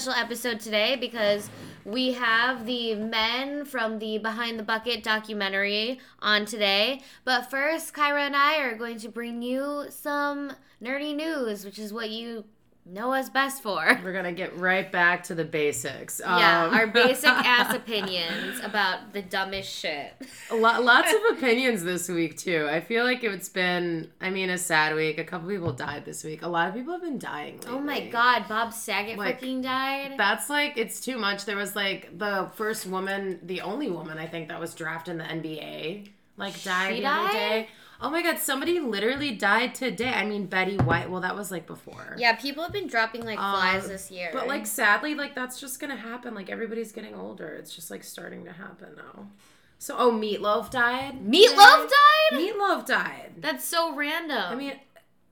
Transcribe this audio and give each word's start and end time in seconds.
special 0.00 0.20
episode 0.20 0.58
today 0.58 0.96
because 0.96 1.48
we 1.84 2.14
have 2.14 2.66
the 2.66 2.96
men 2.96 3.64
from 3.64 4.00
the 4.00 4.18
Behind 4.18 4.58
the 4.58 4.62
Bucket 4.64 5.04
documentary 5.04 6.00
on 6.18 6.46
today. 6.46 7.00
But 7.24 7.48
first, 7.48 7.94
Kyra 7.94 8.26
and 8.26 8.34
I 8.34 8.58
are 8.58 8.74
going 8.74 8.98
to 8.98 9.08
bring 9.08 9.40
you 9.40 9.84
some 9.90 10.50
nerdy 10.82 11.14
news, 11.14 11.64
which 11.64 11.78
is 11.78 11.92
what 11.92 12.10
you 12.10 12.44
know 12.86 13.12
us 13.14 13.28
best 13.30 13.62
for. 13.62 13.82
We're 14.04 14.12
gonna 14.12 14.32
get 14.32 14.56
right 14.58 14.90
back 14.90 15.22
to 15.24 15.34
the 15.34 15.44
basics. 15.44 16.20
Yeah, 16.22 16.64
Um, 16.66 16.74
our 16.74 16.86
basic 16.86 17.28
ass 17.30 17.74
opinions 17.74 18.60
about 18.62 19.12
the 19.12 19.22
dumbest 19.22 19.72
shit. 19.72 20.12
lo- 20.52 20.80
lots 20.80 21.12
of 21.12 21.36
opinions 21.38 21.82
this 21.82 22.08
week 22.08 22.36
too. 22.36 22.68
I 22.70 22.80
feel 22.80 23.04
like 23.04 23.24
it's 23.24 23.48
been, 23.48 24.10
I 24.20 24.30
mean, 24.30 24.50
a 24.50 24.58
sad 24.58 24.94
week. 24.94 25.18
A 25.18 25.24
couple 25.24 25.48
people 25.48 25.72
died 25.72 26.04
this 26.04 26.22
week. 26.24 26.42
A 26.42 26.48
lot 26.48 26.68
of 26.68 26.74
people 26.74 26.92
have 26.92 27.02
been 27.02 27.18
dying. 27.18 27.54
Lately. 27.56 27.70
Oh 27.72 27.80
my 27.80 28.00
god, 28.08 28.46
Bob 28.48 28.72
Saget 28.72 29.16
Like, 29.16 29.40
freaking 29.40 29.62
died. 29.62 30.14
That's 30.18 30.50
like 30.50 30.76
it's 30.76 31.00
too 31.00 31.16
much. 31.18 31.46
There 31.46 31.56
was 31.56 31.74
like 31.74 32.18
the 32.18 32.50
first 32.54 32.86
woman, 32.86 33.40
the 33.42 33.62
only 33.62 33.90
woman 33.90 34.18
I 34.18 34.26
think 34.26 34.48
that 34.48 34.60
was 34.60 34.74
drafted 34.74 35.12
in 35.12 35.18
the 35.18 35.24
NBA, 35.24 36.10
like 36.36 36.62
died 36.62 36.96
She 36.96 37.00
the 37.00 37.06
other 37.08 37.32
day. 37.32 37.68
Oh 38.04 38.10
my 38.10 38.22
god, 38.22 38.38
somebody 38.38 38.80
literally 38.80 39.30
died 39.30 39.74
today. 39.74 40.12
I 40.12 40.26
mean 40.26 40.44
Betty 40.44 40.76
White. 40.76 41.08
Well, 41.10 41.22
that 41.22 41.34
was 41.34 41.50
like 41.50 41.66
before. 41.66 42.16
yeah, 42.18 42.34
people 42.34 42.62
have 42.62 42.72
been 42.72 42.86
dropping 42.86 43.24
like 43.24 43.38
flies 43.38 43.84
Um, 43.84 43.88
this 43.88 44.10
year. 44.10 44.28
But 44.30 44.46
like 44.46 44.66
sadly, 44.66 45.14
like 45.14 45.34
that's 45.34 45.58
just 45.58 45.80
gonna 45.80 45.96
happen. 45.96 46.34
Like 46.34 46.50
everybody's 46.50 46.92
getting 46.92 47.14
older. 47.14 47.48
It's 47.48 47.74
just 47.74 47.90
like 47.90 48.04
starting 48.04 48.44
to 48.44 48.52
happen 48.52 48.90
now. 48.96 49.28
So 49.78 49.96
oh, 49.98 50.12
Meatloaf 50.12 50.70
died. 50.70 51.26
Meatloaf 51.26 51.88
died? 51.88 52.38
Meatloaf 52.38 52.86
died. 52.86 53.32
That's 53.38 53.64
so 53.64 53.94
random. 53.94 54.36
I 54.38 54.54
mean, 54.54 54.74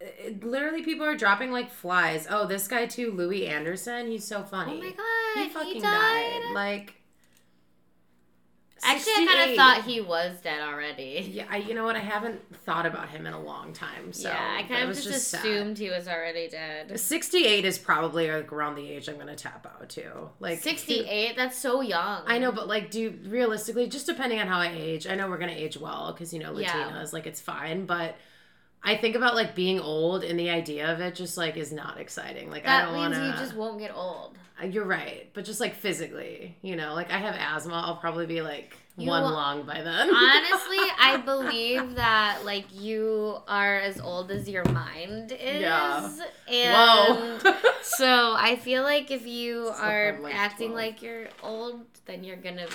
it, 0.01 0.43
literally, 0.43 0.83
people 0.83 1.07
are 1.07 1.17
dropping 1.17 1.53
like 1.53 1.71
flies. 1.71 2.27
Oh, 2.29 2.47
this 2.47 2.69
guy 2.69 2.87
too, 2.87 3.13
Louie 3.13 3.47
Anderson. 3.47 4.07
He's 4.07 4.25
so 4.25 4.43
funny. 4.43 4.73
oh 4.73 4.83
my 4.83 4.91
god, 4.91 5.45
he 5.45 5.49
fucking 5.51 5.75
he 5.75 5.81
died. 5.81 6.41
died. 6.43 6.55
Like, 6.55 6.95
Actually, 8.85 9.13
I 9.13 9.27
kind 9.27 9.51
of 9.51 9.57
thought 9.57 9.85
he 9.85 10.01
was 10.01 10.41
dead 10.41 10.61
already. 10.61 11.31
Yeah, 11.33 11.45
I, 11.49 11.59
you 11.59 11.73
know 11.75 11.85
what? 11.85 11.95
I 11.95 12.01
haven't 12.01 12.41
thought 12.65 12.85
about 12.85 13.09
him 13.09 13.27
in 13.27 13.33
a 13.33 13.41
long 13.41 13.73
time. 13.73 14.13
So 14.13 14.29
yeah, 14.29 14.57
I 14.59 14.63
kind 14.65 14.83
of 14.83 14.89
was 14.89 15.05
just, 15.05 15.29
sad. 15.29 15.41
assumed 15.41 15.79
he 15.79 15.89
was 15.89 16.09
already 16.09 16.49
dead. 16.49 16.99
68 16.99 17.65
is 17.65 17.79
probably 17.79 18.31
like 18.31 18.53
around 18.53 18.75
the 18.75 18.89
age 18.89 19.09
I'm 19.09 19.19
gonna 19.19 19.37
tap 19.37 19.67
out 19.67 19.89
to. 19.91 20.31
Like 20.41 20.61
68? 20.61 21.37
That's 21.37 21.57
so 21.57 21.81
young. 21.81 22.23
I 22.27 22.39
know, 22.39 22.51
but 22.51 22.67
like, 22.67 22.91
do 22.91 23.17
realistically, 23.27 23.89
just 23.89 24.07
depending 24.07 24.41
on 24.41 24.49
how 24.49 24.59
I 24.59 24.73
age, 24.75 25.07
I 25.07 25.15
know 25.15 25.29
we're 25.29 25.39
gonna 25.39 25.53
age 25.53 25.77
well 25.77 26.13
because 26.13 26.33
you 26.33 26.41
know 26.41 26.57
Yeah. 26.59 26.73
Latinas, 26.73 27.13
like 27.13 27.27
it's 27.27 27.41
fine. 27.41 27.87
But 27.87 28.17
I 28.83 28.97
think 28.97 29.15
about 29.15 29.37
like 29.37 29.55
being 29.55 29.79
old, 29.79 30.25
and 30.25 30.39
the 30.39 30.51
idea 30.51 30.93
of 30.93 31.01
it 31.01 31.15
just 31.15 31.37
like 31.37 31.57
is 31.57 31.73
not 31.73 31.99
exciting. 31.99 32.51
Like 32.51 32.65
I 32.65 32.67
That 32.67 32.85
don't 32.87 32.95
means 32.95 33.19
want 33.19 33.33
you 33.33 33.41
just 33.41 33.55
won't 33.55 33.79
get 33.79 33.95
old. 33.95 34.37
Uh, 34.63 34.67
you're 34.67 34.85
right, 34.85 35.29
but 35.35 35.45
just 35.45 35.61
like 35.61 35.75
physically, 35.75 36.57
you 36.63 36.77
know, 36.77 36.95
like 36.95 37.11
I 37.11 37.19
have 37.19 37.35
asthma. 37.35 37.75
I'll 37.75 37.97
probably 37.97 38.27
be 38.27 38.43
like 38.43 38.77
You- 38.97 39.09
one 39.09 39.23
long 39.25 39.63
by 39.65 39.81
then. 39.83 40.09
Honestly, 40.15 40.77
I 41.01 41.21
believe 41.25 41.95
that 41.97 42.41
like 42.45 42.67
you 42.73 43.39
are 43.49 43.77
as 43.79 44.01
old 44.01 44.31
as 44.31 44.49
your 44.49 44.65
mind 44.67 45.33
is. 45.33 45.61
Yeah. 45.63 46.11
And 46.51 47.43
Whoa. 47.43 47.55
so 47.83 48.35
I 48.39 48.57
feel 48.57 48.83
like 48.83 49.11
if 49.11 49.27
you 49.27 49.67
So 49.77 49.83
are 49.83 50.19
like, 50.21 50.35
acting 50.35 50.71
12. 50.73 50.75
like 50.77 51.03
you're 51.03 51.29
old, 51.43 51.81
then 52.07 52.23
you're 52.25 52.37
gonna 52.37 52.67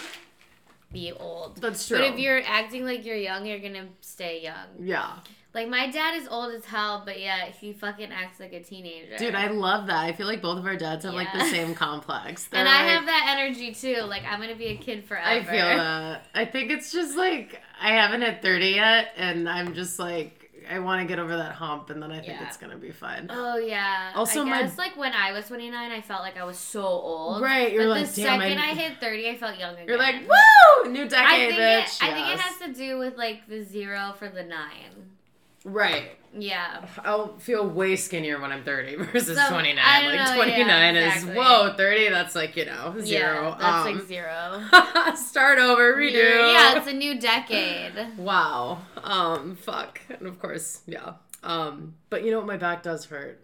be 0.92 1.12
old. 1.12 1.58
That's 1.62 1.88
true. 1.88 1.98
But 1.98 2.08
if 2.14 2.20
you're 2.20 2.42
acting 2.46 2.86
like 2.86 3.06
you're 3.06 3.16
young, 3.18 3.46
you're 3.46 3.60
gonna 3.60 3.88
stay 4.02 4.42
young. 4.42 4.68
yeah, 4.80 5.18
Like 5.54 5.70
my 5.70 5.90
dad 5.90 6.16
is 6.16 6.28
old 6.28 6.54
as 6.54 6.66
hell, 6.66 7.02
but 7.06 7.20
yet 7.20 7.56
he 7.60 7.74
fucking 7.74 8.12
acts 8.12 8.40
like 8.40 8.54
a 8.54 8.62
teenager. 8.62 9.18
dude, 9.18 9.34
I 9.34 9.48
love 9.48 9.88
that. 9.88 10.04
I 10.06 10.12
feel 10.14 10.28
like 10.28 10.42
both 10.42 10.60
of 10.60 10.66
our 10.66 10.76
dads 10.76 11.04
have 11.06 11.14
like 11.16 11.34
the 11.34 11.46
same 11.46 11.74
complex. 11.74 12.46
They're 12.48 12.60
and 12.62 12.70
I 12.70 12.84
like- 12.84 12.92
have 12.92 13.06
that 13.08 13.36
energy 13.38 13.74
too. 13.74 14.02
Like 14.04 14.24
I'm 14.30 14.40
gonna 14.40 14.56
be 14.56 14.68
a 14.68 14.78
kid 14.78 15.06
forever. 15.06 15.28
I 15.28 15.44
feel 15.44 15.52
that. 15.78 16.26
I 16.36 16.46
think 16.46 16.72
it's 16.72 16.92
just 16.92 17.18
like 17.18 17.60
I 17.82 17.90
haven't 17.92 18.22
hit 18.22 18.42
30 18.42 18.68
yet, 18.68 19.10
and 19.18 19.48
I'm 19.50 19.74
just 19.74 19.98
like, 20.00 20.34
I 20.70 20.80
want 20.80 21.02
to 21.02 21.08
get 21.08 21.18
over 21.18 21.38
that 21.38 21.54
hump, 21.54 21.90
and 21.92 22.04
then 22.04 22.12
I 22.12 22.16
think 22.20 22.40
Yeah. 22.40 22.46
it's 22.48 22.58
going 22.58 22.72
to 22.72 22.78
be 22.78 22.92
fun. 22.92 23.28
Oh 23.32 23.58
yeah. 23.58 24.12
Also, 24.16 24.42
I 24.42 24.44
my- 24.46 24.62
guess 24.64 24.78
like 24.78 24.96
when 24.98 25.14
I 25.14 25.32
was 25.32 25.48
29, 25.48 25.92
I 25.92 26.02
felt 26.02 26.22
like 26.22 26.38
I 26.38 26.44
was 26.44 26.58
so 26.60 26.84
old. 26.84 27.42
Right, 27.42 27.72
you're 27.72 27.84
but 27.86 28.02
like, 28.02 28.08
the 28.10 28.22
damn, 28.22 28.42
second 28.42 28.60
I- 28.60 28.72
I, 28.72 28.74
hit 28.76 29.00
30, 29.00 29.30
I 29.30 29.38
felt 29.38 29.58
young 29.58 29.74
again. 29.76 29.88
You're 29.88 29.98
like, 29.98 30.16
woo! 30.28 30.92
New 30.92 31.06
I 31.06 31.08
decade, 31.08 31.50
think 31.50 31.60
bitch. 31.62 32.04
it. 32.04 32.04
I 32.04 32.14
think 32.14 32.28
it 32.34 32.40
has 32.40 32.58
to 32.68 32.74
do 32.74 33.00
with 33.00 33.16
like 33.18 33.48
the 33.48 33.64
zero 33.64 34.14
for 34.20 34.28
the 34.30 34.44
nine. 34.44 35.12
Right. 35.68 36.12
Yeah. 36.38 36.86
I'll 37.04 37.38
feel 37.40 37.68
way 37.68 37.96
skinnier 37.96 38.40
when 38.40 38.52
I'm 38.52 38.64
30 38.64 38.96
versus 38.96 39.38
So, 39.38 39.50
29. 39.50 39.76
Like, 40.06 40.16
know, 40.20 40.36
29 40.36 40.68
yeah, 40.68 40.92
is, 41.08 41.14
exactly. 41.24 41.36
whoa, 41.36 41.74
30, 41.76 42.10
that's 42.10 42.36
like, 42.36 42.56
you 42.56 42.66
know, 42.66 42.96
zero. 43.02 43.50
Yeah, 43.50 43.58
that's 43.60 43.88
Um, 43.88 43.98
like 43.98 44.08
zero. 44.08 45.16
start 45.16 45.58
over, 45.60 45.96
redo. 45.96 46.12
You're- 46.14 46.52
yeah, 46.52 46.78
it's 46.78 46.88
a 46.88 46.94
new 46.94 47.20
decade. 47.20 47.94
Wow. 48.18 48.80
Um, 49.04 49.56
fuck. 49.56 50.02
And 50.10 50.28
of 50.28 50.40
course, 50.40 50.82
yeah. 50.86 51.14
Um, 51.44 51.96
but 52.10 52.24
you 52.24 52.32
know 52.32 52.38
what? 52.38 52.48
My 52.48 52.58
back 52.58 52.84
does 52.84 53.06
hurt. 53.06 53.42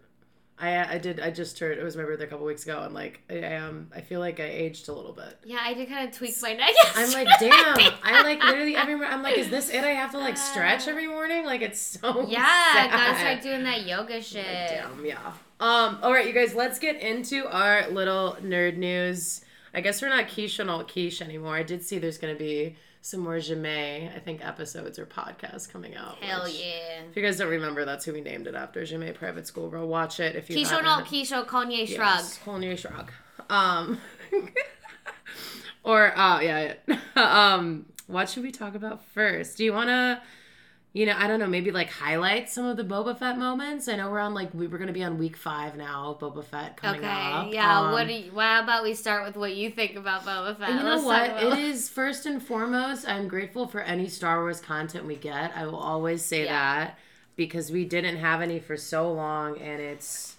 I 0.63 0.93
I 0.93 0.97
did. 0.97 1.19
I 1.19 1.29
just 1.29 1.59
heard 1.59 1.77
it 1.77 1.83
was 1.83 1.97
my 1.97 2.03
birthday 2.03 2.23
a 2.23 2.27
couple 2.27 2.45
weeks 2.45 2.63
ago, 2.63 2.81
and 2.83 2.93
like 2.93 3.21
I 3.29 3.55
um 3.55 3.87
I 3.93 3.99
feel 4.01 4.19
like 4.21 4.39
I 4.39 4.45
aged 4.45 4.87
a 4.87 4.93
little 4.93 5.11
bit. 5.11 5.37
Yeah, 5.43 5.59
I 5.61 5.73
did 5.73 5.89
kind 5.89 6.07
of 6.07 6.15
tweak 6.15 6.35
my 6.41 6.53
neck. 6.53 6.73
I'm 6.95 7.11
like, 7.11 7.27
damn. 7.39 7.93
I 8.03 8.21
like 8.23 8.41
literally 8.43 8.75
every. 8.75 8.95
mor- 8.95 9.05
I'm 9.05 9.21
like, 9.21 9.37
is 9.37 9.49
this 9.49 9.69
it? 9.69 9.83
I 9.83 9.89
have 9.89 10.11
to 10.11 10.17
like 10.19 10.37
stretch 10.37 10.87
every 10.87 11.07
morning. 11.07 11.45
Like 11.45 11.61
it's 11.61 11.81
so. 11.81 12.27
Yeah, 12.33 12.45
sad. 12.73 12.91
gotta 12.91 13.19
start 13.19 13.41
doing 13.41 13.63
that 13.63 13.85
yoga 13.85 14.21
shit. 14.21 14.45
Like, 14.45 14.69
damn. 14.69 15.05
Yeah. 15.05 15.33
Um. 15.59 15.99
All 16.01 16.13
right, 16.13 16.25
you 16.25 16.33
guys. 16.33 16.55
Let's 16.55 16.79
get 16.79 17.01
into 17.01 17.45
our 17.47 17.89
little 17.89 18.37
nerd 18.41 18.77
news. 18.77 19.41
I 19.73 19.81
guess 19.81 20.01
we're 20.01 20.09
not 20.09 20.29
quiche 20.29 20.59
on 20.59 20.69
alt 20.69 20.91
quiche 20.91 21.21
anymore. 21.21 21.55
I 21.55 21.63
did 21.63 21.83
see 21.83 21.97
there's 21.99 22.17
gonna 22.17 22.35
be 22.35 22.75
some 23.05 23.19
more 23.19 23.35
Ja'mie, 23.35 24.15
I 24.15 24.19
think, 24.19 24.45
episodes 24.45 24.97
or 24.97 25.05
podcasts 25.05 25.69
coming 25.69 25.93
out. 25.93 26.15
Hell 26.21 26.45
which- 26.45 26.53
yeah. 26.57 27.01
if 27.09 27.17
you 27.17 27.21
guys 27.21 27.37
don't 27.37 27.49
remember, 27.49 27.83
that's 27.83 28.05
who 28.05 28.13
we 28.13 28.21
named 28.21 28.47
it 28.47 28.55
after. 28.55 28.81
Ja'mie 28.83 29.13
Private 29.13 29.45
School. 29.45 29.69
Go 29.69 29.85
watch 29.85 30.21
it 30.21 30.37
if 30.37 30.49
you 30.49 30.55
Keisho 30.55 30.69
haven't. 30.69 30.85
no 30.85 30.97
Keisho 31.03 31.45
Kanye 31.45 31.85
Shrug. 31.85 31.97
Yes, 31.99 32.39
Kanye 32.45 32.77
Shrug. 32.77 33.11
Um, 33.49 33.99
or 35.83 36.17
uh, 36.17 36.39
yeah, 36.39 36.75
yeah. 36.87 36.95
um, 37.55 37.87
what 38.07 38.29
should 38.29 38.43
we 38.43 38.51
talk 38.51 38.73
about 38.73 39.03
first? 39.03 39.57
Do 39.57 39.65
you 39.65 39.73
want 39.73 39.89
to, 39.89 40.21
you 40.95 41.07
know, 41.07 41.15
I 41.17 41.25
don't 41.27 41.39
know, 41.39 41.47
maybe 41.47 41.71
like 41.71 41.89
highlight 41.89 42.49
some 42.51 42.65
of 42.65 42.77
the 42.77 42.83
Boba 42.83 43.17
Fett 43.17 43.37
moments? 43.39 43.87
I 43.87 43.95
know 43.95 44.11
we're 44.11 44.19
on 44.19 44.33
like 44.35 44.53
we 44.53 44.67
we're 44.67 44.77
gonna 44.77 44.93
be 44.93 45.03
on 45.03 45.17
week 45.17 45.35
five 45.35 45.75
now. 45.75 46.11
of 46.11 46.19
Boba 46.19 46.43
Fett 46.43 46.77
coming 46.77 47.01
Okay, 47.01 47.09
up. 47.09 47.51
yeah. 47.51 47.79
Um, 47.79 47.91
what 47.93 48.07
do 48.07 48.13
you, 48.13 48.31
How 48.39 48.61
about 48.63 48.83
we 48.83 48.93
start 48.93 49.25
with 49.25 49.35
what 49.35 49.55
you 49.55 49.71
think 49.71 49.95
about 49.95 50.21
Boba 50.23 50.55
Fett? 50.57 50.69
you 50.69 50.75
know 50.75 50.95
Let's 50.95 51.03
what? 51.03 51.43
It 51.43 51.57
is 51.59 51.89
first 51.89 52.25
and 52.27 52.41
foremost. 52.41 53.07
I'm 53.09 53.27
grateful 53.27 53.67
for 53.67 53.81
any 53.81 54.07
Star 54.07 54.41
Wars 54.41 54.59
content 54.61 55.05
we 55.05 55.15
get. 55.15 55.51
I 55.55 55.65
will 55.65 55.75
always 55.77 56.23
say 56.23 56.43
Yeah. 56.45 56.51
that 56.85 56.99
because 57.35 57.71
we 57.71 57.85
didn't 57.85 58.17
have 58.17 58.41
any 58.41 58.59
for 58.59 58.77
so 58.77 59.11
long, 59.11 59.57
and 59.57 59.81
it's 59.81 60.35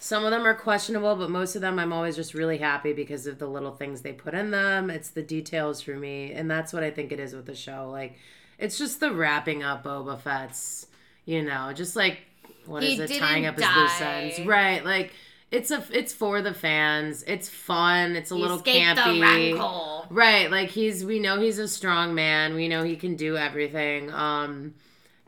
some 0.00 0.24
of 0.24 0.32
them 0.32 0.44
are 0.44 0.54
questionable, 0.54 1.14
but 1.14 1.30
most 1.30 1.54
of 1.54 1.62
them 1.62 1.78
I'm 1.78 1.92
always 1.92 2.16
just 2.16 2.34
really 2.34 2.58
happy 2.58 2.92
because 2.92 3.28
of 3.28 3.38
the 3.38 3.46
little 3.46 3.70
things 3.72 4.02
they 4.02 4.12
put 4.12 4.34
in 4.34 4.50
them. 4.50 4.90
It's 4.90 5.10
the 5.10 5.22
details 5.22 5.80
for 5.80 5.94
me, 5.96 6.32
and 6.32 6.50
that's 6.50 6.72
what 6.72 6.82
I 6.82 6.90
think 6.90 7.12
it 7.12 7.20
is 7.20 7.34
with 7.34 7.46
the 7.46 7.54
show. 7.54 7.88
Like, 7.90 8.18
it's 8.58 8.78
just 8.78 9.00
the 9.00 9.12
wrapping 9.12 9.62
up 9.62 9.84
Boba 9.84 10.18
Fett's, 10.20 10.86
you 11.24 11.42
know, 11.42 11.72
just 11.72 11.96
like 11.96 12.18
what 12.66 12.82
He 12.82 12.94
is 12.94 13.10
it, 13.10 13.18
tying 13.18 13.46
up 13.46 13.56
his 13.56 13.64
loose 13.64 13.98
die. 13.98 14.22
ends, 14.22 14.40
right? 14.46 14.84
Like. 14.84 15.12
It's 15.52 15.70
a 15.70 15.82
it's 15.92 16.12
for 16.12 16.42
the 16.42 16.52
fans. 16.52 17.22
It's 17.24 17.48
fun. 17.48 18.16
It's 18.16 18.32
a 18.32 18.34
He 18.34 18.42
little 18.42 18.58
campy. 18.58 19.56
Right, 20.10 20.50
like 20.50 20.70
he's 20.70 21.04
we 21.04 21.20
know 21.20 21.40
he's 21.40 21.60
a 21.60 21.68
strong 21.68 22.16
man. 22.16 22.56
We 22.56 22.66
know 22.66 22.82
he 22.82 22.96
can 22.96 23.14
do 23.14 23.36
everything. 23.36 24.10
Um 24.10 24.74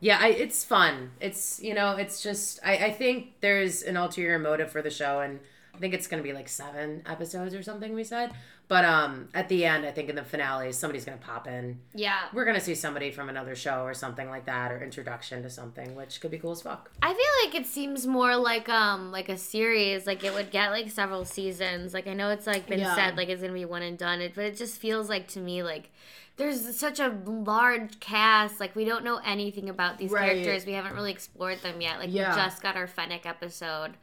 yeah, 0.01 0.19
I, 0.21 0.29
it's 0.29 0.65
fun. 0.65 1.11
It's 1.21 1.61
you 1.61 1.73
know, 1.73 1.93
it's 1.93 2.21
just 2.21 2.59
I, 2.65 2.87
I 2.87 2.91
think 2.91 3.39
there's 3.39 3.81
an 3.81 3.95
ulterior 3.95 4.37
motive 4.39 4.69
for 4.69 4.81
the 4.81 4.89
show 4.89 5.21
and 5.21 5.39
I 5.73 5.77
think 5.77 5.93
it's 5.93 6.05
gonna 6.07 6.21
be 6.21 6.33
like 6.33 6.49
seven 6.49 7.01
episodes 7.05 7.55
or 7.55 7.63
something 7.63 7.95
we 7.95 8.03
said. 8.03 8.31
But 8.69 8.85
um 8.85 9.29
at 9.33 9.49
the 9.49 9.65
end 9.65 9.83
I 9.85 9.91
think 9.91 10.09
in 10.09 10.15
the 10.15 10.23
finale 10.23 10.71
somebody's 10.71 11.03
gonna 11.03 11.17
pop 11.17 11.47
in. 11.47 11.79
Yeah. 11.93 12.19
We're 12.31 12.45
gonna 12.45 12.59
see 12.61 12.75
somebody 12.75 13.09
from 13.09 13.27
another 13.27 13.55
show 13.55 13.81
or 13.81 13.93
something 13.95 14.29
like 14.29 14.45
that 14.45 14.71
or 14.71 14.81
introduction 14.81 15.41
to 15.43 15.49
something, 15.49 15.95
which 15.95 16.21
could 16.21 16.29
be 16.29 16.37
cool 16.37 16.51
as 16.51 16.61
fuck. 16.61 16.91
I 17.01 17.07
feel 17.07 17.45
like 17.45 17.55
it 17.55 17.65
seems 17.65 18.05
more 18.05 18.35
like 18.37 18.69
um 18.69 19.11
like 19.11 19.27
a 19.27 19.37
series. 19.37 20.05
Like 20.05 20.23
it 20.23 20.33
would 20.35 20.51
get 20.51 20.69
like 20.69 20.89
several 20.91 21.25
seasons. 21.25 21.95
Like 21.95 22.05
I 22.07 22.13
know 22.13 22.29
it's 22.29 22.45
like 22.45 22.67
been 22.67 22.79
Yeah. 22.79 22.93
said 22.95 23.17
like 23.17 23.27
it's 23.27 23.41
gonna 23.41 23.53
be 23.53 23.65
one 23.65 23.81
and 23.81 23.97
done. 23.97 24.21
It, 24.21 24.35
but 24.35 24.45
it 24.45 24.55
just 24.55 24.77
feels 24.79 25.09
like 25.09 25.27
to 25.29 25.39
me 25.39 25.63
like 25.63 25.89
there's 26.37 26.77
such 26.77 26.99
a 26.99 27.09
large 27.25 27.99
cast. 27.99 28.59
Like 28.59 28.75
we 28.75 28.85
don't 28.85 29.03
know 29.03 29.19
anything 29.25 29.67
about 29.67 29.97
these 29.97 30.11
Right. 30.11 30.29
characters. 30.43 30.67
We 30.67 30.73
haven't 30.73 30.93
really 30.93 31.11
explored 31.11 31.57
them 31.63 31.81
yet. 31.81 31.97
Like 31.97 32.09
Yeah. 32.13 32.29
we 32.35 32.35
just 32.39 32.61
got 32.61 32.75
our 32.75 32.85
Fennec 32.85 33.25
episode, 33.25 33.95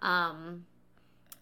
um, 0.00 0.64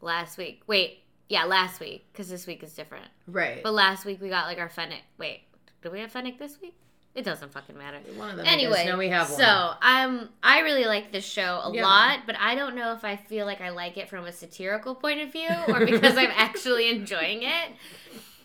last 0.01 0.37
week. 0.37 0.63
Wait, 0.67 1.04
yeah, 1.29 1.45
last 1.45 1.81
week 1.81 2.07
because 2.13 2.29
this 2.29 2.47
week 2.47 2.63
is 2.63 2.75
different. 2.75 3.07
Right. 3.27 3.63
But 3.63 3.73
last 3.75 4.05
week 4.05 4.21
we 4.21 4.29
got 4.29 4.47
like 4.47 4.59
our 4.59 4.69
Fennec. 4.69 5.03
Wait, 5.19 5.41
do 5.83 5.91
we 5.91 6.01
have 6.01 6.13
Fennec 6.13 6.39
this 6.39 6.61
week? 6.61 6.75
It 7.15 7.25
doesn't 7.25 7.53
fucking 7.53 7.79
matter. 7.79 7.99
One 8.17 8.31
of 8.31 8.37
them. 8.37 8.45
Anyway, 8.47 8.85
no, 8.87 8.99
we 8.99 9.09
have 9.11 9.31
one. 9.31 9.39
so 9.39 9.73
I'm 9.81 10.29
I 10.43 10.61
really 10.61 10.85
like 10.85 11.13
this 11.13 11.25
show 11.25 11.61
a 11.65 11.73
Yeah. 11.73 11.85
lot, 11.85 12.21
but 12.27 12.35
I 12.41 12.57
don't 12.57 12.75
know 12.75 12.93
if 12.93 13.05
I 13.05 13.15
feel 13.17 13.47
like 13.47 13.61
I 13.61 13.69
like 13.71 13.97
it 13.97 14.09
from 14.09 14.25
a 14.25 14.33
satirical 14.33 14.97
point 14.97 15.21
of 15.21 15.31
view 15.33 15.49
or 15.69 15.87
because 15.87 16.17
I'm 16.17 16.33
actually 16.35 16.91
enjoying 16.97 17.45
it. 17.45 17.71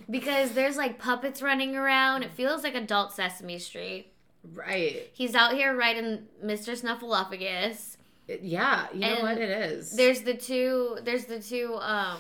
Because 0.09 0.51
there's 0.53 0.77
like 0.77 0.97
puppets 0.99 1.41
running 1.41 1.75
around. 1.75 2.23
It 2.23 2.31
feels 2.31 2.63
like 2.63 2.75
adult 2.75 3.13
Sesame 3.13 3.59
Street. 3.59 4.11
right. 4.53 5.09
He's 5.13 5.35
out 5.35 5.53
here 5.53 5.75
writing 5.75 6.27
Mr. 6.43 6.79
Snuffleupagus. 6.79 7.97
It- 8.27 8.41
yeah, 8.43 8.87
you 8.93 8.99
know 8.99 9.21
what 9.21 9.37
it 9.39 9.49
is. 9.49 9.95
There's 9.95 10.21
the 10.21 10.35
two 10.35 10.99
there's 11.03 11.25
the 11.25 11.39
two 11.39 11.75
um 11.75 12.19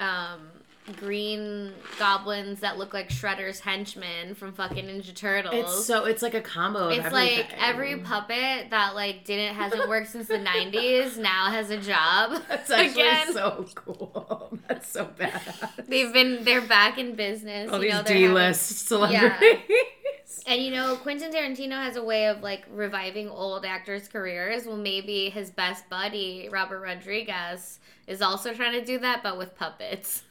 um 0.00 0.48
green 0.96 1.72
goblins 1.98 2.60
that 2.60 2.78
look 2.78 2.94
like 2.94 3.10
Shredder's 3.10 3.60
henchmen 3.60 4.34
from 4.34 4.52
fucking 4.52 4.86
Ninja 4.86 5.14
Turtles. 5.14 5.54
It's 5.54 5.84
so 5.84 6.04
it's 6.06 6.22
like 6.22 6.34
a 6.34 6.40
combo. 6.40 6.88
Of 6.88 6.98
It's 6.98 7.12
like 7.12 7.52
every 7.60 7.98
puppet 7.98 8.70
that 8.70 8.94
like 8.94 9.24
didn't 9.24 9.54
hasn't 9.54 9.88
worked 9.88 10.08
since 10.08 10.28
the 10.28 10.38
'90s 10.38 11.16
now 11.18 11.50
has 11.50 11.70
a 11.70 11.78
job 11.78 12.42
That's 12.48 12.70
actually 12.70 13.02
again. 13.02 13.32
so 13.32 13.66
cool. 13.74 14.58
That's 14.68 14.88
so 14.88 15.04
bad. 15.04 15.42
They've 15.86 16.12
been 16.12 16.44
they're 16.44 16.60
back 16.60 16.98
in 16.98 17.14
business. 17.14 17.70
All 17.70 17.78
you 17.78 17.84
these 17.84 17.92
know, 17.92 18.02
they're 18.02 18.16
D-list 18.16 18.88
celebrities. 18.88 19.58
and 20.46 20.62
you 20.62 20.70
know, 20.70 20.96
Quentin 20.96 21.32
Tarantino 21.32 21.72
has 21.72 21.96
a 21.96 22.02
way 22.02 22.28
of 22.28 22.42
like 22.42 22.64
reviving 22.70 23.28
old 23.28 23.64
actors' 23.64 24.08
careers. 24.08 24.66
Well, 24.66 24.76
maybe 24.76 25.30
his 25.30 25.50
best 25.50 25.88
buddy 25.90 26.48
Robert 26.50 26.80
Rodriguez 26.80 27.80
is 28.08 28.22
also 28.22 28.54
trying 28.54 28.72
to 28.72 28.84
do 28.84 28.98
that, 28.98 29.22
but 29.22 29.38
with 29.38 29.54
puppets. 29.56 30.22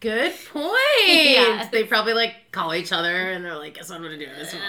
Good 0.00 0.32
point. 0.52 0.74
Yeah. 1.06 1.68
They 1.70 1.84
probably 1.84 2.14
like 2.14 2.34
call 2.52 2.74
each 2.74 2.92
other 2.92 3.30
and 3.30 3.44
they're 3.44 3.56
like, 3.56 3.74
"Guess 3.74 3.90
what 3.90 3.96
I'm 3.96 4.02
gonna 4.02 4.18
do 4.18 4.26
this 4.26 4.52
one." 4.52 4.62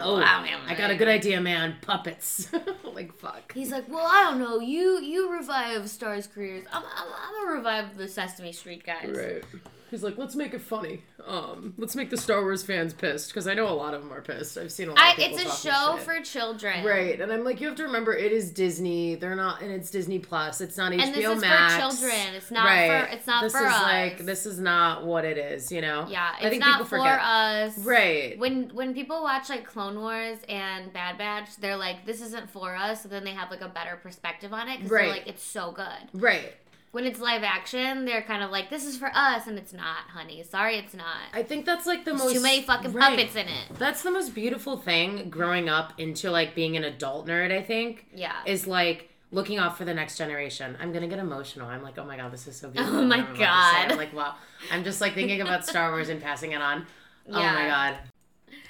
Oh, 0.00 0.16
I 0.16 0.74
got 0.76 0.90
a 0.90 0.96
good 0.96 1.08
idea, 1.08 1.40
man. 1.40 1.76
Puppets. 1.82 2.48
like 2.84 3.12
fuck. 3.14 3.52
He's 3.52 3.72
like, 3.72 3.88
well, 3.88 4.06
I 4.06 4.22
don't 4.22 4.38
know. 4.38 4.60
You 4.60 5.00
you 5.00 5.32
revive 5.32 5.90
stars' 5.90 6.26
careers. 6.26 6.64
I'm 6.72 6.82
I'm, 6.82 7.08
I'm 7.08 7.44
gonna 7.44 7.56
revive 7.56 7.96
the 7.96 8.08
Sesame 8.08 8.52
Street 8.52 8.84
guys. 8.84 9.14
Right. 9.14 9.44
He's 9.90 10.02
like, 10.02 10.18
let's 10.18 10.34
make 10.36 10.52
it 10.54 10.60
funny. 10.60 11.02
Um, 11.26 11.74
let's 11.78 11.96
make 11.96 12.10
the 12.10 12.16
Star 12.16 12.42
Wars 12.42 12.62
fans 12.62 12.92
pissed 12.92 13.28
because 13.30 13.46
I 13.46 13.54
know 13.54 13.68
a 13.68 13.72
lot 13.74 13.94
of 13.94 14.02
them 14.02 14.12
are 14.12 14.20
pissed. 14.20 14.56
I've 14.58 14.70
seen 14.72 14.88
a 14.88 14.90
lot. 14.90 15.00
I, 15.00 15.10
of 15.12 15.16
people 15.16 15.38
it's 15.38 15.64
a 15.64 15.70
show 15.70 15.96
for 15.98 16.20
children. 16.20 16.84
Right, 16.84 17.20
and 17.20 17.32
I'm 17.32 17.44
like, 17.44 17.60
you 17.60 17.66
have 17.68 17.76
to 17.76 17.84
remember, 17.84 18.14
it 18.14 18.32
is 18.32 18.50
Disney. 18.50 19.14
They're 19.14 19.34
not, 19.36 19.62
and 19.62 19.70
it's 19.72 19.90
Disney 19.90 20.18
Plus. 20.18 20.60
It's 20.60 20.76
not 20.76 20.92
HBO 20.92 21.02
And 21.02 21.14
this 21.14 21.26
is 21.26 21.40
Max. 21.40 21.74
for 21.74 21.80
children. 22.00 22.34
It's 22.34 22.50
not 22.50 22.64
right. 22.66 22.88
for 23.08 23.14
it's 23.14 23.26
not 23.26 23.42
this 23.42 23.52
for 23.52 23.66
is 23.66 23.72
us. 23.72 23.82
like 23.82 24.18
this 24.26 24.46
is 24.46 24.58
not 24.58 25.04
what 25.06 25.24
it 25.24 25.38
is. 25.38 25.72
You 25.72 25.80
know. 25.80 26.06
Yeah, 26.08 26.28
I 26.34 26.40
it's 26.42 26.50
think 26.50 26.60
not 26.60 26.72
people 26.74 26.86
for 26.86 26.98
forget. 26.98 27.20
us. 27.20 27.78
Right. 27.78 28.38
When 28.38 28.70
when 28.74 28.94
people 28.94 29.22
watch 29.22 29.48
like 29.48 29.64
Clone 29.66 29.98
Wars 30.00 30.38
and 30.48 30.92
Bad 30.92 31.18
Batch, 31.18 31.56
they're 31.56 31.76
like, 31.76 32.04
"This 32.06 32.20
isn't 32.22 32.50
for 32.50 32.74
us." 32.76 33.02
So 33.02 33.08
then 33.08 33.24
they 33.24 33.32
have 33.32 33.50
like 33.50 33.62
a 33.62 33.68
better 33.68 33.98
perspective 34.02 34.52
on 34.52 34.68
it 34.68 34.76
because 34.78 34.90
Right. 34.90 35.02
they're 35.02 35.10
like, 35.12 35.26
"It's 35.28 35.42
so 35.42 35.72
good." 35.72 35.86
Right. 36.12 36.54
When 36.90 37.04
it's 37.04 37.20
live 37.20 37.42
action, 37.42 38.06
they're 38.06 38.22
kind 38.22 38.42
of 38.42 38.50
like, 38.50 38.70
"This 38.70 38.86
is 38.86 38.96
for 38.96 39.10
us," 39.14 39.46
and 39.46 39.58
it's 39.58 39.72
not, 39.74 40.08
honey. 40.14 40.42
Sorry, 40.42 40.76
it's 40.76 40.94
not. 40.94 41.16
I 41.34 41.42
think 41.42 41.66
that's 41.66 41.86
like 41.86 42.04
the 42.04 42.12
There's 42.12 42.22
most 42.24 42.34
too 42.34 42.40
many 42.42 42.62
fucking 42.62 42.92
right. 42.94 43.10
puppets 43.10 43.36
in 43.36 43.46
it. 43.46 43.74
That's 43.78 44.02
the 44.02 44.10
most 44.10 44.34
beautiful 44.34 44.76
thing 44.78 45.28
growing 45.28 45.68
up 45.68 45.92
into 45.98 46.30
like 46.30 46.54
being 46.54 46.76
an 46.76 46.84
adult 46.84 47.26
nerd. 47.26 47.52
I 47.52 47.62
think 47.62 48.06
Yeah. 48.14 48.32
is 48.46 48.66
like 48.66 49.10
looking 49.30 49.58
out 49.58 49.76
for 49.76 49.84
the 49.84 49.92
next 49.92 50.16
generation. 50.16 50.78
I'm 50.80 50.90
gonna 50.92 51.08
get 51.08 51.18
emotional. 51.18 51.68
I'm 51.68 51.82
like, 51.82 51.98
oh 51.98 52.04
my 52.06 52.16
god, 52.16 52.32
this 52.32 52.46
is 52.46 52.56
so 52.56 52.68
oh 52.68 52.70
beautiful. 52.70 52.98
Oh 53.00 53.04
my 53.04 53.16
I'm 53.16 53.20
about 53.22 53.32
to 53.32 53.36
say. 53.36 53.44
God. 53.44 53.92
I'm 53.92 53.98
like, 53.98 54.14
wow. 54.14 54.34
I'm 54.72 54.82
just 54.84 55.00
like 55.02 55.14
thinking 55.14 55.42
about 55.42 55.66
Star 55.66 55.90
Wars 55.92 56.08
and 56.08 56.22
passing 56.22 56.52
it 56.52 56.62
on. 56.62 56.86
Oh 57.28 57.32
my 57.32 57.66
god. 57.66 57.96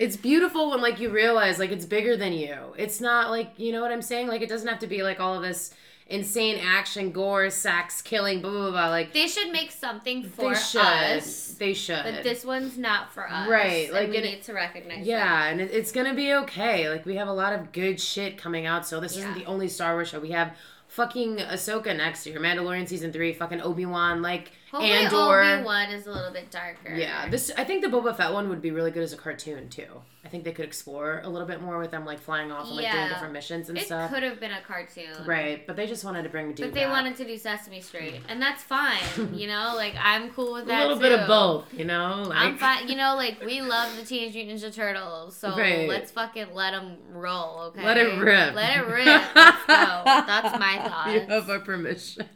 It's 0.01 0.17
beautiful 0.17 0.71
when 0.71 0.81
like 0.81 0.99
you 0.99 1.11
realize 1.11 1.61
like 1.61 1.71
it's 1.71 1.87
bigger 1.87 2.17
than 2.17 2.33
you. 2.33 2.57
It's 2.77 3.01
not 3.01 3.31
like 3.31 3.53
you 3.59 3.71
know 3.71 3.81
what 3.81 3.93
I'm 3.93 4.03
saying? 4.03 4.27
Like 4.27 4.43
it 4.43 4.49
doesn't 4.49 4.67
have 4.67 4.81
to 4.81 4.89
be 4.89 5.05
like 5.05 5.21
all 5.21 5.35
of 5.37 5.43
this 5.43 5.73
insane 6.09 6.59
action, 6.65 7.13
gore, 7.13 7.51
sex, 7.51 8.01
killing, 8.03 8.41
blah 8.41 8.51
blah 8.51 8.71
blah. 8.71 8.89
Like 8.89 9.13
They 9.13 9.27
should 9.27 9.53
make 9.53 9.71
something 9.71 10.25
for 10.25 10.55
they 10.55 10.61
should. 10.61 10.81
us. 10.81 11.55
They 11.59 11.75
should. 11.75 12.03
But 12.03 12.23
this 12.23 12.45
one's 12.45 12.79
not 12.79 13.13
for 13.13 13.29
us. 13.31 13.49
Right, 13.49 13.93
like 13.93 14.09
we 14.11 14.17
it- 14.19 14.25
need 14.25 14.43
to 14.45 14.53
recognize 14.55 14.99
that. 14.99 15.07
Yeah, 15.07 15.45
and 15.47 15.61
it, 15.61 15.71
it's 15.73 15.93
gonna 15.93 16.15
be 16.15 16.33
okay. 16.35 16.89
Like 16.89 17.05
we 17.05 17.17
have 17.17 17.29
a 17.29 17.33
lot 17.33 17.53
of 17.53 17.73
good 17.73 18.01
shit 18.01 18.39
coming 18.39 18.67
out. 18.67 18.87
So 18.87 19.01
this 19.01 19.17
isn't 19.17 19.35
the 19.35 19.45
only 19.45 19.69
Star 19.69 19.95
Wars 19.95 20.09
show. 20.09 20.21
We 20.21 20.31
have 20.31 20.57
fucking 20.89 21.37
Ahsoka 21.37 21.95
next 21.95 22.27
year, 22.27 22.41
Mandalorian 22.41 22.89
season 22.89 23.13
three, 23.13 23.35
fucking 23.35 23.61
Obi 23.61 23.85
Wan, 23.85 24.23
like 24.23 24.53
Hopefully 24.73 24.93
Andor. 24.93 25.43
Obi 25.43 25.63
Wan 25.65 25.91
is 25.91 26.07
a 26.07 26.11
little 26.11 26.33
bit 26.33 26.51
darker. 26.51 26.95
Yeah, 26.95 27.29
this 27.29 27.51
I 27.59 27.65
think 27.65 27.83
the 27.83 27.89
Boba 27.91 28.17
Fett 28.17 28.33
one 28.33 28.49
would 28.49 28.63
be 28.63 28.71
really 28.71 28.91
good 28.91 29.03
as 29.03 29.13
a 29.13 29.17
cartoon 29.19 29.69
too. 29.69 29.87
I 30.29 30.31
think 30.31 30.45
they 30.45 30.53
could 30.53 30.67
explore 30.67 31.23
a 31.25 31.29
little 31.31 31.49
bit 31.49 31.63
more 31.63 31.79
with 31.79 31.91
them 31.91 32.05
like 32.05 32.19
flying 32.21 32.53
off 32.53 32.67
and 32.67 32.77
like 32.77 32.85
doing 32.85 33.03
Yeah. 33.05 33.09
different 33.09 33.33
missions 33.33 33.71
and 33.71 33.79
stuff. 33.79 33.83
It 33.83 33.87
stuff. 33.87 34.11
could 34.13 34.23
have 34.25 34.39
been 34.39 34.51
a 34.51 34.61
cartoon. 34.61 35.25
Right, 35.25 35.67
but 35.67 35.75
they 35.75 35.87
just 35.87 36.05
wanted 36.05 36.25
to 36.25 36.29
bring 36.29 36.53
Dude 36.53 36.67
But 36.67 36.75
they 36.75 36.85
back. 36.85 36.93
wanted 36.93 37.17
to 37.17 37.25
do 37.25 37.39
Sesame 37.39 37.81
Street, 37.81 38.21
and 38.29 38.43
that's 38.43 38.63
fine. 38.63 38.99
You 39.33 39.47
know, 39.47 39.73
like 39.75 39.95
I'm 39.99 40.29
cool 40.33 40.53
with 40.53 40.67
that. 40.67 40.81
a 40.81 40.87
little 40.89 41.01
bit 41.01 41.17
too. 41.17 41.23
of 41.23 41.27
both, 41.29 41.73
you 41.73 41.87
know. 41.87 42.25
Like, 42.27 42.37
I'm 42.39 42.59
fine. 42.59 42.89
You 42.89 42.97
know, 42.97 43.15
like 43.17 43.43
we 43.43 43.63
love 43.63 43.97
the 43.97 44.05
Teenage 44.05 44.35
Mutant 44.35 44.61
Ninja 44.61 44.75
Turtles, 44.75 45.35
so 45.35 45.57
Right. 45.57 45.89
let's 45.89 46.11
fucking 46.11 46.49
let 46.53 46.73
them 46.73 46.99
roll. 47.11 47.61
Okay, 47.69 47.83
Let 47.83 47.97
it 47.97 48.19
rip. 48.21 48.55
Let 48.55 48.77
it 48.77 48.87
rip. 48.87 49.07
Let's 49.35 49.65
go. 49.67 50.03
That's 50.05 50.59
my 50.59 50.79
thought. 50.87 51.11
You 51.15 51.21
have 51.21 51.49
our 51.49 51.61
permission. 51.61 52.29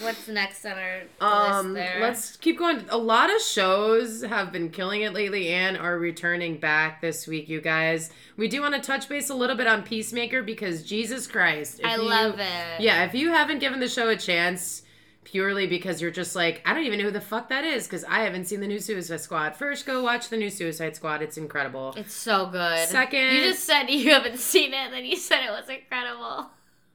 What's 0.00 0.28
next 0.28 0.64
on 0.64 0.72
our 0.78 1.02
Um, 1.20 1.72
list 1.72 1.74
there? 1.74 2.00
let's 2.00 2.36
keep 2.36 2.58
going. 2.58 2.84
A 2.88 2.96
lot 2.98 3.34
of 3.34 3.40
shows 3.42 4.22
have 4.22 4.50
been 4.52 4.70
killing 4.70 5.02
it 5.02 5.12
lately 5.12 5.48
and 5.48 5.76
are 5.76 5.98
returning 5.98 6.58
back 6.58 7.00
this 7.00 7.26
week, 7.26 7.48
you 7.48 7.60
guys. 7.60 8.10
We 8.36 8.48
do 8.48 8.60
want 8.62 8.74
to 8.74 8.80
touch 8.80 9.08
base 9.08 9.30
a 9.30 9.34
little 9.34 9.56
bit 9.56 9.66
on 9.66 9.82
Peacemaker 9.82 10.42
because 10.42 10.82
Jesus 10.82 11.26
Christ. 11.26 11.80
I 11.84 11.96
you- 11.96 12.02
love 12.02 12.38
it. 12.40 12.80
Yeah, 12.80 13.04
if 13.04 13.14
you 13.14 13.30
haven't 13.30 13.58
given 13.60 13.80
the 13.80 13.88
show 13.88 14.08
a 14.08 14.16
chance 14.16 14.82
purely 15.24 15.66
because 15.66 16.02
you're 16.02 16.10
just 16.10 16.36
like, 16.36 16.62
I 16.66 16.74
don't 16.74 16.84
even 16.84 16.98
know 16.98 17.06
who 17.06 17.10
the 17.10 17.20
fuck 17.20 17.48
that 17.48 17.64
is 17.64 17.86
because 17.86 18.04
I 18.04 18.20
haven't 18.20 18.44
seen 18.44 18.60
the 18.60 18.66
new 18.66 18.78
Suicide 18.78 19.20
Squad. 19.20 19.56
First, 19.56 19.86
go 19.86 20.02
watch 20.02 20.28
the 20.28 20.36
new 20.36 20.50
Suicide 20.50 20.96
Squad. 20.96 21.22
It's 21.22 21.36
incredible. 21.38 21.94
It's 21.96 22.12
so 22.14 22.46
good. 22.46 22.88
Second- 22.88 23.32
you 23.34 23.42
just 23.44 23.64
said 23.64 23.88
you 23.90 24.10
haven't 24.12 24.38
seen 24.38 24.72
it, 24.74 24.76
and 24.76 24.92
then 24.94 25.04
you 25.04 25.16
said 25.16 25.44
it 25.44 25.50
was 25.50 25.68
incredible. 25.68 26.50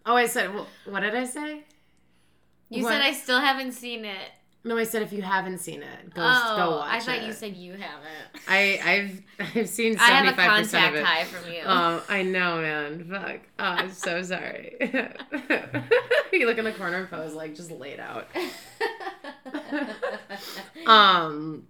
Oh, 0.06 0.16
I 0.16 0.28
said, 0.28 0.50
wh- 0.52 0.88
what 0.88 1.02
did 1.02 1.16
I 1.16 1.24
say? 1.26 1.64
You 2.70 2.84
What? 2.84 2.94
said 2.94 3.02
I 3.02 3.14
still 3.14 3.40
haven't 3.40 3.72
seen 3.74 4.06
it. 4.06 4.32
No, 4.64 4.78
I 4.78 4.84
said 4.84 5.02
if 5.04 5.14
you 5.14 5.22
haven't 5.22 5.60
seen 5.60 5.82
it, 5.82 6.14
go, 6.14 6.22
oh, 6.22 6.56
go 6.58 6.70
watch 6.78 6.90
it. 6.90 6.96
I 6.96 7.00
thought 7.00 7.24
it. 7.24 7.28
you 7.28 7.34
said 7.34 7.56
you 7.56 7.72
haven't. 7.74 8.44
I, 8.48 8.80
I've 9.40 9.56
I've 9.56 9.70
seen 9.70 9.98
seventy 9.98 10.36
five 10.36 10.60
percent 10.64 10.96
of 10.96 10.96
it. 11.00 11.06
I 11.06 11.16
have 11.16 11.28
a 11.28 11.32
contact 11.32 11.38
high 11.38 11.40
from 11.42 11.52
you. 11.54 11.62
Oh, 11.66 12.04
I 12.10 12.24
know, 12.24 12.62
man. 12.62 13.08
Fuck. 13.10 13.40
Oh, 13.58 13.64
I'm 13.64 13.90
so 13.92 14.22
sorry. 14.22 14.76
you 16.34 16.46
look 16.46 16.58
in 16.58 16.66
the 16.66 16.74
corner 16.78 16.98
and 16.98 17.10
pose, 17.10 17.34
like 17.34 17.56
just 17.56 17.72
laid 17.72 18.00
out. 18.00 18.28
Um, 20.86 21.68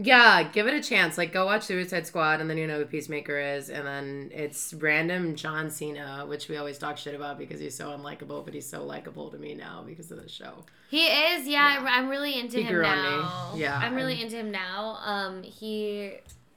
yeah, 0.00 0.44
give 0.44 0.68
it 0.68 0.74
a 0.74 0.80
chance. 0.82 1.18
Like, 1.18 1.32
go 1.32 1.46
watch 1.46 1.64
Suicide 1.64 2.06
Squad, 2.06 2.40
and 2.40 2.48
then 2.48 2.56
you 2.56 2.66
know 2.68 2.78
who 2.78 2.84
Peacemaker 2.84 3.36
is, 3.38 3.68
and 3.68 3.84
then 3.84 4.30
it's 4.32 4.72
random 4.74 5.34
John 5.34 5.70
Cena, 5.70 6.24
which 6.26 6.48
we 6.48 6.56
always 6.56 6.78
talk 6.78 6.96
shit 6.96 7.16
about 7.16 7.36
because 7.36 7.58
he's 7.60 7.74
so 7.74 7.88
unlikable, 7.88 8.44
but 8.44 8.54
he's 8.54 8.68
so 8.68 8.84
likable 8.84 9.28
to 9.30 9.38
me 9.38 9.54
now 9.54 9.82
because 9.84 10.10
of 10.12 10.22
the 10.22 10.28
show. 10.28 10.64
He 10.88 11.06
is, 11.06 11.48
yeah. 11.48 11.80
I- 11.84 11.98
I'm 11.98 12.08
really 12.08 12.38
into 12.38 12.58
He 12.58 12.62
him 12.62 12.72
grew 12.74 12.84
on 12.84 12.96
now. 12.96 13.50
me. 13.54 13.60
Yeah, 13.60 13.76
I'm 13.76 13.94
really 13.96 14.22
into 14.22 14.36
him 14.36 14.52
now. 14.52 14.98
Um, 15.04 15.42
he, 15.42 16.12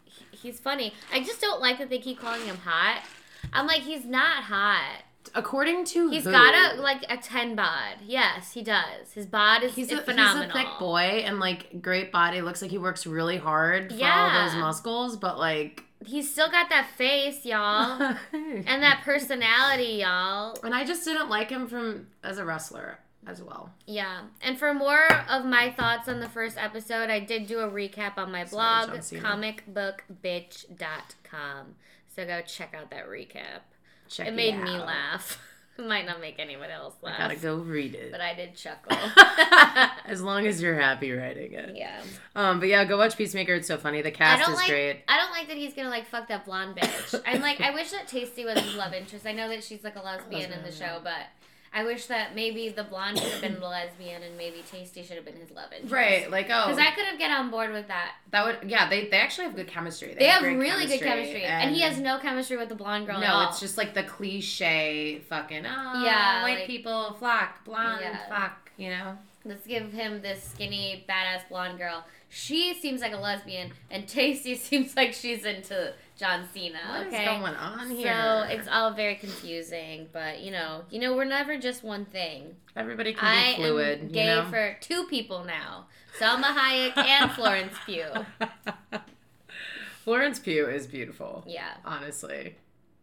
he- 0.05 0.25
he's 0.31 0.59
funny. 0.59 0.93
I 1.11 1.21
just 1.23 1.41
don't 1.41 1.59
like 1.61 1.79
that 1.79 1.89
they 1.89 1.97
keep 1.99 2.19
calling 2.19 2.45
him 2.45 2.57
hot. 2.57 3.03
I'm 3.51 3.65
like, 3.65 3.81
he's 3.81 4.05
not 4.05 4.43
hot. 4.43 5.01
According 5.33 5.85
to 5.85 6.09
He's 6.09 6.25
who? 6.25 6.31
got 6.31 6.53
a 6.53 6.75
like 6.81 7.03
a 7.09 7.15
ten 7.17 7.55
bod. 7.55 7.95
Yes, 8.05 8.51
he 8.53 8.61
does. 8.63 9.13
His 9.13 9.25
bod 9.25 9.63
is, 9.63 9.73
He's 9.75 9.91
a, 9.91 10.01
phenomenal. 10.01 10.43
he's 10.43 10.51
a 10.51 10.53
thick 10.53 10.67
boy 10.79 11.23
and 11.25 11.39
like 11.39 11.81
great 11.81 12.11
body. 12.11 12.41
Looks 12.41 12.61
like 12.61 12.69
he 12.71 12.77
works 12.77 13.07
really 13.07 13.37
hard 13.37 13.87
for 13.89 13.93
all 13.95 13.99
Yeah. 13.99 14.49
those 14.49 14.55
muscles, 14.59 15.17
but 15.17 15.37
like 15.39 15.83
He's 16.05 16.29
still 16.31 16.49
got 16.49 16.69
that 16.69 16.87
face, 16.97 17.45
y'all, 17.45 18.01
and 18.33 18.81
that 18.83 19.01
personality, 19.05 19.99
y'all. 20.01 20.57
And 20.63 20.73
I 20.73 20.83
just 20.83 21.05
didn't 21.05 21.29
like 21.29 21.51
him 21.51 21.67
from 21.67 22.07
as 22.23 22.39
a 22.39 22.45
wrestler 22.45 22.97
as 23.27 23.39
well. 23.43 23.69
Yeah. 23.85 24.21
And 24.41 24.57
for 24.57 24.73
more 24.73 25.05
of 25.29 25.45
my 25.45 25.69
thoughts 25.69 26.09
on 26.09 26.19
the 26.19 26.27
first 26.27 26.57
episode, 26.57 27.11
I 27.11 27.19
did 27.19 27.45
do 27.45 27.59
a 27.59 27.69
recap 27.69 28.17
on 28.17 28.31
my 28.31 28.45
blog, 28.45 28.89
comicbookbitch.com. 28.89 31.75
So 32.15 32.25
go 32.25 32.41
check 32.41 32.73
out 32.77 32.89
that 32.91 33.07
recap. 33.07 33.61
Check 34.11 34.27
it 34.27 34.33
made 34.33 34.55
out. 34.55 34.63
me 34.63 34.71
laugh. 34.77 35.39
It 35.77 35.87
might 35.87 36.05
not 36.05 36.19
make 36.19 36.35
anyone 36.37 36.69
else 36.69 36.93
I 37.01 37.07
laugh. 37.07 37.17
gotta 37.17 37.35
go 37.37 37.55
read 37.55 37.95
it. 37.95 38.11
But 38.11 38.19
I 38.19 38.35
did 38.35 38.55
chuckle. 38.55 38.95
as 40.05 40.21
long 40.21 40.45
as 40.45 40.61
you're 40.61 40.75
happy 40.79 41.11
writing 41.11 41.53
it. 41.53 41.75
yeah. 41.75 42.01
Um, 42.35 42.59
but 42.59 42.67
yeah, 42.67 42.83
go 42.83 42.97
watch 42.97 43.17
Peacemaker. 43.17 43.55
It's 43.55 43.67
so 43.69 43.77
funny. 43.77 44.01
The 44.01 44.09
I 44.09 44.11
cast 44.11 44.49
is 44.49 44.55
like 44.55 44.67
great. 44.69 45.01
I 45.07 45.17
don't 45.17 45.31
like 45.31 45.47
that 45.47 45.55
he's 45.55 45.73
gonna 45.73 45.89
like 45.89 46.05
fuck 46.05 46.27
that 46.27 46.45
blonde 46.45 46.75
bitch. 46.75 47.19
I'm 47.25 47.41
like 47.41 47.61
I 47.61 47.71
wish 47.73 47.89
that 47.91 48.07
Tasty 48.07 48.43
was 48.43 48.59
his 48.59 48.75
love 48.75 48.93
interest. 48.93 49.25
I 49.25 49.31
know 49.31 49.47
that 49.47 49.63
she's 49.63 49.83
like 49.83 49.95
a 49.95 50.01
lesbian 50.01 50.51
in 50.51 50.61
the 50.61 50.73
show, 50.73 50.99
but 51.03 51.27
I 51.73 51.85
wish 51.85 52.07
that 52.07 52.35
maybe 52.35 52.67
the 52.67 52.83
blonde 52.83 53.17
should 53.17 53.31
have 53.31 53.41
been 53.41 53.59
the 53.59 53.67
lesbian 53.67 54.21
and 54.23 54.37
maybe 54.37 54.61
Tasty 54.69 55.03
should 55.03 55.15
have 55.15 55.23
been 55.23 55.37
his 55.37 55.51
love 55.51 55.71
interest. 55.71 55.93
Right, 55.93 56.29
like 56.29 56.47
oh, 56.49 56.67
Because 56.67 56.77
I 56.79 56.91
could 56.91 57.05
have 57.05 57.17
get 57.17 57.31
on 57.31 57.49
board 57.49 57.71
with 57.71 57.87
that. 57.87 58.15
that 58.31 58.45
would 58.45 58.69
yeah. 58.69 58.89
They 58.89 59.07
they 59.07 59.17
actually 59.17 59.45
have 59.45 59.55
good 59.55 59.67
chemistry. 59.67 60.13
They 60.17 60.25
have 60.25 60.41
great 60.41 60.57
really 60.57 60.85
good 60.87 60.99
chemistry, 60.99 61.43
and, 61.43 61.73
he 61.73 61.81
has 61.81 61.97
no 61.97 62.19
chemistry 62.19 62.57
with 62.57 62.69
the 62.69 62.75
blonde 62.75 63.07
girl. 63.07 63.17
at 63.17 63.21
No, 63.21 63.47
it's 63.49 63.59
just 63.61 63.77
like 63.77 63.93
the 63.93 64.03
cliche 64.03 65.19
fucking 65.29 65.65
oh 65.65 66.03
Yeah, 66.03 66.43
white 66.43 66.59
like- 66.59 66.67
people 66.67 67.13
flock 67.19 67.63
blonde 67.63 68.01
Yeah. 68.01 68.27
fuck 68.27 68.71
you 68.77 68.89
know 68.89 69.17
Let's 69.43 69.65
give 69.65 69.91
him 69.91 70.21
this 70.21 70.43
skinny, 70.43 71.03
badass 71.09 71.49
blonde 71.49 71.79
girl. 71.79 72.05
She 72.29 72.75
seems 72.75 73.01
like 73.01 73.11
a 73.11 73.17
lesbian, 73.17 73.71
and 73.89 74.07
Tasty 74.07 74.55
seems 74.67 74.95
like 74.95 75.13
she's 75.13 75.45
into 75.45 75.93
John 76.21 76.47
Cena. 76.53 76.77
What 76.87 77.07
is 77.07 77.13
okay, 77.13 77.25
going 77.25 77.55
on 77.55 77.89
here? 77.89 78.13
so 78.13 78.45
it's 78.47 78.67
all 78.67 78.91
very 78.93 79.15
confusing. 79.15 80.07
But 80.13 80.39
you 80.41 80.51
know, 80.51 80.83
you 80.91 80.99
know, 80.99 81.15
we're 81.15 81.25
never 81.25 81.57
just 81.57 81.83
one 81.83 82.05
thing. 82.05 82.55
everybody 82.75 83.13
can 83.13 83.25
I 83.25 83.51
be 83.57 83.63
fluid. 83.63 83.99
am 84.01 84.05
you 84.07 84.13
gay 84.13 84.27
know? 84.27 84.45
for 84.49 84.77
two 84.79 85.05
people 85.07 85.43
now: 85.43 85.87
Salma 86.19 86.55
Hayek 86.55 86.95
and 86.97 87.31
Florence 87.37 87.73
Pugh. 87.85 88.13
Florence 90.03 90.39
Pugh 90.39 90.67
is 90.67 90.87
beautiful. 90.87 91.43
Yeah. 91.47 91.73
honestly 91.83 92.55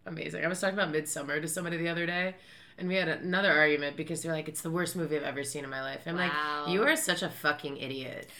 amazing. 0.06 0.44
I 0.44 0.48
was 0.48 0.60
talking 0.60 0.78
about 0.78 0.92
Midsommar 0.92 1.40
to 1.42 1.48
somebody 1.48 1.76
the 1.76 1.88
other 1.88 2.06
day, 2.06 2.34
and 2.78 2.88
we 2.88 2.94
had 2.94 3.08
another 3.08 3.52
argument 3.52 3.96
because 3.96 4.22
they're 4.22 4.32
like, 4.32 4.48
"It's 4.48 4.62
the 4.62 4.70
worst 4.70 4.96
movie 4.96 5.16
I've 5.16 5.22
ever 5.22 5.44
seen 5.44 5.64
in 5.64 5.70
my 5.70 5.82
life." 5.82 6.02
I'm 6.06 6.16
Wow. 6.16 6.62
like, 6.64 6.72
"You 6.72 6.82
are 6.84 6.96
such 6.96 7.22
a 7.22 7.28
fucking 7.28 7.76
idiot." 7.78 8.30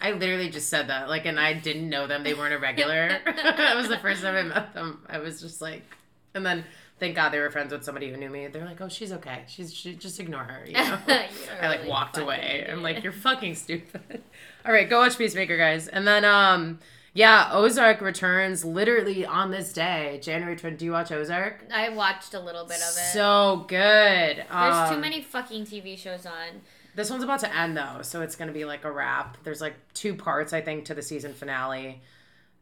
I 0.00 0.12
literally 0.12 0.50
just 0.50 0.68
said 0.68 0.88
that, 0.88 1.08
like, 1.08 1.24
and 1.24 1.40
I 1.40 1.54
didn't 1.54 1.88
know 1.88 2.06
them. 2.06 2.24
They 2.24 2.34
weren't 2.34 2.52
a 2.54 2.58
regular. 2.58 3.08
that 3.24 3.76
was 3.76 3.88
the 3.88 3.98
first 3.98 4.22
time 4.22 4.34
I 4.34 4.42
met 4.42 4.74
them. 4.74 5.02
I 5.08 5.18
was 5.18 5.40
just 5.40 5.60
like, 5.62 5.82
and 6.34 6.44
then 6.44 6.64
thank 6.98 7.16
God 7.16 7.30
they 7.30 7.38
were 7.38 7.50
friends 7.50 7.72
with 7.72 7.84
somebody 7.84 8.10
who 8.10 8.16
knew 8.16 8.28
me. 8.30 8.46
They're 8.48 8.64
like, 8.64 8.80
"Oh, 8.80 8.88
she's 8.88 9.12
okay. 9.12 9.44
She's 9.48 9.72
she, 9.72 9.94
just 9.94 10.20
ignore 10.20 10.44
her." 10.44 10.66
You 10.66 10.74
know. 10.74 10.98
I 11.08 11.28
like 11.68 11.78
really 11.78 11.88
walked 11.88 12.18
away. 12.18 12.66
I'm 12.70 12.82
like, 12.82 13.02
you're 13.02 13.12
fucking 13.12 13.54
stupid. 13.54 14.22
All 14.66 14.72
right, 14.72 14.88
go 14.88 14.98
watch 15.00 15.16
Peacemaker, 15.16 15.56
guys. 15.56 15.88
And 15.88 16.06
then, 16.06 16.24
um, 16.24 16.80
yeah, 17.12 17.50
Ozark 17.52 18.00
returns 18.00 18.64
literally 18.64 19.24
on 19.24 19.50
this 19.50 19.72
day, 19.72 20.18
January 20.22 20.56
20. 20.56 20.76
Do 20.76 20.84
you 20.84 20.92
watch 20.92 21.12
Ozark? 21.12 21.64
I 21.72 21.90
watched 21.90 22.34
a 22.34 22.40
little 22.40 22.64
bit 22.64 22.78
of 22.78 22.96
it. 22.96 23.12
So 23.12 23.64
good. 23.68 24.38
There's 24.38 24.48
Um, 24.50 24.94
too 24.94 25.00
many 25.00 25.22
fucking 25.22 25.64
TV 25.66 25.96
shows 25.96 26.26
on. 26.26 26.62
This 26.96 27.10
one's 27.10 27.24
about 27.24 27.40
to 27.40 27.56
end 27.56 27.76
though, 27.76 28.00
so 28.02 28.22
it's 28.22 28.36
gonna 28.36 28.52
be 28.52 28.64
like 28.64 28.84
a 28.84 28.90
wrap. 28.92 29.36
There's 29.44 29.60
like 29.60 29.74
two 29.94 30.14
parts, 30.14 30.52
I 30.52 30.60
think, 30.60 30.84
to 30.86 30.94
the 30.94 31.02
season 31.02 31.34
finale, 31.34 32.02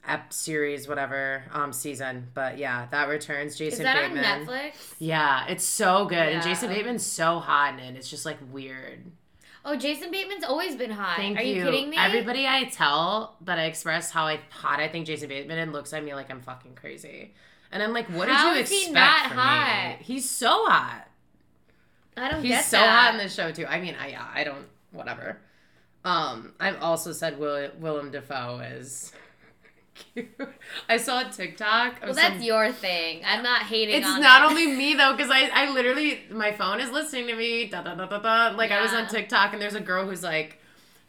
ep 0.09 0.33
series, 0.33 0.89
whatever, 0.89 1.45
um, 1.53 1.73
season. 1.73 2.29
But 2.35 2.59
yeah, 2.59 2.87
that 2.91 3.09
returns. 3.09 3.57
Jason 3.57 3.81
Is 3.81 3.85
that 3.85 3.97
Bateman. 4.11 4.25
on 4.25 4.47
Netflix? 4.47 4.95
Yeah, 4.99 5.47
it's 5.49 5.65
so 5.65 6.07
good, 6.07 6.19
and 6.19 6.35
Yeah. 6.37 6.41
Jason 6.43 6.69
Bateman's 6.71 7.05
so 7.05 7.39
hot 7.41 7.75
in 7.75 7.81
it. 7.81 7.97
It's 7.97 8.09
just 8.09 8.25
like 8.25 8.39
weird. 8.51 9.13
Oh, 9.65 9.77
Jason 9.77 10.11
Bateman's 10.11 10.43
always 10.43 10.75
been 10.75 10.91
hot. 10.91 11.17
Thank 11.19 11.39
Are 11.39 11.43
you, 11.43 11.63
kidding 11.63 11.91
me? 11.91 11.97
Everybody 11.97 12.49
I 12.49 12.65
tell 12.65 13.37
that 13.43 13.61
I 13.61 13.67
express 13.67 14.11
how 14.11 14.25
I 14.27 14.41
hot 14.51 14.81
I 14.81 14.89
think 14.89 15.07
Jason 15.07 15.29
Bateman 15.29 15.59
and 15.59 15.73
looks 15.73 15.93
at 15.93 16.03
me 16.03 16.15
like 16.15 16.31
I'm 16.33 16.41
fucking 16.41 16.75
crazy. 16.75 17.33
And 17.71 17.81
I'm 17.83 17.93
like, 17.93 18.07
what 18.09 18.29
How 18.29 18.55
did 18.55 18.69
you 18.69 18.77
is 18.77 18.87
he 18.87 18.91
not 18.93 19.29
from 19.29 19.37
hot? 19.39 19.97
me? 20.01 20.05
He's 20.05 20.29
so 20.29 20.67
hot. 20.67 21.07
I 22.17 22.31
don't 22.31 22.43
He's 22.43 22.65
so 22.67 22.77
that. 22.77 22.89
hot 23.07 23.15
in 23.15 23.19
this 23.19 23.35
show 23.35 23.51
too. 23.53 23.67
I 23.67 23.81
mean, 23.81 23.95
I 24.01 24.09
yeah, 24.09 24.27
I 24.35 24.45
don't 24.45 24.67
whatever. 24.93 25.39
Um, 26.05 26.55
I've 26.61 26.83
also 26.83 27.13
said 27.13 27.39
Will, 27.39 27.71
Willem 27.79 28.11
Dafoe 28.11 28.59
is 28.59 29.13
cute. 29.95 30.29
I 30.89 30.97
saw 30.97 31.21
a 31.27 31.31
TikTok. 31.31 31.97
Well, 32.03 32.13
that's 32.15 32.35
some- 32.35 32.43
your 32.43 32.73
thing. 32.73 33.23
I'm 33.25 33.43
not 33.43 33.63
hating 33.63 33.95
It's 33.97 34.07
on 34.07 34.21
not 34.21 34.43
it. 34.43 34.51
only 34.51 34.67
me 34.67 34.95
though, 34.95 35.13
because 35.17 35.31
I, 35.31 35.49
I 35.55 35.71
literally 35.71 36.21
my 36.31 36.53
phone 36.53 36.81
is 36.81 36.91
listening 36.91 37.29
to 37.29 37.37
me. 37.37 37.67
Da, 37.69 37.83
da, 37.83 37.95
da, 37.95 38.07
da, 38.07 38.19
da. 38.19 38.57
Like 38.57 38.71
I 38.73 38.83
was 38.83 38.93
on 38.93 39.07
TikTok 39.07 39.53
and 39.53 39.63
there's 39.63 39.75
a 39.75 39.81
girl 39.81 40.07
who's 40.07 40.23
like, 40.23 40.59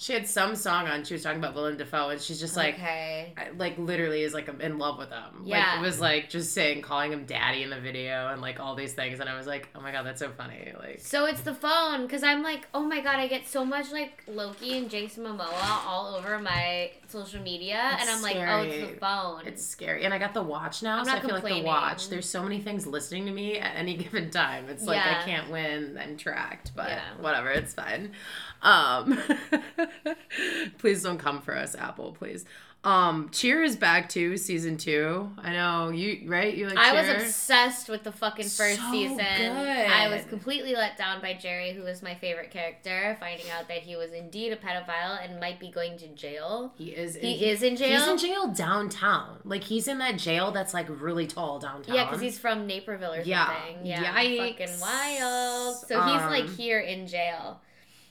she 0.03 0.11
had 0.11 0.27
some 0.27 0.53
song 0.57 0.85
on. 0.87 1.05
She 1.05 1.13
was 1.13 1.23
talking 1.23 1.39
about 1.39 1.55
Willem 1.55 1.77
Dafoe 1.77 2.09
and 2.09 2.19
she's 2.19 2.37
just 2.37 2.57
like, 2.57 2.75
okay. 2.75 3.33
I- 3.37 3.51
like 3.57 3.77
literally 3.77 4.23
is 4.23 4.33
like 4.33 4.49
in 4.59 4.77
love 4.77 4.97
with 4.97 5.09
him. 5.09 5.43
Yeah. 5.45 5.59
Like 5.59 5.79
it 5.79 5.81
was 5.81 6.01
like 6.01 6.29
just 6.29 6.53
saying 6.53 6.81
calling 6.81 7.13
him 7.13 7.23
daddy 7.23 7.63
in 7.63 7.69
the 7.69 7.79
video 7.79 8.27
and 8.27 8.41
like 8.41 8.59
all 8.59 8.75
these 8.75 8.91
things 8.91 9.21
and 9.21 9.29
I 9.29 9.37
was 9.37 9.47
like, 9.47 9.69
oh 9.75 9.79
my 9.79 9.93
god, 9.93 10.05
that's 10.05 10.19
so 10.19 10.29
funny. 10.31 10.73
Like 10.77 10.99
So 10.99 11.23
it's 11.25 11.39
the 11.39 11.53
phone 11.55 12.01
because 12.01 12.21
I'm 12.21 12.43
like, 12.43 12.67
oh 12.73 12.83
my 12.83 12.99
god, 12.99 13.15
I 13.15 13.27
get 13.27 13.47
so 13.47 13.63
much 13.63 13.93
like 13.93 14.21
Loki 14.27 14.77
and 14.77 14.89
Jason 14.89 15.23
Momoa 15.23 15.85
all 15.87 16.15
over 16.15 16.37
my 16.37 16.91
social 17.07 17.41
media, 17.41 17.95
and 17.99 18.09
I'm 18.09 18.21
like, 18.23 18.35
oh, 18.37 18.61
it's 18.63 18.91
the 18.91 18.97
phone. 18.97 19.45
It's 19.45 19.63
scary. 19.63 20.03
And 20.03 20.13
I 20.13 20.17
got 20.17 20.33
the 20.33 20.41
watch 20.43 20.83
now, 20.83 20.97
I'm 20.97 21.05
so 21.05 21.11
I 21.11 21.19
feel 21.21 21.35
like 21.35 21.43
the 21.45 21.61
watch. 21.61 22.09
There's 22.09 22.27
so 22.27 22.43
many 22.43 22.59
things 22.59 22.85
listening 22.87 23.27
to 23.27 23.31
me 23.31 23.57
at 23.59 23.75
any 23.77 23.95
given 24.03 24.31
time. 24.31 24.65
It's 24.67 24.83
like 24.83 24.97
Yeah. 24.97 25.19
I 25.21 25.23
can't 25.25 25.49
win 25.49 25.97
and 25.97 26.19
tracked, 26.19 26.75
but 26.75 26.89
Yeah. 26.89 27.01
whatever, 27.21 27.51
it's 27.51 27.73
fine. 27.73 28.11
Um 28.63 29.19
please 30.77 31.03
don't 31.03 31.17
come 31.17 31.41
for 31.41 31.55
us, 31.55 31.75
Apple, 31.75 32.13
please. 32.17 32.45
Um 32.85 33.29
Cheer 33.31 33.63
is 33.63 33.77
back 33.77 34.09
too, 34.09 34.35
season 34.35 34.75
two. 34.75 35.31
I 35.37 35.53
know 35.53 35.89
you 35.89 36.29
right? 36.29 36.53
You 36.53 36.67
like 36.67 36.77
I 36.77 36.91
was 36.91 37.07
obsessed 37.23 37.87
with 37.87 38.03
the 38.03 38.11
fucking 38.11 38.43
first 38.43 38.77
So 38.81 38.91
season. 38.91 39.21
I 39.21 40.09
was 40.09 40.25
completely 40.25 40.73
let 40.75 40.97
down 40.97 41.21
by 41.21 41.33
Jerry, 41.33 41.71
who 41.71 41.83
was 41.83 42.01
my 42.03 42.13
favorite 42.15 42.51
character, 42.51 43.15
finding 43.21 43.49
out 43.51 43.69
that 43.69 43.79
he 43.83 43.95
was 43.95 44.11
indeed 44.11 44.51
a 44.51 44.57
pedophile 44.57 45.17
and 45.23 45.39
might 45.39 45.61
be 45.61 45.71
going 45.71 45.97
to 45.99 46.07
jail. 46.09 46.73
He 46.77 46.89
is 46.89 47.15
He 47.15 47.45
is 47.45 47.63
in 47.63 47.77
jail? 47.77 47.97
He's 47.99 48.07
in 48.09 48.17
jail 48.29 48.47
downtown. 48.49 49.39
Like 49.45 49.63
he's 49.63 49.87
in 49.87 49.99
that 49.99 50.17
jail 50.17 50.51
that's 50.51 50.73
like 50.73 50.87
really 50.89 51.25
tall 51.25 51.59
downtown. 51.59 51.95
Yeah, 51.95 52.03
because 52.05 52.19
he's 52.19 52.37
from 52.37 52.67
Naperville 52.67 53.13
or 53.13 53.21
Yeah. 53.21 53.45
something. 53.45 53.85
Yeah, 53.85 54.13
Yikes. 54.13 54.57
fucking 54.57 54.79
wild. 54.81 55.75
So 55.87 56.01
he's 56.01 56.21
like 56.23 56.43
Um, 56.49 56.55
here 56.57 56.79
in 56.81 57.07
jail, 57.07 57.61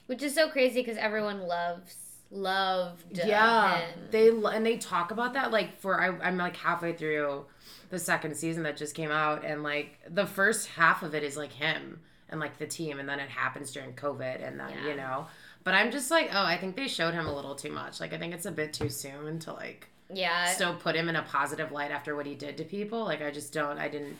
which 0.07 0.21
is 0.23 0.33
so 0.35 0.49
crazy 0.49 0.81
because 0.81 0.97
everyone 0.97 1.41
loves 1.47 1.95
loved 2.31 3.03
yeah 3.17 3.77
him. 3.77 3.99
they 4.09 4.29
and 4.29 4.65
they 4.65 4.75
talk 4.77 5.11
about 5.11 5.33
that 5.33 5.51
like 5.51 5.79
for 5.79 6.01
I, 6.01 6.07
i'm 6.27 6.35
like 6.37 6.55
halfway 6.57 6.93
through 6.93 7.45
the 7.91 7.99
second 7.99 8.35
season 8.35 8.63
that 8.63 8.75
just 8.75 8.95
came 8.95 9.11
out 9.11 9.45
and 9.45 9.61
like 9.61 9.99
the 10.09 10.25
first 10.25 10.67
half 10.69 11.03
of 11.03 11.13
it 11.13 11.23
is 11.23 11.37
like 11.37 11.51
him 11.53 11.99
and 12.29 12.39
like 12.39 12.57
the 12.57 12.65
team 12.65 12.99
and 12.99 13.07
then 13.07 13.19
it 13.19 13.29
happens 13.29 13.71
during 13.71 13.93
covid 13.93 14.45
and 14.45 14.59
then 14.59 14.71
Yeah. 14.71 14.87
you 14.89 14.95
know. 14.95 15.27
But 15.63 15.75
i'm 15.75 15.91
just 15.91 16.09
like 16.09 16.29
oh 16.33 16.43
i 16.43 16.57
think 16.57 16.75
they 16.75 16.87
showed 16.87 17.13
him 17.13 17.27
a 17.27 17.33
little 17.35 17.53
too 17.55 17.71
much. 17.71 17.99
Like 17.99 18.13
i 18.13 18.17
think 18.17 18.33
it's 18.33 18.47
a 18.47 18.51
bit 18.51 18.73
too 18.73 18.89
soon 18.89 19.37
to 19.39 19.53
like 19.53 19.89
yeah, 20.11 20.47
still 20.47 20.75
put 20.75 20.95
him 20.95 21.07
in 21.09 21.15
a 21.15 21.21
positive 21.23 21.71
light 21.71 21.89
after 21.91 22.15
what 22.15 22.25
he 22.25 22.33
did 22.35 22.57
to 22.57 22.63
people. 22.63 23.03
Like 23.05 23.21
i 23.21 23.29
just 23.29 23.53
don't 23.53 23.77
i 23.77 23.87
didn't 23.87 24.17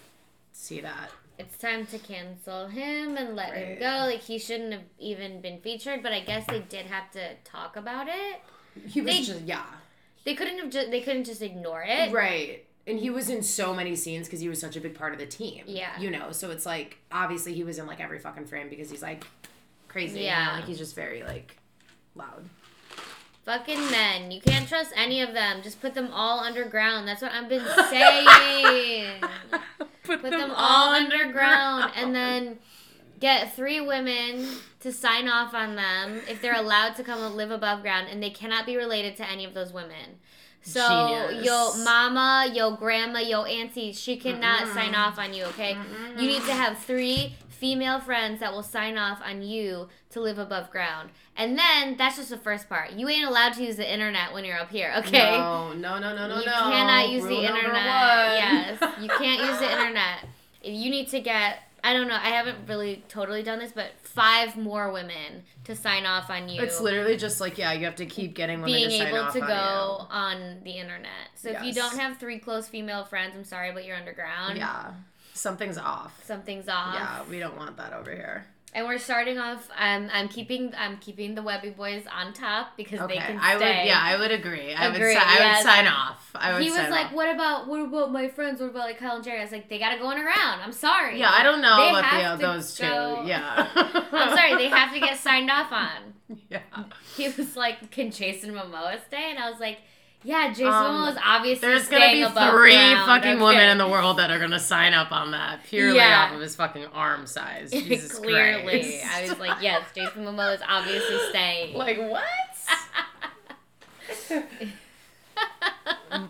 see 0.52 0.82
that 0.82 1.10
it's 1.44 1.58
time 1.58 1.86
to 1.88 1.98
cancel 2.00 2.68
him 2.68 3.18
and 3.18 3.36
let 3.36 3.54
him 3.54 3.80
go. 3.80 4.06
Like 4.08 4.22
he 4.22 4.38
shouldn't 4.40 4.72
have 4.74 4.84
even 5.00 5.42
been 5.42 5.60
featured, 5.62 6.02
but 6.04 6.12
I 6.12 6.22
guess 6.22 6.46
they 6.48 6.60
did 6.60 6.86
have 6.88 7.12
to 7.12 7.36
talk 7.44 7.76
about 7.76 8.08
it. 8.08 8.42
he 8.88 9.02
was 9.02 9.12
They- 9.16 9.22
just 9.24 9.42
yeah 9.42 9.66
They 10.26 10.36
couldn't 10.36 10.58
have 10.60 10.70
just 10.70 10.90
they 10.92 11.02
couldn't 11.02 11.26
just 11.26 11.42
ignore 11.42 11.84
it. 11.88 12.12
Right. 12.14 12.66
And 12.86 13.00
he 13.00 13.10
was 13.10 13.30
in 13.30 13.44
so 13.44 13.74
many 13.74 13.96
scenes 13.96 14.28
because 14.28 14.42
he 14.42 14.50
was 14.50 14.60
such 14.60 14.76
a 14.76 14.82
big 14.82 14.94
part 14.98 15.14
of 15.14 15.20
the 15.20 15.26
team. 15.26 15.64
Yeah. 15.68 15.98
You 16.00 16.12
know, 16.12 16.32
so 16.34 16.52
it's 16.52 16.66
like 16.66 16.98
obviously 17.12 17.54
he 17.54 17.64
was 17.64 17.78
in 17.80 17.88
like 17.88 18.02
every 18.02 18.20
fucking 18.20 18.46
frame 18.48 18.68
because 18.70 18.90
he's 18.90 19.02
like 19.02 19.26
crazy. 19.88 20.20
you 20.20 20.26
know, 20.26 20.32
Yeah. 20.32 20.54
Like 20.56 20.66
he's 20.66 20.78
just 20.80 20.96
very 20.96 21.24
like 21.24 21.58
loud. 22.16 22.44
Fucking 23.46 23.92
men. 23.92 24.32
You 24.32 24.40
can't 24.42 24.68
trust 24.70 24.92
any 24.96 25.22
of 25.22 25.34
them. 25.34 25.62
Just 25.62 25.82
put 25.82 25.94
them 25.94 26.10
all 26.14 26.40
underground. 26.40 27.06
That's 27.08 27.22
what 27.22 27.32
I've 27.34 27.50
been 27.50 27.66
saying. 27.90 29.22
Put, 30.04 30.22
put 30.22 30.32
them 30.32 30.52
all 30.56 30.94
underground 30.94 31.92
and 31.96 32.14
then 32.14 32.60
get 33.20 33.56
three 33.56 33.80
women 33.80 34.48
to 34.82 34.92
sign 34.92 35.30
off 35.30 35.54
on 35.54 35.76
them 35.76 36.22
if 36.28 36.42
they're 36.42 36.56
allowed 36.60 36.96
to 36.96 37.04
come 37.04 37.22
and 37.22 37.36
live 37.36 37.52
above 37.52 37.82
ground 37.82 38.08
and 38.12 38.22
they 38.22 38.30
cannot 38.30 38.66
be 38.66 38.76
related 38.76 39.16
to 39.18 39.30
any 39.30 39.46
of 39.46 39.54
those 39.54 39.72
women. 39.72 40.20
So 40.62 41.28
Genius. 41.30 41.46
yo 41.46 41.84
mama 41.84 42.50
yo 42.54 42.76
grandma 42.76 43.20
yo 43.20 43.44
auntie 43.44 43.92
she 43.92 44.16
cannot 44.18 44.64
Mm-mm. 44.64 44.74
sign 44.74 44.96
off 44.96 45.20
on 45.20 45.34
you 45.34 45.44
okay? 45.46 45.78
You 46.18 46.28
need 46.28 46.44
to 46.44 46.54
have 46.54 46.78
three 46.78 47.36
female 47.50 48.00
friends 48.00 48.40
that 48.40 48.52
will 48.52 48.64
sign 48.64 48.98
off 48.98 49.22
on 49.26 49.42
you 49.42 49.88
to 50.12 50.20
live 50.22 50.38
above 50.38 50.70
ground 50.70 51.10
and 51.36 51.58
then 51.58 51.98
that's 51.98 52.18
just 52.18 52.30
the 52.30 52.38
first 52.38 52.70
part 52.70 52.92
you 52.92 53.08
ain't 53.10 53.28
allowed 53.28 53.54
to 53.54 53.64
use 53.64 53.76
the 53.76 53.94
internet 53.94 54.34
when 54.34 54.46
you're 54.46 54.58
up 54.60 54.70
here 54.70 54.94
okay 54.98 55.38
No, 55.38 55.74
no, 55.74 56.00
no, 56.00 56.16
no, 56.16 56.28
no, 56.28 56.40
you 56.40 56.46
no. 56.46 56.52
cannot 56.52 57.10
use 57.10 57.24
Rule 57.24 57.42
the 57.42 57.48
internet. 57.48 57.86
Yes, 57.86 58.80
you 59.02 59.08
can't 59.20 59.42
use 59.42 59.60
the 59.60 59.72
internet. 59.72 60.26
You 60.64 60.90
need 60.90 61.10
to 61.10 61.20
get. 61.20 61.60
I 61.84 61.92
don't 61.92 62.08
know. 62.08 62.16
I 62.16 62.30
haven't 62.30 62.60
really 62.68 63.04
totally 63.10 63.44
done 63.44 63.60
this, 63.60 63.74
but 63.74 63.92
five 64.02 64.56
more 64.56 64.90
women 64.94 65.44
to 65.66 65.76
sign 65.76 66.06
off 66.06 66.30
on 66.30 66.48
you. 66.48 66.62
It's 66.62 66.80
literally 66.80 67.18
just 67.18 67.42
like 67.42 67.58
yeah, 67.58 67.74
you 67.74 67.84
have 67.86 67.98
to 67.98 68.06
keep 68.06 68.36
getting 68.36 68.62
women 68.62 68.74
being 68.74 68.90
to 68.90 68.98
sign 68.98 69.08
able 69.08 69.32
to 69.34 69.42
on 69.42 69.48
go 69.48 70.08
on 70.10 70.58
the 70.64 70.72
internet. 70.72 71.10
So 71.36 71.50
if 71.50 71.64
you 71.64 71.74
don't 71.74 71.98
have 72.00 72.18
three 72.20 72.40
close 72.40 72.68
female 72.70 73.04
friends, 73.04 73.34
I'm 73.36 73.44
sorry, 73.44 73.72
but 73.72 73.84
you're 73.86 73.98
underground. 73.98 74.58
Yeah, 74.58 74.94
something's 75.34 75.78
off. 75.78 76.24
Something's 76.24 76.70
off. 76.70 76.96
Yeah, 76.96 77.24
we 77.30 77.40
don't 77.40 77.58
want 77.58 77.76
that 77.78 77.92
over 77.92 78.12
here. 78.12 78.46
And 78.76 78.88
we're 78.88 78.98
starting 78.98 79.38
off. 79.38 79.70
Um, 79.78 80.10
I'm 80.12 80.28
keeping. 80.28 80.74
I'm 80.76 80.98
keeping 80.98 81.36
the 81.36 81.44
Webby 81.44 81.70
Boys 81.70 82.06
on 82.12 82.34
top 82.34 82.76
because 82.76 83.00
Okay, 83.02 83.16
they 83.16 83.20
can 83.20 83.38
I 83.40 83.56
stay. 83.56 83.66
would. 83.82 83.86
Yeah, 83.88 84.00
I 84.02 84.18
would 84.18 84.32
agree. 84.32 84.74
I 84.74 84.88
Agree, 84.88 85.14
would. 85.14 85.22
Si- 85.22 85.24
I 85.24 85.54
would 85.56 85.64
sign 85.64 85.86
off. 85.88 86.32
I 86.34 86.54
would. 86.54 86.64
he 86.64 86.70
was 86.72 86.90
like, 86.90 87.06
off. 87.08 87.14
"What 87.14 87.30
about 87.34 87.68
what 87.68 87.82
about 87.82 88.12
my 88.12 88.28
friends? 88.30 88.60
What 88.62 88.72
about 88.72 88.86
like 88.88 88.98
Kyle 88.98 89.16
and 89.16 89.24
Jerry?" 89.24 89.40
I 89.40 89.44
was 89.44 89.52
like, 89.52 89.70
"They 89.70 89.78
gotta 89.78 90.00
go 90.00 90.08
on 90.08 90.18
around. 90.18 90.62
I'm 90.62 90.72
sorry. 90.72 91.20
Yeah, 91.20 91.30
I 91.32 91.44
don't 91.44 91.62
know 91.62 91.78
They 91.84 91.90
about 92.00 92.40
the, 92.40 92.46
to 92.48 92.52
those 92.54 92.74
two. 92.76 92.84
go- 92.84 93.24
Yeah. 93.28 93.68
I'm 94.12 94.36
sorry. 94.36 94.56
They 94.58 94.70
have 94.70 94.92
to 94.94 95.00
get 95.00 95.18
signed 95.20 95.52
off 95.52 95.72
on." 95.72 95.90
Yeah. 96.50 96.62
He 97.16 97.30
was 97.30 97.56
like, 97.56 97.92
"Can 97.92 98.10
Jason 98.10 98.54
Momoa 98.56 98.98
stay?" 99.06 99.30
And 99.30 99.38
I 99.38 99.52
was 99.52 99.60
like, 99.60 99.78
"Yeah, 100.24 100.50
Jason 100.50 100.68
Um, 100.68 100.74
Momoa 101.06 101.12
is 101.12 101.18
obviously 101.24 101.68
There's 101.68 101.88
gonna 101.88 102.12
be 102.12 102.24
three 102.24 102.74
ground, 102.76 103.06
fucking 103.08 103.32
okay? 103.34 103.42
women 103.44 103.70
in 103.70 103.78
the 103.78 103.88
world 103.88 104.18
that 104.18 104.32
are 104.32 104.40
gonna 104.40 104.60
sign 104.60 104.94
up 104.94 105.12
on 105.12 105.32
that 105.32 105.64
purely 105.66 105.98
Yeah. 105.98 106.26
off 106.28 106.34
of 106.36 106.40
his 106.42 106.56
fucking 106.56 106.86
arm 106.94 107.28
size. 107.28 107.72
Jesus 107.74 108.18
Clearly, 108.20 109.00
Christ. 109.02 109.06
I 109.16 109.22
was 109.30 109.40
like, 109.40 109.58
"Yes, 109.62 109.84
Jason 109.94 110.26
Momoa 110.26 110.56
is 110.56 110.62
obviously 110.68 111.18
staying." 111.30 111.76
like 111.78 111.98
what? 112.00 112.24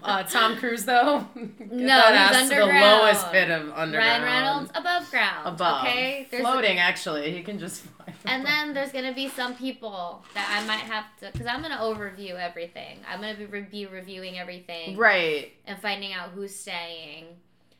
uh, 0.03 0.24
Tom 0.24 0.55
Cruise 0.57 0.86
though. 0.86 1.27
No, 1.74 2.01
he's 2.01 2.50
to 2.50 2.50
the 2.50 2.62
underground. 2.62 3.01
lowest 3.01 3.31
pit 3.31 3.50
of 3.50 3.72
underground. 3.74 4.24
Ryan 4.24 4.24
Reynolds 4.24 4.72
above 4.75 5.10
ground. 5.10 5.48
above. 5.48 5.81
Okay, 5.86 6.27
There's- 6.29 6.45
Floating 6.45 6.77
actually, 6.77 7.31
he 7.31 7.41
can 7.41 7.57
just. 7.57 7.81
fly 7.81 8.13
And 8.25 8.45
then 8.45 8.74
there's 8.74 8.91
gonna 8.91 9.13
be 9.13 9.27
some 9.29 9.55
people 9.55 10.24
that 10.36 10.62
I 10.62 10.65
might 10.67 10.81
have 10.81 11.05
to, 11.22 11.31
because 11.31 11.48
I'm 11.48 11.62
gonna 11.63 11.77
overview 11.77 12.36
everything. 12.36 13.00
I'm 13.10 13.22
gonna 13.22 13.36
be, 13.36 13.45
re- 13.45 13.62
be 13.69 13.86
reviewing 13.88 14.38
everything 14.38 14.95
Right. 14.98 15.51
and 15.65 15.79
finding 15.79 16.13
out 16.13 16.29
who's 16.29 16.53
staying, 16.55 17.25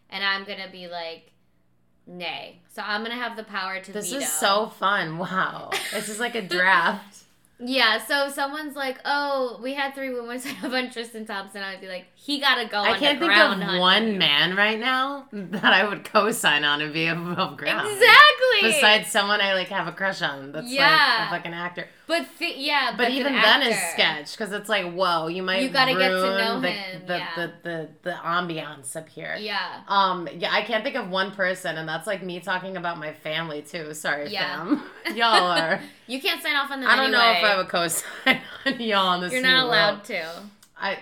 and 0.10 0.24
I'm 0.24 0.44
gonna 0.44 0.70
be 0.72 0.88
like, 0.88 1.32
nay. 2.08 2.62
So 2.74 2.82
I'm 2.84 3.04
gonna 3.04 3.16
have 3.16 3.38
the 3.38 3.44
power 3.44 3.80
to 3.80 3.92
This 3.92 4.10
veto. 4.12 4.24
is 4.24 4.32
so 4.32 4.68
fun. 4.68 5.18
Wow. 5.20 5.70
This 5.94 6.10
is 6.10 6.20
like 6.20 6.36
a 6.36 6.42
draft. 6.42 7.20
Yeah. 7.60 8.04
So 8.06 8.30
someone's 8.30 8.76
like, 8.76 9.00
oh, 9.06 9.60
we 9.62 9.74
had 9.74 9.94
three 9.96 10.14
women 10.14 10.40
sign 10.40 10.56
up 10.64 10.72
on 10.74 10.90
Tristan 10.92 11.26
Thompson, 11.26 11.62
I'd 11.62 11.80
be 11.82 11.88
like, 11.88 12.06
he 12.16 12.40
gotta 12.40 12.68
go. 12.68 12.82
I 12.82 12.98
can't 12.98 13.20
think 13.20 13.32
of 13.32 13.80
one 13.80 14.18
man 14.18 14.56
right 14.56 14.80
now 14.80 15.28
that 15.32 15.64
I 15.74 15.88
would 15.88 16.04
co-sign 16.04 16.64
on 16.64 16.82
and 16.82 16.92
be 16.94 17.08
above 17.08 17.58
ground. 17.58 17.88
Exactly. 17.88 18.62
Besides 18.62 19.12
someone 19.12 19.40
I 19.42 19.54
like 19.54 19.68
have 19.70 19.88
a 19.88 19.92
crush 19.92 20.22
on, 20.22 20.52
that's 20.52 20.70
Yeah. 20.70 21.18
like 21.20 21.28
a 21.28 21.38
fucking 21.38 21.54
actor. 21.54 21.88
But 22.08 22.26
fi- 22.26 22.56
yeah, 22.58 22.92
But 22.98 23.06
like 23.10 23.14
even 23.14 23.34
then 23.34 23.62
is 23.64 23.76
actor. 23.76 23.92
sketch 23.94 24.32
because 24.38 24.52
it's 24.54 24.68
like, 24.70 24.92
whoa, 24.94 25.28
you 25.28 25.42
might 25.44 25.62
You 25.62 25.70
gotta 25.70 25.94
get 25.94 26.10
to 26.10 26.14
know 26.16 26.60
the, 26.60 26.70
him, 26.70 27.06
The, 27.08 27.14
yeah. 27.18 27.28
the, 27.36 27.42
the 27.64 27.70
the 27.70 27.90
the 28.04 28.12
ambiance 28.12 28.96
up 28.96 29.08
here. 29.10 29.36
Yeah. 29.40 29.82
Um. 29.88 30.28
Yeah, 30.38 30.52
I 30.52 30.62
can't 30.64 30.84
think 30.84 30.96
of 30.96 31.10
one 31.10 31.32
person, 31.32 31.78
and 31.78 31.88
that's 31.88 32.06
like 32.08 32.22
me 32.24 32.40
talking 32.40 32.78
about 32.78 32.98
my 33.00 33.14
family 33.14 33.62
too. 33.62 33.94
Sorry, 33.94 34.30
Yeah. 34.30 34.58
fam. 34.66 34.84
Y'all 35.16 35.48
are. 35.48 35.80
You 36.08 36.20
can't 36.22 36.42
sign 36.44 36.56
off 36.56 36.70
on 36.72 36.82
them. 36.82 36.90
I 36.90 36.96
don't 36.96 37.12
know 37.12 37.20
if 37.32 37.38
anyway. 37.38 37.50
I 37.52 37.58
would 37.58 37.70
co-sign 37.70 38.42
on 38.66 38.80
y'all 38.82 39.08
on 39.08 39.22
this. 39.22 39.32
You're 39.34 39.42
not 39.42 39.66
allowed 39.66 39.94
world. 39.94 40.04
to. 40.06 40.32
I. 40.84 40.98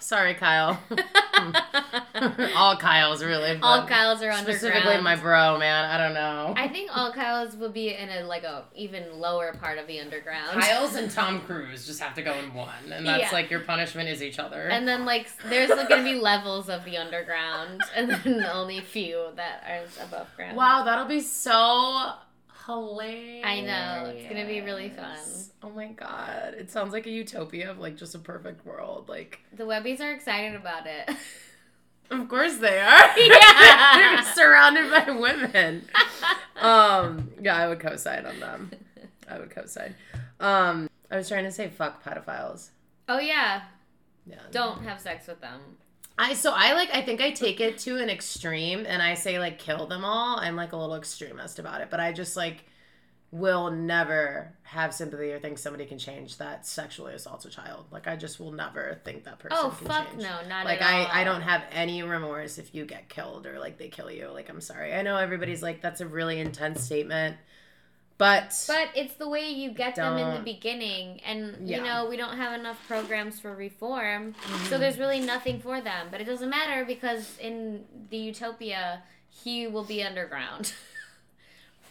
Sorry, 0.00 0.34
Kyle. 0.34 0.80
all 2.56 2.76
Kyles 2.76 3.22
really. 3.22 3.58
all 3.62 3.86
Kyles 3.86 4.22
are 4.22 4.30
underground. 4.30 4.58
Specifically, 4.60 5.00
my 5.00 5.16
bro, 5.16 5.58
man. 5.58 5.84
I 5.84 5.98
don't 5.98 6.14
know. 6.14 6.54
I 6.56 6.68
think 6.68 6.90
all 6.96 7.12
Kyles 7.12 7.54
will 7.56 7.70
be 7.70 7.90
in 7.94 8.08
a 8.08 8.22
like 8.24 8.44
a 8.44 8.64
even 8.74 9.20
lower 9.20 9.52
part 9.60 9.78
of 9.78 9.86
the 9.86 10.00
underground. 10.00 10.60
Kyle's 10.62 10.94
and 10.94 11.10
Tom 11.10 11.40
Cruise 11.42 11.86
just 11.86 12.00
have 12.00 12.14
to 12.14 12.22
go 12.22 12.32
in 12.38 12.54
one, 12.54 12.90
and 12.92 13.06
that's 13.06 13.24
Yeah. 13.24 13.30
like 13.32 13.50
your 13.50 13.60
punishment 13.60 14.08
is 14.08 14.22
each 14.22 14.38
other. 14.38 14.68
And 14.68 14.88
then 14.88 15.04
like 15.04 15.28
there's 15.48 15.68
like, 15.70 15.88
gonna 15.88 16.02
be 16.04 16.14
levels 16.14 16.68
of 16.68 16.84
the 16.84 16.96
underground, 16.96 17.82
and 17.94 18.10
then 18.10 18.42
only 18.44 18.80
few 18.80 19.26
that 19.36 19.64
are 19.68 20.04
above 20.04 20.28
ground. 20.36 20.56
wow, 20.56 20.82
that'll 20.84 21.04
be 21.04 21.20
so 21.20 22.12
hilarious. 22.66 23.44
I 23.46 23.60
know, 23.60 24.12
it's 24.14 24.28
gonna 24.28 24.46
be 24.46 24.60
really 24.60 24.90
fun. 24.90 25.18
Oh 25.62 25.70
my 25.70 25.86
god, 25.88 26.54
it 26.58 26.70
sounds 26.70 26.92
like 26.92 27.06
a 27.06 27.10
utopia 27.10 27.70
of 27.70 27.78
like 27.78 27.96
just 27.96 28.14
a 28.14 28.18
perfect 28.18 28.66
world. 28.66 29.08
Like, 29.08 29.40
The 29.52 29.64
Webbies 29.64 30.00
are 30.00 30.12
excited 30.12 30.54
about 30.54 30.86
it. 30.86 31.10
of 32.10 32.28
course 32.28 32.56
they 32.58 32.80
are. 32.80 33.10
Yeah. 33.18 33.96
They're 34.16 34.34
surrounded 34.34 34.90
by 34.90 35.10
women. 35.12 35.88
um, 36.60 37.30
yeah, 37.40 37.56
I 37.56 37.68
would 37.68 37.80
co-sign 37.80 38.26
on 38.26 38.38
them. 38.40 38.70
I 39.28 39.38
would 39.38 39.50
co-sign. 39.50 39.94
Um, 40.40 40.88
I 41.10 41.16
was 41.16 41.28
trying 41.28 41.44
to 41.44 41.52
say 41.52 41.68
fuck 41.68 42.04
pedophiles. 42.04 42.70
oh 43.08 43.18
yeah, 43.18 43.62
Yeah. 44.26 44.36
don't 44.50 44.82
have 44.84 45.00
sex 45.00 45.26
with 45.26 45.40
them. 45.40 45.60
I 46.18 46.32
so 46.34 46.52
I 46.54 46.72
like 46.72 46.90
I 46.94 47.02
think 47.02 47.20
I 47.20 47.30
take 47.30 47.60
it 47.60 47.78
to 47.78 47.98
an 47.98 48.08
extreme 48.08 48.84
and 48.86 49.02
I 49.02 49.14
say 49.14 49.38
like 49.38 49.58
kill 49.58 49.86
them 49.86 50.04
all. 50.04 50.38
I'm 50.38 50.56
like 50.56 50.72
a 50.72 50.76
little 50.76 50.96
extremist 50.96 51.58
about 51.58 51.80
it, 51.82 51.88
but 51.90 52.00
I 52.00 52.12
just 52.12 52.36
like 52.36 52.64
will 53.32 53.70
never 53.70 54.54
have 54.62 54.94
sympathy 54.94 55.30
or 55.32 55.38
think 55.38 55.58
somebody 55.58 55.84
can 55.84 55.98
change 55.98 56.38
that 56.38 56.64
sexually 56.66 57.12
assaults 57.12 57.44
a 57.44 57.50
child. 57.50 57.84
Like 57.90 58.06
I 58.06 58.16
just 58.16 58.40
will 58.40 58.52
never 58.52 58.98
think 59.04 59.24
that 59.24 59.38
person 59.40 59.58
Oh 59.60 59.70
fuck 59.70 60.10
change. 60.10 60.22
no, 60.22 60.38
not 60.48 60.64
Like 60.64 60.80
at 60.80 60.88
I 60.90 61.00
all. 61.02 61.08
I 61.12 61.24
don't 61.24 61.42
have 61.42 61.64
any 61.70 62.02
remorse 62.02 62.56
if 62.56 62.74
you 62.74 62.86
get 62.86 63.08
killed 63.10 63.46
or 63.46 63.58
like 63.58 63.76
they 63.76 63.88
kill 63.88 64.10
you. 64.10 64.28
Like 64.28 64.48
I'm 64.48 64.60
sorry. 64.62 64.94
I 64.94 65.02
know 65.02 65.16
everybody's 65.18 65.62
like 65.62 65.82
that's 65.82 66.00
a 66.00 66.06
really 66.06 66.38
intense 66.40 66.82
statement. 66.82 67.36
But, 68.18 68.64
But 68.66 68.88
it's 68.94 69.14
the 69.16 69.28
way 69.28 69.50
you 69.50 69.70
get 69.72 69.96
them 69.96 70.16
in 70.16 70.34
the 70.34 70.40
beginning, 70.40 71.20
and 71.20 71.68
Yeah. 71.68 71.76
you 71.78 71.82
know 71.84 72.06
we 72.08 72.16
don't 72.16 72.36
have 72.38 72.58
enough 72.58 72.78
programs 72.88 73.38
for 73.38 73.54
reform, 73.54 74.32
Mm-hmm. 74.32 74.64
so 74.66 74.78
there's 74.78 74.98
really 74.98 75.20
nothing 75.20 75.60
for 75.60 75.80
them. 75.82 76.08
But 76.10 76.20
it 76.22 76.24
doesn't 76.24 76.48
matter 76.48 76.84
because 76.86 77.36
in 77.38 77.84
the 78.10 78.16
utopia, 78.16 79.02
he 79.28 79.66
will 79.66 79.84
be 79.84 80.02
underground. 80.02 80.72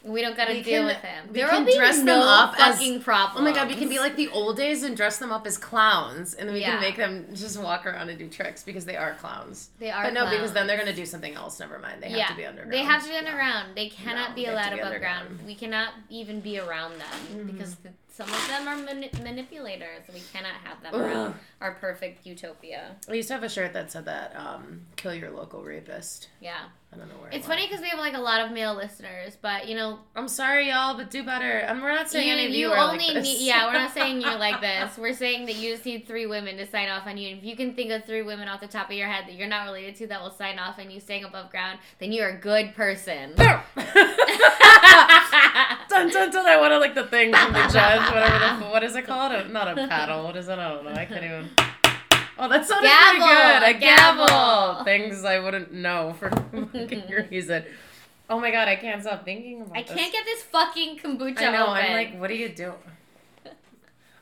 we 0.06 0.22
don't 0.22 0.38
got 0.38 0.46
to 0.46 0.54
We 0.54 0.62
deal 0.62 0.82
can- 0.82 0.86
with 0.86 0.98
him. 0.98 1.28
we 1.28 1.34
There 1.34 1.48
can 1.50 1.60
will 1.60 1.66
be 1.72 1.76
dress 1.78 1.98
them 1.98 2.06
no 2.06 2.22
up 2.22 2.54
as- 2.60 2.76
fucking 2.78 3.02
problem. 3.02 3.42
Oh 3.46 3.50
my 3.50 3.56
god, 3.56 3.68
we 3.68 3.76
can 3.76 3.90
be 3.90 4.00
like 4.00 4.16
the 4.16 4.30
old 4.30 4.56
days 4.58 4.84
and 4.84 4.96
dress 4.96 5.18
them 5.18 5.32
up 5.32 5.46
as 5.48 5.58
clowns, 5.58 6.34
and 6.36 6.48
then 6.48 6.54
we 6.54 6.62
Yeah. 6.62 6.72
can 6.72 6.80
make 6.82 6.96
them 6.98 7.28
just 7.34 7.60
walk 7.60 7.86
around 7.86 8.10
and 8.10 8.20
do 8.20 8.28
tricks 8.30 8.64
because 8.64 8.86
they 8.86 8.96
are 8.98 9.14
clowns. 9.16 9.70
they 9.80 9.90
are. 9.92 10.04
But 10.04 10.14
no, 10.14 10.30
because 10.30 10.54
then 10.54 10.68
they're 10.68 10.78
gonna 10.78 10.94
do 10.94 11.06
something 11.06 11.34
else. 11.36 11.60
Never 11.60 11.80
mind. 11.80 12.02
They 12.04 12.10
have 12.10 12.18
yeah, 12.18 12.28
to 12.28 12.36
be 12.36 12.46
underground. 12.46 12.72
They 12.74 12.84
have 12.84 13.02
to 13.02 13.08
be 13.08 13.14
Yeah. 13.14 13.20
underground. 13.20 13.76
They 13.76 13.90
cannot 13.90 14.30
No, 14.30 14.36
be 14.36 14.46
they 14.46 14.52
have 14.52 14.70
to 14.70 14.76
allowed 14.76 14.88
above 14.90 15.00
ground. 15.02 15.40
We 15.46 15.56
cannot 15.56 15.90
even 16.10 16.40
be 16.40 16.60
around 16.60 17.00
them 17.00 17.08
Mhm. 17.34 17.46
because 17.58 17.76
th- 17.76 17.94
some 18.16 18.32
of 18.32 18.48
them 18.48 18.66
are 18.66 18.78
mani- 18.78 19.10
manipulators. 19.22 20.04
We 20.14 20.22
cannot 20.32 20.54
have 20.64 20.82
them 20.82 20.96
around 20.96 21.36
our 21.60 21.74
perfect 21.74 22.26
utopia. 22.26 22.96
I 23.10 23.14
used 23.14 23.28
to 23.28 23.34
have 23.34 23.44
a 23.44 23.50
shirt 23.50 23.74
that 23.74 23.92
said 23.92 24.06
that 24.06 24.34
um, 24.38 24.84
"Kill 24.96 25.14
your 25.14 25.32
local 25.32 25.64
rapist." 25.64 26.30
Yeah. 26.40 26.54
I 26.94 26.98
don't 26.98 27.10
know 27.10 27.16
where. 27.16 27.28
It's 27.28 27.46
it 27.46 27.50
went. 27.50 27.60
funny 27.60 27.68
because 27.68 27.82
we 27.82 27.90
have 27.90 28.00
like 28.00 28.14
a 28.14 28.22
lot 28.22 28.40
of 28.40 28.52
male 28.52 28.74
listeners, 28.74 29.36
but 29.42 29.68
you 29.68 29.76
know, 29.76 30.00
I'm 30.16 30.30
sorry, 30.30 30.70
y'all, 30.70 30.96
but 30.96 31.12
do 31.12 31.24
better. 31.24 31.52
And 31.52 31.82
we're 31.82 31.94
not 31.94 32.10
saying 32.10 32.28
you, 32.28 32.34
any 32.34 32.46
of 32.46 32.52
you, 32.52 32.68
you 32.68 32.72
are 32.72 32.78
only 32.78 33.04
like 33.06 33.16
this. 33.16 33.24
need. 33.26 33.46
Yeah, 33.46 33.66
we're 33.66 33.74
not 33.74 33.94
saying 33.94 34.22
you're 34.22 34.38
like 34.38 34.62
this. 34.70 34.98
We're 34.98 35.12
saying 35.14 35.48
that 35.48 35.58
you 35.58 35.74
just 35.74 35.86
need 35.86 36.08
three 36.08 36.26
women 36.26 36.56
to 36.56 36.66
sign 36.66 36.88
off 36.88 37.06
on 37.06 37.18
you. 37.18 37.32
And 37.32 37.40
if 37.40 37.44
you 37.44 37.58
can 37.58 37.74
think 37.74 37.92
of 37.92 38.06
three 38.06 38.22
women 38.22 38.48
off 38.48 38.62
the 38.62 38.68
top 38.68 38.90
of 38.90 38.96
your 38.96 39.10
head 39.10 39.26
that 39.28 39.34
you're 39.34 39.50
not 39.50 39.66
related 39.66 39.98
to 39.98 40.08
that 40.08 40.22
will 40.22 40.32
sign 40.32 40.58
off 40.58 40.80
on 40.80 40.90
you 40.90 41.02
staying 41.02 41.26
above 41.26 41.52
ground, 41.52 41.80
then 42.00 42.14
you're 42.14 42.30
a 42.30 42.38
good 42.38 42.74
person. 42.76 43.34
dun 45.96 46.10
dun 46.12 46.32
dun! 46.32 46.46
I 46.46 46.58
want 46.60 46.72
to 46.72 46.80
like 46.80 46.96
the 46.96 47.06
thing 47.08 47.34
from 47.34 47.54
the 47.54 47.60
judge. 47.74 48.02
Whatever 48.14 48.64
the 48.66 48.70
what 48.70 48.84
is 48.84 48.96
it 48.96 49.06
called? 49.06 49.32
A, 49.32 49.48
not 49.48 49.68
a 49.78 49.88
paddle. 49.88 50.24
What 50.24 50.36
is 50.36 50.48
it? 50.48 50.58
I 50.60 50.70
don't 50.70 50.86
know. 50.86 50.92
I 50.92 51.06
can't 51.06 51.24
even. 51.24 51.50
Oh, 52.38 52.50
that 52.50 52.66
sounded 52.68 52.90
Gavel, 52.90 53.28
pretty 53.28 53.34
good. 53.34 53.64
A 53.78 53.80
gavel. 53.80 54.26
gavel. 54.28 54.84
Things 54.84 55.24
I 55.24 55.40
wouldn't 55.40 55.72
know 55.74 56.14
for 56.20 56.30
fucking 56.74 57.04
reason. 57.32 57.64
Oh 58.30 58.40
my 58.40 58.52
god, 58.52 58.68
I 58.68 58.76
can't 58.76 59.02
stop 59.02 59.24
thinking 59.24 59.62
about 59.62 59.78
I 59.78 59.84
this. 59.84 59.96
can't 59.96 60.12
get 60.12 60.26
this 60.26 60.42
fucking 60.44 60.98
kombucha 60.98 61.42
I 61.42 61.52
know. 61.52 61.64
open. 61.68 61.78
I'm 61.78 61.94
like, 61.94 62.20
what 62.20 62.30
are 62.30 62.34
you 62.36 62.50
doing? 62.50 62.74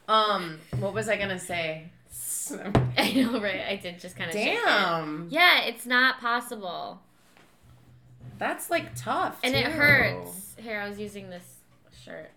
Um, 0.07 0.59
what 0.79 0.93
was 0.93 1.07
I 1.09 1.17
gonna 1.17 1.39
say? 1.39 1.89
I 2.97 3.13
know, 3.13 3.39
right? 3.41 3.61
I 3.69 3.77
did 3.81 3.99
just 3.99 4.15
kind 4.17 4.29
of. 4.29 4.35
Damn, 4.35 5.27
Yeah, 5.31 5.61
it's 5.61 5.85
not 5.85 6.19
possible, 6.19 6.99
that's 8.37 8.69
like 8.69 8.93
tough. 8.95 9.39
and 9.43 9.55
it 9.55 9.65
hurts. 9.65 10.55
Here, 10.57 10.79
I 10.81 10.89
was 10.89 10.99
using 10.99 11.29
this 11.29 11.52
shirt. 12.03 12.31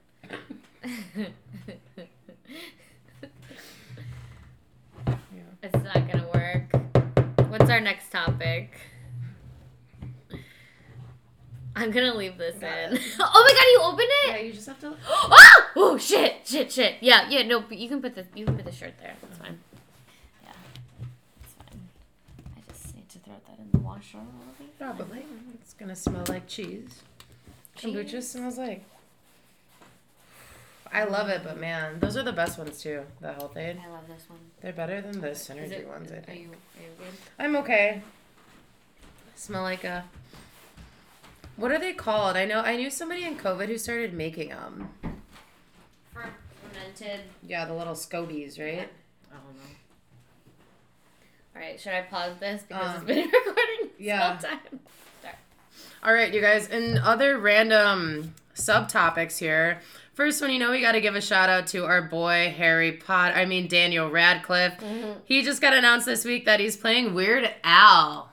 It's 5.62 5.84
not 5.84 6.08
gonna 6.10 6.28
work. 6.32 7.50
What's 7.50 7.68
our 7.70 7.80
next 7.80 8.10
topic? 8.10 8.78
I'm 11.74 11.90
gonna 11.90 12.14
leave 12.14 12.38
this 12.38 12.54
Got 12.56 12.92
in. 12.92 12.96
it. 12.96 13.02
oh 13.20 13.44
my 13.44 13.52
god, 13.52 13.64
you 13.72 13.80
opened 13.82 14.08
it. 14.08 14.28
Yeah, 14.28 14.46
you 14.46 14.52
just 14.52 14.66
have 14.68 14.80
to. 14.80 14.96
oh! 15.08 15.66
oh 15.76 15.98
shit, 15.98 16.46
shit, 16.46 16.70
shit. 16.70 16.96
Yeah, 17.00 17.28
yeah, 17.28 17.42
no, 17.42 17.60
but 17.60 17.76
you 17.76 17.88
can 17.88 18.00
put 18.00 18.14
the 18.14 18.24
you 18.34 18.46
can 18.46 18.54
put 18.56 18.64
the 18.64 18.72
shirt 18.72 18.94
there. 19.00 19.14
That's 19.20 19.38
fine. 19.38 19.58
Yeah. 20.44 20.50
It's 21.42 21.52
fine. 21.54 21.80
I 22.56 22.72
just 22.72 22.94
need 22.94 23.08
to 23.08 23.18
throw 23.18 23.34
that 23.48 23.58
in 23.58 23.70
the 23.72 23.78
washer. 23.78 24.18
Probably. 24.78 25.24
It's 25.54 25.74
gonna 25.74 25.96
smell 25.96 26.24
like 26.28 26.46
cheese. 26.46 27.02
Kombucha 27.76 28.10
Cheese. 28.10 28.28
smells 28.30 28.58
like. 28.58 28.84
I 30.92 31.04
love 31.04 31.28
it, 31.28 31.42
but 31.44 31.58
man, 31.58 31.98
those 32.00 32.16
are 32.16 32.22
the 32.22 32.32
best 32.32 32.58
ones 32.58 32.80
too. 32.80 33.02
The 33.20 33.32
Health-Ade. 33.32 33.78
I 33.84 33.90
love 33.90 34.06
this 34.08 34.28
one. 34.28 34.38
They're 34.62 34.72
better 34.72 35.00
than 35.00 35.20
the 35.20 35.28
Synergy 35.28 35.72
it, 35.72 35.88
ones. 35.88 36.10
I 36.10 36.16
think. 36.16 36.28
are 36.28 36.30
think. 36.32 36.40
you 36.42 36.48
are 36.50 36.82
you 36.82 36.88
good? 36.98 37.14
I'm 37.38 37.56
okay. 37.56 38.02
I 38.02 39.38
Smell 39.38 39.62
like 39.62 39.84
a 39.84 40.04
What 41.56 41.70
are 41.72 41.78
they 41.78 41.92
called? 41.92 42.36
I 42.36 42.44
know 42.44 42.60
I 42.60 42.76
knew 42.76 42.90
somebody 42.90 43.24
in 43.24 43.36
COVID 43.36 43.66
who 43.68 43.78
started 43.78 44.14
making 44.14 44.48
them. 44.50 44.88
Fermented. 46.12 47.20
Yeah, 47.42 47.64
the 47.66 47.74
little 47.74 47.94
scobies, 47.94 48.58
right? 48.58 48.88
I 49.30 49.34
don't 49.34 49.54
know. 49.56 49.74
All 51.54 51.62
right, 51.62 51.80
should 51.80 51.92
I 51.92 52.02
pause 52.02 52.38
this 52.38 52.62
because 52.66 52.88
Um, 52.88 52.96
it's 52.96 53.04
been 53.06 53.18
recording 53.32 53.78
this 53.80 53.90
yeah. 53.98 54.28
whole 54.38 54.50
time? 54.50 54.80
Sorry. 55.22 55.34
All 56.04 56.12
right, 56.14 56.32
you 56.32 56.40
guys. 56.40 56.68
And 56.68 56.98
other 56.98 57.38
random 57.38 58.34
subtopics 58.54 59.38
here. 59.38 59.80
First 60.16 60.40
one, 60.40 60.50
you 60.50 60.58
know, 60.58 60.70
we 60.70 60.80
got 60.80 60.92
to 60.92 61.02
give 61.02 61.14
a 61.14 61.20
shout 61.20 61.50
out 61.50 61.66
to 61.68 61.84
our 61.84 62.00
boy 62.00 62.54
Harry 62.56 62.92
Potter. 62.92 63.34
I 63.34 63.44
mean 63.44 63.68
Daniel 63.68 64.10
Radcliffe. 64.10 64.82
He 65.26 65.42
just 65.42 65.60
got 65.60 65.74
announced 65.74 66.06
this 66.06 66.24
week 66.24 66.46
that 66.46 66.58
he's 66.58 66.74
playing 66.74 67.12
Weird 67.12 67.54
Al. 67.62 68.32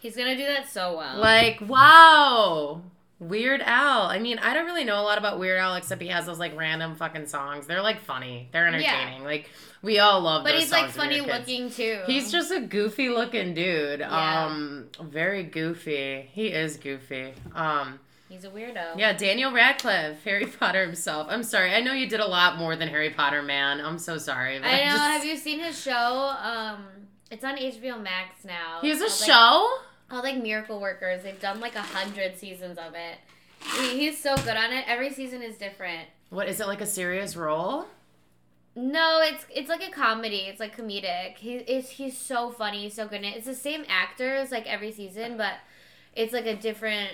He's 0.00 0.16
gonna 0.16 0.36
do 0.36 0.44
that 0.44 0.70
so 0.70 0.96
well. 0.96 1.18
Like, 1.18 1.60
wow. 1.60 2.80
Weird 3.20 3.60
Al. 3.60 4.02
I 4.02 4.18
mean, 4.20 4.38
I 4.38 4.54
don't 4.54 4.64
really 4.64 4.84
know 4.84 4.98
a 4.98 5.02
lot 5.02 5.18
about 5.18 5.38
Weird 5.38 5.58
Al 5.58 5.74
except 5.74 6.00
he 6.00 6.08
has 6.08 6.24
those 6.24 6.38
like 6.38 6.56
random 6.56 6.94
fucking 6.96 7.26
songs. 7.26 7.66
They're 7.66 7.82
like 7.82 8.00
funny. 8.00 8.48
They're 8.52 8.66
entertaining. 8.66 9.22
Like 9.22 9.50
we 9.82 9.98
all 9.98 10.22
love 10.22 10.44
but 10.44 10.54
he's 10.54 10.72
like 10.72 10.88
funny 10.88 11.20
looking 11.20 11.70
too. 11.70 12.00
He's 12.06 12.32
just 12.32 12.50
a 12.52 12.60
goofy 12.60 13.10
looking 13.10 13.52
dude. 13.52 14.00
Yeah. 14.00 14.46
Um 14.46 14.86
very 15.02 15.42
goofy. 15.42 16.30
He 16.32 16.46
is 16.46 16.78
goofy. 16.78 17.34
Um 17.54 18.00
he's 18.28 18.44
a 18.44 18.50
weirdo. 18.50 18.96
yeah, 18.98 19.12
Daniel 19.12 19.52
Radcliffe, 19.52 20.22
Harry 20.24 20.46
Potter 20.46 20.82
himself. 20.84 21.26
I'm 21.30 21.42
sorry. 21.42 21.74
I 21.74 21.80
know 21.80 21.92
you 21.92 22.08
did 22.08 22.20
a 22.20 22.26
lot 22.26 22.58
more 22.58 22.76
than 22.76 22.88
Harry 22.88 23.10
Potter, 23.10 23.42
man. 23.42 23.80
I'm 23.80 23.98
so 23.98 24.18
sorry. 24.18 24.56
I 24.56 24.60
know. 24.60 24.92
just- 24.92 25.02
Have 25.02 25.24
you 25.24 25.36
seen 25.36 25.60
his 25.60 25.80
show? 25.80 25.92
Um, 26.42 26.84
it's 27.30 27.44
on 27.44 27.56
HBO 27.56 28.00
Max 28.02 28.44
now. 28.44 28.78
He 28.82 28.88
has 28.90 29.00
a 29.00 29.10
show? 29.10 29.68
Like, 29.70 30.08
called 30.08 30.24
like 30.24 30.42
Miracle 30.42 30.80
Workers. 30.80 31.22
They've 31.22 31.40
done 31.40 31.60
like 31.60 31.74
a 31.74 31.82
hundred 31.82 32.38
seasons 32.38 32.78
of 32.78 32.94
it. 32.94 33.18
He, 33.80 33.98
he's 33.98 34.22
so 34.22 34.36
good 34.36 34.56
on 34.56 34.72
it. 34.72 34.84
Every 34.88 35.12
season 35.12 35.42
is 35.42 35.56
different. 35.58 36.08
What 36.30 36.48
is 36.48 36.60
it 36.60 36.66
like 36.66 36.80
a 36.80 36.86
serious 36.86 37.36
role? 37.36 37.86
No, 38.76 39.20
it's 39.22 39.44
it's 39.52 39.68
like 39.68 39.82
a 39.86 39.90
comedy. 39.90 40.46
It's 40.48 40.60
like 40.60 40.76
comedic. 40.76 41.36
He 41.38 41.54
is 41.56 41.90
he's 41.90 42.16
so 42.16 42.50
funny. 42.50 42.84
He's 42.84 42.94
so 42.94 43.08
good. 43.08 43.22
It's 43.24 43.46
the 43.46 43.54
same 43.54 43.84
actors 43.88 44.50
like 44.52 44.66
every 44.66 44.92
season, 44.92 45.36
but 45.36 45.54
it's 46.18 46.32
like 46.34 46.46
a 46.46 46.56
different 46.56 47.12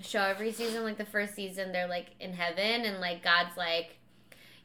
show 0.00 0.22
every 0.22 0.50
season. 0.50 0.82
Like 0.82 0.98
the 0.98 1.04
first 1.04 1.34
season, 1.34 1.70
they're 1.72 1.86
like 1.88 2.08
in 2.18 2.32
heaven, 2.32 2.84
and 2.86 3.00
like 3.00 3.22
God's 3.22 3.56
like, 3.56 3.96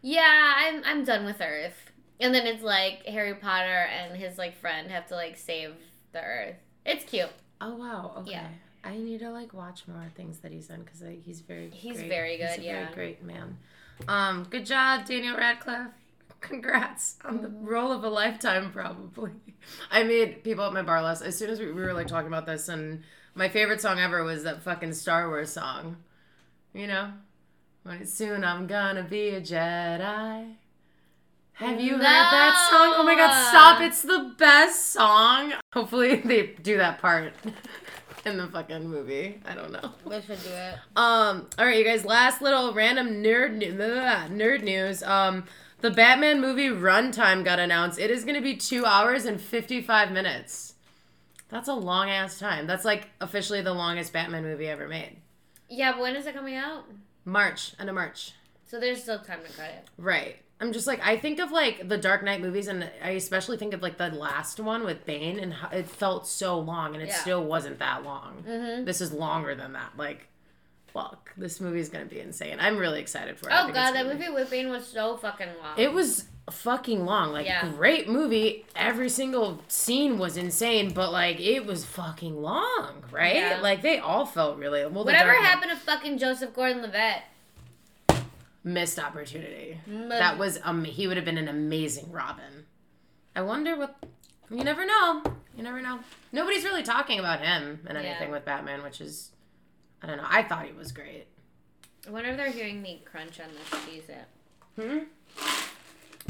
yeah, 0.01 0.53
I'm 0.57 0.81
I'm 0.85 1.03
done 1.03 1.25
with 1.25 1.41
Earth, 1.41 1.91
and 2.19 2.33
then 2.33 2.47
it's 2.47 2.63
like 2.63 3.05
Harry 3.05 3.35
Potter 3.35 3.87
and 3.93 4.17
his 4.17 4.37
like 4.37 4.57
friend 4.57 4.89
have 4.89 5.05
to 5.07 5.15
like 5.15 5.37
save 5.37 5.73
the 6.13 6.21
Earth. 6.23 6.55
It's 6.85 7.03
cute. 7.05 7.29
Oh 7.59 7.75
wow. 7.75 8.13
Okay. 8.19 8.31
Yeah. 8.31 8.47
I 8.83 8.97
need 8.97 9.19
to 9.19 9.29
like 9.29 9.53
watch 9.53 9.83
more 9.87 10.07
things 10.15 10.39
that 10.39 10.51
he's 10.51 10.69
in 10.71 10.81
because 10.81 11.03
he's 11.23 11.41
very 11.41 11.69
He's 11.69 11.97
great. 11.97 12.09
very 12.09 12.37
He's 12.37 12.49
good, 12.49 12.59
a 12.59 12.63
yeah. 12.63 12.83
very 12.85 12.93
great 12.95 13.23
man. 13.23 13.57
Um, 14.07 14.47
good 14.49 14.65
job, 14.65 15.05
Daniel 15.05 15.37
Radcliffe. 15.37 15.91
Congrats 16.41 17.17
on 17.23 17.41
the 17.43 17.47
Mm-hmm. 17.49 17.65
role 17.65 17.91
of 17.91 18.03
a 18.03 18.09
lifetime, 18.09 18.71
probably. 18.71 19.29
I 19.91 20.01
made 20.01 20.43
people 20.43 20.65
at 20.65 20.73
my 20.73 20.81
bar 20.81 21.03
last. 21.03 21.21
As 21.21 21.37
soon 21.37 21.51
as 21.51 21.59
we, 21.59 21.67
we 21.71 21.81
were 21.83 21.93
like 21.93 22.07
talking 22.07 22.27
about 22.27 22.47
this, 22.47 22.67
and 22.69 23.03
my 23.35 23.49
favorite 23.49 23.81
song 23.81 23.99
ever 23.99 24.23
was 24.23 24.43
that 24.43 24.61
fucking 24.61 24.93
Star 24.93 25.27
Wars 25.27 25.51
song. 25.51 25.97
You 26.73 26.87
know, 26.87 27.11
when 27.83 27.97
it's 28.01 28.13
soon 28.13 28.43
I'm 28.43 28.67
gonna 28.67 29.03
be 29.03 29.29
a 29.29 29.41
Jedi. 29.41 30.55
Have 31.53 31.79
you 31.79 31.91
heard 31.93 32.01
that 32.01 32.67
song? 32.71 32.93
Oh 32.97 33.03
my 33.03 33.15
god, 33.15 33.49
stop! 33.49 33.81
It's 33.81 34.01
the 34.01 34.33
best 34.37 34.93
song. 34.93 35.53
Hopefully 35.73 36.15
they 36.25 36.47
do 36.61 36.77
that 36.77 36.99
part 36.99 37.33
in 38.25 38.37
the 38.37 38.47
fucking 38.47 38.87
movie. 38.87 39.39
I 39.45 39.53
don't 39.53 39.71
know. 39.71 39.91
We 40.05 40.21
should 40.21 40.41
do 40.43 40.49
it. 40.49 40.75
Um, 40.95 41.47
all 41.59 41.65
right, 41.65 41.77
you 41.77 41.83
guys. 41.85 42.03
Last 42.05 42.41
little 42.41 42.73
random 42.73 43.23
nerd 43.23 43.61
nerd 43.61 44.63
news. 44.63 45.03
Um, 45.03 45.43
the 45.81 45.91
Batman 45.91 46.41
movie 46.41 46.69
runtime 46.69 47.43
got 47.43 47.59
announced. 47.59 47.99
It 47.99 48.09
is 48.11 48.23
going 48.23 48.35
to 48.35 48.41
be 48.41 48.55
two 48.55 48.85
hours 48.85 49.25
and 49.25 49.39
fifty 49.39 49.81
five 49.81 50.11
minutes. 50.11 50.70
That's 51.51 51.67
a 51.67 51.73
long 51.73 52.09
ass 52.09 52.39
time. 52.39 52.65
That's 52.65 52.85
like 52.85 53.09
officially 53.19 53.61
the 53.61 53.73
longest 53.73 54.13
Batman 54.13 54.43
movie 54.43 54.67
ever 54.67 54.87
made. 54.87 55.17
Yeah, 55.69 55.91
but 55.93 56.01
when 56.01 56.15
is 56.15 56.25
it 56.25 56.33
coming 56.33 56.55
out? 56.55 56.85
March, 57.25 57.73
end 57.79 57.89
of 57.89 57.95
March. 57.95 58.33
So 58.65 58.79
there's 58.79 59.03
still 59.03 59.19
time 59.19 59.39
to 59.45 59.53
cut 59.53 59.65
it. 59.69 59.87
Right. 59.97 60.37
I'm 60.61 60.71
just 60.73 60.85
like 60.87 61.05
I 61.05 61.17
think 61.17 61.39
of 61.39 61.51
like 61.51 61.87
the 61.89 61.97
Dark 61.97 62.23
Knight 62.23 62.39
movies, 62.39 62.67
and 62.67 62.89
I 63.03 63.11
especially 63.11 63.57
think 63.57 63.73
of 63.73 63.81
like 63.81 63.97
the 63.97 64.09
last 64.09 64.59
one 64.59 64.83
with 64.85 65.05
Bane, 65.05 65.39
and 65.39 65.55
it 65.73 65.87
felt 65.89 66.27
so 66.27 66.59
long, 66.59 66.93
and 66.93 67.01
it 67.03 67.09
Yeah. 67.09 67.15
still 67.17 67.43
wasn't 67.43 67.79
that 67.79 68.03
long. 68.03 68.43
Mhm. 68.47 68.85
This 68.85 69.01
is 69.01 69.11
longer 69.11 69.55
than 69.55 69.73
that. 69.73 69.97
Like, 69.97 70.27
fuck, 70.93 71.31
this 71.35 71.59
movie 71.59 71.79
is 71.79 71.89
gonna 71.89 72.05
be 72.05 72.19
insane. 72.19 72.59
I'm 72.59 72.77
really 72.77 72.99
excited 73.01 73.39
for 73.39 73.49
it. 73.49 73.53
Oh 73.57 73.67
god, 73.71 73.93
that 73.93 74.05
movie 74.05 74.29
with 74.29 74.49
Bane 74.51 74.69
was 74.69 74.85
so 74.87 75.17
fucking 75.17 75.47
long. 75.61 75.77
It 75.79 75.91
was 75.93 76.25
fucking 76.51 77.05
long. 77.05 77.31
Like, 77.33 77.45
Yeah. 77.45 77.67
great 77.69 78.07
movie. 78.09 78.65
Every 78.75 79.09
single 79.09 79.61
scene 79.67 80.17
was 80.19 80.37
insane, 80.37 80.93
but 80.93 81.11
like 81.11 81.39
it 81.39 81.65
was 81.65 81.83
fucking 81.85 82.41
long, 82.41 83.03
right? 83.11 83.35
Yeah. 83.35 83.59
Like 83.61 83.81
they 83.81 83.97
all 83.99 84.25
felt 84.25 84.57
really 84.57 84.85
well. 84.85 85.03
Whatever 85.05 85.33
happened 85.33 85.71
to 85.71 85.77
fucking 85.77 86.17
Joseph 86.17 86.53
Gordon-Levitt? 86.53 87.23
missed 88.63 88.99
opportunity. 88.99 89.79
Mm. 89.89 90.09
That 90.09 90.37
was 90.37 90.59
um 90.63 90.83
he 90.83 91.07
would 91.07 91.17
have 91.17 91.25
been 91.25 91.39
an 91.39 91.47
amazing 91.47 92.11
Robin. 92.11 92.65
I 93.35 93.41
wonder 93.41 93.75
what 93.75 93.95
you 94.51 94.63
never 94.63 94.85
know. 94.85 95.23
You 95.57 95.63
never 95.63 95.81
know. 95.81 95.99
Nobody's 96.31 96.63
really 96.63 96.83
talking 96.83 97.17
about 97.17 97.41
him 97.41 97.79
and 97.87 97.97
anything 97.97 98.27
Yeah. 98.27 98.31
with 98.31 98.45
Batman, 98.45 98.83
which 98.83 99.01
is 99.01 99.31
I 100.03 100.07
don't 100.07 100.17
know. 100.17 100.27
I 100.29 100.43
thought 100.43 100.65
he 100.67 100.73
was 100.73 100.91
great. 100.91 101.25
I 102.07 102.11
wonder 102.11 102.29
if 102.29 102.37
they're 102.37 102.51
hearing 102.51 102.81
me 102.81 103.01
crunch 103.05 103.39
on 103.39 103.47
this 103.49 103.81
Cheez-It. 103.81 104.27
Hmm? 104.79 104.99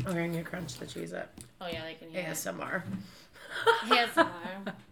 Oh, 0.05 0.13
you're 0.13 0.27
gonna 0.27 0.43
crunch 0.43 0.77
the 0.77 0.85
cheese 0.85 1.13
up. 1.13 1.33
Oh 1.59 1.67
yeah, 1.71 1.83
they 1.83 1.93
can 1.95 2.09
hear 2.09 2.21
it. 2.21 2.27
ASMR. 2.27 2.83
ASMR. 3.87 4.73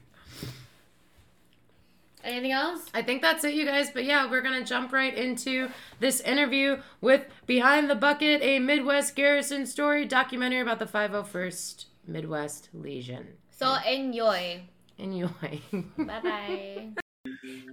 Anything 2.23 2.51
else? 2.51 2.81
I 2.93 3.01
think 3.01 3.21
that's 3.21 3.43
it, 3.45 3.53
you 3.53 3.65
guys. 3.65 3.91
But 3.91 4.03
yeah, 4.03 4.29
we're 4.29 4.41
gonna 4.41 4.65
jump 4.65 4.91
right 4.91 5.15
into 5.15 5.69
this 5.99 6.19
interview 6.21 6.81
with 6.99 7.25
Behind 7.47 7.89
the 7.89 7.95
Bucket, 7.95 8.41
a 8.43 8.59
Midwest 8.59 9.15
Garrison 9.15 9.65
story 9.65 10.05
documentary 10.05 10.59
about 10.59 10.79
the 10.79 10.85
501st 10.85 11.85
Midwest 12.07 12.69
Legion. 12.73 13.27
So 13.51 13.75
enjoy. 13.87 14.61
Enjoy. 14.97 15.61
Bye 15.97 16.19
bye. 16.21 16.89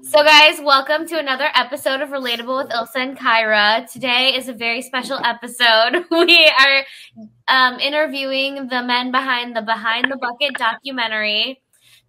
So, 0.03 0.23
guys, 0.23 0.61
welcome 0.61 1.09
to 1.09 1.19
another 1.19 1.49
episode 1.55 2.01
of 2.01 2.11
Relatable 2.11 2.65
with 2.65 2.73
Ilsa 2.73 2.97
and 2.97 3.19
Kyra. 3.19 3.91
Today 3.91 4.35
is 4.37 4.49
a 4.49 4.53
very 4.53 4.81
special 4.81 5.19
episode. 5.19 6.05
We 6.11 6.47
are 6.47 6.85
um, 7.49 7.81
interviewing 7.81 8.69
the 8.69 8.83
men 8.83 9.11
behind 9.11 9.57
the 9.57 9.63
Behind 9.63 10.11
the 10.11 10.17
Bucket 10.19 10.55
documentary. 10.57 11.61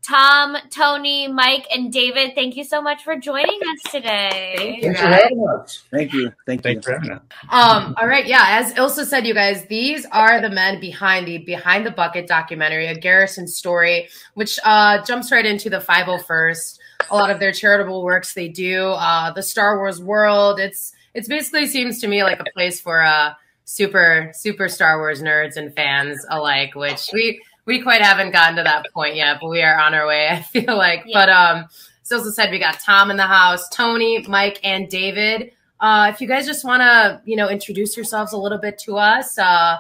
Tom, 0.07 0.55
Tony, 0.69 1.27
Mike, 1.27 1.65
and 1.73 1.91
David, 1.91 2.33
thank 2.35 2.55
you 2.55 2.63
so 2.63 2.81
much 2.81 3.03
for 3.03 3.17
joining 3.17 3.59
us 3.59 3.91
today. 3.91 4.55
Thank 4.55 4.83
you, 4.83 4.93
Thanks 4.93 5.01
for 5.01 5.07
having 5.07 5.47
us. 5.49 5.83
Thank 5.91 6.13
you. 6.13 6.31
Thank 6.45 6.59
you. 6.59 6.63
Thanks 6.63 6.85
for 6.85 6.93
having 6.93 7.11
us. 7.11 7.21
Um, 7.49 7.95
all 7.99 8.07
right, 8.07 8.27
yeah, 8.27 8.45
as 8.45 8.73
Ilsa 8.75 9.05
said, 9.05 9.25
you 9.25 9.33
guys, 9.33 9.65
these 9.65 10.05
are 10.11 10.39
the 10.41 10.49
men 10.49 10.79
behind 10.79 11.27
the 11.27 11.39
Behind 11.39 11.85
the 11.85 11.91
Bucket 11.91 12.27
documentary, 12.27 12.85
a 12.87 12.95
Garrison 12.97 13.47
story, 13.47 14.07
which 14.35 14.59
uh, 14.63 15.03
jumps 15.03 15.31
right 15.31 15.45
into 15.45 15.69
the 15.69 15.79
501st, 15.79 16.79
a 17.09 17.15
lot 17.15 17.29
of 17.29 17.39
their 17.39 17.51
charitable 17.51 18.03
works 18.03 18.33
they 18.33 18.47
do, 18.49 18.89
uh, 18.91 19.31
the 19.31 19.43
Star 19.43 19.77
Wars 19.77 20.01
world. 20.01 20.59
It's 20.59 20.93
it's 21.13 21.27
basically 21.27 21.67
seems 21.67 21.99
to 22.01 22.07
me 22.07 22.23
like 22.23 22.39
a 22.39 22.45
place 22.53 22.79
for 22.81 23.01
uh, 23.03 23.33
super 23.65 24.31
super 24.33 24.67
Star 24.69 24.97
Wars 24.99 25.21
nerds 25.21 25.57
and 25.57 25.73
fans 25.75 26.25
alike, 26.29 26.75
which 26.75 27.09
we 27.13 27.41
we 27.65 27.81
quite 27.81 28.01
haven't 28.01 28.31
gotten 28.31 28.55
to 28.57 28.63
that 28.63 28.85
point 28.93 29.15
yet, 29.15 29.37
but 29.41 29.49
we 29.49 29.61
are 29.61 29.77
on 29.77 29.93
our 29.93 30.07
way. 30.07 30.27
I 30.31 30.41
feel 30.41 30.77
like, 30.77 31.03
Yeah. 31.05 31.19
but 31.25 31.29
um, 31.29 31.65
as 32.03 32.09
Ilsa 32.11 32.31
said, 32.33 32.51
we 32.51 32.59
got 32.59 32.79
Tom 32.79 33.11
in 33.11 33.17
the 33.17 33.23
house, 33.27 33.67
Tony, 33.69 34.23
Mike, 34.27 34.59
and 34.63 34.87
David. 34.89 35.51
Uh, 35.79 36.09
if 36.13 36.21
you 36.21 36.27
guys 36.27 36.45
just 36.45 36.63
want 36.65 36.81
to, 36.81 37.21
you 37.25 37.35
know, 37.35 37.49
introduce 37.49 37.95
yourselves 37.95 38.31
a 38.33 38.37
little 38.37 38.57
bit 38.57 38.79
to 38.79 38.95
us, 38.97 39.37
uh, 39.37 39.77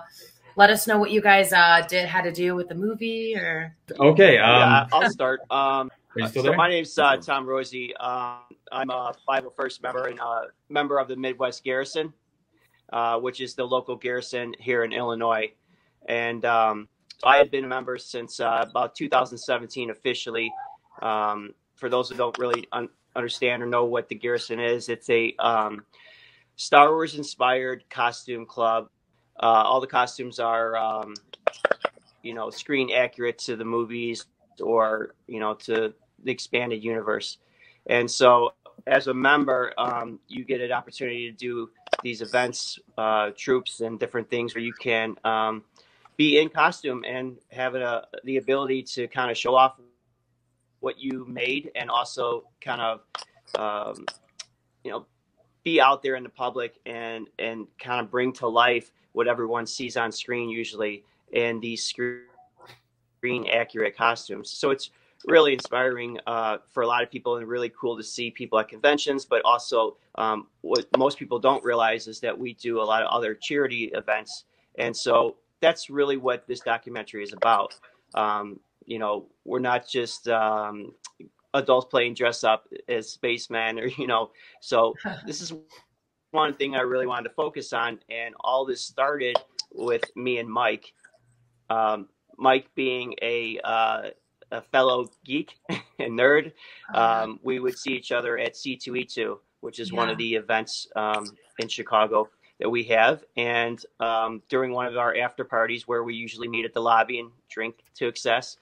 let 0.57 0.69
us 0.69 0.85
know 0.85 0.99
what 0.99 1.09
you 1.11 1.21
guys 1.21 1.51
uh, 1.53 1.81
did, 1.87 2.05
had 2.07 2.23
to 2.23 2.31
do 2.31 2.55
with 2.55 2.67
the 2.67 2.75
movie, 2.75 3.35
or 3.35 3.73
Okay. 3.97 4.37
Um, 4.37 4.59
yeah, 4.59 4.85
I'll 4.91 5.09
start. 5.09 5.39
Um, 5.49 5.49
are 5.49 5.89
you 5.89 5.89
still 5.89 6.06
so 6.31 6.41
there? 6.41 6.55
my 6.55 6.69
name's 6.69 6.97
uh, 6.97 7.17
Tom 7.17 7.45
Rosie. 7.45 7.95
Um, 7.97 8.39
I'm 8.71 8.89
a 8.89 9.13
501st 9.27 9.83
member 9.83 10.07
and 10.07 10.19
uh, 10.19 10.41
member 10.69 10.99
of 10.99 11.07
the 11.07 11.15
Midwest 11.15 11.63
Garrison, 11.63 12.13
uh, 12.91 13.19
which 13.19 13.41
is 13.41 13.55
the 13.55 13.63
local 13.63 13.95
garrison 13.95 14.53
here 14.59 14.83
in 14.83 14.93
Illinois. 14.93 15.51
And 16.07 16.43
um, 16.45 16.87
I 17.23 17.37
had 17.37 17.51
been 17.51 17.65
a 17.65 17.67
member 17.67 17.97
since 17.97 18.39
uh, 18.39 18.65
about 18.69 18.95
2017 18.95 19.89
officially. 19.89 20.51
Um, 21.01 21.53
for 21.75 21.89
those 21.89 22.09
who 22.09 22.15
don't 22.15 22.37
really 22.39 22.67
un- 22.71 22.89
understand 23.15 23.61
or 23.61 23.67
know 23.67 23.85
what 23.85 24.09
the 24.09 24.15
garrison 24.15 24.59
is, 24.59 24.89
it's 24.89 25.09
a 25.09 25.35
um, 25.37 25.85
Star 26.55 26.89
Wars 26.89 27.15
inspired 27.15 27.83
costume 27.89 28.45
club. 28.45 28.89
Uh, 29.39 29.63
all 29.65 29.79
the 29.79 29.87
costumes 29.87 30.39
are, 30.39 30.75
um, 30.75 31.13
you 32.23 32.33
know, 32.33 32.49
screen 32.49 32.91
accurate 32.91 33.37
to 33.37 33.55
the 33.55 33.65
movies 33.65 34.25
or 34.61 35.13
you 35.27 35.39
know 35.39 35.53
to 35.53 35.93
the 36.23 36.31
expanded 36.31 36.83
universe. 36.83 37.37
And 37.87 38.09
so 38.09 38.53
as 38.85 39.07
a 39.07 39.13
member, 39.13 39.73
um, 39.77 40.19
you 40.27 40.43
get 40.43 40.61
an 40.61 40.71
opportunity 40.71 41.31
to 41.31 41.35
do 41.35 41.69
these 42.03 42.21
events, 42.21 42.79
uh, 42.97 43.31
troops, 43.35 43.81
and 43.81 43.99
different 43.99 44.29
things 44.29 44.53
where 44.53 44.63
you 44.63 44.73
can 44.73 45.15
um, 45.23 45.63
be 46.15 46.39
in 46.39 46.49
costume 46.49 47.03
and 47.07 47.37
have 47.51 47.75
a, 47.75 48.07
the 48.23 48.37
ability 48.37 48.83
to 48.83 49.07
kind 49.07 49.31
of 49.31 49.37
show 49.37 49.55
off 49.55 49.79
what 50.79 50.99
you 50.99 51.25
made 51.27 51.71
and 51.75 51.89
also 51.89 52.43
kind 52.61 52.81
of 52.81 53.01
um, 53.55 54.05
you 54.83 54.91
know 54.91 55.05
be 55.63 55.81
out 55.81 56.01
there 56.01 56.15
in 56.15 56.23
the 56.23 56.29
public 56.29 56.79
and 56.85 57.27
and 57.39 57.67
kind 57.79 57.99
of 57.99 58.11
bring 58.11 58.31
to 58.31 58.47
life 58.47 58.91
what 59.13 59.27
everyone 59.27 59.65
sees 59.65 59.97
on 59.97 60.11
screen 60.11 60.49
usually 60.49 61.03
in 61.31 61.59
these 61.59 61.83
accurate 63.49 63.95
costumes. 63.95 64.51
So 64.51 64.71
it's 64.71 64.91
really 65.25 65.53
inspiring 65.53 66.19
uh, 66.27 66.57
for 66.69 66.83
a 66.83 66.87
lot 66.87 67.03
of 67.03 67.09
people 67.09 67.37
and 67.37 67.47
really 67.47 67.69
cool 67.69 67.97
to 67.97 68.03
see 68.03 68.29
people 68.31 68.59
at 68.59 68.69
conventions. 68.69 69.25
But 69.25 69.41
also 69.43 69.97
um, 70.15 70.47
what 70.61 70.85
most 70.97 71.17
people 71.17 71.39
don't 71.39 71.63
realize 71.63 72.07
is 72.07 72.19
that 72.21 72.37
we 72.37 72.53
do 72.53 72.81
a 72.81 72.83
lot 72.83 73.03
of 73.03 73.09
other 73.09 73.33
charity 73.33 73.85
events. 73.93 74.45
And 74.77 74.95
so 74.95 75.37
that's 75.59 75.89
really 75.89 76.17
what 76.17 76.47
this 76.47 76.59
documentary 76.59 77.23
is 77.23 77.33
about. 77.33 77.75
Um, 78.13 78.59
you 78.87 78.97
know 78.97 79.27
we're 79.45 79.59
not 79.59 79.87
just 79.87 80.27
um, 80.27 80.93
adults 81.53 81.87
playing 81.91 82.15
dress 82.15 82.43
up 82.43 82.67
as 82.87 83.09
spacemen 83.09 83.77
or 83.77 83.87
you 83.87 84.07
know. 84.07 84.31
So 84.61 84.95
this 85.27 85.41
is 85.41 85.53
one 86.31 86.53
thing 86.53 86.75
i 86.75 86.81
really 86.81 87.07
wanted 87.07 87.29
to 87.29 87.35
focus 87.35 87.73
on. 87.73 87.99
And 88.09 88.33
all 88.39 88.65
this 88.65 88.83
started 88.83 89.37
with 89.71 90.03
me 90.15 90.39
and 90.39 90.49
mike. 90.49 90.93
Um, 91.69 92.07
mike 92.37 92.67
being 92.75 93.13
a, 93.21 93.59
uh, 93.63 94.09
a 94.51 94.61
fellow 94.61 95.09
geek 95.25 95.55
and 95.69 96.17
nerd 96.17 96.51
uh-huh. 96.93 97.23
um, 97.23 97.39
we 97.43 97.59
would 97.59 97.77
see 97.77 97.91
each 97.91 98.11
other 98.11 98.37
at 98.37 98.53
c2e2 98.53 99.37
which 99.61 99.79
is 99.79 99.91
yeah. 99.91 99.97
one 99.97 100.09
of 100.09 100.17
the 100.17 100.35
events 100.35 100.87
um, 100.95 101.25
in 101.59 101.67
chicago 101.67 102.27
that 102.59 102.69
we 102.69 102.83
have 102.83 103.23
and 103.35 103.85
um, 103.99 104.41
during 104.49 104.71
one 104.71 104.87
of 104.87 104.97
our 104.97 105.15
after 105.17 105.43
parties 105.43 105.87
where 105.87 106.03
we 106.03 106.15
usually 106.15 106.47
meet 106.47 106.65
at 106.65 106.73
the 106.73 106.81
lobby 106.81 107.19
and 107.19 107.29
drink 107.49 107.83
to 107.93 108.07
excess 108.07 108.57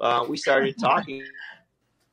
uh, 0.00 0.24
we 0.28 0.36
started 0.36 0.74
talking 0.80 1.22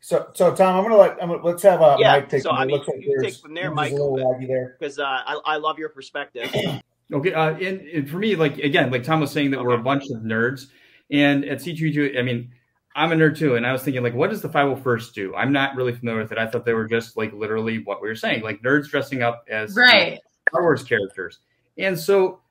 so, 0.07 0.29
so 0.33 0.55
Tom, 0.55 0.77
I'm 0.77 0.83
gonna 0.83 0.95
let 0.95 1.21
I'm 1.21 1.29
gonna, 1.29 1.43
let's 1.43 1.63
have 1.63 1.81
uh, 1.81 1.97
yeah, 1.99 2.13
Mike 2.13 2.29
take. 2.29 2.43
So 2.43 2.51
I 2.51 2.65
mean, 2.65 2.77
like 2.77 2.87
you 2.99 3.19
take 3.21 3.35
from 3.35 3.53
there, 3.53 3.71
Mike, 3.71 3.91
because 3.91 4.99
uh, 4.99 5.03
I, 5.03 5.39
I 5.45 5.57
love 5.57 5.79
your 5.79 5.89
perspective. 5.89 6.49
okay, 7.13 7.33
uh, 7.33 7.49
and, 7.55 7.81
and, 7.81 8.09
for 8.09 8.17
me, 8.17 8.35
like 8.35 8.57
again, 8.59 8.91
like 8.91 9.03
Tom 9.03 9.19
was 9.19 9.31
saying 9.31 9.51
that 9.51 9.57
okay. 9.57 9.67
we're 9.67 9.73
a 9.73 9.83
bunch 9.83 10.03
of 10.09 10.21
nerds, 10.21 10.67
and 11.11 11.45
at 11.45 11.59
C2E2, 11.59 12.17
I 12.17 12.21
mean, 12.21 12.51
I'm 12.95 13.11
a 13.11 13.15
nerd 13.15 13.37
too, 13.37 13.55
and 13.55 13.65
I 13.65 13.71
was 13.71 13.83
thinking 13.83 14.03
like, 14.03 14.15
what 14.15 14.29
does 14.29 14.41
the 14.41 14.49
501st 14.49 15.13
do? 15.13 15.35
I'm 15.35 15.51
not 15.51 15.75
really 15.75 15.93
familiar 15.93 16.21
with 16.21 16.31
it. 16.31 16.37
I 16.37 16.47
thought 16.47 16.65
they 16.65 16.73
were 16.73 16.87
just 16.87 17.17
like 17.17 17.31
literally 17.33 17.83
what 17.83 18.01
we 18.01 18.07
were 18.07 18.15
saying, 18.15 18.43
like 18.43 18.61
nerds 18.61 18.89
dressing 18.89 19.21
up 19.21 19.45
as 19.49 19.75
right 19.75 20.03
you 20.03 20.11
know, 20.11 20.21
Star 20.49 20.61
Wars 20.63 20.83
characters, 20.83 21.39
and 21.77 21.97
so. 21.97 22.41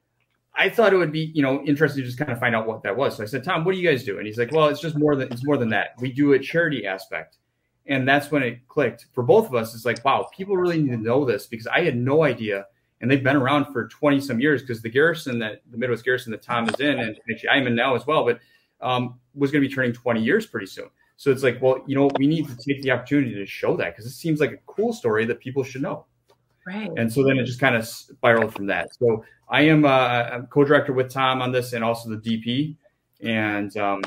I 0.58 0.70
thought 0.70 0.94
it 0.94 0.96
would 0.96 1.12
be, 1.12 1.30
you 1.34 1.42
know, 1.42 1.62
interesting 1.64 2.02
to 2.02 2.06
just 2.06 2.18
kind 2.18 2.32
of 2.32 2.40
find 2.40 2.56
out 2.56 2.66
what 2.66 2.82
that 2.84 2.96
was. 2.96 3.14
So 3.14 3.22
I 3.22 3.26
said, 3.26 3.44
Tom, 3.44 3.62
what 3.62 3.72
do 3.72 3.78
you 3.78 3.86
guys 3.86 4.04
do? 4.04 4.16
And 4.16 4.26
he's 4.26 4.38
like, 4.38 4.52
well, 4.52 4.68
it's 4.68 4.80
just 4.80 4.96
more 4.96 5.14
than 5.14 5.30
it's 5.30 5.44
more 5.44 5.58
than 5.58 5.68
that. 5.68 5.88
We 6.00 6.10
do 6.10 6.32
a 6.32 6.38
charity 6.38 6.86
aspect. 6.86 7.36
And 7.84 8.08
that's 8.08 8.30
when 8.30 8.42
it 8.42 8.66
clicked 8.66 9.04
for 9.12 9.22
both 9.22 9.48
of 9.48 9.54
us. 9.54 9.74
It's 9.74 9.84
like, 9.84 10.02
wow, 10.02 10.30
people 10.34 10.56
really 10.56 10.80
need 10.80 10.92
to 10.92 10.96
know 10.96 11.26
this 11.26 11.46
because 11.46 11.66
I 11.66 11.82
had 11.82 11.94
no 11.94 12.24
idea. 12.24 12.64
And 13.00 13.10
they've 13.10 13.22
been 13.22 13.36
around 13.36 13.66
for 13.72 13.88
20 13.88 14.20
some 14.20 14.40
years 14.40 14.62
because 14.62 14.80
the 14.80 14.88
garrison 14.88 15.38
that 15.40 15.60
the 15.70 15.76
Midwest 15.76 16.04
garrison 16.04 16.32
that 16.32 16.42
Tom 16.42 16.68
is 16.68 16.80
in, 16.80 16.98
and 16.98 17.16
actually 17.30 17.48
I'm 17.50 17.66
in 17.66 17.74
now 17.74 17.94
as 17.94 18.06
well, 18.06 18.24
but 18.24 18.40
um, 18.80 19.18
was 19.34 19.50
going 19.50 19.62
to 19.62 19.68
be 19.68 19.74
turning 19.74 19.92
20 19.92 20.22
years 20.22 20.46
pretty 20.46 20.66
soon. 20.66 20.88
So 21.16 21.30
it's 21.30 21.42
like, 21.42 21.60
well, 21.62 21.82
you 21.86 21.94
know, 21.94 22.10
we 22.18 22.26
need 22.26 22.46
to 22.48 22.56
take 22.56 22.82
the 22.82 22.90
opportunity 22.90 23.34
to 23.34 23.46
show 23.46 23.76
that 23.76 23.94
because 23.94 24.06
it 24.06 24.14
seems 24.14 24.40
like 24.40 24.52
a 24.52 24.58
cool 24.66 24.92
story 24.92 25.24
that 25.26 25.40
people 25.40 25.62
should 25.62 25.82
know. 25.82 26.06
Right. 26.66 26.90
And 26.96 27.10
so 27.12 27.22
then 27.22 27.38
it 27.38 27.44
just 27.44 27.60
kind 27.60 27.76
of 27.76 27.86
spiraled 27.86 28.52
from 28.52 28.66
that. 28.66 28.94
So 28.94 29.24
I 29.48 29.62
am 29.62 29.84
uh, 29.84 30.42
co-director 30.50 30.92
with 30.92 31.10
Tom 31.10 31.40
on 31.40 31.52
this 31.52 31.72
and 31.72 31.84
also 31.84 32.10
the 32.10 32.16
DP. 32.16 32.76
And 33.20 33.74
um, 33.76 34.02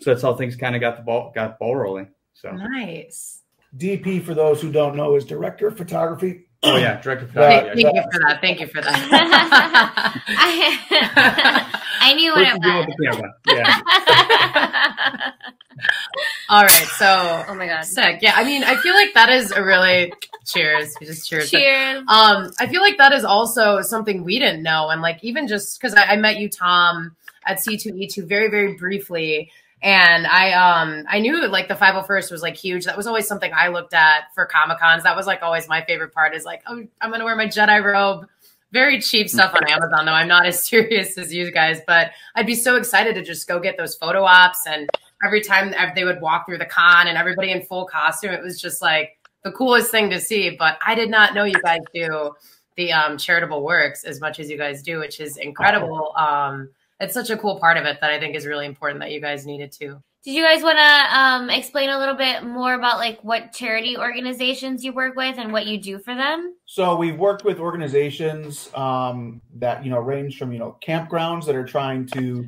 so 0.00 0.10
that's 0.10 0.22
how 0.22 0.34
things 0.34 0.54
kind 0.54 0.74
of 0.74 0.80
got 0.80 0.96
the 0.96 1.02
ball 1.02 1.32
got 1.34 1.52
the 1.52 1.56
ball 1.58 1.76
rolling. 1.76 2.08
So 2.34 2.52
nice. 2.52 3.42
DP, 3.76 4.22
for 4.22 4.34
those 4.34 4.62
who 4.62 4.70
don't 4.70 4.96
know, 4.96 5.16
is 5.16 5.24
director 5.24 5.68
of 5.68 5.76
photography. 5.76 6.47
Oh 6.64 6.76
yeah, 6.76 7.00
director 7.00 7.26
of 7.26 7.32
photography. 7.32 7.82
Thank, 7.84 7.94
thank 7.94 7.96
you 7.96 8.10
for 8.12 8.18
that. 8.26 8.40
Thank 8.40 8.60
you 8.60 8.66
for 8.66 8.80
that. 8.80 10.22
I, 10.26 11.80
I 12.00 12.14
knew 12.14 12.32
what 12.32 12.42
it 12.42 12.54
was. 12.58 13.32
Yeah. 13.46 15.32
All 16.48 16.62
right. 16.62 16.86
So, 16.98 17.44
oh 17.48 17.54
my 17.54 17.66
god, 17.66 17.84
sick. 17.84 18.18
Yeah, 18.22 18.32
I 18.34 18.42
mean, 18.42 18.64
I 18.64 18.74
feel 18.76 18.94
like 18.94 19.14
that 19.14 19.28
is 19.28 19.52
a 19.52 19.62
really 19.62 20.12
cheers. 20.44 20.96
We 21.00 21.06
just 21.06 21.28
cheers. 21.28 21.48
Cheers. 21.48 21.98
um, 22.08 22.50
I 22.58 22.66
feel 22.66 22.80
like 22.80 22.98
that 22.98 23.12
is 23.12 23.24
also 23.24 23.80
something 23.82 24.24
we 24.24 24.40
didn't 24.40 24.64
know, 24.64 24.88
and 24.88 25.00
like 25.00 25.22
even 25.22 25.46
just 25.46 25.80
because 25.80 25.94
I, 25.94 26.02
I 26.06 26.16
met 26.16 26.38
you, 26.38 26.48
Tom, 26.48 27.14
at 27.46 27.60
C 27.60 27.76
two 27.76 27.94
E 27.96 28.08
two 28.08 28.26
very 28.26 28.50
very 28.50 28.74
briefly 28.74 29.52
and 29.82 30.26
I 30.26 30.52
um 30.52 31.04
I 31.08 31.20
knew 31.20 31.46
like 31.48 31.68
the 31.68 31.74
501st 31.74 32.30
was 32.30 32.42
like 32.42 32.56
huge. 32.56 32.84
That 32.84 32.96
was 32.96 33.06
always 33.06 33.26
something 33.26 33.52
I 33.54 33.68
looked 33.68 33.94
at 33.94 34.34
for 34.34 34.46
Comic 34.46 34.78
Cons. 34.78 35.04
That 35.04 35.16
was 35.16 35.26
like 35.26 35.42
always 35.42 35.68
my 35.68 35.84
favorite 35.84 36.12
part 36.12 36.34
is 36.34 36.44
like, 36.44 36.62
oh, 36.66 36.84
I'm 37.00 37.10
gonna 37.10 37.24
wear 37.24 37.36
my 37.36 37.46
Jedi 37.46 37.82
robe. 37.82 38.26
Very 38.72 39.00
cheap 39.00 39.28
stuff 39.28 39.54
on 39.54 39.66
Amazon 39.70 40.06
though. 40.06 40.12
I'm 40.12 40.28
not 40.28 40.46
as 40.46 40.62
serious 40.68 41.16
as 41.16 41.32
you 41.32 41.50
guys, 41.52 41.80
but 41.86 42.10
I'd 42.34 42.46
be 42.46 42.54
so 42.54 42.76
excited 42.76 43.14
to 43.14 43.22
just 43.22 43.46
go 43.46 43.60
get 43.60 43.76
those 43.76 43.94
photo 43.94 44.24
ops 44.24 44.66
and 44.66 44.88
every 45.24 45.40
time 45.40 45.74
they 45.94 46.04
would 46.04 46.20
walk 46.20 46.46
through 46.46 46.58
the 46.58 46.66
con 46.66 47.08
and 47.08 47.16
everybody 47.16 47.50
in 47.50 47.62
full 47.62 47.86
costume, 47.86 48.32
it 48.32 48.42
was 48.42 48.60
just 48.60 48.82
like 48.82 49.18
the 49.44 49.52
coolest 49.52 49.90
thing 49.90 50.10
to 50.10 50.20
see. 50.20 50.50
But 50.50 50.78
I 50.84 50.94
did 50.94 51.10
not 51.10 51.34
know 51.34 51.44
you 51.44 51.60
guys 51.62 51.80
do 51.94 52.32
the 52.76 52.92
um, 52.92 53.18
charitable 53.18 53.62
works 53.64 54.04
as 54.04 54.20
much 54.20 54.38
as 54.38 54.48
you 54.48 54.56
guys 54.56 54.82
do, 54.82 54.98
which 54.98 55.20
is 55.20 55.36
incredible. 55.36 56.12
Um, 56.16 56.70
it's 57.00 57.14
such 57.14 57.30
a 57.30 57.36
cool 57.36 57.58
part 57.58 57.76
of 57.76 57.84
it 57.84 57.98
that 58.00 58.10
I 58.10 58.18
think 58.18 58.34
is 58.34 58.46
really 58.46 58.66
important 58.66 59.00
that 59.00 59.12
you 59.12 59.20
guys 59.20 59.46
needed 59.46 59.72
to. 59.72 60.02
Did 60.24 60.34
you 60.34 60.42
guys 60.42 60.62
want 60.62 60.78
to 60.78 61.18
um, 61.18 61.50
explain 61.50 61.90
a 61.90 61.98
little 61.98 62.16
bit 62.16 62.42
more 62.42 62.74
about 62.74 62.98
like 62.98 63.22
what 63.22 63.52
charity 63.52 63.96
organizations 63.96 64.84
you 64.84 64.92
work 64.92 65.14
with 65.14 65.38
and 65.38 65.52
what 65.52 65.66
you 65.66 65.80
do 65.80 65.98
for 65.98 66.14
them? 66.14 66.56
So 66.66 66.96
we've 66.96 67.16
worked 67.16 67.44
with 67.44 67.60
organizations 67.60 68.68
um, 68.74 69.40
that 69.54 69.84
you 69.84 69.90
know 69.90 70.00
range 70.00 70.36
from 70.36 70.52
you 70.52 70.58
know 70.58 70.76
campgrounds 70.84 71.46
that 71.46 71.54
are 71.54 71.64
trying 71.64 72.06
to, 72.08 72.44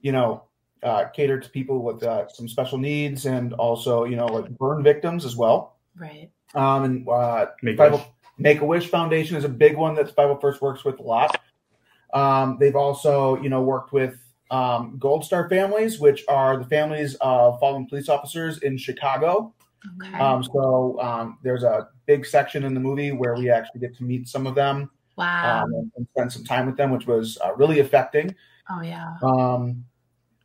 you 0.00 0.12
know, 0.12 0.42
uh, 0.82 1.04
cater 1.06 1.38
to 1.38 1.48
people 1.48 1.82
with 1.82 2.02
uh, 2.02 2.28
some 2.28 2.48
special 2.48 2.76
needs 2.76 3.24
and 3.24 3.52
also 3.52 4.04
you 4.04 4.16
know 4.16 4.26
like 4.26 4.50
burn 4.58 4.82
victims 4.82 5.24
as 5.24 5.36
well. 5.36 5.76
Right. 5.96 6.30
Um, 6.54 6.84
and 6.84 7.08
uh, 7.08 7.46
Make 7.62 7.78
Make 8.38 8.60
a 8.60 8.66
Wish 8.66 8.88
Foundation 8.88 9.36
is 9.36 9.44
a 9.44 9.48
big 9.48 9.76
one 9.76 9.94
that 9.94 10.14
501st 10.14 10.60
works 10.60 10.84
with 10.84 10.98
a 10.98 11.02
lot. 11.02 11.40
Um, 12.12 12.56
they've 12.58 12.76
also, 12.76 13.40
you 13.42 13.48
know, 13.48 13.62
worked 13.62 13.92
with 13.92 14.18
um, 14.50 14.96
Gold 14.98 15.24
Star 15.24 15.48
families, 15.48 15.98
which 15.98 16.24
are 16.28 16.56
the 16.56 16.64
families 16.64 17.16
of 17.20 17.58
fallen 17.60 17.86
police 17.86 18.08
officers 18.08 18.58
in 18.58 18.76
Chicago. 18.76 19.54
Okay. 20.02 20.18
Um, 20.18 20.42
so 20.42 21.00
um, 21.00 21.38
there's 21.42 21.62
a 21.62 21.88
big 22.06 22.26
section 22.26 22.64
in 22.64 22.74
the 22.74 22.80
movie 22.80 23.12
where 23.12 23.34
we 23.34 23.50
actually 23.50 23.80
get 23.80 23.96
to 23.98 24.04
meet 24.04 24.28
some 24.28 24.46
of 24.46 24.54
them. 24.54 24.90
Wow. 25.16 25.64
Um, 25.64 25.74
and, 25.74 25.92
and, 25.96 26.08
spend 26.14 26.32
some 26.32 26.44
time 26.44 26.66
with 26.66 26.76
them, 26.76 26.90
which 26.90 27.06
was 27.06 27.38
uh, 27.44 27.54
really 27.54 27.80
affecting. 27.80 28.34
Oh 28.70 28.82
yeah. 28.82 29.14
Um, 29.22 29.84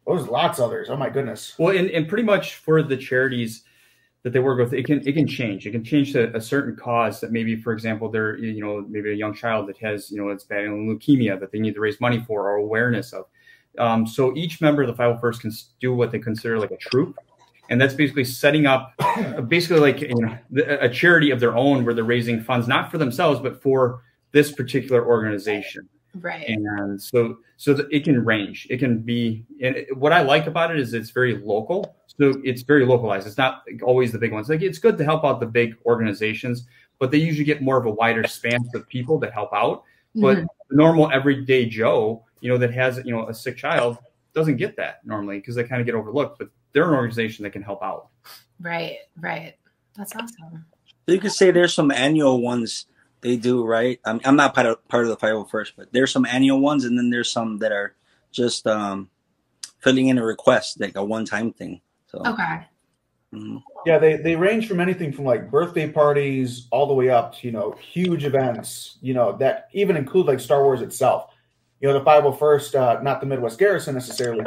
there's 0.08 0.28
lots 0.28 0.60
others. 0.60 0.89
Oh 0.89 0.97
my 0.97 1.10
goodness. 1.10 1.56
Well, 1.58 1.76
and, 1.76 1.89
and 1.89 2.08
pretty 2.08 2.24
much 2.24 2.56
for 2.56 2.82
the 2.82 2.97
charities, 2.97 3.63
that 4.24 4.34
they 4.34 4.40
work 4.40 4.60
with, 4.60 4.74
it 4.74 4.86
can 4.86 5.06
it 5.08 5.14
can 5.14 5.28
change. 5.28 5.66
It 5.66 5.72
can 5.72 5.84
change 5.84 6.14
to 6.14 6.36
a 6.36 6.42
certain 6.42 6.76
cause 6.76 7.20
that 7.22 7.32
maybe, 7.32 7.56
for 7.56 7.74
example, 7.74 8.10
they're 8.10 8.38
you 8.38 8.64
know 8.64 8.86
maybe 8.88 9.12
a 9.12 9.16
young 9.16 9.34
child 9.34 9.68
that 9.68 9.78
has 9.78 10.12
you 10.12 10.18
know 10.18 10.30
it's 10.30 10.44
battling 10.44 10.88
leukemia 10.88 11.40
that 11.40 11.52
they 11.52 11.60
need 11.60 11.74
to 11.74 11.80
raise 11.80 12.00
money 12.00 12.24
for 12.28 12.50
or 12.50 12.56
awareness 12.56 13.14
of. 13.14 13.26
Um, 13.80 14.06
so 14.06 14.36
each 14.36 14.60
member 14.60 14.84
of 14.84 14.96
the 14.96 15.02
501st 15.02 15.40
can 15.40 15.52
do 15.80 15.96
what 15.96 16.12
they 16.12 16.20
consider 16.20 16.60
like 16.60 16.72
a 16.72 16.78
troop, 16.78 17.18
and 17.70 17.80
that's 17.80 17.94
basically 17.94 18.26
setting 18.26 18.68
up 18.68 18.94
basically 19.48 19.80
like 19.80 20.02
you 20.02 20.16
know 20.16 20.38
a 20.80 20.90
charity 20.90 21.32
of 21.32 21.40
their 21.40 21.56
own 21.56 21.84
where 21.84 21.94
they're 21.94 22.04
raising 22.04 22.42
funds 22.42 22.68
not 22.68 22.92
for 22.92 22.98
themselves 22.98 23.40
but 23.40 23.62
for 23.62 24.04
this 24.34 24.52
particular 24.52 25.06
organization. 25.06 25.88
Right. 26.14 26.48
And 26.48 27.02
so 27.02 27.38
so 27.58 27.88
it 27.90 28.04
can 28.04 28.24
range. 28.24 28.68
It 28.70 28.78
can 28.78 29.00
be 29.00 29.46
and 29.62 29.86
what 29.96 30.14
I 30.14 30.22
like 30.22 30.46
about 30.46 30.72
it 30.72 30.80
is 30.80 30.94
it's 30.94 31.10
very 31.10 31.38
local. 31.38 31.96
So 32.22 32.40
it's 32.44 32.62
very 32.62 32.86
localized. 32.86 33.26
It's 33.26 33.40
not 33.40 33.64
always 33.82 34.12
the 34.12 34.20
big 34.20 34.32
ones. 34.32 34.48
Like 34.48 34.62
it's 34.62 34.78
good 34.78 34.96
to 35.00 35.04
help 35.04 35.26
out 35.26 35.40
the 35.40 35.48
big 35.48 35.76
organizations, 35.88 36.68
but 37.00 37.10
they 37.10 37.18
usually 37.18 37.46
get 37.46 37.64
more 37.64 37.78
of 37.78 37.88
a 37.88 37.90
wider 37.90 38.28
span 38.28 38.64
of 38.76 38.88
people 38.88 39.18
that 39.22 39.34
help 39.34 39.52
out. 39.52 39.86
But 40.14 40.38
mm-hmm. 40.38 40.46
the 40.70 40.76
normal 40.76 41.10
everyday 41.12 41.66
Joe, 41.66 42.24
you 42.40 42.52
know, 42.52 42.60
that 42.60 42.72
has 42.76 43.02
you 43.04 43.12
know 43.12 43.28
a 43.28 43.34
sick 43.34 43.58
child 43.58 43.98
doesn't 44.36 44.58
get 44.58 44.78
that 44.78 45.04
normally 45.04 45.40
because 45.40 45.56
they 45.56 45.64
kind 45.64 45.82
of 45.82 45.88
get 45.88 45.96
overlooked. 45.96 46.38
But 46.38 46.50
they're 46.74 46.88
an 46.88 46.94
organization 46.94 47.42
that 47.42 47.54
can 47.54 47.64
help 47.64 47.82
out. 47.82 48.10
Right, 48.60 48.98
right. 49.20 49.56
That's 49.98 50.16
awesome. 50.16 50.66
You 51.08 51.20
could 51.20 51.32
say 51.32 51.50
there's 51.50 51.74
some 51.74 51.90
annual 51.90 52.40
ones 52.40 52.86
they 53.22 53.36
do, 53.36 53.66
right? 53.66 54.00
I'm, 54.06 54.22
I'm 54.26 54.36
not 54.36 54.54
part 54.54 54.68
of 54.68 54.88
part 54.90 55.06
of 55.06 55.10
the 55.10 55.18
501st, 55.18 55.72
but 55.76 55.92
there's 55.92 56.12
some 56.12 56.28
annual 56.28 56.60
ones, 56.60 56.86
and 56.86 57.00
then 57.00 57.10
there's 57.10 57.32
some 57.32 57.58
that 57.58 57.72
are 57.72 57.96
just 58.32 58.68
um, 58.68 59.10
filling 59.80 60.10
in 60.10 60.20
a 60.20 60.24
request, 60.24 60.80
like 60.80 60.96
a 60.96 61.04
one 61.04 61.26
time 61.26 61.52
thing. 61.52 61.82
So 62.12 62.21
okay, 62.26 62.65
Mhm. 63.34 63.62
Yeah, 63.86 63.97
they 63.97 64.17
they 64.17 64.36
range 64.36 64.67
from 64.67 64.80
anything 64.82 65.13
from 65.13 65.24
like 65.26 65.50
birthday 65.50 65.89
parties 65.89 66.67
all 66.69 66.86
the 66.86 66.93
way 66.93 67.10
up 67.10 67.34
to 67.36 67.47
you 67.47 67.54
know 67.54 67.71
huge 67.71 68.26
events. 68.26 68.97
You 69.02 69.13
know 69.13 69.32
that 69.38 69.69
even 69.71 69.95
include 69.95 70.26
like 70.28 70.39
Star 70.39 70.63
Wars 70.63 70.82
itself. 70.82 71.30
You 71.80 71.88
know 71.88 71.93
the 71.97 72.04
501st, 72.06 72.76
uh, 72.76 73.02
not 73.02 73.21
the 73.21 73.26
Midwest 73.26 73.58
Garrison 73.58 73.95
necessarily, 73.95 74.45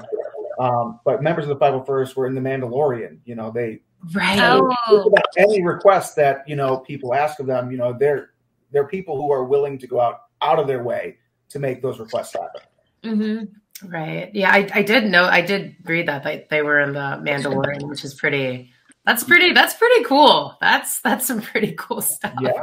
um, 0.61 1.01
but 1.05 1.23
members 1.23 1.47
of 1.47 1.49
the 1.49 1.57
501st 1.57 2.15
were 2.15 2.27
in 2.27 2.35
the 2.35 2.41
Mandalorian. 2.41 3.19
You 3.25 3.35
know 3.35 3.51
they 3.51 3.81
Right. 4.13 4.39
Oh. 4.39 4.71
just 4.91 5.07
about 5.07 5.25
any 5.39 5.63
request 5.65 6.15
that 6.17 6.47
you 6.47 6.57
know 6.57 6.77
people 6.79 7.15
ask 7.15 7.41
of 7.41 7.47
them. 7.47 7.71
You 7.71 7.79
know 7.79 7.97
they're 7.99 8.31
they're 8.71 8.87
people 8.87 9.17
who 9.17 9.33
are 9.33 9.45
willing 9.45 9.79
to 9.79 9.87
go 9.87 9.99
out 10.01 10.21
out 10.43 10.59
of 10.59 10.67
their 10.67 10.83
way 10.83 11.17
to 11.49 11.59
make 11.59 11.81
those 11.81 11.99
requests 11.99 12.35
happen. 12.35 12.61
Mm-hmm. 13.03 13.45
Right. 13.87 14.31
Yeah, 14.35 14.51
I, 14.51 14.69
I 14.73 14.83
did 14.83 15.05
know 15.05 15.25
I 15.25 15.41
did 15.41 15.77
read 15.85 16.09
that 16.09 16.25
they, 16.25 16.47
they 16.51 16.63
were 16.63 16.81
in 16.81 16.93
the 16.93 17.21
Mandalorian, 17.23 17.89
which 17.89 18.05
is 18.05 18.15
pretty 18.15 18.73
that's 19.07 19.23
pretty 19.23 19.53
that's 19.53 19.75
pretty 19.75 20.05
cool. 20.05 20.57
That's 20.63 21.01
that's 21.03 21.27
some 21.27 21.43
pretty 21.43 21.73
cool 21.79 22.01
stuff. 22.01 22.33
Yeah. 22.41 22.63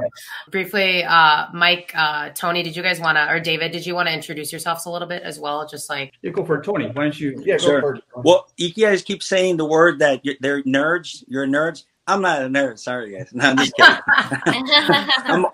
Briefly, 0.49 1.03
uh 1.03 1.47
Mike, 1.53 1.91
uh 1.95 2.29
Tony, 2.29 2.63
did 2.63 2.75
you 2.75 2.81
guys 2.81 2.99
wanna 2.99 3.27
or 3.29 3.39
David, 3.39 3.71
did 3.71 3.85
you 3.85 3.93
want 3.93 4.07
to 4.07 4.13
introduce 4.13 4.51
yourselves 4.51 4.85
a 4.87 4.89
little 4.89 5.07
bit 5.07 5.21
as 5.21 5.39
well? 5.39 5.67
Just 5.67 5.87
like 5.89 6.13
Yeah, 6.23 6.31
go 6.31 6.43
for 6.43 6.59
it, 6.59 6.63
Tony. 6.63 6.87
Why 6.87 7.03
don't 7.03 7.19
you? 7.19 7.41
Yeah, 7.45 7.57
go 7.57 7.63
Sure. 7.65 7.81
for 7.81 7.95
it. 7.95 8.03
Well, 8.15 8.47
you 8.57 8.73
guys 8.73 9.03
keep 9.03 9.21
saying 9.21 9.57
the 9.57 9.65
word 9.65 9.99
that 9.99 10.25
you're, 10.25 10.35
they're 10.39 10.63
nerds. 10.63 11.23
You're 11.27 11.45
nerds. 11.45 11.83
I'm 12.07 12.23
not 12.23 12.41
a 12.41 12.45
nerd. 12.45 12.79
Sorry, 12.79 13.15
guys. 13.15 13.29
No, 13.33 13.45
I'm 13.45 13.57
just 13.57 13.73
kidding. 13.75 13.95
I'm, 15.25 15.45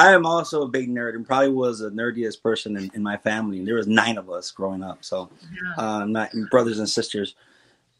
I 0.00 0.12
am 0.14 0.24
also 0.24 0.62
a 0.62 0.68
big 0.68 0.88
nerd 0.88 1.14
and 1.14 1.26
probably 1.26 1.50
was 1.50 1.80
the 1.80 1.90
nerdiest 1.90 2.42
person 2.42 2.76
in, 2.76 2.90
in 2.94 3.02
my 3.02 3.18
family. 3.18 3.62
There 3.64 3.74
was 3.74 3.86
nine 3.86 4.16
of 4.16 4.30
us 4.30 4.50
growing 4.50 4.82
up, 4.82 5.04
so 5.04 5.28
uh, 5.76 6.06
my 6.06 6.28
brothers 6.50 6.78
and 6.78 6.88
sisters. 6.88 7.34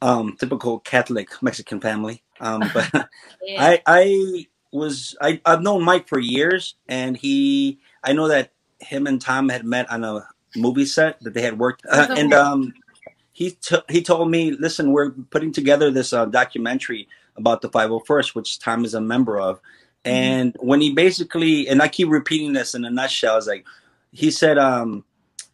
Um, 0.02 0.34
typical 0.40 0.78
Catholic 0.78 1.28
Mexican 1.42 1.78
family. 1.78 2.22
Um, 2.40 2.62
but 2.72 2.90
Yeah. 3.42 3.62
I 3.62 3.82
I 3.86 4.46
was 4.72 5.14
I 5.20 5.40
I've 5.44 5.60
known 5.62 5.84
Mike 5.84 6.08
for 6.08 6.18
years, 6.18 6.74
and 6.88 7.16
he 7.18 7.78
I 8.02 8.14
know 8.14 8.28
that 8.28 8.52
him 8.78 9.06
and 9.06 9.20
Tom 9.20 9.50
had 9.50 9.64
met 9.66 9.90
on 9.90 10.02
a 10.04 10.26
movie 10.56 10.86
set 10.86 11.20
that 11.22 11.34
they 11.34 11.42
had 11.42 11.58
worked, 11.58 11.84
uh, 11.90 12.06
and 12.16 12.32
um, 12.32 12.72
he 13.32 13.50
t- 13.52 13.86
he 13.90 14.02
told 14.02 14.30
me, 14.30 14.52
listen, 14.52 14.92
we're 14.92 15.10
putting 15.10 15.52
together 15.52 15.90
this 15.90 16.12
uh, 16.12 16.24
documentary 16.24 17.08
about 17.36 17.62
the 17.62 17.68
501st, 17.68 18.34
which 18.34 18.58
Tom 18.58 18.84
is 18.84 18.94
a 18.94 19.00
member 19.00 19.38
of, 19.40 19.60
and 20.04 20.56
when 20.60 20.80
he 20.80 20.92
basically 20.92 21.68
and 21.68 21.82
I 21.82 21.88
keep 21.88 22.08
repeating 22.08 22.52
this 22.52 22.74
in 22.74 22.84
a 22.84 22.90
nutshell, 22.90 23.34
I 23.34 23.36
was 23.36 23.46
like, 23.46 23.66
he 24.12 24.30
said, 24.30 24.58
um, 24.58 25.04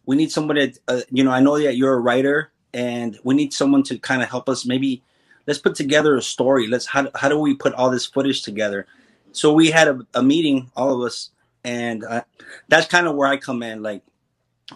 we 0.05 0.15
need 0.15 0.31
somebody, 0.31 0.73
uh, 0.87 1.01
you 1.11 1.23
know, 1.23 1.31
I 1.31 1.41
know 1.41 1.59
that 1.59 1.75
you're 1.75 1.93
a 1.93 1.99
writer, 1.99 2.51
and 2.73 3.19
we 3.23 3.35
need 3.35 3.53
someone 3.53 3.83
to 3.83 3.99
kind 3.99 4.21
of 4.21 4.29
help 4.29 4.47
us 4.47 4.65
maybe 4.65 5.03
let's 5.47 5.59
put 5.59 5.75
together 5.75 6.15
a 6.15 6.21
story. 6.21 6.67
Let's 6.67 6.85
how 6.85 7.09
how 7.15 7.29
do 7.29 7.39
we 7.39 7.55
put 7.55 7.73
all 7.73 7.89
this 7.89 8.05
footage 8.05 8.43
together? 8.43 8.85
So 9.31 9.53
we 9.53 9.71
had 9.71 9.87
a, 9.87 9.99
a 10.13 10.23
meeting, 10.23 10.71
all 10.75 10.93
of 10.93 11.01
us, 11.05 11.31
and 11.63 12.03
uh, 12.03 12.23
that's 12.67 12.87
kind 12.87 13.07
of 13.07 13.15
where 13.15 13.27
I 13.27 13.37
come 13.37 13.63
in, 13.63 13.83
like 13.83 14.03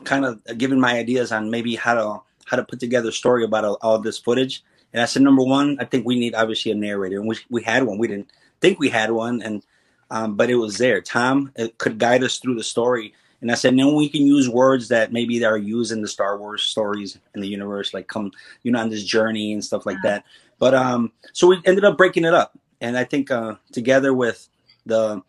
kind 0.04 0.26
of 0.26 0.42
giving 0.58 0.80
my 0.80 0.98
ideas 0.98 1.32
on 1.32 1.52
maybe 1.52 1.76
how 1.76 1.94
to 1.94 2.22
how 2.46 2.58
to 2.58 2.64
put 2.64 2.80
together 2.80 3.10
a 3.10 3.14
story 3.14 3.44
about 3.44 3.66
all, 3.66 3.78
all 3.82 4.00
this 4.00 4.18
footage. 4.18 4.64
And 4.94 5.02
I 5.02 5.06
said, 5.06 5.22
number 5.22 5.44
one, 5.44 5.78
I 5.80 5.86
think 5.86 6.06
we 6.06 6.20
need 6.20 6.36
obviously 6.36 6.72
a 6.72 6.76
narrator, 6.76 7.20
and 7.20 7.28
we 7.28 7.38
we 7.50 7.64
had 7.64 7.84
one. 7.84 7.98
We 7.98 8.08
didn't 8.08 8.32
think 8.62 8.80
we 8.80 8.89
had 8.89 9.12
one, 9.12 9.41
and 9.41 9.63
um, 10.10 10.36
but 10.36 10.50
it 10.50 10.56
was 10.56 10.78
there. 10.78 11.02
Tom 11.02 11.52
uh, 11.58 11.67
could 11.78 11.97
guide 11.97 12.24
us 12.24 12.38
through 12.38 12.56
the 12.56 12.63
story. 12.63 13.13
And 13.41 13.52
I 13.52 13.56
said, 13.56 13.76
then 13.76 13.95
we 13.95 14.08
can 14.08 14.21
use 14.21 14.47
words 14.47 14.89
that 14.89 15.12
maybe 15.12 15.39
that 15.39 15.47
are 15.47 15.58
used 15.58 15.91
in 15.91 16.02
the 16.02 16.08
Star 16.08 16.38
Wars 16.38 16.62
stories 16.62 17.17
in 17.34 17.41
the 17.41 17.47
universe, 17.47 17.91
like 17.91 18.08
come, 18.08 18.32
you 18.62 18.71
know, 18.71 18.80
on 18.80 18.89
this 18.89 19.04
journey 19.04 19.52
and 19.52 19.65
stuff 19.65 19.86
like 19.86 19.97
that. 20.04 20.26
But 20.60 20.76
um, 20.76 21.12
so 21.34 21.47
we 21.47 21.60
ended 21.65 21.84
up 21.84 21.97
breaking 21.97 22.24
it 22.24 22.36
up, 22.36 22.58
and 22.80 22.95
I 22.95 23.04
think 23.04 23.32
uh, 23.32 23.56
together 23.71 24.13
with 24.13 24.47
the 24.86 25.24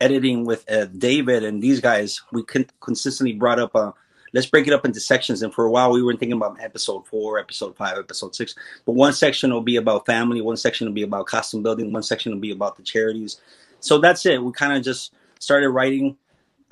editing 0.00 0.44
with 0.44 0.68
uh, 0.68 0.86
David 0.86 1.44
and 1.44 1.62
these 1.62 1.80
guys, 1.80 2.22
we 2.32 2.42
con- 2.42 2.70
consistently 2.80 3.34
brought 3.34 3.60
up 3.60 3.76
uh, 3.76 3.92
let's 4.34 4.46
break 4.46 4.66
it 4.66 4.74
up 4.74 4.84
into 4.84 5.00
sections. 5.00 5.42
And 5.42 5.54
for 5.54 5.64
a 5.64 5.70
while, 5.70 5.92
we 5.92 6.02
were 6.02 6.16
thinking 6.16 6.36
about 6.36 6.60
episode 6.60 7.06
four, 7.06 7.38
episode 7.38 7.76
five, 7.76 7.96
episode 7.96 8.34
six. 8.34 8.54
But 8.84 8.96
one 8.96 9.12
section 9.12 9.52
will 9.52 9.62
be 9.62 9.76
about 9.76 10.04
family, 10.04 10.42
one 10.42 10.56
section 10.56 10.86
will 10.86 10.94
be 10.94 11.04
about 11.04 11.26
costume 11.26 11.62
building, 11.62 11.92
one 11.92 12.02
section 12.02 12.32
will 12.32 12.40
be 12.40 12.50
about 12.50 12.76
the 12.76 12.82
charities. 12.82 13.40
So 13.80 13.98
that's 13.98 14.26
it. 14.26 14.42
We 14.42 14.52
kind 14.52 14.76
of 14.76 14.82
just 14.82 15.14
started 15.38 15.70
writing 15.70 16.16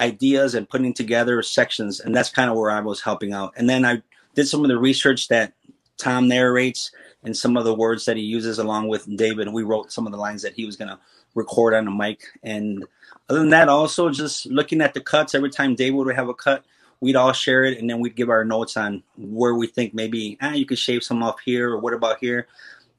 ideas 0.00 0.54
and 0.54 0.68
putting 0.68 0.92
together 0.92 1.40
sections, 1.42 2.00
and 2.00 2.14
that's 2.14 2.30
kind 2.30 2.50
of 2.50 2.56
where 2.56 2.70
I 2.70 2.80
was 2.80 3.00
helping 3.00 3.32
out. 3.32 3.54
And 3.56 3.70
then 3.70 3.84
I 3.84 4.02
did 4.34 4.48
some 4.48 4.62
of 4.64 4.68
the 4.68 4.78
research 4.78 5.28
that 5.28 5.52
Tom 5.98 6.26
narrates 6.26 6.90
and 7.22 7.36
some 7.36 7.56
of 7.56 7.64
the 7.64 7.74
words 7.74 8.06
that 8.06 8.16
he 8.16 8.22
uses 8.24 8.58
along 8.58 8.88
with 8.88 9.16
David. 9.16 9.52
We 9.52 9.62
wrote 9.62 9.92
some 9.92 10.06
of 10.06 10.12
the 10.12 10.18
lines 10.18 10.42
that 10.42 10.54
he 10.54 10.66
was 10.66 10.76
going 10.76 10.88
to 10.88 10.98
record 11.34 11.74
on 11.74 11.84
the 11.84 11.90
mic. 11.92 12.22
And 12.42 12.84
other 13.28 13.38
than 13.38 13.50
that, 13.50 13.68
also 13.68 14.10
just 14.10 14.46
looking 14.46 14.80
at 14.80 14.94
the 14.94 15.00
cuts. 15.00 15.34
Every 15.34 15.50
time 15.50 15.76
David 15.76 15.96
would 15.96 16.16
have 16.16 16.28
a 16.28 16.34
cut, 16.34 16.64
we'd 17.02 17.16
all 17.16 17.32
share 17.32 17.64
it, 17.64 17.78
and 17.78 17.90
then 17.90 17.98
we'd 17.98 18.14
give 18.14 18.30
our 18.30 18.44
notes 18.44 18.76
on 18.76 19.02
where 19.18 19.54
we 19.56 19.66
think 19.66 19.92
maybe 19.92 20.38
ah, 20.40 20.52
you 20.52 20.64
could 20.64 20.78
shave 20.78 21.02
some 21.02 21.22
off 21.22 21.40
here, 21.44 21.70
or 21.72 21.78
what 21.78 21.92
about 21.92 22.18
here. 22.20 22.46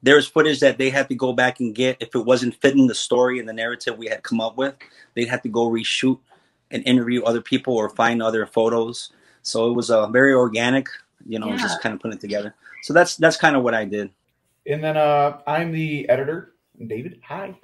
There's 0.03 0.27
footage 0.27 0.59
that 0.59 0.77
they 0.77 0.89
had 0.89 1.07
to 1.07 1.15
go 1.15 1.31
back 1.31 1.61
and 1.61 1.73
get 1.73 1.95
if 2.01 2.13
it 2.13 2.25
wasn't 2.25 2.55
fitting 2.61 2.87
the 2.87 2.93
story 2.93 3.39
and 3.39 3.47
the 3.47 3.53
narrative 3.53 3.97
we 3.97 4.07
had 4.07 4.21
come 4.21 4.41
up 4.41 4.57
with. 4.57 4.75
They'd 5.15 5.29
have 5.29 5.41
to 5.43 5.49
go 5.49 5.69
reshoot 5.69 6.19
and 6.71 6.85
interview 6.85 7.23
other 7.23 7.39
people 7.39 7.73
or 7.77 7.89
find 7.89 8.21
other 8.21 8.45
photos. 8.45 9.13
So 9.43 9.69
it 9.69 9.73
was 9.73 9.89
uh, 9.89 10.07
very 10.07 10.33
organic, 10.33 10.87
you 11.25 11.39
know, 11.39 11.47
Yeah. 11.47 11.57
just 11.57 11.81
kind 11.81 11.95
of 11.95 12.01
putting 12.01 12.17
it 12.17 12.21
together. 12.21 12.53
So 12.83 12.93
that's 12.93 13.15
that's 13.15 13.37
kind 13.37 13.55
of 13.55 13.63
what 13.63 13.73
I 13.73 13.85
did. 13.85 14.09
And 14.67 14.83
then 14.83 14.97
uh, 14.97 15.39
I'm 15.47 15.71
the 15.71 16.07
editor, 16.09 16.55
David. 16.87 17.21
Hi, 17.25 17.55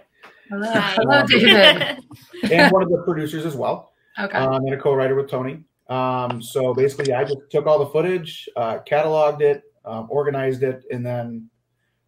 hello, 0.49 0.71
Hi. 0.71 0.93
hello 0.95 1.25
David. 1.27 2.03
and 2.51 2.71
one 2.71 2.83
of 2.83 2.89
the 2.89 3.01
producers 3.03 3.45
as 3.45 3.55
well. 3.57 3.91
Okay. 4.17 4.37
um, 4.37 4.55
and 4.65 4.73
a 4.73 4.77
co-writer 4.77 5.15
with 5.15 5.29
Tony. 5.29 5.63
Um, 5.89 6.41
so 6.41 6.73
basically, 6.73 7.13
I 7.13 7.23
just 7.23 7.39
took 7.49 7.65
all 7.65 7.79
the 7.79 7.87
footage, 7.87 8.47
uh, 8.55 8.79
cataloged 8.87 9.41
it, 9.41 9.63
um, 9.85 10.07
organized 10.09 10.63
it, 10.63 10.83
and 10.91 11.03
then 11.05 11.49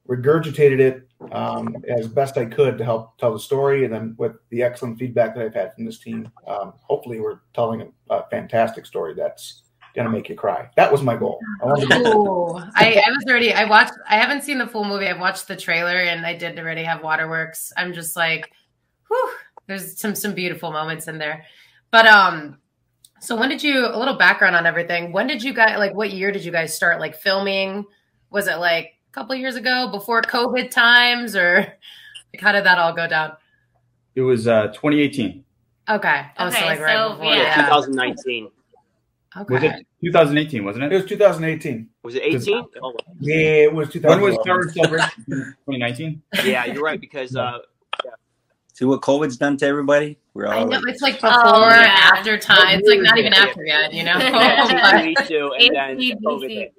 regurgitated 0.07 0.79
it 0.79 1.07
um, 1.31 1.75
as 1.89 2.07
best 2.07 2.37
I 2.37 2.45
could 2.45 2.77
to 2.77 2.83
help 2.83 3.17
tell 3.17 3.33
the 3.33 3.39
story. 3.39 3.85
And 3.85 3.93
then 3.93 4.15
with 4.17 4.33
the 4.49 4.61
excellent 4.61 4.99
feedback 4.99 5.35
that 5.35 5.43
I've 5.43 5.53
had 5.53 5.73
from 5.73 5.85
this 5.85 5.99
team, 5.99 6.31
um, 6.47 6.73
hopefully 6.83 7.19
we're 7.19 7.39
telling 7.53 7.81
a, 7.81 8.13
a 8.13 8.27
fantastic 8.29 8.85
story 8.85 9.15
that's 9.15 9.63
gonna 9.95 10.09
make 10.09 10.29
you 10.29 10.35
cry. 10.35 10.69
That 10.75 10.91
was 10.91 11.01
my 11.01 11.15
goal. 11.17 11.39
I 11.63 11.67
Ooh, 11.67 12.57
I, 12.75 13.01
I 13.05 13.11
was 13.11 13.25
already. 13.27 13.53
I 13.53 13.65
watched. 13.65 13.93
I 14.07 14.17
haven't 14.17 14.43
seen 14.43 14.57
the 14.57 14.67
full 14.67 14.85
movie. 14.85 15.07
I've 15.07 15.19
watched 15.19 15.47
the 15.47 15.55
trailer, 15.55 15.97
and 15.97 16.25
I 16.25 16.35
did 16.35 16.57
already 16.59 16.83
have 16.83 17.03
Waterworks. 17.03 17.73
I'm 17.77 17.93
just 17.93 18.15
like, 18.15 18.51
whew. 19.07 19.31
There's 19.67 19.99
some 19.99 20.15
some 20.15 20.33
beautiful 20.33 20.71
moments 20.71 21.07
in 21.07 21.17
there, 21.17 21.45
but 21.89 22.05
um. 22.05 22.57
So 23.21 23.35
when 23.35 23.49
did 23.49 23.61
you? 23.63 23.85
A 23.85 23.97
little 23.97 24.15
background 24.15 24.55
on 24.55 24.65
everything. 24.65 25.11
When 25.11 25.27
did 25.27 25.43
you 25.43 25.53
guys 25.53 25.77
like? 25.77 25.93
What 25.93 26.11
year 26.11 26.31
did 26.31 26.43
you 26.43 26.51
guys 26.51 26.75
start 26.75 26.99
like 26.99 27.15
filming? 27.15 27.85
Was 28.31 28.47
it 28.47 28.57
like 28.57 28.85
a 29.09 29.11
couple 29.13 29.35
years 29.35 29.55
ago, 29.55 29.89
before 29.91 30.21
COVID 30.23 30.71
times, 30.71 31.35
or 31.35 31.57
like, 32.33 32.41
how 32.41 32.51
did 32.51 32.63
that 32.65 32.79
all 32.79 32.93
go 32.93 33.07
down? 33.07 33.33
It 34.15 34.21
was 34.21 34.47
uh, 34.47 34.67
2018. 34.69 35.43
Okay. 35.89 36.25
Oh, 36.37 36.49
so 36.49 36.57
Okay, 36.57 36.65
like 36.65 36.79
right 36.79 36.97
so, 36.97 37.09
before. 37.11 37.25
yeah. 37.25 37.41
Yeah, 37.43 37.65
2019. 37.65 38.49
Okay. 39.37 39.53
Was 39.53 39.63
it 39.63 39.87
2018? 40.03 40.65
Wasn't 40.65 40.83
it 40.83 40.91
it? 40.91 40.95
was 40.95 41.05
2018. 41.05 41.89
Was 42.03 42.15
it 42.15 42.23
18? 42.23 42.63
Oh, 42.83 42.93
Yeah, 43.19 43.35
it 43.35 43.73
was 43.73 43.89
2018. 43.89 44.09
When 44.09 44.21
was 44.21 44.37
2011. 44.43 44.73
Celebration? 44.73 45.23
2019. 45.65 46.21
yeah, 46.51 46.65
you're 46.65 46.83
right 46.83 46.99
because 46.99 47.35
uh, 47.35 47.59
See 48.73 48.85
what 48.85 49.01
COVID's 49.01 49.37
done 49.37 49.57
to 49.57 49.65
everybody? 49.67 50.17
We're 50.33 50.47
all 50.47 50.53
I 50.53 50.63
know 50.63 50.79
like, 50.79 50.87
it's 50.87 51.01
like 51.01 51.15
before, 51.15 51.31
Oh, 51.33 51.67
yeah. 51.69 52.09
after 52.13 52.37
time. 52.37 52.79
It's 52.79 52.87
like 52.87 53.01
not 53.01 53.17
even 53.17 53.33
after 53.33 53.65
yet, 53.65 53.93
you 53.93 54.03
know. 54.03 54.17
Me 55.03 55.13
too, 55.27 55.51
and 55.59 55.75
then 55.75 55.99
COVID 56.23 56.49
hit. 56.49 56.73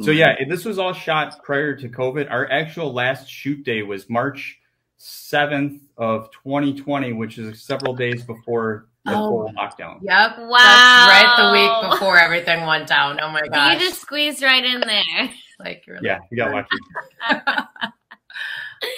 So 0.00 0.10
yeah, 0.12 0.34
this 0.48 0.64
was 0.64 0.78
all 0.78 0.92
shot 0.92 1.42
prior 1.42 1.74
to 1.76 1.88
COVID. 1.88 2.30
Our 2.30 2.50
actual 2.50 2.92
last 2.92 3.28
shoot 3.28 3.64
day 3.64 3.82
was 3.82 4.08
March 4.08 4.58
7th 5.00 5.80
of 5.96 6.30
2020, 6.44 7.12
which 7.14 7.38
is 7.38 7.62
several 7.62 7.94
days 7.94 8.22
before 8.24 8.86
the 9.04 9.12
Oh. 9.14 9.28
full 9.28 9.52
lockdown. 9.56 9.98
Yep. 10.02 10.38
Wow. 10.38 10.56
That's 10.58 11.24
right 11.24 11.34
the 11.36 11.52
week 11.52 11.92
before 11.92 12.18
everything 12.18 12.64
went 12.66 12.86
down. 12.88 13.18
Oh 13.20 13.30
my 13.30 13.42
god. 13.48 13.74
You 13.74 13.78
just 13.80 14.00
squeezed 14.00 14.42
right 14.42 14.64
in 14.64 14.80
there. 14.80 15.30
like 15.60 15.84
you're 15.86 15.98
Yeah, 16.02 16.18
you 16.30 16.36
got 16.36 16.52
lucky. 16.52 16.68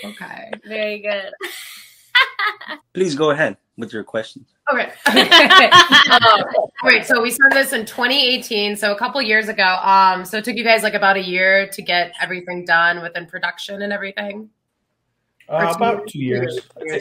okay. 0.04 0.50
Very 0.66 1.00
good. 1.00 1.32
Please 2.94 3.14
go 3.14 3.30
ahead 3.30 3.56
with 3.76 3.92
your 3.92 4.04
questions. 4.04 4.46
Okay. 4.72 4.92
um, 6.10 6.44
great. 6.80 7.04
So 7.06 7.20
we 7.20 7.30
started 7.30 7.56
this 7.56 7.72
in 7.72 7.86
2018, 7.86 8.76
so 8.76 8.92
a 8.92 8.98
couple 8.98 9.20
years 9.22 9.48
ago. 9.48 9.78
Um, 9.82 10.24
so 10.24 10.38
it 10.38 10.44
took 10.44 10.56
you 10.56 10.64
guys 10.64 10.82
like 10.82 10.94
about 10.94 11.16
a 11.16 11.22
year 11.22 11.68
to 11.68 11.82
get 11.82 12.12
everything 12.20 12.64
done 12.64 13.02
within 13.02 13.26
production 13.26 13.82
and 13.82 13.92
everything. 13.92 14.50
Uh, 15.48 15.72
about 15.74 16.06
two 16.06 16.20
years. 16.20 16.60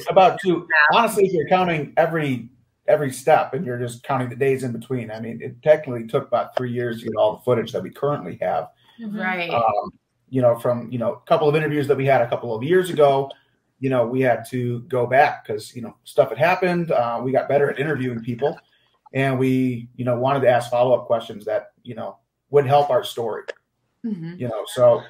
About 0.09 0.39
two. 0.41 0.67
Honestly, 0.91 1.25
if 1.25 1.33
you're 1.33 1.47
counting 1.47 1.93
every 1.97 2.49
every 2.87 3.11
step 3.11 3.53
and 3.53 3.63
you're 3.63 3.77
just 3.77 4.01
counting 4.01 4.27
the 4.27 4.35
days 4.35 4.63
in 4.63 4.71
between, 4.71 5.11
I 5.11 5.19
mean, 5.19 5.39
it 5.43 5.61
technically 5.61 6.07
took 6.07 6.27
about 6.27 6.57
three 6.57 6.71
years 6.71 6.99
to 6.99 7.05
get 7.05 7.15
all 7.15 7.35
the 7.35 7.41
footage 7.43 7.71
that 7.73 7.83
we 7.83 7.91
currently 7.91 8.39
have. 8.41 8.69
Right. 8.99 9.51
Um, 9.51 9.93
you 10.29 10.41
know, 10.41 10.57
from 10.57 10.91
you 10.91 10.97
know 10.97 11.13
a 11.13 11.19
couple 11.27 11.47
of 11.47 11.55
interviews 11.55 11.87
that 11.87 11.97
we 11.97 12.05
had 12.05 12.21
a 12.21 12.29
couple 12.29 12.55
of 12.55 12.63
years 12.63 12.89
ago, 12.89 13.29
you 13.79 13.89
know, 13.89 14.05
we 14.05 14.21
had 14.21 14.45
to 14.49 14.81
go 14.81 15.07
back 15.07 15.45
because 15.45 15.75
you 15.75 15.81
know 15.81 15.95
stuff 16.03 16.29
had 16.29 16.37
happened. 16.37 16.91
Uh, 16.91 17.21
we 17.23 17.31
got 17.31 17.47
better 17.47 17.69
at 17.69 17.79
interviewing 17.79 18.21
people, 18.21 18.57
and 19.13 19.39
we 19.39 19.89
you 19.95 20.05
know 20.05 20.17
wanted 20.17 20.41
to 20.41 20.49
ask 20.49 20.69
follow 20.69 20.95
up 20.95 21.07
questions 21.07 21.45
that 21.45 21.71
you 21.83 21.95
know 21.95 22.17
would 22.49 22.65
help 22.65 22.89
our 22.89 23.03
story. 23.03 23.43
Mm-hmm. 24.05 24.35
You 24.37 24.47
know, 24.47 24.63
so 24.67 25.01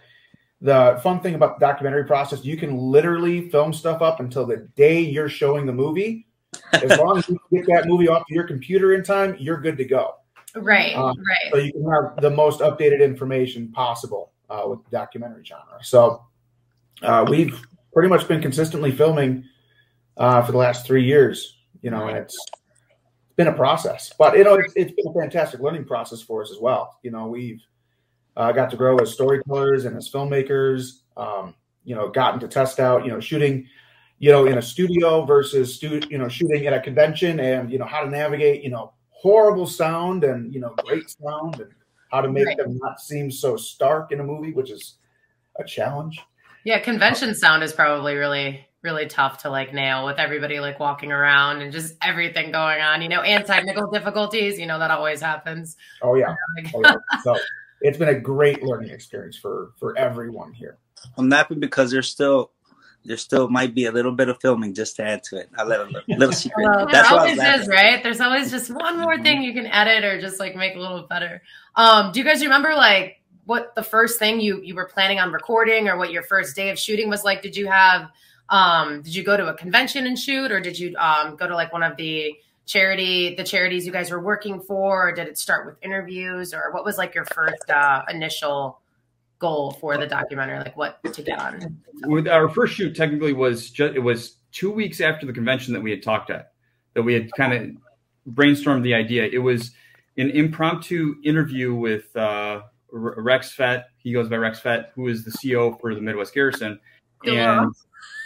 the 0.62 1.00
fun 1.04 1.22
thing 1.22 1.36
about 1.36 1.60
the 1.60 1.66
documentary 1.66 2.06
process, 2.06 2.44
you 2.44 2.58
can 2.58 2.78
literally 2.78 3.50
film 3.50 3.74
stuff 3.74 4.02
up 4.02 4.20
until 4.20 4.46
the 4.46 4.70
day 4.76 5.00
you're 5.00 5.30
showing 5.30 5.66
the 5.66 5.74
movie. 5.74 6.28
As 6.74 6.98
long 6.98 7.18
as 7.18 7.30
you 7.30 7.40
get 7.52 7.66
that 7.68 7.88
movie 7.88 8.08
off 8.08 8.24
your 8.30 8.44
computer 8.44 8.94
in 8.94 9.04
time, 9.04 9.36
you're 9.40 9.62
good 9.62 9.78
to 9.78 9.86
go. 9.86 10.16
Right, 10.56 10.96
um, 10.96 11.16
right. 11.18 11.52
So 11.52 11.58
you 11.58 11.72
can 11.72 11.86
have 11.90 12.22
the 12.22 12.32
most 12.32 12.60
updated 12.62 13.02
information 13.02 13.72
possible 13.72 14.32
uh, 14.50 14.64
with 14.66 14.84
the 14.84 14.90
documentary 14.90 15.46
genre. 15.46 15.78
So 15.82 16.24
uh, 17.04 17.26
we've 17.30 17.62
pretty 17.94 18.10
much 18.10 18.28
been 18.28 18.42
consistently 18.42 18.92
filming 18.92 19.46
uh, 20.18 20.42
for 20.42 20.52
the 20.52 20.58
last 20.58 20.86
three 20.86 21.04
years. 21.04 21.58
You 21.82 21.92
know, 21.92 22.08
and 22.08 22.18
it's 22.18 22.38
been 23.38 23.48
a 23.48 23.54
process, 23.54 24.12
but 24.18 24.38
you 24.38 24.44
know, 24.44 24.56
it's, 24.56 24.74
it's 24.76 24.92
been 24.92 25.08
a 25.08 25.14
fantastic 25.14 25.62
learning 25.62 25.86
process 25.86 26.22
for 26.22 26.42
us 26.42 26.52
as 26.52 26.58
well. 26.60 27.00
You 27.04 27.12
know, 27.12 27.28
we've 27.28 27.62
uh, 28.36 28.52
got 28.52 28.70
to 28.72 28.78
grow 28.78 28.98
as 28.98 29.14
storytellers 29.14 29.86
and 29.86 29.96
as 29.96 30.10
filmmakers. 30.10 31.02
Um, 31.16 31.56
you 31.86 31.96
know, 31.96 32.10
gotten 32.10 32.40
to 32.42 32.48
test 32.48 32.80
out, 32.80 33.04
you 33.04 33.12
know, 33.12 33.20
shooting, 33.20 33.68
you 34.20 34.32
know, 34.32 34.46
in 34.46 34.58
a 34.58 34.62
studio 34.62 35.26
versus 35.26 35.76
stu- 35.76 36.02
you 36.10 36.18
know, 36.18 36.28
shooting 36.28 36.68
at 36.68 36.74
a 36.74 36.80
convention, 36.80 37.40
and 37.40 37.72
you 37.72 37.80
know 37.80 37.86
how 37.86 38.04
to 38.04 38.10
navigate, 38.10 38.64
you 38.64 38.70
know, 38.70 38.94
horrible 39.10 39.66
sound 39.66 40.24
and 40.24 40.54
you 40.54 40.60
know, 40.60 40.76
great 40.86 41.10
sound, 41.10 41.62
and 41.62 41.72
how 42.12 42.22
to 42.22 42.30
make 42.30 42.46
right. 42.46 42.58
them 42.58 42.78
not 42.78 43.00
seem 43.00 43.32
so 43.32 43.56
stark 43.56 44.12
in 44.12 44.20
a 44.20 44.24
movie, 44.24 44.54
which 44.54 44.70
is 44.70 44.98
a 45.60 45.64
challenge. 45.64 46.20
Yeah, 46.64 46.80
convention 46.80 47.36
sound 47.36 47.64
is 47.64 47.74
probably 47.74 48.16
really 48.16 48.66
really 48.82 49.08
tough 49.08 49.42
to 49.44 49.50
like 49.50 49.74
nail 49.74 50.06
with 50.06 50.20
everybody 50.20 50.60
like 50.60 50.80
walking 50.80 51.12
around 51.12 51.62
and 51.62 51.72
just 51.72 51.96
everything 52.02 52.52
going 52.52 52.80
on, 52.80 53.02
you 53.02 53.10
know, 53.10 53.22
and 53.22 53.46
technical 53.46 53.92
difficulties, 53.92 54.58
you 54.58 54.66
know, 54.66 54.80
that 54.80 54.92
always 54.92 55.22
happens. 55.22 55.76
Oh 56.02 56.16
yeah. 56.16 56.34
oh, 56.74 56.82
yeah. 56.84 56.96
So 57.24 57.38
it's 57.82 57.98
been 57.98 58.10
a 58.10 58.20
great 58.20 58.64
learning 58.64 58.90
experience 58.90 59.38
for 59.38 59.72
for 59.78 59.98
everyone 59.98 60.54
here. 60.54 60.78
I'm 61.18 61.30
happy 61.32 61.56
because 61.56 61.92
there's 61.92 62.10
still 62.10 62.52
there 63.06 63.18
still 63.18 63.48
might 63.50 63.74
be 63.74 63.86
a 63.86 63.92
little 63.92 64.12
bit 64.12 64.28
of 64.28 64.40
filming 64.42 64.74
just 64.74 64.98
to 64.98 65.04
add 65.04 65.24
to 65.24 65.38
it. 65.38 65.50
I 65.58 65.64
let 65.64 65.80
a 65.80 65.84
little, 65.86 66.02
little 66.08 66.34
secret. 66.34 66.66
Well, 66.66 66.86
That's 66.86 67.10
there 67.10 67.18
always 67.18 67.62
is, 67.62 67.68
right? 67.68 68.04
There's 68.04 68.20
always 68.20 68.52
just 68.52 68.70
one 68.70 69.00
more 69.00 69.14
mm-hmm. 69.14 69.24
thing 69.24 69.42
you 69.42 69.54
can 69.54 69.68
edit 69.68 70.04
or 70.04 70.20
just 70.20 70.40
like 70.40 70.56
make 70.56 70.76
a 70.76 70.80
little 70.80 71.08
better. 71.08 71.42
Um, 71.76 72.12
do 72.12 72.20
you 72.20 72.26
guys 72.26 72.44
remember 72.44 72.76
like 72.76 73.19
what 73.50 73.74
the 73.74 73.82
first 73.82 74.20
thing 74.20 74.40
you 74.40 74.62
you 74.62 74.76
were 74.76 74.86
planning 74.86 75.20
on 75.20 75.32
recording 75.32 75.88
or 75.88 75.98
what 75.98 76.12
your 76.12 76.22
first 76.22 76.56
day 76.56 76.70
of 76.70 76.78
shooting 76.78 77.10
was 77.10 77.24
like? 77.24 77.42
Did 77.42 77.58
you 77.58 77.66
have 77.66 78.08
um 78.50 79.02
did 79.02 79.16
you 79.16 79.24
go 79.24 79.36
to 79.36 79.48
a 79.48 79.56
convention 79.56 80.06
and 80.06 80.18
shoot 80.18 80.52
or 80.52 80.60
did 80.60 80.78
you 80.78 80.96
um 80.98 81.36
go 81.36 81.48
to 81.48 81.56
like 81.56 81.74
one 81.74 81.82
of 81.82 81.98
the 81.98 82.36
charity 82.68 83.34
the 83.34 83.44
charities 83.44 83.88
you 83.88 83.92
guys 83.92 84.12
were 84.12 84.20
working 84.20 84.62
for? 84.62 85.10
Or 85.10 85.12
did 85.12 85.28
it 85.28 85.40
start 85.40 85.66
with 85.66 85.78
interviews 85.82 86.54
or 86.54 86.72
what 86.74 86.86
was 86.86 87.00
like 87.00 87.16
your 87.16 87.26
first 87.26 87.68
uh, 87.72 88.04
initial 88.08 88.82
goal 89.40 89.72
for 89.82 89.98
the 89.98 90.06
documentary? 90.06 90.60
Like 90.60 90.78
what 90.78 91.04
to 91.12 91.22
get 91.24 91.40
on? 91.40 91.82
With 92.04 92.28
our 92.28 92.50
first 92.50 92.76
shoot 92.76 92.96
technically 92.96 93.34
was 93.34 93.72
just 93.72 93.96
it 93.96 94.00
was 94.00 94.36
two 94.52 94.70
weeks 94.70 95.02
after 95.02 95.26
the 95.26 95.34
convention 95.34 95.74
that 95.74 95.82
we 95.82 95.90
had 95.90 96.04
talked 96.04 96.30
at 96.30 96.52
that 96.94 97.02
we 97.02 97.16
had 97.16 97.32
kind 97.34 97.54
of 97.54 98.36
brainstormed 98.36 98.84
the 98.84 98.94
idea. 98.94 99.24
It 99.26 99.40
was 99.40 99.72
an 100.18 100.30
impromptu 100.30 101.16
interview 101.24 101.74
with 101.74 102.16
uh, 102.16 102.62
rex 102.92 103.54
fett 103.54 103.90
he 103.98 104.12
goes 104.12 104.30
by 104.30 104.36
rex 104.36 104.60
fett 104.60 104.92
who 104.96 105.08
is 105.08 105.24
the 105.24 105.32
ceo 105.32 105.80
for 105.80 105.94
the 105.94 106.02
midwest 106.02 106.34
garrison 106.34 106.80
and 107.24 107.74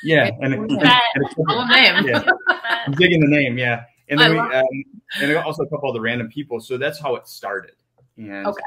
yeah 0.03 0.29
and, 0.41 0.53
and, 0.53 0.71
and, 0.71 0.81
and, 0.81 2.07
yeah. 2.07 2.23
i'm 2.85 2.93
digging 2.93 3.19
the 3.19 3.27
name 3.27 3.57
yeah 3.57 3.83
and 4.09 4.19
then 4.19 4.33
we, 4.33 4.39
um, 4.39 4.65
and 5.21 5.37
also 5.37 5.63
a 5.63 5.69
couple 5.69 5.89
other 5.89 6.01
random 6.01 6.29
people. 6.29 6.59
So 6.59 6.77
that's 6.77 6.99
how 6.99 7.15
it 7.15 7.27
started. 7.27 7.75
And 8.17 8.47
okay. 8.47 8.61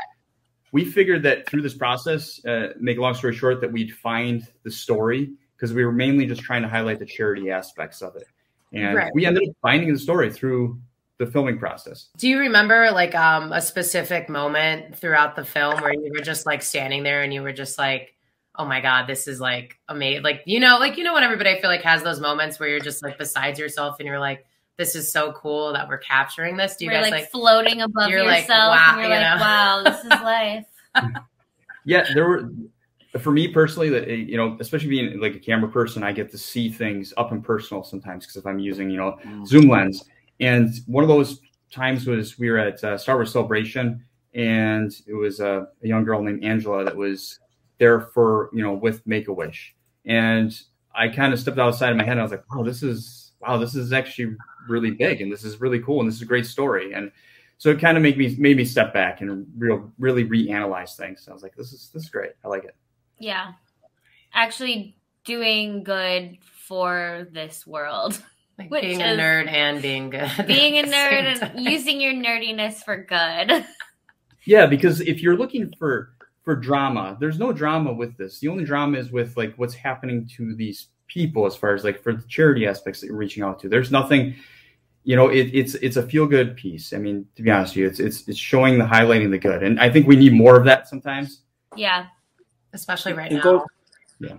we 0.73 0.85
figured 0.85 1.23
that 1.25 1.49
through 1.49 1.63
this 1.63 1.75
process, 1.75 2.45
uh, 2.45 2.69
make 2.81 2.99
a 2.99 3.01
long 3.01 3.15
story 3.15 3.35
short, 3.35 3.61
that 3.61 3.71
we'd 3.71 3.95
find 3.95 4.47
the 4.65 4.71
story 4.71 5.33
because 5.57 5.73
we 5.73 5.85
were 5.85 5.93
mainly 5.93 6.27
just 6.27 6.43
trying 6.43 6.63
to 6.63 6.69
highlight 6.69 6.99
the 6.99 7.07
charity 7.07 7.51
aspects 7.51 8.03
of 8.03 8.17
it. 8.17 8.27
And 8.73 8.97
right. 8.97 9.15
we 9.15 9.25
ended 9.25 9.49
up 9.49 9.55
finding 9.63 9.93
the 9.93 9.99
story 9.99 10.33
through 10.33 10.81
the 11.19 11.27
filming 11.27 11.59
process. 11.59 12.09
Do 12.17 12.29
you 12.29 12.39
remember 12.39 12.91
like 12.91 13.15
um, 13.15 13.53
a 13.53 13.61
specific 13.61 14.29
moment 14.29 14.97
throughout 14.97 15.37
the 15.37 15.45
film 15.45 15.81
where 15.81 15.93
you 15.93 16.13
were 16.15 16.23
just 16.23 16.47
like 16.47 16.63
standing 16.63 17.03
there 17.03 17.23
and 17.23 17.33
you 17.33 17.43
were 17.43 17.53
just 17.53 17.79
like, 17.79 18.13
oh 18.59 18.65
my 18.65 18.81
god 18.81 19.07
this 19.07 19.29
is 19.29 19.39
like 19.39 19.79
amazing 19.91 20.23
like 20.23 20.41
you 20.47 20.59
know 20.59 20.79
like 20.79 20.97
you 20.97 21.05
know 21.05 21.13
when 21.13 21.23
everybody 21.23 21.51
i 21.51 21.61
feel 21.61 21.69
like 21.69 21.83
has 21.83 22.03
those 22.03 22.21
moments 22.21 22.59
where 22.59 22.71
you're 22.71 22.81
just 22.81 23.03
like 23.03 23.19
besides 23.19 23.59
yourself 23.59 23.97
and 23.99 24.07
you're 24.07 24.19
like 24.19 24.47
this 24.77 24.95
is 24.95 25.11
so 25.11 25.33
cool 25.33 25.73
that 25.73 25.89
we're 25.89 25.99
capturing 25.99 26.57
this. 26.57 26.77
Do 26.77 26.85
you 26.85 26.91
we're 26.91 27.01
guys 27.01 27.11
like, 27.11 27.21
like, 27.23 27.31
floating 27.31 27.83
above 27.83 28.11
you're 28.11 28.23
yourself? 28.23 28.71
Like, 28.71 28.79
wow, 28.79 28.95
you're 28.97 29.05
you 29.05 29.21
like, 29.21 29.41
wow, 29.41 29.83
this 29.85 30.05
is 30.05 30.11
life. 30.11 30.67
yeah, 31.85 32.07
there 32.15 32.29
were 32.29 32.51
for 33.21 33.31
me 33.31 33.49
personally 33.49 33.89
that 33.89 34.09
you 34.09 34.37
know, 34.37 34.57
especially 34.61 34.89
being 34.89 35.21
like 35.21 35.35
a 35.35 35.39
camera 35.39 35.71
person, 35.71 36.03
I 36.03 36.13
get 36.13 36.31
to 36.31 36.39
see 36.39 36.71
things 36.71 37.15
up 37.17 37.33
and 37.33 37.43
personal 37.43 37.83
sometimes 37.83 38.25
because 38.25 38.37
if 38.37 38.47
I'm 38.47 38.59
using 38.59 38.91
you 38.91 38.99
know 38.99 39.19
mm. 39.25 39.47
zoom 39.47 39.69
lens, 39.69 40.05
and 40.41 40.71
one 40.87 41.05
of 41.05 41.09
those 41.09 41.41
times 41.71 42.07
was 42.07 42.39
we 42.39 42.51
were 42.51 42.59
at 42.59 42.83
uh, 42.85 42.99
Star 42.99 43.17
Wars 43.17 43.33
Celebration, 43.33 44.05
and 44.35 44.93
it 45.07 45.15
was 45.15 45.41
uh, 45.41 45.65
a 45.83 45.87
young 45.87 46.05
girl 46.05 46.23
named 46.23 46.45
Angela 46.45 46.85
that 46.85 46.97
was 46.97 47.41
there 47.79 48.01
for 48.01 48.51
you 48.53 48.63
know 48.63 48.73
with 48.73 49.07
Make 49.07 49.29
a 49.29 49.33
Wish, 49.33 49.75
and 50.05 50.59
I 50.95 51.09
kind 51.09 51.33
of 51.33 51.39
stepped 51.39 51.59
outside 51.59 51.91
of 51.91 51.97
my 51.97 52.05
head. 52.05 52.13
and 52.13 52.21
I 52.21 52.23
was 52.23 52.33
like, 52.33 52.45
oh, 52.53 52.65
this 52.65 52.83
is 52.83 53.33
wow, 53.41 53.59
this 53.59 53.75
is 53.75 53.93
actually 53.93 54.35
really 54.69 54.91
big 54.91 55.21
and 55.21 55.31
this 55.31 55.45
is 55.45 55.61
really 55.61 55.81
cool 55.81 56.01
and 56.01 56.09
this 56.09 56.17
is 56.17 56.23
a 56.23 56.27
great 56.27 56.47
story. 56.47 56.93
And 56.93 57.13
so 57.59 57.71
it 57.71 57.81
kind 57.81 57.97
of 57.97 58.03
made 58.03 58.19
me 58.19 58.35
made 58.39 58.57
me 58.57 58.65
step 58.65 58.93
back 58.93 59.21
and 59.21 59.47
real 59.57 59.93
really 59.99 60.25
reanalyze 60.25 60.97
things. 60.97 61.29
I 61.29 61.33
was 61.33 61.43
like, 61.43 61.55
this 61.55 61.73
is 61.73 61.91
this 61.93 62.05
is 62.05 62.11
great. 62.11 62.33
I 62.45 62.49
like 62.49 62.65
it. 62.65 62.77
Yeah. 63.19 63.53
Actually 64.33 64.97
doing 65.25 65.83
good 65.83 66.39
for 66.43 67.29
this 67.33 67.67
world. 67.67 68.23
Like 68.59 68.71
being 68.71 69.03
a 69.03 69.07
nerd 69.07 69.49
and 69.49 69.83
being 69.83 70.11
good. 70.11 70.31
Being 70.47 70.79
a 70.79 70.89
nerd 70.89 71.43
and 71.43 71.61
using 71.63 72.01
your 72.01 72.15
nerdiness 72.15 72.83
for 72.85 72.97
good. 72.97 73.65
Yeah, 74.49 74.67
because 74.67 75.01
if 75.01 75.23
you're 75.23 75.37
looking 75.37 75.75
for 75.77 76.13
for 76.45 76.55
drama, 76.55 77.17
there's 77.19 77.37
no 77.37 77.53
drama 77.53 77.93
with 77.93 78.17
this. 78.17 78.39
The 78.39 78.47
only 78.47 78.63
drama 78.63 78.97
is 78.97 79.11
with 79.11 79.37
like 79.37 79.53
what's 79.57 79.75
happening 79.75 80.31
to 80.37 80.55
these 80.55 80.87
people 81.09 81.47
as 81.47 81.57
far 81.57 81.75
as 81.75 81.83
like 81.83 82.01
for 82.01 82.15
the 82.15 82.23
charity 82.29 82.65
aspects 82.65 83.01
that 83.01 83.09
you're 83.09 83.17
reaching 83.17 83.43
out 83.43 83.59
to. 83.59 83.69
There's 83.69 83.91
nothing 83.91 84.37
you 85.07 85.15
know, 85.15 85.29
it, 85.29 85.51
it's 85.55 85.77
it's 85.77 85.97
a 85.97 86.03
feel 86.03 86.27
good 86.27 86.57
piece. 86.57 86.93
I 86.93 86.99
mean, 86.99 87.27
to 87.37 87.43
be 87.43 87.49
honest 87.49 87.75
with 87.75 87.77
you, 87.77 87.87
it's 87.87 88.01
it's 88.01 88.29
it's 88.29 88.39
showing 88.39 88.77
the 88.77 88.85
highlighting 88.85 89.31
the 89.31 89.39
good, 89.39 89.63
and 89.63 89.79
I 89.79 89.89
think 89.89 90.09
we 90.09 90.17
need 90.17 90.33
more 90.33 90.57
of 90.57 90.65
that 90.65 90.89
sometimes. 90.89 91.43
Yeah, 91.77 92.07
especially 92.73 93.13
right 93.13 93.31
and 93.31 93.37
now. 93.37 93.43
Go, 93.43 93.67
yeah, 94.19 94.35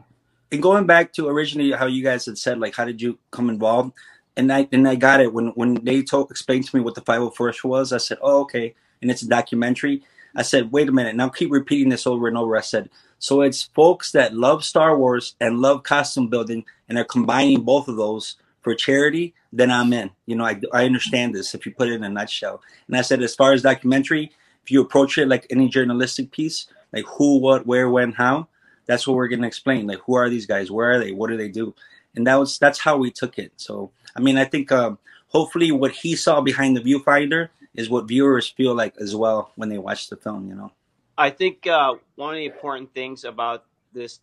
and 0.52 0.62
going 0.62 0.86
back 0.86 1.14
to 1.14 1.28
originally 1.28 1.72
how 1.72 1.86
you 1.86 2.04
guys 2.04 2.26
had 2.26 2.38
said, 2.38 2.60
like, 2.60 2.76
how 2.76 2.86
did 2.86 3.02
you 3.02 3.20
come 3.32 3.50
involved? 3.50 3.94
And 4.36 4.52
I 4.52 4.68
and 4.72 4.88
I 4.88 4.96
got 4.96 5.20
it 5.20 5.34
when 5.34 5.48
when 5.50 5.76
they 5.84 6.04
told 6.04 6.30
explained 6.32 6.68
to 6.68 6.76
me 6.76 6.82
what 6.82 6.96
the 6.96 7.02
501st 7.02 7.64
was. 7.64 7.92
I 7.92 7.98
said, 7.98 8.20
oh, 8.22 8.42
okay, 8.42 8.76
and 9.02 9.10
it's 9.10 9.24
a 9.24 9.28
documentary. 9.28 10.04
I 10.36 10.44
said, 10.44 10.72
wait 10.72 10.88
a 10.88 10.92
minute. 10.92 11.16
Now 11.16 11.30
keep 11.30 11.52
repeating 11.52 11.90
this 11.90 12.06
over 12.06 12.28
and 12.28 12.38
over. 12.38 12.56
I 12.56 12.62
said, 12.62 12.90
so 13.18 13.42
it's 13.42 13.64
folks 13.64 14.12
that 14.12 14.36
love 14.36 14.64
Star 14.64 14.98
Wars 14.98 15.36
and 15.42 15.60
love 15.60 15.84
costume 15.84 16.30
building, 16.30 16.66
and 16.88 16.98
they're 16.98 17.06
combining 17.06 17.64
both 17.64 17.88
of 17.88 17.96
those 17.96 18.36
for 18.62 18.76
charity, 18.76 19.34
then 19.54 19.72
I'm 19.72 19.94
in. 19.94 20.12
You 20.26 20.36
know, 20.36 20.46
I, 20.46 20.60
I 20.74 20.86
understand 20.86 21.34
this 21.34 21.56
if 21.56 21.66
you 21.66 21.74
put 21.74 21.88
it 21.88 21.94
in 21.94 22.04
a 22.04 22.10
nutshell. 22.10 22.62
And 22.88 22.98
I 22.98 23.02
said, 23.02 23.24
as 23.24 23.34
far 23.34 23.54
as 23.54 23.62
documentary, 23.62 24.32
if 24.64 24.72
you 24.72 24.82
approach 24.82 25.18
it 25.18 25.30
like 25.30 25.48
any 25.50 25.70
journalistic 25.70 26.32
piece, 26.32 26.68
like 26.92 27.06
who, 27.06 27.40
what, 27.40 27.66
where, 27.66 27.90
when, 27.90 28.12
how, 28.12 28.50
that's 28.88 29.06
what 29.06 29.16
we're 29.16 29.28
going 29.28 29.42
to 29.42 29.48
explain. 29.48 29.86
Like, 29.88 30.00
who 30.06 30.16
are 30.16 30.30
these 30.30 30.46
guys? 30.46 30.72
Where 30.72 30.92
are 30.92 31.00
they? 31.00 31.12
What 31.12 31.30
do 31.30 31.38
they 31.38 31.50
do? 31.50 31.76
And 32.16 32.26
that 32.26 32.36
was 32.36 32.58
that's 32.58 32.80
how 32.80 32.98
we 32.98 33.12
took 33.12 33.38
it. 33.38 33.54
So, 33.58 33.92
I 34.16 34.22
mean, 34.22 34.38
I 34.38 34.46
think 34.46 34.72
um, 34.72 34.98
hopefully 35.28 35.72
what 35.72 35.92
he 35.92 36.16
saw 36.16 36.42
behind 36.42 36.76
the 36.76 36.82
viewfinder 36.82 37.50
is 37.76 37.90
what 37.90 38.08
viewers 38.08 38.48
feel 38.48 38.74
like 38.74 38.96
as 39.00 39.16
well 39.16 39.52
when 39.56 39.70
they 39.70 39.78
watch 39.78 40.10
the 40.10 40.16
film. 40.16 40.50
You 40.50 40.56
know, 40.56 40.72
I 41.18 41.30
think 41.30 41.68
uh, 41.68 41.96
one 42.16 42.34
of 42.34 42.38
the 42.38 42.46
important 42.46 42.94
things 42.94 43.24
about 43.24 43.66
this 43.94 44.20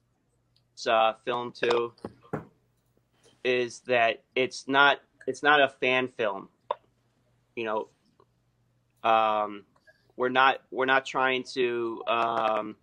uh, 0.88 1.12
film 1.24 1.52
too 1.52 1.92
is 3.44 3.80
that 3.80 4.22
it's 4.34 4.66
not 4.66 4.98
it's 5.26 5.42
not 5.42 5.60
a 5.60 5.68
fan 5.68 6.08
film. 6.08 6.48
You 7.54 7.64
know, 7.64 9.08
um, 9.08 9.64
we're 10.16 10.30
not 10.30 10.60
we're 10.70 10.86
not 10.86 11.06
trying 11.06 11.44
to 11.54 12.02
um, 12.08 12.76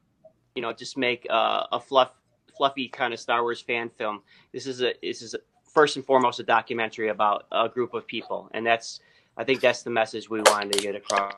you 0.56 0.62
know 0.62 0.74
just 0.74 0.98
make 0.98 1.26
a, 1.30 1.68
a 1.72 1.80
fluff 1.80 2.12
fluffy 2.58 2.88
kind 2.88 3.14
of 3.14 3.20
Star 3.20 3.42
Wars 3.42 3.62
fan 3.62 3.90
film. 3.90 4.22
This 4.52 4.68
is 4.68 4.82
a 4.82 4.94
this 5.02 5.22
is 5.22 5.34
a, 5.34 5.40
first 5.64 5.96
and 5.96 6.06
foremost 6.06 6.40
a 6.40 6.44
documentary 6.44 7.10
about 7.10 7.46
a 7.52 7.70
group 7.70 7.94
of 7.94 8.06
people, 8.06 8.50
and 8.54 8.66
that's 8.66 9.00
I 9.38 9.44
think 9.44 9.62
that's 9.62 9.84
the 9.84 9.90
message 9.90 10.30
we 10.30 10.42
wanted 10.42 10.74
to 10.74 10.80
get 10.80 10.96
across. 10.96 11.34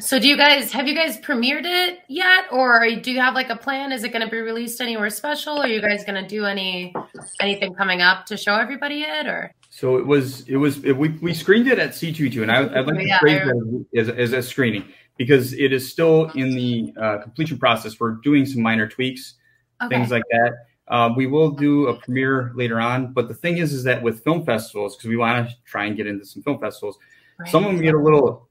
So 0.00 0.18
do 0.18 0.26
you 0.26 0.36
guys 0.36 0.72
have 0.72 0.88
you 0.88 0.94
guys 0.94 1.18
premiered 1.18 1.64
it 1.64 2.00
yet, 2.08 2.46
or 2.50 2.86
do 3.02 3.12
you 3.12 3.20
have 3.20 3.34
like 3.34 3.50
a 3.50 3.56
plan? 3.56 3.92
Is 3.92 4.04
it 4.04 4.08
going 4.08 4.24
to 4.24 4.30
be 4.30 4.38
released 4.38 4.80
anywhere 4.80 5.10
special? 5.10 5.58
Are 5.58 5.68
you 5.68 5.82
guys 5.82 6.02
going 6.04 6.20
to 6.20 6.26
do 6.26 6.46
any 6.46 6.94
anything 7.40 7.74
coming 7.74 8.00
up 8.00 8.26
to 8.26 8.36
show 8.36 8.54
everybody 8.54 9.02
it, 9.02 9.26
or? 9.26 9.54
So 9.68 9.98
it 9.98 10.06
was 10.06 10.48
it 10.48 10.56
was 10.56 10.84
it, 10.84 10.96
we 10.96 11.10
we 11.20 11.34
screened 11.34 11.68
it 11.68 11.78
at 11.78 11.90
C2E2, 11.90 12.42
and 12.42 12.50
I, 12.50 12.62
I'd 12.62 12.86
like 12.86 12.96
to 12.96 13.02
oh, 13.02 13.04
Yeah, 13.04 13.18
phrase 13.18 13.42
I- 13.42 13.96
it 13.96 14.00
as, 14.00 14.08
as 14.08 14.32
a 14.32 14.42
screening 14.42 14.84
because 15.16 15.52
it 15.52 15.72
is 15.72 15.90
still 15.90 16.30
in 16.32 16.54
the 16.54 16.92
uh, 17.00 17.18
completion 17.18 17.58
process. 17.58 17.98
We're 18.00 18.12
doing 18.22 18.46
some 18.46 18.62
minor 18.62 18.88
tweaks, 18.88 19.34
Okay. 19.82 19.96
things 19.96 20.10
like 20.10 20.24
that. 20.30 20.52
Um, 20.88 21.16
we 21.16 21.26
will 21.26 21.50
do 21.50 21.86
a 21.86 21.94
premiere 21.94 22.52
later 22.54 22.80
on, 22.80 23.12
but 23.12 23.28
the 23.28 23.34
thing 23.34 23.58
is, 23.58 23.72
is 23.72 23.84
that 23.84 24.02
with 24.02 24.22
film 24.24 24.44
festivals, 24.44 24.96
because 24.96 25.08
we 25.08 25.16
want 25.16 25.48
to 25.48 25.54
try 25.64 25.84
and 25.84 25.96
get 25.96 26.06
into 26.06 26.24
some 26.24 26.42
film 26.42 26.58
festivals, 26.60 26.98
Right. 27.38 27.48
some 27.48 27.64
of 27.64 27.72
them 27.72 27.82
get 27.82 27.94
a 27.94 27.98
little 27.98 28.48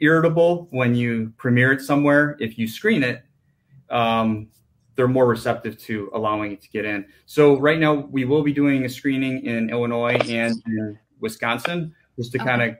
irritable 0.00 0.68
when 0.70 0.94
you 0.94 1.32
premiere 1.36 1.72
it 1.72 1.80
somewhere. 1.80 2.36
If 2.40 2.58
you 2.58 2.66
screen 2.66 3.02
it, 3.02 3.22
um, 3.88 4.48
they're 4.96 5.08
more 5.08 5.26
receptive 5.26 5.78
to 5.78 6.10
allowing 6.12 6.52
it 6.52 6.60
to 6.62 6.68
get 6.68 6.84
in. 6.84 7.06
So 7.26 7.58
right 7.58 7.78
now 7.78 7.94
we 7.94 8.24
will 8.24 8.42
be 8.42 8.52
doing 8.52 8.84
a 8.84 8.88
screening 8.88 9.44
in 9.44 9.70
Illinois 9.70 10.18
and 10.28 10.52
in 10.66 10.98
Wisconsin, 11.20 11.94
just 12.16 12.32
to 12.32 12.38
Okay. 12.38 12.46
kind 12.46 12.62
of 12.62 12.76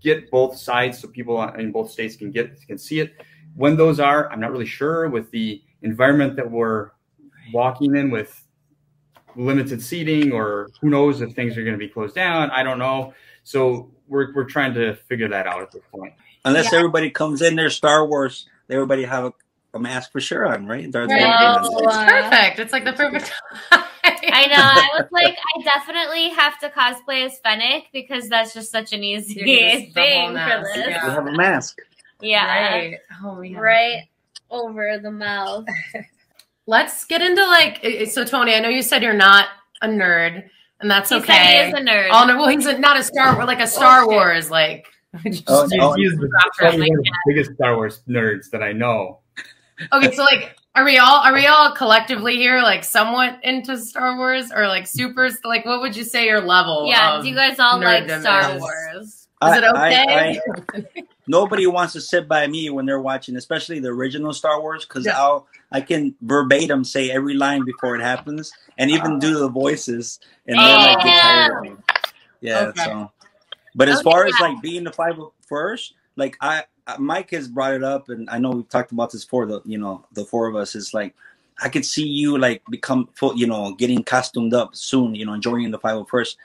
get 0.00 0.30
both 0.30 0.56
sides 0.56 0.98
so 0.98 1.08
people 1.08 1.42
in 1.54 1.72
both 1.72 1.90
states 1.90 2.16
can 2.16 2.30
get 2.30 2.60
can 2.66 2.78
see 2.78 3.00
it. 3.00 3.14
When 3.54 3.76
those 3.76 3.98
are, 4.00 4.30
I'm 4.30 4.40
not 4.40 4.52
really 4.52 4.66
sure 4.66 5.08
with 5.08 5.30
the 5.30 5.62
environment 5.82 6.36
that 6.36 6.50
we're 6.50 6.90
walking 7.52 7.96
in 7.96 8.10
with 8.10 8.44
limited 9.36 9.82
seating 9.82 10.32
or 10.32 10.68
who 10.80 10.90
knows 10.90 11.20
if 11.20 11.32
things 11.34 11.56
are 11.56 11.62
going 11.62 11.74
to 11.74 11.78
be 11.78 11.88
closed 11.88 12.14
down. 12.14 12.50
I 12.50 12.62
don't 12.62 12.78
know. 12.78 13.14
So 13.44 13.90
we're, 14.06 14.34
we're 14.34 14.44
trying 14.44 14.74
to 14.74 14.94
figure 15.08 15.28
that 15.28 15.46
out 15.46 15.62
at 15.62 15.70
this 15.70 15.82
point. 15.90 16.12
Unless 16.44 16.72
Yeah. 16.72 16.78
everybody 16.78 17.10
comes 17.10 17.42
in 17.42 17.56
there, 17.56 17.70
Star 17.70 18.06
Wars, 18.06 18.48
everybody 18.70 19.04
have 19.04 19.24
a, 19.24 19.32
a 19.74 19.78
mask 19.78 20.12
for 20.12 20.20
sure 20.20 20.46
on, 20.46 20.66
right? 20.66 20.90
Darth 20.90 21.08
Right. 21.10 21.20
Vader. 21.20 21.60
Oh, 21.62 21.84
It's 21.84 21.96
perfect. 21.96 22.58
It's 22.58 22.72
like 22.72 22.84
the 22.84 22.92
perfect. 22.92 23.32
I 24.24 24.46
know. 24.46 24.54
I 24.56 24.88
was 25.00 25.08
like, 25.12 25.36
I 25.56 25.62
definitely 25.62 26.28
have 26.30 26.58
to 26.60 26.68
cosplay 26.70 27.26
as 27.26 27.38
Fennec 27.40 27.84
because 27.92 28.28
that's 28.28 28.54
just 28.54 28.70
such 28.70 28.92
an 28.92 29.02
easy 29.04 29.34
You 29.40 29.44
can 29.44 29.80
just- 29.82 29.94
the 29.94 30.00
whole 30.00 30.34
thing 30.34 30.36
for 30.36 30.64
this. 30.64 30.86
yeah. 30.88 31.04
You 31.04 31.10
have 31.10 31.26
a 31.26 31.32
mask. 31.32 31.78
Yeah. 32.20 32.46
Right. 32.46 32.98
Oh, 33.24 33.40
yeah. 33.42 33.58
Right 33.58 34.02
over 34.50 34.98
the 34.98 35.10
mouth. 35.10 35.66
Let's 36.66 37.04
get 37.06 37.22
into 37.22 37.44
like. 37.46 37.84
So 38.10 38.24
Tony, 38.24 38.54
I 38.54 38.60
know 38.60 38.68
you 38.68 38.82
said 38.82 39.02
you're 39.02 39.14
not 39.14 39.46
a 39.80 39.88
nerd, 39.88 40.44
and 40.80 40.90
that's 40.90 41.08
He 41.10 41.16
okay. 41.16 41.26
said 41.26 41.64
he 41.64 41.68
is 41.70 41.74
a 41.74 41.78
nerd. 41.78 42.08
Oh 42.12 42.26
no, 42.26 42.36
well 42.36 42.48
he's 42.48 42.66
a, 42.66 42.78
not 42.78 42.98
a 42.98 43.02
Star 43.02 43.34
Wars, 43.36 43.46
like 43.46 43.60
a 43.60 43.66
Star 43.66 44.02
oh, 44.02 44.04
Bullshit. 44.06 44.16
Wars, 44.18 44.50
like. 44.50 44.86
Oh, 45.46 45.66
He- 45.66 45.78
oh, 45.80 45.94
he 45.94 46.02
is 46.04 46.12
the, 46.18 46.28
probably 46.58 46.90
one 46.90 46.98
of 46.98 47.04
the 47.04 47.12
biggest 47.28 47.52
Star 47.54 47.76
Wars 47.76 48.02
nerds 48.06 48.50
that 48.50 48.62
I 48.62 48.72
know. 48.72 49.20
Okay, 49.92 50.14
so 50.14 50.22
like, 50.22 50.57
are 50.78 50.84
we 50.84 50.98
all 50.98 51.16
are 51.24 51.32
we 51.34 51.46
all 51.46 51.72
collectively 51.72 52.36
here 52.36 52.62
like 52.62 52.84
somewhat 52.84 53.40
into 53.42 53.76
Star 53.76 54.16
Wars 54.16 54.52
or 54.54 54.68
like 54.68 54.86
super? 54.86 55.28
Like, 55.44 55.64
what 55.64 55.80
would 55.80 55.96
you 55.96 56.04
say 56.04 56.26
your 56.26 56.40
level? 56.40 56.86
yeah. 56.86 57.16
of 57.16 57.22
Do 57.24 57.28
you 57.28 57.34
guys 57.34 57.58
all 57.58 57.80
like 57.80 58.08
Star 58.08 58.54
is? 58.54 58.60
Wars? 58.60 59.04
Is 59.06 59.26
I- 59.40 59.58
it 59.58 59.64
okay? 59.64 60.40
I- 60.74 61.02
nobody 61.26 61.66
wants 61.66 61.92
to 61.94 62.00
sit 62.00 62.28
by 62.28 62.46
me 62.46 62.70
when 62.70 62.86
they're 62.86 63.00
watching, 63.00 63.36
especially 63.36 63.80
the 63.80 63.88
original 63.88 64.32
Star 64.32 64.60
Wars, 64.60 64.84
because 64.84 65.04
Yeah. 65.04 65.18
I'll 65.18 65.46
I 65.72 65.80
can 65.80 66.14
verbatim 66.22 66.84
say 66.84 67.10
every 67.10 67.34
line 67.34 67.64
before 67.64 67.96
it 67.96 68.00
happens, 68.00 68.52
and 68.78 68.90
even 68.90 69.18
do 69.18 69.38
the 69.38 69.48
voices, 69.48 70.20
and 70.46 70.56
then 70.58 70.64
I 70.80 70.94
get 70.94 71.02
tired 71.22 71.56
of 71.58 71.64
them. 71.64 71.84
Yeah, 72.40 72.58
Okay. 72.68 72.84
so. 72.84 73.10
But 73.74 73.88
as 73.88 73.96
Okay, 73.96 74.04
far 74.10 74.26
as 74.26 74.34
like 74.40 74.60
being 74.62 74.84
the 74.84 74.92
five 74.92 75.16
first, 75.46 75.94
like 76.16 76.36
I, 76.40 76.58
I- 76.60 76.64
Mike 76.98 77.30
has 77.30 77.48
brought 77.48 77.74
it 77.74 77.82
up, 77.84 78.08
and 78.08 78.28
I 78.30 78.38
know 78.38 78.50
we've 78.50 78.68
talked 78.68 78.92
about 78.92 79.12
this 79.12 79.24
for 79.24 79.46
the 79.46 79.60
you 79.64 79.78
know 79.78 80.04
the 80.12 80.24
four 80.24 80.46
of 80.48 80.56
us. 80.56 80.74
Is 80.74 80.94
like 80.94 81.14
I 81.62 81.68
could 81.68 81.84
see 81.84 82.06
you 82.06 82.38
like 82.38 82.62
become 82.70 83.08
full, 83.14 83.36
you 83.36 83.46
know, 83.46 83.74
getting 83.74 84.02
costumed 84.04 84.54
up 84.54 84.74
soon, 84.76 85.14
you 85.14 85.26
know, 85.26 85.38
joining 85.38 85.70
the 85.70 85.78
five 85.78 85.92
hundred 85.92 86.08
first. 86.08 86.38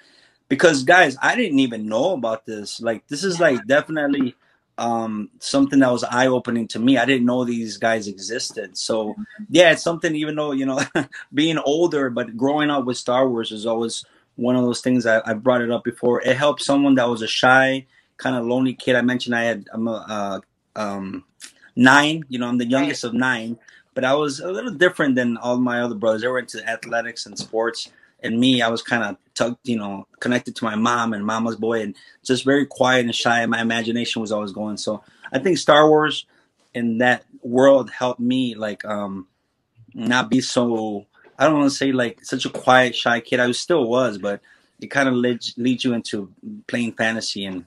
Because 0.50 0.84
guys, 0.84 1.18
I 1.22 1.36
didn't 1.36 1.60
even 1.60 1.88
know 1.88 2.14
about 2.14 2.46
this. 2.46 2.82
Like 2.82 3.08
this 3.08 3.24
is 3.24 3.40
like 3.40 3.66
definitely 3.68 4.36
um 4.80 5.30
something 5.40 5.80
that 5.80 5.92
was 5.92 6.04
eye 6.04 6.28
opening 6.28 6.68
to 6.70 6.80
me. 6.80 6.98
I 6.98 7.06
didn't 7.06 7.26
know 7.26 7.44
these 7.44 7.78
guys 7.78 8.08
existed. 8.08 8.78
So 8.78 9.16
yeah, 9.50 9.72
it's 9.72 9.84
something 9.84 10.16
even 10.16 10.36
though, 10.36 10.52
you 10.52 10.66
know, 10.66 10.80
being 11.34 11.58
older 11.60 12.10
but 12.10 12.36
growing 12.36 12.70
up 12.70 12.86
with 12.86 12.98
Star 12.98 13.28
Wars 13.30 13.52
is 13.52 13.66
always 13.66 14.06
one 14.36 14.56
of 14.56 14.64
those 14.64 14.82
things 14.82 15.06
I, 15.06 15.22
I 15.26 15.34
brought 15.36 15.62
it 15.62 15.72
up 15.72 15.84
before. 15.84 16.22
It 16.22 16.36
helped 16.36 16.62
someone 16.62 16.96
that 16.96 17.10
was 17.10 17.22
a 17.22 17.28
shy, 17.28 17.86
kind 18.18 18.36
of 18.36 18.46
lonely 18.46 18.74
kid. 18.74 18.96
I 18.96 19.02
mentioned 19.02 19.36
I 19.36 19.44
had 19.44 19.68
I'm 19.74 19.88
a 19.88 20.06
uh, 20.08 20.40
um 20.80 21.24
nine, 21.76 22.24
you 22.30 22.40
know, 22.40 22.48
I'm 22.48 22.58
the 22.58 22.66
youngest 22.66 23.04
of 23.04 23.14
nine, 23.14 23.58
but 23.94 24.04
I 24.04 24.14
was 24.14 24.40
a 24.40 24.52
little 24.52 24.74
different 24.74 25.16
than 25.16 25.38
all 25.38 25.58
my 25.58 25.82
other 25.82 25.96
brothers. 25.96 26.22
They 26.22 26.28
were 26.28 26.40
into 26.40 26.68
athletics 26.68 27.26
and 27.26 27.38
sports. 27.38 27.92
And 28.22 28.40
me, 28.40 28.62
I 28.62 28.70
was 28.70 28.82
kind 28.82 29.04
of 29.04 29.18
tugged, 29.34 29.68
you 29.68 29.78
know, 29.78 30.08
connected 30.22 30.56
to 30.56 30.64
my 30.64 30.76
mom 30.76 31.12
and 31.12 31.26
mama's 31.26 31.58
boy 31.58 31.82
and 31.82 31.96
just 32.24 32.46
very 32.46 32.66
quiet 32.66 33.06
and 33.06 33.14
shy. 33.14 33.46
My 33.46 33.60
imagination 33.60 34.22
was 34.22 34.32
always 34.32 34.54
going. 34.54 34.78
So 34.78 35.04
I 35.34 35.40
think 35.40 35.58
Star 35.58 35.90
Wars 35.90 36.26
in 36.74 37.00
that 37.00 37.26
world 37.42 37.90
helped 37.90 38.22
me 38.22 38.56
like 38.56 38.86
um 38.86 39.28
not 39.94 40.30
be 40.30 40.42
so 40.42 41.06
I 41.38 41.46
don't 41.46 41.60
want 41.60 41.72
to 41.72 41.76
say 41.76 41.92
like 41.92 42.24
such 42.24 42.46
a 42.46 42.50
quiet, 42.50 42.96
shy 42.96 43.20
kid. 43.20 43.40
I 43.40 43.52
still 43.52 43.86
was, 43.86 44.18
but 44.18 44.42
it 44.84 44.92
kind 44.92 45.08
of 45.08 45.16
leads 45.16 45.54
leads 45.58 45.84
you 45.84 45.94
into 45.94 46.32
playing 46.68 46.94
fantasy 46.94 47.46
and 47.46 47.66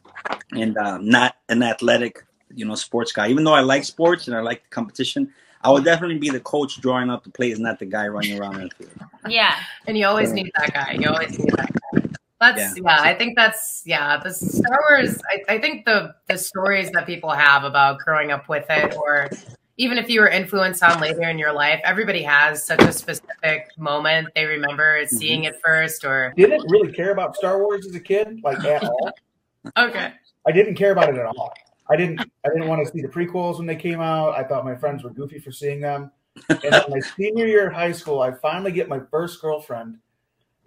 and 0.53 0.77
um, 0.77 1.09
not 1.09 1.37
an 1.49 1.63
athletic, 1.63 2.25
you 2.55 2.65
know, 2.65 2.75
sports 2.75 3.13
guy. 3.13 3.29
Even 3.29 3.45
though 3.45 3.55
I 3.55 3.61
like 3.61 3.85
sports 3.85 4.29
and 4.29 4.37
I 4.37 4.41
like 4.41 4.63
the 4.63 4.69
competition, 4.69 5.33
I 5.63 5.71
would 5.71 5.85
definitely 5.85 6.19
be 6.19 6.31
the 6.31 6.41
coach 6.41 6.81
drawing 6.81 7.11
up 7.11 7.25
the 7.25 7.31
plays, 7.31 7.59
not 7.59 7.79
the 7.79 7.87
guy 7.87 8.07
running 8.07 8.39
around 8.39 8.61
in 8.61 8.69
the 8.69 8.85
field. 8.85 9.11
Yeah. 9.29 9.57
And 9.87 9.97
you 9.99 10.07
always 10.07 10.33
need 10.33 10.51
that 10.57 10.73
guy. 10.73 10.93
You 10.93 11.09
always 11.09 11.39
need 11.39 11.51
that 11.57 11.73
guy. 11.73 12.03
That's 12.39 12.79
yeah. 12.79 13.01
I 13.01 13.15
think 13.15 13.35
that's 13.35 13.83
yeah. 13.87 14.19
The 14.23 14.33
Star 14.33 14.79
Wars. 14.91 15.19
I, 15.31 15.55
I 15.55 15.59
think 15.59 15.87
the 15.87 16.15
the 16.29 16.37
stories 16.37 16.91
that 16.91 17.07
people 17.07 17.31
have 17.31 17.65
about 17.65 17.99
growing 17.99 18.31
up 18.31 18.49
with 18.49 18.67
it, 18.69 18.95
or 18.95 19.31
even 19.79 19.99
if 19.99 20.09
you 20.09 20.21
were 20.21 20.29
influenced 20.29 20.83
on 20.83 21.01
later 21.01 21.23
in 21.29 21.39
your 21.39 21.53
life, 21.53 21.81
everybody 21.85 22.23
has 22.23 22.65
such 22.65 22.83
a 22.83 22.93
specific 22.93 23.69
moment 23.77 24.29
they 24.35 24.45
remember 24.47 25.03
seeing 25.07 25.45
it 25.45 25.61
first. 25.65 26.05
Or 26.05 26.33
Didn't 26.37 26.65
really 26.71 26.93
care 26.93 27.13
about 27.13 27.37
Star 27.37 27.59
Wars 27.63 27.87
as 27.87 27.95
a 27.95 28.01
kid, 28.01 28.41
like 28.43 28.65
at 28.65 28.83
all. 28.85 29.13
okay, 29.77 30.13
I 30.47 30.53
didn't 30.53 30.75
care 30.77 30.93
about 30.93 31.11
it 31.11 31.17
at 31.17 31.27
all. 31.27 31.53
I 31.89 31.97
didn't. 31.97 32.21
I 32.21 32.49
didn't 32.49 32.69
want 32.69 32.85
to 32.87 32.93
see 32.93 33.01
the 33.03 33.09
prequels 33.09 33.59
when 33.59 33.67
they 33.67 33.77
came 33.77 34.01
out. 34.01 34.35
I 34.35 34.43
thought 34.45 34.65
my 34.65 34.75
friends 34.75 35.05
were 35.05 35.11
goofy 35.11 35.39
for 35.39 35.53
seeing 35.53 35.81
them. 35.81 36.11
And 36.49 36.85
my 36.89 37.01
senior 37.17 37.47
year 37.47 37.69
of 37.69 37.75
high 37.75 37.93
school, 37.93 38.21
I 38.21 38.33
finally 38.33 38.73
get 38.73 38.89
my 38.89 39.01
first 39.11 39.41
girlfriend, 39.41 39.99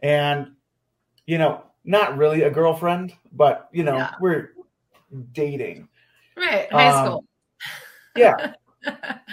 and 0.02 0.52
you 1.26 1.38
know, 1.38 1.64
not 1.84 2.18
really 2.18 2.44
a 2.44 2.50
girlfriend, 2.50 3.14
but 3.34 3.70
you 3.72 3.84
know, 3.84 3.98
Yeah. 3.98 4.14
we're 4.22 4.54
dating. 5.34 5.88
right, 6.38 6.72
high 6.72 6.90
Um, 6.90 7.06
school. 7.06 7.26
Yeah, 8.16 8.54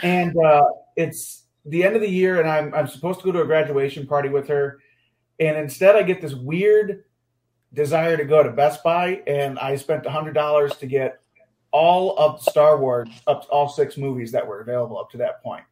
and 0.03 0.37
uh, 0.37 0.65
it's 0.97 1.45
the 1.65 1.85
end 1.85 1.97
of 1.97 2.03
the 2.03 2.11
year, 2.11 2.41
and 2.41 2.49
I'm 2.49 2.75
I'm 2.75 2.87
supposed 2.87 3.21
to 3.21 3.25
go 3.25 3.33
to 3.33 3.43
a 3.43 3.47
graduation 3.47 4.07
party 4.07 4.29
with 4.29 4.49
her, 4.49 4.79
and 5.41 5.57
instead 5.57 5.97
I 5.97 6.03
get 6.03 6.21
this 6.21 6.35
weird 6.35 7.05
desire 7.73 8.17
to 8.17 8.25
go 8.25 8.43
to 8.43 8.51
Best 8.51 8.83
Buy, 8.83 9.23
and 9.27 9.59
I 9.59 9.77
spent 9.77 10.07
hundred 10.07 10.35
dollars 10.35 10.77
to 10.77 10.87
get 10.87 11.21
all 11.73 12.17
of 12.19 12.41
Star 12.41 12.79
Wars, 12.79 13.09
up 13.27 13.47
all 13.51 13.69
six 13.69 13.97
movies 13.97 14.33
that 14.33 14.47
were 14.47 14.61
available 14.61 14.99
up 14.99 15.11
to 15.11 15.19
that 15.19 15.43
point. 15.43 15.65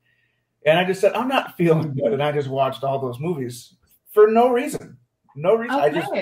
And 0.67 0.79
I 0.79 0.85
just 0.85 1.01
said 1.01 1.13
I'm 1.15 1.29
not 1.29 1.57
feeling 1.57 1.95
good, 1.95 2.13
and 2.13 2.23
I 2.23 2.33
just 2.33 2.49
watched 2.49 2.85
all 2.85 2.99
those 2.99 3.21
movies 3.21 3.75
for 4.13 4.27
no 4.27 4.49
reason, 4.49 4.97
no 5.37 5.55
reason. 5.55 5.79
I 5.79 5.91
just 5.91 6.13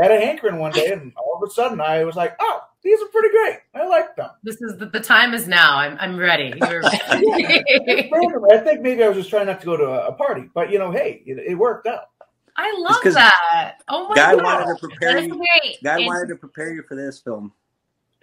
had 0.00 0.10
a 0.10 0.20
hankering 0.20 0.58
one 0.58 0.72
day, 0.72 0.92
and 0.92 1.12
all 1.16 1.40
of 1.42 1.48
a 1.48 1.52
sudden 1.52 1.80
I 1.80 2.04
was 2.04 2.16
like, 2.16 2.36
oh, 2.40 2.60
these 2.82 3.00
are 3.02 3.06
pretty 3.08 3.30
great. 3.30 3.58
I 3.74 3.86
like 3.86 4.14
them. 4.16 4.30
This 4.44 4.60
is 4.62 4.76
the, 4.78 4.86
the 4.86 5.00
time 5.00 5.34
is 5.34 5.48
now. 5.48 5.76
I'm 5.76 5.96
I'm 5.98 6.16
ready. 6.16 6.52
You're 6.70 6.82
It's 6.84 8.12
random. 8.12 8.44
I 8.52 8.58
think 8.58 8.80
maybe 8.82 9.02
I 9.02 9.08
was 9.08 9.16
just 9.16 9.30
trying 9.30 9.46
not 9.46 9.60
to 9.60 9.66
go 9.66 9.76
to 9.76 9.84
a, 9.84 10.08
a 10.08 10.12
party, 10.12 10.48
but 10.54 10.70
you 10.70 10.78
know, 10.78 10.90
hey, 10.92 11.22
it, 11.26 11.38
it 11.38 11.54
worked 11.56 11.86
out. 11.86 12.10
I 12.56 12.72
love 12.78 13.02
that. 13.14 13.78
Oh 13.88 14.08
my 14.08 14.14
Guy 14.14 14.34
god. 14.36 14.44
wanted 14.44 14.74
to 14.80 14.88
prepare 14.88 15.18
you. 15.18 15.28
great. 15.36 15.82
Guy 15.82 15.96
And- 15.98 16.06
wanted 16.06 16.28
to 16.28 16.36
prepare 16.36 16.72
you 16.72 16.82
for 16.88 16.94
this 16.94 17.20
film. 17.20 17.52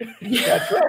That's 0.00 0.72
right. 0.72 0.82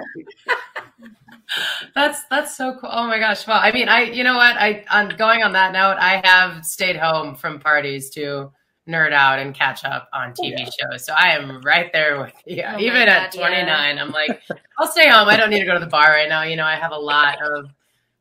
That's 1.94 2.24
that's 2.24 2.56
so 2.56 2.76
cool. 2.80 2.90
Oh 2.92 3.06
my 3.06 3.18
gosh. 3.20 3.46
Well, 3.46 3.60
I 3.62 3.70
mean, 3.70 3.88
I 3.88 4.02
you 4.02 4.24
know 4.24 4.34
what? 4.36 4.56
I 4.56 4.84
on 4.90 5.10
going 5.10 5.42
on 5.44 5.52
that 5.52 5.72
note, 5.72 5.96
I 6.00 6.20
have 6.24 6.66
stayed 6.66 6.96
home 6.96 7.36
from 7.36 7.60
parties 7.60 8.10
to 8.10 8.50
nerd 8.88 9.12
out 9.12 9.38
and 9.38 9.54
catch 9.54 9.84
up 9.84 10.08
on 10.12 10.32
TV 10.32 10.56
shows. 10.58 11.04
So 11.04 11.12
I 11.12 11.30
am 11.30 11.60
right 11.62 11.92
there 11.92 12.20
with 12.20 12.34
you. 12.46 12.62
Oh 12.66 12.72
my 12.72 12.80
Even 12.80 13.08
at 13.08 13.32
God, 13.32 13.40
yeah. 13.40 13.48
29, 13.48 13.98
I'm 13.98 14.10
like, 14.10 14.42
I'll 14.78 14.86
stay 14.86 15.08
home. 15.08 15.28
I 15.28 15.36
don't 15.36 15.50
need 15.50 15.60
to 15.60 15.66
go 15.66 15.74
to 15.74 15.80
the 15.80 15.86
bar 15.86 16.08
right 16.10 16.28
now. 16.28 16.42
You 16.42 16.56
know, 16.56 16.64
I 16.64 16.76
have 16.76 16.92
a 16.92 16.98
lot 16.98 17.42
of 17.42 17.70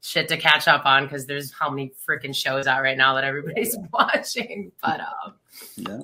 shit 0.02 0.28
to 0.30 0.38
catch 0.38 0.68
up 0.68 0.86
on 0.86 1.04
because 1.06 1.26
there's 1.26 1.52
how 1.52 1.70
many 1.70 1.92
freaking 2.08 2.36
shows 2.36 2.68
out 2.68 2.82
right 2.82 2.98
now 2.98 3.16
that 3.16 3.24
everybody's 3.24 3.76
watching. 3.94 4.72
But 4.82 5.02
um 5.02 5.34
Yeah. 5.76 6.00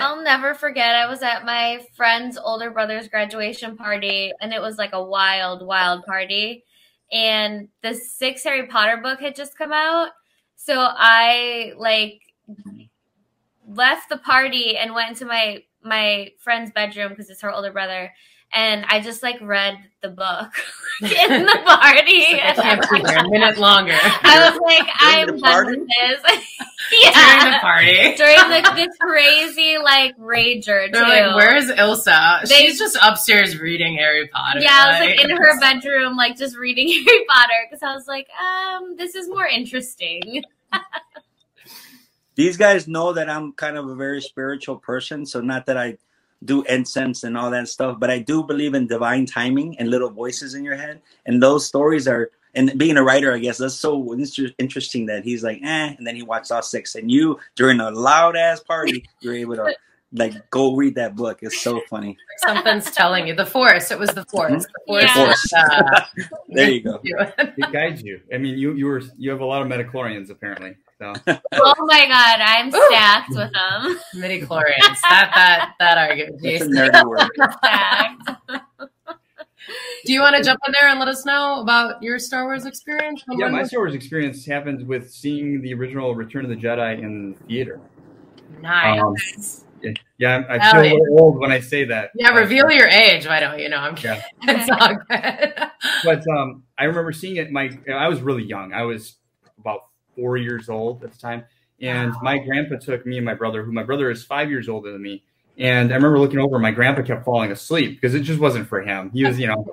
I'll 0.00 0.22
never 0.22 0.54
forget. 0.54 0.94
I 0.94 1.08
was 1.08 1.22
at 1.22 1.44
my 1.44 1.84
friend's 1.96 2.36
older 2.36 2.70
brother's 2.70 3.08
graduation 3.08 3.76
party, 3.76 4.30
and 4.40 4.52
it 4.52 4.60
was 4.60 4.76
like 4.76 4.92
a 4.92 5.02
wild, 5.02 5.66
wild 5.66 6.04
party. 6.04 6.64
And 7.10 7.68
the 7.82 7.94
sixth 7.94 8.44
Harry 8.44 8.66
Potter 8.66 8.98
book 8.98 9.20
had 9.20 9.34
just 9.34 9.56
come 9.56 9.72
out, 9.72 10.10
so 10.54 10.74
I 10.78 11.72
like 11.78 12.20
left 13.74 14.08
the 14.08 14.18
party 14.18 14.76
and 14.76 14.94
went 14.94 15.10
into 15.10 15.24
my 15.24 15.62
my 15.82 16.30
friend's 16.38 16.70
bedroom 16.72 17.08
because 17.08 17.30
it's 17.30 17.42
her 17.42 17.50
older 17.50 17.72
brother 17.72 18.10
and 18.52 18.84
I 18.88 19.00
just 19.00 19.22
like 19.22 19.40
read 19.40 19.78
the 20.02 20.08
book 20.08 20.52
in 21.02 21.42
the 21.44 21.60
party. 21.66 22.24
I 22.42 22.52
can't 22.56 22.90
be 22.90 23.02
there 23.02 23.18
a 23.18 23.28
minute 23.28 23.58
longer. 23.58 23.96
I 23.96 24.50
was 24.50 24.60
like, 24.60 24.88
I'm 24.98 25.38
done 25.38 25.66
with 25.66 25.88
this. 25.88 26.42
yeah. 27.00 27.12
During 27.40 27.52
the 27.52 27.58
party. 27.60 28.14
During 28.16 28.62
the, 28.62 28.72
this 28.74 28.96
crazy 29.00 29.76
like 29.82 30.16
rager 30.18 30.90
They're 30.92 30.92
too. 30.92 31.00
like, 31.00 31.36
where's 31.36 31.70
Ilsa? 31.70 32.48
They, 32.48 32.66
She's 32.66 32.78
just 32.78 32.98
upstairs 33.00 33.58
reading 33.58 33.96
Harry 33.96 34.26
Potter. 34.28 34.60
Yeah, 34.60 34.70
I 34.72 34.90
was 35.00 35.08
like 35.08 35.20
in 35.24 35.30
her 35.30 35.60
bedroom, 35.60 36.16
like 36.16 36.36
just 36.36 36.56
reading 36.56 36.88
Harry 36.88 37.24
Potter 37.28 37.66
because 37.68 37.82
I 37.82 37.94
was 37.94 38.08
like, 38.08 38.28
um, 38.40 38.96
this 38.96 39.14
is 39.14 39.28
more 39.28 39.46
interesting. 39.46 40.42
These 42.40 42.56
guys 42.56 42.88
know 42.88 43.12
that 43.12 43.28
I'm 43.28 43.52
kind 43.52 43.76
of 43.76 43.86
a 43.86 43.94
very 43.94 44.22
spiritual 44.22 44.76
person, 44.76 45.26
so 45.26 45.42
not 45.42 45.66
that 45.66 45.76
I 45.76 45.98
do 46.42 46.62
incense 46.62 47.22
and 47.22 47.36
all 47.36 47.50
that 47.50 47.68
stuff, 47.68 48.00
but 48.00 48.08
I 48.10 48.18
do 48.18 48.42
believe 48.42 48.72
in 48.72 48.86
divine 48.86 49.26
timing 49.26 49.78
and 49.78 49.90
little 49.90 50.08
voices 50.08 50.54
in 50.54 50.64
your 50.64 50.74
head. 50.74 51.02
And 51.26 51.42
those 51.42 51.66
stories 51.66 52.08
are, 52.08 52.30
and 52.54 52.78
being 52.78 52.96
a 52.96 53.02
writer, 53.02 53.34
I 53.34 53.40
guess 53.40 53.58
that's 53.58 53.74
so 53.74 54.16
interesting 54.58 55.04
that 55.04 55.22
he's 55.22 55.44
like, 55.44 55.60
eh, 55.62 55.94
and 55.98 56.06
then 56.06 56.16
he 56.16 56.22
watched 56.22 56.50
all 56.50 56.62
six. 56.62 56.94
And 56.94 57.10
you, 57.10 57.38
during 57.56 57.78
a 57.78 57.90
loud 57.90 58.36
ass 58.36 58.60
party, 58.60 59.04
you're 59.20 59.34
able 59.34 59.56
to 59.56 59.74
like 60.14 60.32
go 60.48 60.74
read 60.74 60.94
that 60.94 61.16
book. 61.16 61.40
It's 61.42 61.60
so 61.60 61.82
funny. 61.90 62.16
Something's 62.38 62.90
telling 62.90 63.28
you 63.28 63.34
the 63.34 63.44
force. 63.44 63.90
It 63.90 63.98
was 63.98 64.08
the 64.12 64.24
force. 64.24 64.64
The 64.64 64.80
force. 64.86 65.02
Yeah. 65.02 65.26
force. 65.26 65.52
Uh, 65.52 66.04
there 66.48 66.70
you 66.70 66.80
go. 66.80 67.00
it 67.04 67.70
guides 67.70 68.02
you. 68.02 68.22
I 68.32 68.38
mean, 68.38 68.56
you 68.56 68.72
you 68.72 68.86
were 68.86 69.02
you 69.18 69.28
have 69.28 69.40
a 69.40 69.44
lot 69.44 69.60
of 69.60 69.68
metachlorians 69.68 70.30
apparently. 70.30 70.74
So. 71.00 71.14
oh 71.54 71.74
my 71.86 72.06
god, 72.06 72.40
I'm 72.42 72.70
stacked 72.70 73.30
with 73.30 73.50
them. 73.54 73.98
Midichlorians. 74.16 75.00
that 75.08 75.30
that 75.34 75.74
that 75.78 75.96
argument. 75.96 76.40
That's 76.42 76.62
a 76.62 76.66
nerdy 76.66 77.08
word. 77.08 78.60
Do 80.04 80.12
you 80.12 80.20
want 80.20 80.36
to 80.36 80.42
jump 80.42 80.60
in 80.66 80.74
there 80.78 80.90
and 80.90 80.98
let 80.98 81.08
us 81.08 81.24
know 81.24 81.62
about 81.62 82.02
your 82.02 82.18
Star 82.18 82.44
Wars 82.44 82.66
experience? 82.66 83.22
Yeah, 83.30 83.48
my 83.48 83.62
Star 83.62 83.80
Wars 83.80 83.94
experience 83.94 84.44
happened 84.44 84.86
with 84.86 85.10
seeing 85.10 85.62
the 85.62 85.72
original 85.72 86.14
Return 86.14 86.44
of 86.44 86.50
the 86.50 86.56
Jedi 86.56 87.02
in 87.02 87.32
the 87.32 87.38
theater. 87.44 87.80
Nice. 88.60 89.00
Um, 89.02 89.14
yeah, 89.82 89.92
yeah, 90.18 90.44
I 90.50 90.72
feel 90.72 90.84
yeah. 90.84 90.98
old 91.12 91.38
when 91.38 91.50
I 91.50 91.60
say 91.60 91.84
that. 91.86 92.10
Yeah, 92.14 92.30
reveal 92.30 92.66
uh, 92.66 92.70
your 92.70 92.88
age. 92.88 93.26
Why 93.26 93.40
don't 93.40 93.58
you 93.58 93.70
know? 93.70 93.78
I'm 93.78 93.94
kidding. 93.94 94.20
Yeah. 94.42 94.60
it's 94.60 94.70
all 94.70 94.96
good. 95.08 95.70
but 96.04 96.28
um, 96.28 96.64
I 96.76 96.84
remember 96.84 97.12
seeing 97.12 97.36
it. 97.36 97.50
My 97.50 97.70
I 97.90 98.08
was 98.08 98.20
really 98.20 98.44
young. 98.44 98.74
I 98.74 98.82
was 98.82 99.16
about 99.58 99.89
four 100.20 100.36
years 100.36 100.68
old 100.68 101.02
at 101.02 101.12
the 101.12 101.18
time. 101.18 101.44
And 101.80 102.12
my 102.22 102.38
grandpa 102.38 102.76
took 102.76 103.06
me 103.06 103.16
and 103.16 103.24
my 103.24 103.34
brother, 103.34 103.64
who 103.64 103.72
my 103.72 103.82
brother 103.82 104.10
is 104.10 104.22
five 104.22 104.50
years 104.50 104.68
older 104.68 104.92
than 104.92 105.00
me. 105.00 105.24
And 105.56 105.92
I 105.92 105.96
remember 105.96 106.18
looking 106.18 106.38
over, 106.38 106.58
my 106.58 106.70
grandpa 106.70 107.02
kept 107.02 107.24
falling 107.24 107.50
asleep 107.50 108.00
because 108.00 108.14
it 108.14 108.20
just 108.20 108.40
wasn't 108.40 108.68
for 108.68 108.82
him. 108.82 109.10
He 109.12 109.24
was, 109.24 109.38
you 109.38 109.46
know, 109.46 109.66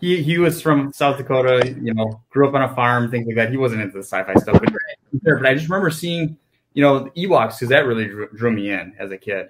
he, 0.00 0.22
he 0.22 0.38
was 0.38 0.60
from 0.60 0.92
South 0.92 1.18
Dakota, 1.18 1.76
you 1.80 1.94
know, 1.94 2.20
grew 2.30 2.48
up 2.48 2.54
on 2.54 2.62
a 2.62 2.74
farm, 2.74 3.10
things 3.10 3.26
like 3.26 3.36
that. 3.36 3.50
He 3.50 3.56
wasn't 3.56 3.82
into 3.82 3.98
the 3.98 4.04
sci-fi 4.04 4.34
stuff, 4.34 4.60
but, 4.60 4.72
but 5.22 5.46
I 5.46 5.54
just 5.54 5.68
remember 5.68 5.90
seeing, 5.90 6.36
you 6.74 6.82
know, 6.82 7.10
Ewoks 7.16 7.58
because 7.58 7.68
that 7.68 7.86
really 7.86 8.06
drew, 8.06 8.28
drew 8.34 8.50
me 8.50 8.70
in 8.70 8.94
as 8.98 9.10
a 9.10 9.18
kid. 9.18 9.48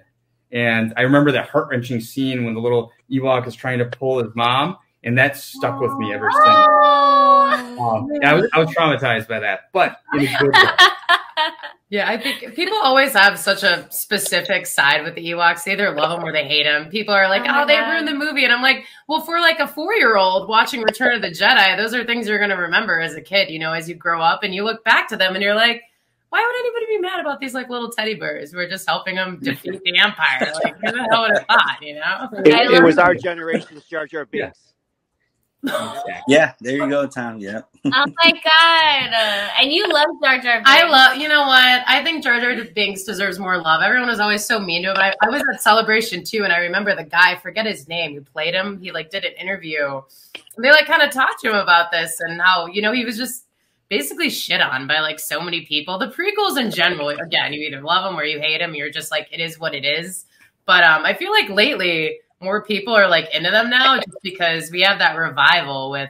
And 0.51 0.93
I 0.95 1.01
remember 1.01 1.31
that 1.31 1.49
heart 1.49 1.69
wrenching 1.69 1.99
scene 1.99 2.45
when 2.45 2.53
the 2.53 2.59
little 2.61 2.91
Ewok 3.09 3.47
is 3.47 3.55
trying 3.55 3.79
to 3.79 3.85
pull 3.85 4.23
his 4.23 4.35
mom, 4.35 4.77
and 5.03 5.17
that 5.17 5.35
stuck 5.35 5.79
with 5.79 5.91
me 5.93 6.13
ever 6.13 6.29
since. 6.29 6.43
Oh, 6.45 7.32
Um, 7.79 8.09
I, 8.23 8.33
was, 8.33 8.49
I 8.53 8.59
was 8.59 8.69
traumatized 8.69 9.27
by 9.27 9.39
that, 9.39 9.69
but 9.73 9.97
in 10.13 10.27
a 10.27 10.37
good. 10.39 10.53
Yeah, 11.93 12.09
I 12.09 12.17
think 12.17 12.55
people 12.55 12.75
always 12.81 13.13
have 13.13 13.37
such 13.37 13.61
a 13.61 13.85
specific 13.91 14.65
side 14.65 15.03
with 15.03 15.13
the 15.13 15.23
Ewoks. 15.29 15.63
They 15.63 15.73
either 15.73 15.91
love 15.91 16.17
them 16.17 16.27
or 16.27 16.31
they 16.31 16.43
hate 16.43 16.63
them. 16.63 16.89
People 16.89 17.13
are 17.13 17.29
like, 17.29 17.43
"Oh, 17.45 17.61
oh 17.61 17.67
they 17.67 17.75
God. 17.75 17.91
ruined 17.91 18.07
the 18.07 18.15
movie," 18.15 18.43
and 18.45 18.51
I'm 18.51 18.63
like, 18.63 18.85
"Well, 19.07 19.21
for 19.21 19.39
like 19.39 19.59
a 19.59 19.67
four 19.67 19.93
year 19.93 20.17
old 20.17 20.49
watching 20.49 20.81
Return 20.81 21.13
of 21.13 21.21
the 21.21 21.27
Jedi, 21.27 21.77
those 21.77 21.93
are 21.93 22.03
things 22.03 22.27
you're 22.27 22.39
going 22.39 22.49
to 22.49 22.55
remember 22.55 22.99
as 22.99 23.13
a 23.13 23.21
kid. 23.21 23.51
You 23.51 23.59
know, 23.59 23.73
as 23.73 23.87
you 23.87 23.93
grow 23.93 24.23
up 24.23 24.41
and 24.41 24.55
you 24.55 24.63
look 24.63 24.83
back 24.83 25.07
to 25.09 25.17
them, 25.17 25.35
and 25.35 25.43
you're 25.43 25.53
like." 25.53 25.83
Why 26.29 26.43
would 26.43 26.65
anybody 26.65 26.97
be 26.97 26.99
mad 26.99 27.19
about 27.19 27.39
these 27.39 27.53
like 27.53 27.69
little 27.69 27.91
teddy 27.91 28.15
bears 28.15 28.55
We're 28.55 28.67
just 28.67 28.87
helping 28.87 29.13
them 29.13 29.37
defeat 29.39 29.79
the 29.83 29.99
Empire? 29.99 30.51
Like, 30.63 30.73
who 30.83 30.91
the 30.91 31.07
hell 31.11 31.21
would 31.21 31.37
have 31.37 31.45
thought? 31.45 31.77
You 31.79 31.93
know, 31.93 32.29
it, 32.43 32.71
it 32.71 32.83
was 32.83 32.97
our 32.97 33.13
generation's 33.13 33.83
Jar 33.83 34.07
Jar 34.07 34.25
Binks. 34.25 34.59
Yeah. 34.65 34.72
Yeah, 36.27 36.53
there 36.59 36.75
you 36.75 36.89
go, 36.89 37.07
Tom. 37.07 37.39
Yeah. 37.39 37.61
oh 37.85 37.89
my 37.91 38.31
god! 38.31 39.13
Uh, 39.13 39.49
and 39.61 39.71
you 39.71 39.87
love 39.87 40.07
Jar 40.21 40.37
Jar. 40.39 40.57
Binks. 40.57 40.69
I 40.69 40.87
love. 40.87 41.17
You 41.17 41.29
know 41.29 41.41
what? 41.41 41.83
I 41.87 42.03
think 42.03 42.23
Jar 42.23 42.39
Jar 42.41 42.65
Binks 42.75 43.03
deserves 43.03 43.39
more 43.39 43.57
love. 43.61 43.81
Everyone 43.81 44.09
was 44.09 44.19
always 44.19 44.43
so 44.43 44.59
mean 44.59 44.83
to 44.83 44.91
him. 44.91 44.97
I, 44.97 45.13
I 45.21 45.29
was 45.29 45.41
at 45.53 45.61
Celebration 45.61 46.23
too, 46.23 46.43
and 46.43 46.51
I 46.51 46.57
remember 46.57 46.95
the 46.95 47.03
guy. 47.03 47.37
Forget 47.37 47.65
his 47.65 47.87
name. 47.87 48.13
Who 48.13 48.21
played 48.21 48.53
him? 48.53 48.81
He 48.81 48.91
like 48.91 49.09
did 49.09 49.23
an 49.23 49.33
interview. 49.39 50.01
And 50.55 50.65
they 50.65 50.71
like 50.71 50.85
kind 50.85 51.01
of 51.01 51.11
talked 51.11 51.41
to 51.41 51.49
him 51.49 51.55
about 51.55 51.91
this 51.91 52.19
and 52.19 52.41
how 52.41 52.65
you 52.67 52.81
know 52.81 52.91
he 52.91 53.05
was 53.05 53.17
just 53.17 53.45
basically 53.89 54.29
shit 54.29 54.59
on 54.59 54.85
by 54.85 54.99
like 54.99 55.19
so 55.19 55.39
many 55.39 55.65
people. 55.65 55.97
The 55.97 56.07
prequels 56.07 56.59
in 56.59 56.71
general, 56.71 57.09
again, 57.09 57.53
you 57.53 57.65
either 57.67 57.81
love 57.81 58.03
them 58.03 58.19
or 58.19 58.25
you 58.25 58.39
hate 58.39 58.59
them. 58.59 58.75
You're 58.75 58.89
just 58.89 59.11
like 59.11 59.29
it 59.31 59.39
is 59.39 59.59
what 59.59 59.73
it 59.73 59.85
is. 59.85 60.25
But 60.65 60.83
um, 60.83 61.05
I 61.05 61.13
feel 61.13 61.31
like 61.31 61.49
lately 61.49 62.19
more 62.43 62.63
people 62.63 62.93
are 62.95 63.07
like 63.07 63.33
into 63.33 63.49
them 63.51 63.69
now 63.69 63.97
just 63.97 64.17
because 64.21 64.71
we 64.71 64.81
have 64.81 64.99
that 64.99 65.15
revival 65.15 65.89
with 65.89 66.09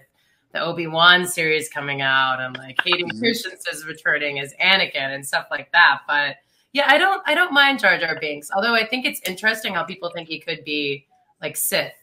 the 0.54 0.62
Obi 0.62 0.88
Wan 0.88 1.26
series 1.26 1.70
coming 1.70 2.02
out 2.02 2.40
and 2.40 2.58
like 2.58 2.78
Hayden 2.84 3.10
mm-hmm. 3.10 3.20
Christensen's 3.20 3.86
returning 3.86 4.40
as 4.40 4.54
Anakin 4.62 5.16
and 5.16 5.26
stuff 5.26 5.48
like 5.50 5.72
that. 5.72 6.02
But 6.08 6.38
yeah, 6.74 6.86
I 6.88 6.98
don't 6.98 7.22
I 7.26 7.34
don't 7.34 7.54
mind 7.54 7.80
Jar 7.80 7.98
Jar 7.98 8.18
Binks. 8.20 8.50
Although 8.56 8.76
I 8.76 8.86
think 8.86 9.06
it's 9.06 9.22
interesting 9.28 9.74
how 9.74 9.84
people 9.84 10.12
think 10.14 10.28
he 10.28 10.40
could 10.40 10.64
be 10.64 11.06
like 11.42 11.56
Sith 11.58 11.94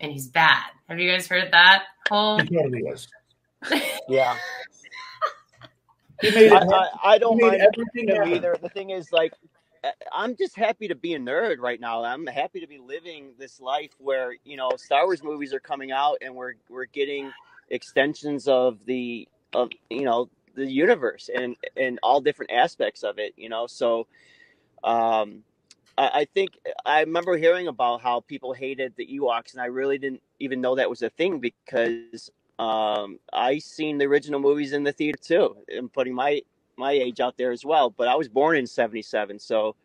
and 0.00 0.12
he's 0.12 0.28
bad. 0.28 0.70
Have 0.88 0.98
you 0.98 1.10
guys 1.10 1.26
heard 1.26 1.52
that 1.52 1.84
whole? 2.08 2.38
He 2.38 2.48
totally 2.48 2.82
was. 2.82 3.08
yeah. 4.08 4.36
I, 6.22 6.28
I, 6.48 6.88
I, 7.12 7.18
don't 7.18 7.40
mind 7.40 7.60
everything 7.60 8.10
either. 8.10 8.56
The 8.62 8.68
thing 8.70 8.90
is, 8.90 9.12
like, 9.12 9.32
I'm 10.12 10.36
just 10.36 10.56
happy 10.56 10.88
to 10.88 10.94
be 10.94 11.14
a 11.14 11.18
nerd 11.18 11.58
right 11.58 11.80
now. 11.80 12.04
I'm 12.04 12.26
happy 12.26 12.60
to 12.60 12.66
be 12.66 12.78
living 12.78 13.32
this 13.38 13.60
life 13.60 13.90
where 13.98 14.34
you 14.44 14.56
know 14.56 14.70
Star 14.76 15.04
Wars 15.04 15.22
movies 15.22 15.52
are 15.52 15.60
coming 15.60 15.92
out 15.92 16.18
and 16.22 16.34
we're 16.34 16.54
we're 16.68 16.86
getting 16.86 17.32
extensions 17.70 18.48
of 18.48 18.78
the 18.86 19.28
of 19.54 19.70
you 19.90 20.04
know 20.04 20.28
the 20.54 20.66
universe 20.66 21.30
and 21.34 21.56
and 21.76 21.98
all 22.02 22.20
different 22.20 22.52
aspects 22.52 23.02
of 23.02 23.18
it. 23.18 23.34
You 23.36 23.48
know, 23.48 23.66
so 23.66 24.06
um, 24.84 25.42
I, 25.98 26.10
I 26.14 26.24
think 26.32 26.50
I 26.84 27.00
remember 27.00 27.36
hearing 27.36 27.68
about 27.68 28.02
how 28.02 28.20
people 28.20 28.52
hated 28.52 28.94
the 28.96 29.06
Ewoks, 29.06 29.52
and 29.52 29.62
I 29.62 29.66
really 29.66 29.98
didn't 29.98 30.22
even 30.40 30.60
know 30.60 30.74
that 30.76 30.90
was 30.90 31.02
a 31.02 31.10
thing 31.10 31.40
because 31.40 32.30
um, 32.58 33.18
I 33.32 33.58
seen 33.58 33.98
the 33.98 34.06
original 34.06 34.40
movies 34.40 34.72
in 34.72 34.82
the 34.82 34.92
theater 34.92 35.18
too. 35.22 35.56
and 35.68 35.92
putting 35.92 36.14
my 36.14 36.42
my 36.76 36.92
age 36.92 37.20
out 37.20 37.36
there 37.36 37.52
as 37.52 37.64
well, 37.64 37.90
but 37.90 38.08
I 38.08 38.14
was 38.14 38.28
born 38.28 38.56
in 38.56 38.66
77. 38.66 39.38
So 39.38 39.76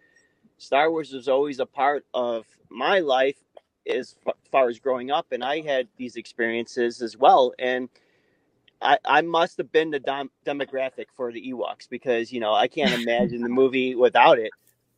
Star 0.57 0.91
Wars 0.91 1.11
was 1.11 1.27
always 1.27 1.59
a 1.59 1.65
part 1.65 2.05
of 2.13 2.45
my 2.69 2.99
life 2.99 3.37
as 3.89 4.15
far 4.51 4.69
as 4.69 4.79
growing 4.79 5.11
up. 5.11 5.31
And 5.31 5.43
I 5.43 5.61
had 5.61 5.87
these 5.97 6.15
experiences 6.15 7.01
as 7.01 7.17
well. 7.17 7.53
And 7.57 7.89
I, 8.81 8.97
I 9.05 9.21
must 9.21 9.57
have 9.57 9.71
been 9.71 9.91
the 9.91 9.99
dom- 9.99 10.31
demographic 10.45 11.05
for 11.15 11.31
the 11.31 11.51
Ewoks 11.51 11.89
because, 11.89 12.31
you 12.31 12.39
know, 12.39 12.53
I 12.53 12.67
can't 12.67 12.93
imagine 13.01 13.41
the 13.41 13.49
movie 13.49 13.95
without 13.95 14.39
it. 14.39 14.51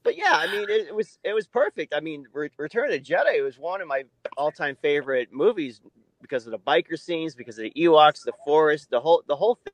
But 0.03 0.17
yeah, 0.17 0.33
I 0.33 0.51
mean, 0.51 0.63
it, 0.63 0.87
it 0.87 0.95
was 0.95 1.17
it 1.23 1.33
was 1.33 1.47
perfect. 1.47 1.93
I 1.95 2.01
mean, 2.01 2.25
Re- 2.33 2.49
Return 2.57 2.85
of 2.85 2.91
the 2.91 2.99
Jedi 2.99 3.41
was 3.41 3.57
one 3.57 3.79
of 3.79 3.87
my 3.87 4.03
all 4.35 4.51
time 4.51 4.75
favorite 4.81 5.29
movies 5.31 5.79
because 6.21 6.45
of 6.45 6.51
the 6.51 6.59
biker 6.59 6.99
scenes, 6.99 7.35
because 7.35 7.57
of 7.57 7.63
the 7.63 7.73
Ewoks, 7.77 8.23
the 8.25 8.33
forest, 8.43 8.89
the 8.89 8.99
whole 8.99 9.23
the 9.27 9.35
whole 9.37 9.55
thing 9.55 9.73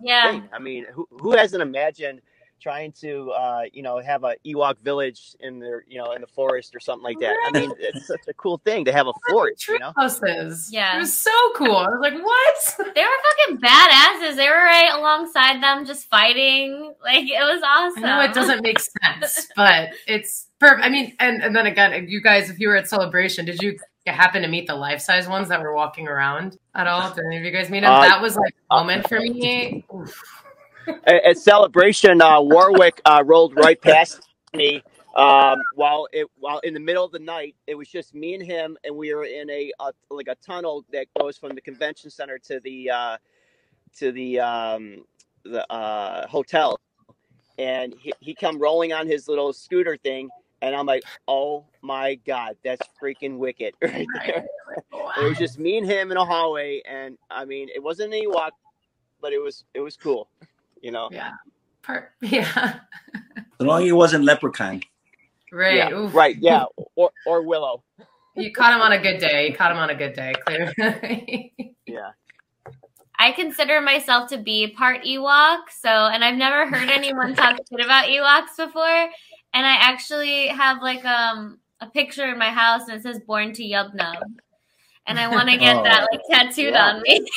yeah. 0.00 0.30
Thing. 0.32 0.48
I 0.52 0.58
mean, 0.58 0.86
who 0.92 1.06
who 1.10 1.36
hasn't 1.36 1.62
imagined 1.62 2.20
trying 2.60 2.90
to 2.90 3.30
uh, 3.30 3.62
you 3.72 3.82
know 3.82 4.00
have 4.00 4.24
a 4.24 4.34
Ewok 4.46 4.78
village 4.82 5.34
in 5.40 5.58
the 5.58 5.80
you 5.86 5.98
know 5.98 6.12
in 6.12 6.20
the 6.20 6.26
forest 6.26 6.74
or 6.74 6.80
something 6.80 7.04
like 7.04 7.18
that. 7.20 7.30
Right. 7.30 7.50
I 7.54 7.60
mean, 7.60 7.72
it's 7.78 8.06
such 8.06 8.22
a 8.28 8.34
cool 8.34 8.58
thing 8.58 8.84
to 8.86 8.92
have 8.92 9.06
a 9.06 9.12
fort. 9.28 9.66
You 9.68 9.78
know? 9.78 9.92
houses. 9.96 10.70
Yeah, 10.72 10.96
it 10.96 11.00
was 11.00 11.16
so 11.16 11.30
cool. 11.54 11.76
I 11.76 11.88
was 11.88 12.00
like, 12.00 12.14
what? 12.14 12.86
They 12.96 13.02
were 13.02 13.08
fucking 13.28 13.58
badasses. 13.58 14.36
They 14.36 14.48
were 14.48 14.54
right 14.54 14.90
alongside 14.94 15.62
them, 15.62 15.84
just 15.84 16.08
fighting. 16.08 16.94
Like 17.02 17.26
it 17.28 17.40
was 17.40 17.62
awesome. 17.64 18.04
I 18.04 18.08
know 18.08 18.30
it 18.30 18.34
doesn't 18.34 18.62
make 18.62 18.78
sense, 18.80 19.48
but 19.56 19.90
it's 20.06 20.48
perfect. 20.58 20.84
I 20.84 20.88
mean, 20.88 21.14
and 21.18 21.42
and 21.42 21.54
then 21.54 21.66
again, 21.66 22.06
you 22.08 22.22
guys, 22.22 22.50
if 22.50 22.58
you 22.58 22.68
were 22.68 22.76
at 22.76 22.88
Celebration, 22.88 23.44
did 23.44 23.62
you 23.62 23.78
happen 24.12 24.42
to 24.42 24.48
meet 24.48 24.66
the 24.66 24.74
life 24.74 25.00
size 25.00 25.28
ones 25.28 25.48
that 25.48 25.60
were 25.60 25.74
walking 25.74 26.08
around 26.08 26.58
at 26.74 26.86
all? 26.86 27.12
Did 27.14 27.24
any 27.26 27.38
of 27.38 27.44
you 27.44 27.50
guys 27.50 27.70
meet 27.70 27.80
them? 27.80 27.92
Uh, 27.92 28.00
that 28.02 28.20
was 28.20 28.36
like 28.36 28.54
a 28.70 28.76
moment 28.76 29.08
for 29.08 29.20
me. 29.20 29.84
At, 31.04 31.24
at 31.24 31.38
celebration, 31.38 32.22
uh, 32.22 32.40
Warwick 32.40 33.00
uh, 33.04 33.20
rolled 33.26 33.56
right 33.56 33.80
past 33.82 34.28
me 34.54 34.84
um, 35.16 35.62
while 35.74 36.06
it 36.12 36.26
while 36.38 36.58
in 36.58 36.74
the 36.74 36.80
middle 36.80 37.02
of 37.02 37.10
the 37.10 37.18
night, 37.18 37.56
it 37.66 37.74
was 37.74 37.88
just 37.88 38.14
me 38.14 38.34
and 38.34 38.42
him, 38.42 38.76
and 38.84 38.94
we 38.94 39.14
were 39.14 39.24
in 39.24 39.48
a, 39.48 39.72
a 39.80 39.92
like 40.10 40.28
a 40.28 40.36
tunnel 40.46 40.84
that 40.92 41.06
goes 41.18 41.38
from 41.38 41.54
the 41.54 41.60
convention 41.62 42.10
center 42.10 42.38
to 42.40 42.60
the 42.60 42.90
uh, 42.90 43.16
to 43.96 44.12
the 44.12 44.40
um, 44.40 45.06
the 45.42 45.66
uh, 45.72 46.26
hotel, 46.28 46.78
and 47.58 47.94
he, 47.98 48.12
he 48.20 48.34
come 48.34 48.58
rolling 48.58 48.92
on 48.92 49.06
his 49.06 49.26
little 49.26 49.54
scooter 49.54 49.96
thing, 49.96 50.28
and 50.60 50.76
I'm 50.76 50.84
like, 50.84 51.02
oh 51.26 51.64
my 51.86 52.16
god, 52.26 52.56
that's 52.64 52.82
freaking 53.00 53.38
wicked 53.38 53.74
right 53.82 54.06
there. 54.26 54.46
It 55.18 55.28
was 55.28 55.38
just 55.38 55.58
me 55.58 55.78
and 55.78 55.86
him 55.86 56.10
in 56.10 56.16
a 56.16 56.24
hallway, 56.24 56.82
and 56.86 57.16
I 57.30 57.44
mean, 57.44 57.68
it 57.74 57.82
wasn't 57.82 58.12
an 58.12 58.22
Ewok, 58.24 58.50
but 59.20 59.32
it 59.32 59.40
was 59.40 59.64
it 59.72 59.80
was 59.80 59.96
cool, 59.96 60.28
you 60.82 60.90
know. 60.90 61.08
Yeah. 61.12 61.32
Part, 61.82 62.10
yeah. 62.20 62.80
As 63.60 63.66
long 63.66 63.82
as 63.82 63.86
he 63.86 63.92
wasn't 63.92 64.24
leprechaun. 64.24 64.82
Right. 65.52 65.76
Yeah, 65.76 66.10
right. 66.12 66.36
Yeah. 66.38 66.64
Or 66.96 67.10
or 67.24 67.42
Willow. 67.42 67.84
You 68.34 68.52
caught 68.52 68.74
him 68.74 68.82
on 68.82 68.92
a 68.92 68.98
good 68.98 69.18
day. 69.18 69.48
You 69.48 69.54
caught 69.54 69.70
him 69.70 69.78
on 69.78 69.88
a 69.88 69.94
good 69.94 70.12
day, 70.12 70.34
clearly. 70.44 71.74
Yeah. 71.86 72.10
I 73.18 73.32
consider 73.32 73.80
myself 73.80 74.28
to 74.30 74.38
be 74.38 74.66
part 74.66 75.04
Ewok, 75.04 75.70
so 75.80 75.88
and 75.88 76.22
I've 76.22 76.36
never 76.36 76.68
heard 76.68 76.90
anyone 76.90 77.34
talk 77.34 77.56
shit 77.56 77.82
about 77.82 78.06
Ewoks 78.06 78.56
before. 78.58 79.08
And 79.54 79.66
I 79.66 79.76
actually 79.76 80.48
have 80.48 80.82
like 80.82 81.04
um 81.06 81.58
a 81.80 81.86
picture 81.86 82.26
in 82.32 82.38
my 82.38 82.50
house 82.50 82.88
and 82.88 82.96
it 82.98 83.02
says 83.02 83.20
"Born 83.26 83.52
to 83.54 83.62
Yub 83.62 83.94
Nub," 83.94 84.22
and 85.06 85.18
I 85.18 85.28
want 85.34 85.48
to 85.50 85.56
get 85.56 85.76
Oh. 85.76 85.82
that 85.82 86.06
like 86.10 86.20
tattooed 86.30 86.72
Yeah. 86.74 86.86
on 86.94 87.02
me. 87.02 87.26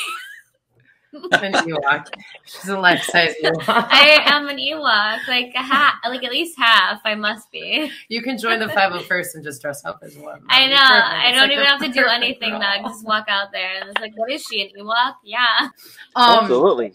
An 1.32 1.52
Ewok. 1.52 2.06
She's 2.44 2.68
a 2.68 2.78
life 2.78 3.02
size 3.02 3.34
Ewok. 3.42 3.64
I 3.66 4.20
am 4.26 4.48
an 4.48 4.58
Ewok, 4.58 5.26
like 5.26 5.52
a 5.56 5.58
half, 5.62 5.94
like 6.08 6.22
at 6.22 6.30
least 6.30 6.56
half. 6.56 7.00
I 7.04 7.16
must 7.16 7.50
be. 7.50 7.90
You 8.08 8.22
can 8.22 8.38
join 8.38 8.60
the 8.60 8.66
501st 8.68 9.34
and 9.34 9.42
just 9.42 9.60
dress 9.60 9.84
up 9.84 9.98
as 10.02 10.16
one. 10.16 10.40
I 10.48 10.68
know. 10.68 10.76
I 10.78 11.32
don't 11.32 11.48
like 11.48 11.50
even 11.50 11.64
have 11.64 11.80
to 11.80 11.88
do 11.88 12.06
anything. 12.06 12.52
role. 12.52 12.60
Now 12.60 12.80
just 12.86 13.04
walk 13.04 13.24
out 13.28 13.50
there 13.50 13.80
and 13.80 13.88
it's 13.90 14.00
like, 14.00 14.16
what 14.16 14.30
is 14.30 14.44
she? 14.44 14.62
An 14.62 14.68
Ewok? 14.86 15.14
Yeah. 15.24 15.68
Um, 16.14 16.44
Absolutely. 16.44 16.92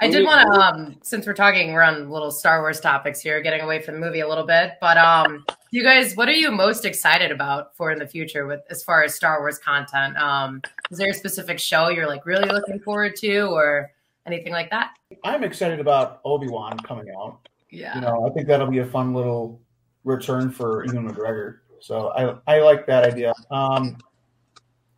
I 0.00 0.08
did 0.08 0.24
want 0.24 0.52
to, 0.52 0.60
um, 0.60 0.96
since 1.02 1.26
we're 1.26 1.34
talking, 1.34 1.72
we're 1.72 1.82
on 1.82 2.08
little 2.08 2.30
Star 2.30 2.60
Wars 2.60 2.80
topics 2.80 3.20
here, 3.20 3.40
getting 3.42 3.60
away 3.60 3.82
from 3.82 3.94
the 3.94 4.00
movie 4.00 4.20
a 4.20 4.28
little 4.28 4.46
bit. 4.46 4.72
But 4.80 4.96
um, 4.96 5.44
you 5.70 5.82
guys, 5.82 6.14
what 6.14 6.26
are 6.26 6.32
you 6.32 6.50
most 6.50 6.86
excited 6.86 7.30
about 7.30 7.76
for 7.76 7.90
in 7.90 7.98
the 7.98 8.06
future 8.06 8.46
with 8.46 8.60
as 8.70 8.82
far 8.82 9.04
as 9.04 9.14
Star 9.14 9.40
Wars 9.40 9.58
content? 9.58 10.16
Um, 10.16 10.62
is 10.90 10.96
there 10.96 11.10
a 11.10 11.14
specific 11.14 11.58
show 11.58 11.90
you're 11.90 12.08
like 12.08 12.24
really 12.24 12.48
looking 12.48 12.80
forward 12.80 13.14
to, 13.16 13.42
or 13.48 13.92
anything 14.26 14.52
like 14.52 14.70
that? 14.70 14.92
I'm 15.22 15.44
excited 15.44 15.80
about 15.80 16.20
Obi 16.24 16.48
Wan 16.48 16.78
coming 16.78 17.06
out. 17.20 17.48
Yeah. 17.68 17.94
You 17.94 18.00
know, 18.00 18.26
I 18.26 18.30
think 18.30 18.46
that'll 18.46 18.70
be 18.70 18.78
a 18.78 18.86
fun 18.86 19.12
little 19.12 19.60
return 20.04 20.50
for 20.50 20.86
Ewan 20.86 21.12
McGregor. 21.12 21.58
So 21.80 22.08
I 22.16 22.56
I 22.56 22.60
like 22.60 22.86
that 22.86 23.04
idea. 23.04 23.34
Um, 23.50 23.98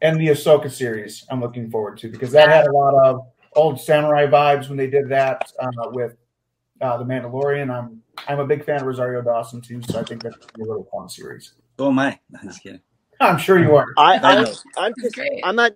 and 0.00 0.20
the 0.20 0.28
Ahsoka 0.28 0.70
series, 0.70 1.24
I'm 1.28 1.40
looking 1.40 1.70
forward 1.70 1.98
to 1.98 2.09
because 2.09 2.32
that 2.32 2.48
had 2.48 2.66
a 2.66 2.72
lot 2.72 2.94
of 2.94 3.26
old 3.55 3.80
samurai 3.80 4.26
vibes 4.26 4.68
when 4.68 4.78
they 4.78 4.88
did 4.88 5.09
that 5.09 5.53
uh, 5.61 5.70
with 5.90 6.16
uh, 6.80 6.96
the 6.96 7.05
Mandalorian. 7.05 7.70
I'm 7.70 8.03
I'm 8.28 8.40
a 8.40 8.46
big 8.46 8.64
fan 8.64 8.80
of 8.80 8.86
Rosario 8.86 9.22
Dawson 9.22 9.61
too, 9.61 9.80
so 9.88 9.98
I 9.98 10.05
think 10.05 10.22
that's 10.22 10.36
a 10.36 10.59
little 10.59 10.88
fun 10.92 11.09
series. 11.09 11.55
Oh 11.78 11.90
my! 11.90 12.18
I'm 12.40 12.48
just 12.48 12.62
kidding. 12.62 12.80
I'm 13.20 13.38
sure 13.38 13.59
you 13.59 13.76
are. 13.76 13.86
I, 13.96 14.16
I 14.16 14.36
I'm. 14.36 14.46
I'm 14.76 14.94
just. 15.00 15.20
I'm 15.44 15.57
not 15.57 15.72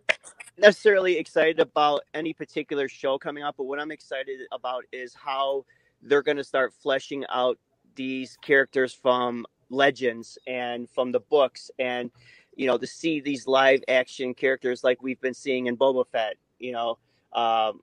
necessarily 0.58 1.18
excited 1.18 1.60
about 1.60 2.02
any 2.14 2.32
particular 2.32 2.88
show 2.88 3.18
coming 3.18 3.42
up, 3.42 3.56
but 3.56 3.64
what 3.64 3.78
I'm 3.78 3.90
excited 3.90 4.40
about 4.52 4.84
is 4.92 5.14
how 5.14 5.64
they're 6.02 6.22
going 6.22 6.36
to 6.36 6.44
start 6.44 6.72
fleshing 6.74 7.24
out 7.30 7.58
these 7.94 8.36
characters 8.42 8.92
from 8.92 9.46
legends 9.70 10.38
and 10.46 10.88
from 10.90 11.12
the 11.12 11.20
books, 11.20 11.70
and 11.78 12.10
you 12.56 12.66
know 12.66 12.78
to 12.78 12.86
see 12.86 13.20
these 13.20 13.46
live 13.46 13.82
action 13.88 14.34
characters 14.34 14.82
like 14.82 15.02
we've 15.02 15.20
been 15.20 15.34
seeing 15.34 15.66
in 15.66 15.76
Boba 15.76 16.04
Fett. 16.06 16.36
You 16.58 16.72
know, 16.72 16.98
um, 17.36 17.80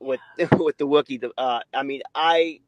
with 0.00 0.22
with 0.58 0.78
the 0.78 0.86
Wookiee. 0.88 1.20
The, 1.22 1.32
uh, 1.38 1.60
I 1.74 1.84
mean, 1.84 2.02
I 2.14 2.60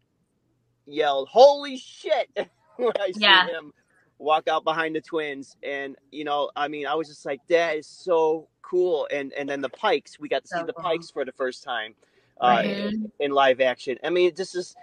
yelled 0.87 1.29
"Holy 1.31 1.79
shit!" 1.79 2.29
when 2.77 2.93
I 3.01 3.13
Yeah. 3.15 3.41
see 3.41 3.43
him 3.43 3.73
walk 4.19 4.49
out 4.49 4.65
behind 4.65 4.97
the 4.97 5.01
twins 5.03 5.57
and 5.65 5.97
you 6.13 6.25
know 6.25 6.51
i 6.57 6.69
mean 6.69 6.87
i 6.87 6.95
was 6.95 7.09
just 7.09 7.27
like 7.27 7.43
that 7.49 7.77
is 7.77 7.89
so 7.89 8.49
cool 8.63 9.09
and 9.13 9.33
and 9.35 9.51
then 9.51 9.61
the 9.61 9.69
pikes 9.71 10.19
we 10.21 10.29
got 10.29 10.43
to 10.45 10.49
see 10.49 10.63
So 10.63 10.67
the 10.67 10.75
cool. 10.77 10.85
pikes 10.85 11.11
for 11.11 11.25
the 11.25 11.33
first 11.33 11.65
time 11.65 11.95
uh 12.41 12.63
Right. 12.63 12.67
in, 12.67 12.93
in 13.21 13.33
live 13.33 13.61
action 13.61 13.99
i 14.05 14.11
mean 14.11 14.33
this 14.37 14.55
is 14.55 14.77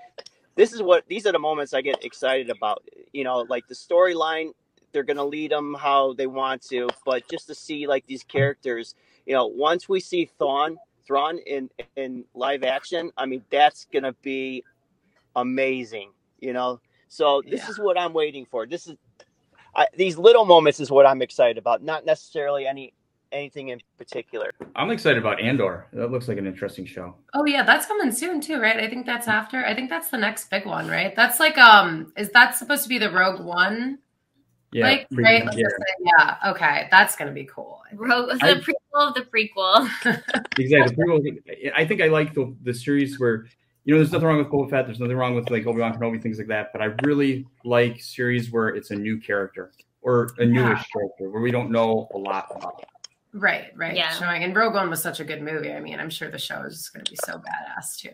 this 0.56 0.74
is 0.74 0.84
what 0.84 1.06
these 1.10 1.28
are 1.28 1.34
the 1.34 1.40
moments 1.40 1.74
i 1.74 1.82
get 1.82 2.04
excited 2.06 2.50
about 2.50 2.84
you 3.14 3.24
know 3.26 3.46
like 3.50 3.68
the 3.68 3.76
storyline 3.76 4.52
they're 4.94 5.04
gonna 5.04 5.26
lead 5.26 5.52
them 5.52 5.76
how 5.80 6.14
they 6.14 6.28
want 6.28 6.62
to 6.64 6.90
but 7.06 7.28
just 7.30 7.48
to 7.48 7.56
see 7.56 7.88
like 7.88 8.06
these 8.08 8.24
characters 8.24 8.96
you 9.26 9.34
know 9.34 9.48
once 9.48 9.90
we 9.90 10.00
see 10.00 10.30
thrawn 10.40 10.78
thrawn 11.10 11.40
in 11.40 11.68
in 11.96 12.24
live 12.36 12.64
action 12.64 13.12
i 13.18 13.26
mean 13.26 13.42
that's 13.50 13.88
gonna 13.92 14.14
be 14.22 14.64
amazing 15.36 16.12
you 16.40 16.54
know 16.54 16.80
so 17.08 17.42
this 17.50 17.62
Yeah. 17.62 17.70
is 17.72 17.80
what 17.80 18.00
i'm 18.00 18.14
waiting 18.14 18.46
for 18.46 18.66
this 18.68 18.86
is 18.88 18.96
I, 19.76 19.88
these 19.98 20.18
little 20.18 20.46
moments 20.46 20.80
is 20.80 20.90
what 20.90 21.06
I'm 21.06 21.22
excited 21.22 21.60
about, 21.60 21.84
not 21.84 22.04
necessarily 22.04 22.66
any 22.66 22.92
anything 23.32 23.70
in 23.70 23.80
particular. 24.00 24.52
I'm 24.76 24.90
excited 24.90 25.20
about 25.20 25.40
Andor. 25.40 25.86
That 25.94 26.10
looks 26.10 26.28
like 26.28 26.40
an 26.40 26.48
interesting 26.48 26.88
show. 26.88 27.14
Oh 27.36 27.46
yeah, 27.46 27.62
that's 27.62 27.86
coming 27.86 28.12
soon 28.12 28.42
too, 28.42 28.60
right? 28.60 28.78
I 28.78 28.90
think 28.90 29.06
that's 29.06 29.28
after. 29.28 29.64
I 29.64 29.76
think 29.76 29.92
that's 29.92 30.10
the 30.10 30.18
next 30.18 30.50
big 30.50 30.66
one, 30.66 30.88
right? 30.88 31.16
That's 31.16 31.40
like 31.40 31.56
um, 31.60 32.12
is 32.18 32.30
that 32.32 32.56
supposed 32.56 32.82
to 32.84 32.90
be 32.90 32.98
the 32.98 33.12
Rogue 33.12 33.42
One? 33.46 34.00
Yeah, 34.72 34.86
like 34.88 35.10
pretty- 35.10 35.24
right? 35.24 35.46
Like, 35.46 35.58
yeah. 35.58 35.68
yeah. 36.20 36.52
Okay, 36.52 36.88
that's 36.92 37.16
gonna 37.16 37.32
be 37.32 37.46
cool. 37.46 37.82
Rogue, 37.94 38.30
the 38.40 38.46
I- 38.46 38.54
prequel 38.56 39.08
of 39.10 39.14
the 39.16 39.22
prequel. 39.22 39.90
exactly. 40.60 40.96
The 40.96 41.04
prequel- 41.04 41.72
I 41.76 41.86
think 41.86 42.02
I 42.02 42.08
like 42.08 42.34
the, 42.34 42.56
the 42.64 42.74
series 42.74 43.20
where 43.20 43.46
you 43.86 43.94
know 43.94 44.00
there's 44.00 44.12
nothing 44.12 44.28
wrong 44.28 44.38
with 44.38 44.48
Boba 44.48 44.70
Fett. 44.70 44.86
There's 44.86 45.00
nothing 45.00 45.18
wrong 45.18 45.34
with 45.34 45.50
like 45.50 45.66
Obi 45.66 45.80
Wan 45.80 45.98
Kenobi 45.98 46.22
things 46.22 46.38
like 46.38 46.48
that. 46.48 46.72
But 46.72 46.82
I 46.82 46.94
really 47.04 47.48
like 47.66 48.00
series 48.02 48.52
where 48.52 48.70
it's 48.70 48.92
a 48.92 48.96
new 48.96 49.18
character 49.20 49.72
or 50.02 50.30
a 50.38 50.46
newish 50.46 50.86
character 50.94 51.30
where 51.32 51.42
we 51.42 51.52
don't 51.52 51.72
know 51.72 52.08
a 52.14 52.18
lot 52.18 52.48
about. 52.56 52.84
Right, 53.34 53.72
right. 53.76 53.96
Yeah. 53.96 54.12
Showing 54.12 54.44
and 54.44 54.56
Rogue 54.56 54.74
One 54.76 54.90
was 54.90 55.02
such 55.02 55.20
a 55.20 55.24
good 55.24 55.42
movie. 55.42 55.72
I 55.72 55.80
mean, 55.80 56.00
I'm 56.00 56.10
sure 56.10 56.30
the 56.30 56.38
show 56.38 56.62
is 56.64 56.76
just 56.76 56.94
gonna 56.94 57.06
be 57.10 57.18
so 57.26 57.38
badass 57.40 57.98
too. 57.98 58.12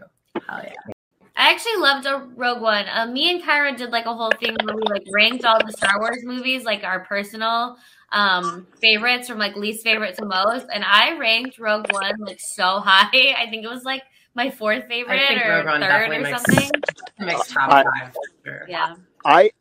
Hell 0.47 0.61
yeah. 0.63 0.93
I 1.37 1.51
actually 1.51 1.77
loved 1.77 2.05
a 2.05 2.27
Rogue 2.35 2.61
One. 2.61 2.85
Uh, 2.87 3.07
me 3.07 3.29
and 3.29 3.43
Kyra 3.43 3.75
did 3.75 3.89
like 3.91 4.05
a 4.05 4.13
whole 4.15 4.31
thing 4.39 4.55
where 4.63 4.75
we 4.75 4.83
like 4.83 5.03
ranked 5.11 5.43
all 5.43 5.59
the 5.65 5.71
Star 5.73 5.99
Wars 5.99 6.19
movies, 6.23 6.63
like 6.63 6.83
our 6.83 7.01
personal 7.01 7.77
um 8.11 8.67
favorites 8.81 9.27
from 9.27 9.37
like 9.39 9.55
least 9.55 9.83
favorite 9.83 10.15
to 10.17 10.25
most, 10.25 10.65
and 10.73 10.85
I 10.85 11.17
ranked 11.17 11.59
Rogue 11.59 11.91
One 11.91 12.13
like 12.19 12.39
so 12.39 12.79
high. 12.79 13.09
I 13.37 13.47
think 13.49 13.65
it 13.65 13.69
was 13.69 13.83
like 13.83 14.03
my 14.33 14.49
fourth 14.49 14.85
favorite 14.87 15.19
I 15.21 15.27
think 15.27 15.45
or 15.45 15.49
Rogue 15.49 15.65
One 15.65 15.81
third 15.81 16.09
or 16.09 16.19
makes 16.21 16.43
something. 16.43 16.71
makes 17.19 17.47
top 17.51 17.71
I- 17.71 17.83
five. 17.83 18.15
Sure. 18.45 18.65
Yeah. 18.69 18.95
I 19.25 19.51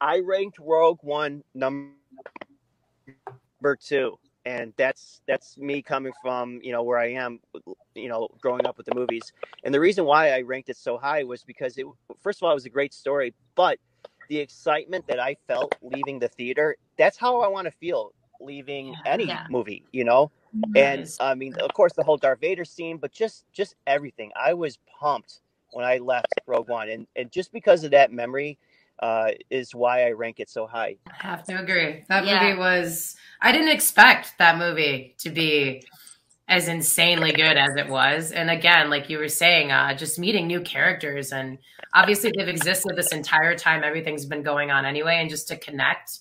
I 0.00 0.20
ranked 0.20 0.58
Rogue 0.58 1.00
One 1.02 1.44
number 1.54 1.92
two, 3.80 4.18
and 4.44 4.72
that's 4.76 5.20
that's 5.26 5.56
me 5.58 5.82
coming 5.82 6.12
from 6.22 6.60
you 6.62 6.72
know 6.72 6.82
where 6.82 6.98
I 6.98 7.12
am, 7.12 7.40
you 7.94 8.08
know, 8.08 8.28
growing 8.40 8.66
up 8.66 8.76
with 8.76 8.86
the 8.86 8.94
movies. 8.94 9.32
And 9.64 9.74
the 9.74 9.80
reason 9.80 10.04
why 10.04 10.32
I 10.32 10.42
ranked 10.42 10.70
it 10.70 10.76
so 10.76 10.98
high 10.98 11.24
was 11.24 11.44
because 11.44 11.78
it 11.78 11.86
first 12.20 12.40
of 12.40 12.44
all 12.46 12.52
it 12.52 12.54
was 12.54 12.66
a 12.66 12.70
great 12.70 12.94
story, 12.94 13.34
but 13.56 13.78
the 14.28 14.38
excitement 14.38 15.06
that 15.08 15.20
I 15.20 15.36
felt 15.46 15.74
leaving 15.82 16.18
the 16.18 16.28
theater, 16.28 16.76
that's 16.98 17.18
how 17.18 17.40
I 17.40 17.48
want 17.48 17.66
to 17.66 17.70
feel 17.72 18.12
leaving 18.40 18.96
any 19.04 19.26
Yeah. 19.26 19.42
movie, 19.48 19.84
you 19.92 20.04
know. 20.04 20.30
And 20.74 21.08
I 21.20 21.34
mean, 21.34 21.54
of 21.60 21.72
course, 21.72 21.92
the 21.94 22.04
whole 22.04 22.16
Darth 22.16 22.40
Vader 22.40 22.64
scene, 22.64 22.98
but 22.98 23.12
just 23.12 23.44
just 23.52 23.74
everything. 23.86 24.32
I 24.36 24.54
was 24.54 24.78
pumped 25.00 25.40
when 25.72 25.84
I 25.84 25.98
left 25.98 26.28
Rogue 26.46 26.68
One, 26.68 26.88
and 26.88 27.06
and 27.16 27.30
just 27.32 27.52
because 27.52 27.84
of 27.84 27.90
that 27.92 28.12
memory, 28.12 28.58
uh, 29.00 29.30
is 29.50 29.74
why 29.74 30.06
I 30.06 30.12
rank 30.12 30.40
it 30.40 30.48
so 30.48 30.66
high. 30.66 30.96
I 31.10 31.14
have 31.26 31.44
to 31.44 31.58
agree. 31.58 32.04
That 32.08 32.24
Yeah. 32.24 32.40
movie 32.40 32.58
was. 32.58 33.16
I 33.40 33.52
didn't 33.52 33.68
expect 33.68 34.38
that 34.38 34.58
movie 34.58 35.16
to 35.18 35.30
be 35.30 35.82
as 36.48 36.68
insanely 36.68 37.32
good 37.32 37.56
as 37.56 37.76
it 37.76 37.88
was. 37.88 38.32
And 38.32 38.50
again, 38.50 38.90
like 38.90 39.08
you 39.08 39.18
were 39.18 39.28
saying, 39.28 39.70
uh, 39.70 39.94
just 39.94 40.18
meeting 40.18 40.46
new 40.46 40.60
characters, 40.60 41.32
and 41.32 41.58
obviously 41.94 42.32
they've 42.36 42.48
existed 42.48 42.96
this 42.96 43.12
entire 43.12 43.56
time. 43.56 43.84
Everything's 43.84 44.26
been 44.26 44.42
going 44.42 44.70
on 44.70 44.84
anyway, 44.84 45.16
and 45.20 45.30
just 45.30 45.48
to 45.48 45.56
connect 45.56 46.18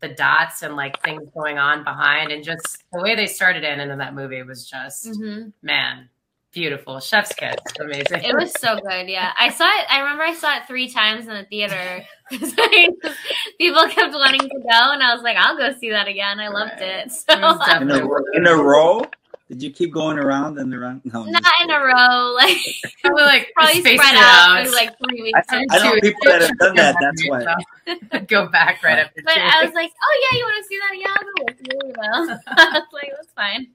the 0.00 0.08
dots 0.08 0.62
and 0.62 0.76
like 0.76 1.00
things 1.02 1.22
going 1.34 1.58
on 1.58 1.84
behind, 1.84 2.32
and 2.32 2.42
just 2.44 2.82
the 2.92 3.00
way 3.00 3.14
they 3.14 3.26
started 3.26 3.64
in 3.64 3.72
and 3.80 3.82
into 3.82 3.96
that 3.96 4.14
movie 4.14 4.42
was 4.42 4.68
just 4.68 5.06
hmm 5.06 5.48
man, 5.62 6.08
beautiful. 6.52 7.00
Chef's 7.00 7.32
kiss, 7.34 7.56
amazing. 7.80 8.22
It 8.24 8.34
was 8.34 8.52
so 8.60 8.76
good. 8.76 9.08
Yeah, 9.08 9.32
I 9.38 9.50
saw 9.50 9.66
it. 9.66 9.86
I 9.90 10.00
remember 10.00 10.24
I 10.24 10.34
saw 10.34 10.56
it 10.56 10.66
three 10.66 10.88
times 10.90 11.26
in 11.26 11.34
the 11.34 11.44
theater 11.44 12.04
people 12.30 13.88
kept 13.88 14.14
wanting 14.14 14.40
to 14.40 14.48
go, 14.48 14.92
and 14.92 15.02
I 15.02 15.14
was 15.14 15.22
like, 15.22 15.36
"I'll 15.36 15.56
go 15.56 15.72
see 15.78 15.90
that 15.90 16.08
again." 16.08 16.40
I 16.40 16.48
loved 16.48 16.72
Right. 16.80 17.06
it. 17.06 17.12
So 17.12 17.24
It 17.32 17.82
In 17.82 17.90
a, 17.90 18.08
in 18.34 18.46
a 18.46 18.54
row. 18.54 19.02
Did 19.48 19.64
you 19.64 19.72
keep 19.72 19.92
going 19.92 20.16
around 20.16 20.58
and 20.58 20.72
around? 20.72 21.00
No, 21.04 21.24
not 21.24 21.42
in 21.62 21.70
a 21.70 21.80
row. 21.80 22.34
Like 22.40 22.56
probably 23.02 23.24
like 23.24 23.50
probably 23.56 23.80
spread 23.80 24.14
out 24.14 24.64
for 24.64 24.70
like 24.72 24.96
three 25.04 25.22
weeks. 25.22 25.40
I, 25.48 25.66
I 25.70 25.78
know 25.82 25.94
people 26.00 26.20
that 26.26 26.42
have 26.42 26.58
done 26.58 26.76
that. 26.76 26.94
That's 27.00 27.28
why. 27.28 28.20
Go 28.28 28.46
back 28.46 28.80
right 28.84 29.00
after. 29.00 29.22
But 29.24 29.36
I 29.38 29.64
was 29.64 29.74
like, 29.74 29.90
oh 30.00 30.20
yeah, 30.30 30.38
you 30.38 30.44
want 30.44 30.62
to 30.62 30.68
see 30.68 30.78
that? 30.78 30.92
Yeah, 30.96 31.16
I'll 31.16 31.24
go 31.24 31.44
with 31.48 31.60
you. 31.66 31.78
You 31.84 31.92
know, 31.96 32.02
I 32.46 32.78
was 32.78 32.86
like, 32.92 33.10
that's 33.16 33.32
fine. 33.34 33.66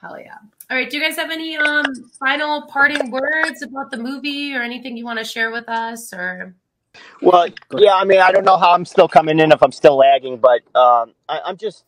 Hell 0.00 0.18
yeah! 0.18 0.38
All 0.70 0.76
right, 0.76 0.90
do 0.90 0.98
you 0.98 1.02
guys 1.02 1.16
have 1.16 1.30
any 1.30 1.56
um 1.56 1.86
final 2.20 2.62
parting 2.62 3.10
words 3.10 3.62
about 3.62 3.90
the 3.90 3.96
movie 3.96 4.54
or 4.54 4.62
anything 4.62 4.98
you 4.98 5.04
want 5.04 5.18
to 5.18 5.24
share 5.24 5.50
with 5.50 5.66
us 5.66 6.12
or? 6.12 6.54
Well, 7.22 7.48
yeah, 7.72 7.94
I 7.94 8.04
mean, 8.04 8.20
I 8.20 8.32
don't 8.32 8.44
know 8.44 8.58
how 8.58 8.72
I'm 8.72 8.84
still 8.84 9.08
coming 9.08 9.38
in 9.38 9.50
if 9.50 9.62
I'm 9.62 9.72
still 9.72 9.96
lagging, 9.96 10.36
but 10.36 10.60
um, 10.78 11.14
I, 11.26 11.40
I'm 11.44 11.56
just 11.56 11.84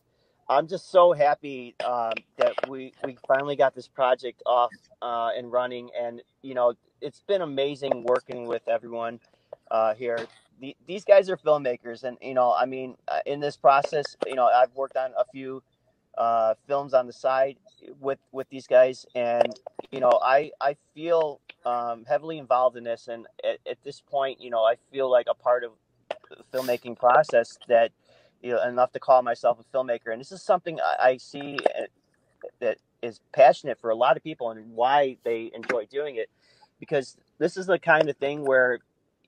I'm 0.49 0.67
just 0.67 0.91
so 0.91 1.13
happy 1.13 1.75
um, 1.85 2.13
that 2.39 2.55
we 2.71 2.95
we 3.05 3.19
finally 3.29 3.55
got 3.55 3.75
this 3.75 3.87
project 3.87 4.43
off 4.47 4.71
uh, 5.03 5.31
and 5.37 5.53
running, 5.53 5.91
and 5.99 6.23
you 6.41 6.55
know 6.55 6.73
it's 7.03 7.21
been 7.21 7.43
amazing 7.43 8.05
working 8.05 8.47
with 8.47 8.67
everyone 8.67 9.21
uh, 9.71 9.93
here. 9.95 10.27
The, 10.61 10.75
these 10.87 11.05
guys 11.05 11.29
are 11.29 11.37
filmmakers, 11.37 12.05
and 12.05 12.17
you 12.23 12.33
know, 12.33 12.55
I 12.55 12.65
mean, 12.65 12.97
uh, 13.09 13.21
in 13.27 13.41
this 13.41 13.59
process, 13.59 14.17
you 14.27 14.37
know, 14.37 14.47
I've 14.47 14.75
worked 14.75 14.97
on 14.97 15.11
a 15.19 15.25
few 15.33 15.63
uh, 16.19 16.55
films 16.67 16.95
on 16.95 17.07
the 17.07 17.13
side 17.13 17.57
with 18.01 18.19
with 18.33 18.49
these 18.51 18.67
guys, 18.67 19.07
and 19.15 19.55
you 19.91 20.01
know, 20.01 20.21
I 20.23 20.53
I 20.61 20.77
feel 20.95 21.41
um, 21.65 22.05
heavily 22.09 22.39
involved 22.39 22.77
in 22.77 22.85
this, 22.85 23.09
and 23.09 23.27
at, 23.45 23.59
at 23.69 23.83
this 23.85 24.01
point, 24.01 24.41
you 24.41 24.51
know, 24.51 24.65
I 24.65 24.77
feel 24.93 25.11
like 25.11 25.27
a 25.31 25.35
part 25.35 25.65
of 25.65 25.73
the 26.31 26.45
filmmaking 26.57 26.99
process 26.99 27.59
that 27.69 27.93
you 28.43 28.53
know, 28.53 28.63
enough 28.63 28.93
to 28.93 28.99
call 29.01 29.23
myself 29.23 29.59
a 29.61 29.77
filmmaker. 29.77 30.13
And 30.13 30.21
this 30.21 30.33
is 30.33 30.43
something 30.43 30.81
I, 30.81 31.11
I 31.11 31.17
see 31.19 31.59
uh, 31.79 31.83
that 32.61 32.79
is 33.03 33.21
passionate 33.33 33.81
for 33.81 33.91
a 33.91 33.95
lot 33.95 34.17
of 34.17 34.23
people 34.23 34.51
and 34.51 34.73
why 34.75 35.17
they 35.25 35.51
enjoy 35.55 35.87
doing 35.87 36.17
it. 36.17 36.31
Because 36.79 37.17
this 37.39 37.57
is 37.57 37.67
the 37.67 37.79
kind 37.79 38.09
of 38.09 38.17
thing 38.17 38.45
where, 38.45 38.79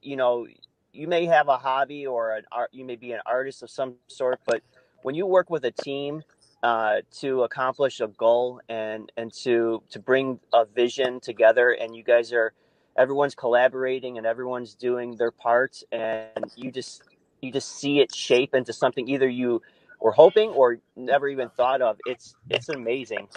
you 0.01 0.17
know, 0.17 0.47
you 0.93 1.07
may 1.07 1.27
have 1.27 1.49
a 1.49 1.59
hobby 1.59 2.07
or 2.07 2.37
an 2.37 2.45
art, 2.51 2.71
you 2.73 2.85
may 2.85 2.97
be 2.97 3.13
an 3.13 3.21
artist 3.27 3.63
of 3.63 3.71
some 3.71 3.97
sort, 4.09 4.41
but 4.47 4.63
when 5.03 5.15
you 5.15 5.27
work 5.27 5.51
with 5.51 5.65
a 5.65 5.71
team 5.71 6.23
uh, 6.63 6.97
to 7.21 7.43
accomplish 7.43 8.01
a 8.01 8.09
goal 8.09 8.61
and 8.69 9.11
and 9.17 9.33
to 9.33 9.83
to 9.91 9.99
bring 9.99 10.39
a 10.53 10.65
vision 10.65 11.21
together, 11.21 11.73
and 11.73 11.95
you 11.95 12.03
guys 12.03 12.33
are 12.33 12.53
everyone's 12.97 13.35
collaborating 13.35 14.19
and 14.19 14.27
everyone's 14.27 14.75
doing 14.75 15.17
their 15.17 15.31
parts, 15.31 15.85
and 15.93 16.45
you 16.57 16.71
just 16.71 17.03
you 17.41 17.53
just 17.53 17.77
see 17.79 18.01
it 18.01 18.15
shape 18.15 18.55
into 18.55 18.73
something 18.73 19.09
either 19.09 19.29
you 19.29 19.61
were 20.01 20.13
hoping 20.13 20.51
or 20.51 20.79
never 20.97 21.29
even 21.29 21.49
thought 21.51 21.83
of. 21.83 21.97
It's 22.07 22.35
it's 22.49 22.69
amazing. 22.69 23.29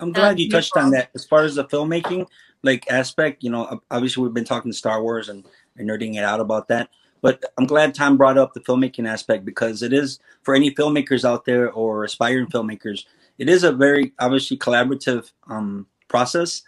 I'm 0.00 0.12
glad 0.12 0.38
you 0.38 0.48
touched 0.48 0.76
on 0.76 0.90
that. 0.92 1.10
As 1.14 1.24
far 1.24 1.42
as 1.42 1.56
the 1.56 1.64
filmmaking 1.64 2.26
like 2.62 2.90
aspect, 2.90 3.42
you 3.42 3.50
know, 3.50 3.80
obviously 3.90 4.22
we've 4.22 4.34
been 4.34 4.44
talking 4.44 4.72
Star 4.72 5.02
Wars 5.02 5.28
and, 5.28 5.44
and 5.76 5.88
nerding 5.88 6.16
it 6.16 6.24
out 6.24 6.40
about 6.40 6.68
that. 6.68 6.90
But 7.20 7.44
I'm 7.58 7.66
glad 7.66 7.94
Tom 7.94 8.16
brought 8.16 8.38
up 8.38 8.54
the 8.54 8.60
filmmaking 8.60 9.08
aspect 9.08 9.44
because 9.44 9.82
it 9.82 9.92
is 9.92 10.18
for 10.42 10.54
any 10.54 10.74
filmmakers 10.74 11.24
out 11.24 11.44
there 11.44 11.70
or 11.70 12.04
aspiring 12.04 12.46
filmmakers, 12.46 13.04
it 13.38 13.48
is 13.48 13.64
a 13.64 13.72
very 13.72 14.12
obviously 14.18 14.56
collaborative 14.56 15.30
um, 15.48 15.86
process. 16.08 16.62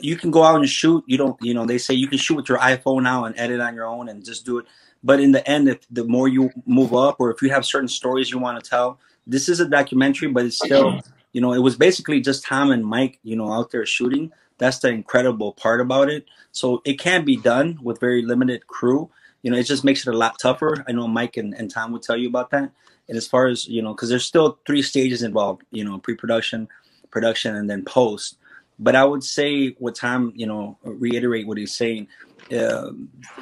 You 0.00 0.16
can 0.16 0.30
go 0.30 0.42
out 0.42 0.56
and 0.56 0.68
shoot. 0.68 1.04
You 1.06 1.18
don't, 1.18 1.36
you 1.42 1.54
know, 1.54 1.66
they 1.66 1.78
say 1.78 1.94
you 1.94 2.08
can 2.08 2.18
shoot 2.18 2.36
with 2.36 2.48
your 2.48 2.58
iPhone 2.58 3.02
now 3.02 3.24
and 3.24 3.38
edit 3.38 3.60
on 3.60 3.74
your 3.74 3.86
own 3.86 4.08
and 4.08 4.24
just 4.24 4.44
do 4.44 4.58
it. 4.58 4.66
But 5.02 5.20
in 5.20 5.32
the 5.32 5.46
end, 5.48 5.68
if 5.68 5.80
the 5.90 6.04
more 6.04 6.28
you 6.28 6.50
move 6.64 6.94
up, 6.94 7.16
or 7.18 7.30
if 7.30 7.42
you 7.42 7.50
have 7.50 7.66
certain 7.66 7.88
stories 7.88 8.30
you 8.30 8.38
want 8.38 8.62
to 8.62 8.68
tell, 8.68 8.98
this 9.26 9.48
is 9.48 9.60
a 9.60 9.68
documentary, 9.68 10.28
but 10.28 10.46
it's 10.46 10.56
still, 10.56 11.00
you 11.32 11.40
know, 11.40 11.52
it 11.52 11.58
was 11.58 11.76
basically 11.76 12.20
just 12.20 12.44
Tom 12.44 12.70
and 12.70 12.84
Mike, 12.84 13.18
you 13.22 13.36
know, 13.36 13.52
out 13.52 13.70
there 13.70 13.84
shooting. 13.84 14.32
That's 14.56 14.78
the 14.78 14.88
incredible 14.88 15.52
part 15.52 15.80
about 15.82 16.08
it. 16.08 16.24
So 16.52 16.80
it 16.84 16.98
can 16.98 17.24
be 17.24 17.36
done 17.36 17.78
with 17.82 18.00
very 18.00 18.22
limited 18.22 18.66
crew. 18.66 19.10
You 19.44 19.52
know, 19.52 19.56
it 19.56 19.64
just 19.64 19.84
makes 19.84 20.04
it 20.06 20.12
a 20.12 20.16
lot 20.16 20.40
tougher. 20.40 20.84
I 20.88 20.92
know 20.92 21.06
Mike 21.06 21.36
and, 21.36 21.54
and 21.54 21.70
Tom 21.70 21.92
would 21.92 22.02
tell 22.02 22.16
you 22.16 22.28
about 22.28 22.50
that. 22.50 22.72
And 23.08 23.16
as 23.16 23.28
far 23.28 23.46
as, 23.46 23.68
you 23.68 23.82
know, 23.82 23.94
because 23.94 24.08
there's 24.08 24.24
still 24.24 24.58
three 24.66 24.82
stages 24.82 25.22
involved, 25.22 25.62
you 25.70 25.84
know, 25.84 25.98
pre 25.98 26.16
production, 26.16 26.66
production, 27.12 27.54
and 27.54 27.70
then 27.70 27.84
post. 27.84 28.38
But 28.80 28.96
I 28.96 29.04
would 29.04 29.22
say 29.22 29.76
what 29.78 29.94
Tom, 29.94 30.32
you 30.34 30.46
know, 30.46 30.76
reiterate 30.82 31.46
what 31.46 31.58
he's 31.58 31.76
saying 31.76 32.08
uh, 32.52 32.90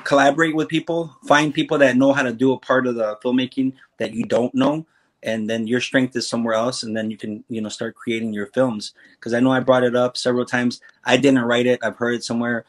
collaborate 0.05 0.55
with 0.55 0.68
people, 0.68 1.16
find 1.26 1.53
people 1.53 1.78
that 1.78 1.96
know 1.96 2.12
how 2.12 2.22
to 2.22 2.32
do 2.32 2.53
a 2.53 2.59
part 2.59 2.86
of 2.86 2.94
the 2.94 3.16
filmmaking 3.24 3.72
that 3.98 4.14
you 4.14 4.24
don't 4.24 4.55
know, 4.55 4.86
and 5.22 5.48
then 5.48 5.66
your 5.66 5.80
strength 5.80 6.14
is 6.16 6.28
somewhere 6.28 6.55
else, 6.55 6.82
and 6.82 6.96
then 6.96 7.11
you 7.11 7.16
can 7.16 7.42
you 7.48 7.61
know 7.61 7.68
start 7.68 7.94
creating 7.94 8.32
your 8.32 8.46
films. 8.46 8.94
Because 9.14 9.34
I 9.34 9.40
know 9.40 9.53
I 9.53 9.61
brought 9.61 9.84
it 9.84 9.96
up 9.96 10.16
several 10.16 10.44
times. 10.44 10.80
I 11.05 11.16
didn't 11.16 11.42
write 11.42 11.66
it. 11.66 11.80
I've 11.82 11.96
heard 11.96 12.14
it 12.14 12.24
somewhere. 12.24 12.64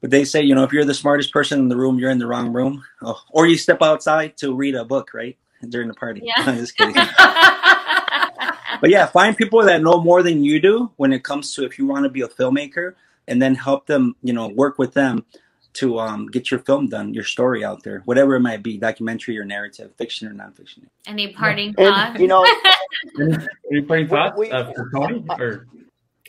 But 0.00 0.10
they 0.10 0.24
say, 0.24 0.42
you 0.42 0.54
know, 0.54 0.62
if 0.62 0.72
you're 0.72 0.84
the 0.84 0.94
smartest 0.94 1.32
person 1.32 1.58
in 1.58 1.68
the 1.68 1.76
room, 1.76 1.98
you're 1.98 2.10
in 2.10 2.18
the 2.18 2.26
wrong 2.26 2.52
room. 2.52 2.84
Oh, 3.02 3.20
or 3.30 3.46
you 3.46 3.56
step 3.56 3.82
outside 3.82 4.36
to 4.38 4.54
read 4.54 4.74
a 4.74 4.84
book, 4.84 5.10
right? 5.12 5.36
During 5.68 5.88
the 5.88 5.94
party. 5.94 6.20
Yeah. 6.22 6.34
I'm 6.38 6.56
just 6.56 6.76
kidding. 6.76 6.94
but 8.80 8.90
yeah, 8.90 9.06
find 9.06 9.36
people 9.36 9.62
that 9.64 9.82
know 9.82 10.00
more 10.00 10.22
than 10.22 10.44
you 10.44 10.60
do 10.60 10.90
when 10.96 11.12
it 11.12 11.24
comes 11.24 11.52
to 11.54 11.64
if 11.64 11.78
you 11.78 11.86
want 11.86 12.04
to 12.04 12.08
be 12.08 12.20
a 12.20 12.28
filmmaker 12.28 12.94
and 13.26 13.42
then 13.42 13.54
help 13.54 13.86
them, 13.86 14.14
you 14.22 14.32
know, 14.32 14.48
work 14.48 14.78
with 14.78 14.94
them 14.94 15.24
to 15.74 15.98
um, 15.98 16.26
get 16.26 16.50
your 16.50 16.60
film 16.60 16.88
done, 16.88 17.14
your 17.14 17.24
story 17.24 17.64
out 17.64 17.82
there, 17.82 18.02
whatever 18.04 18.34
it 18.34 18.40
might 18.40 18.62
be, 18.62 18.78
documentary 18.78 19.38
or 19.38 19.44
narrative, 19.44 19.92
fiction 19.96 20.26
or 20.26 20.32
nonfiction. 20.32 20.84
Any 21.06 21.32
parting 21.32 21.74
yeah. 21.78 21.90
thoughts? 21.90 22.10
And, 22.12 22.20
you 22.20 22.26
know, 22.26 22.46
any, 23.20 23.36
any 23.72 23.82
parting 23.82 24.08
thoughts 24.08 24.36
we, 24.36 24.50
uh, 24.50 24.72
for 24.72 24.90
Tony 24.90 25.24
or 25.28 25.66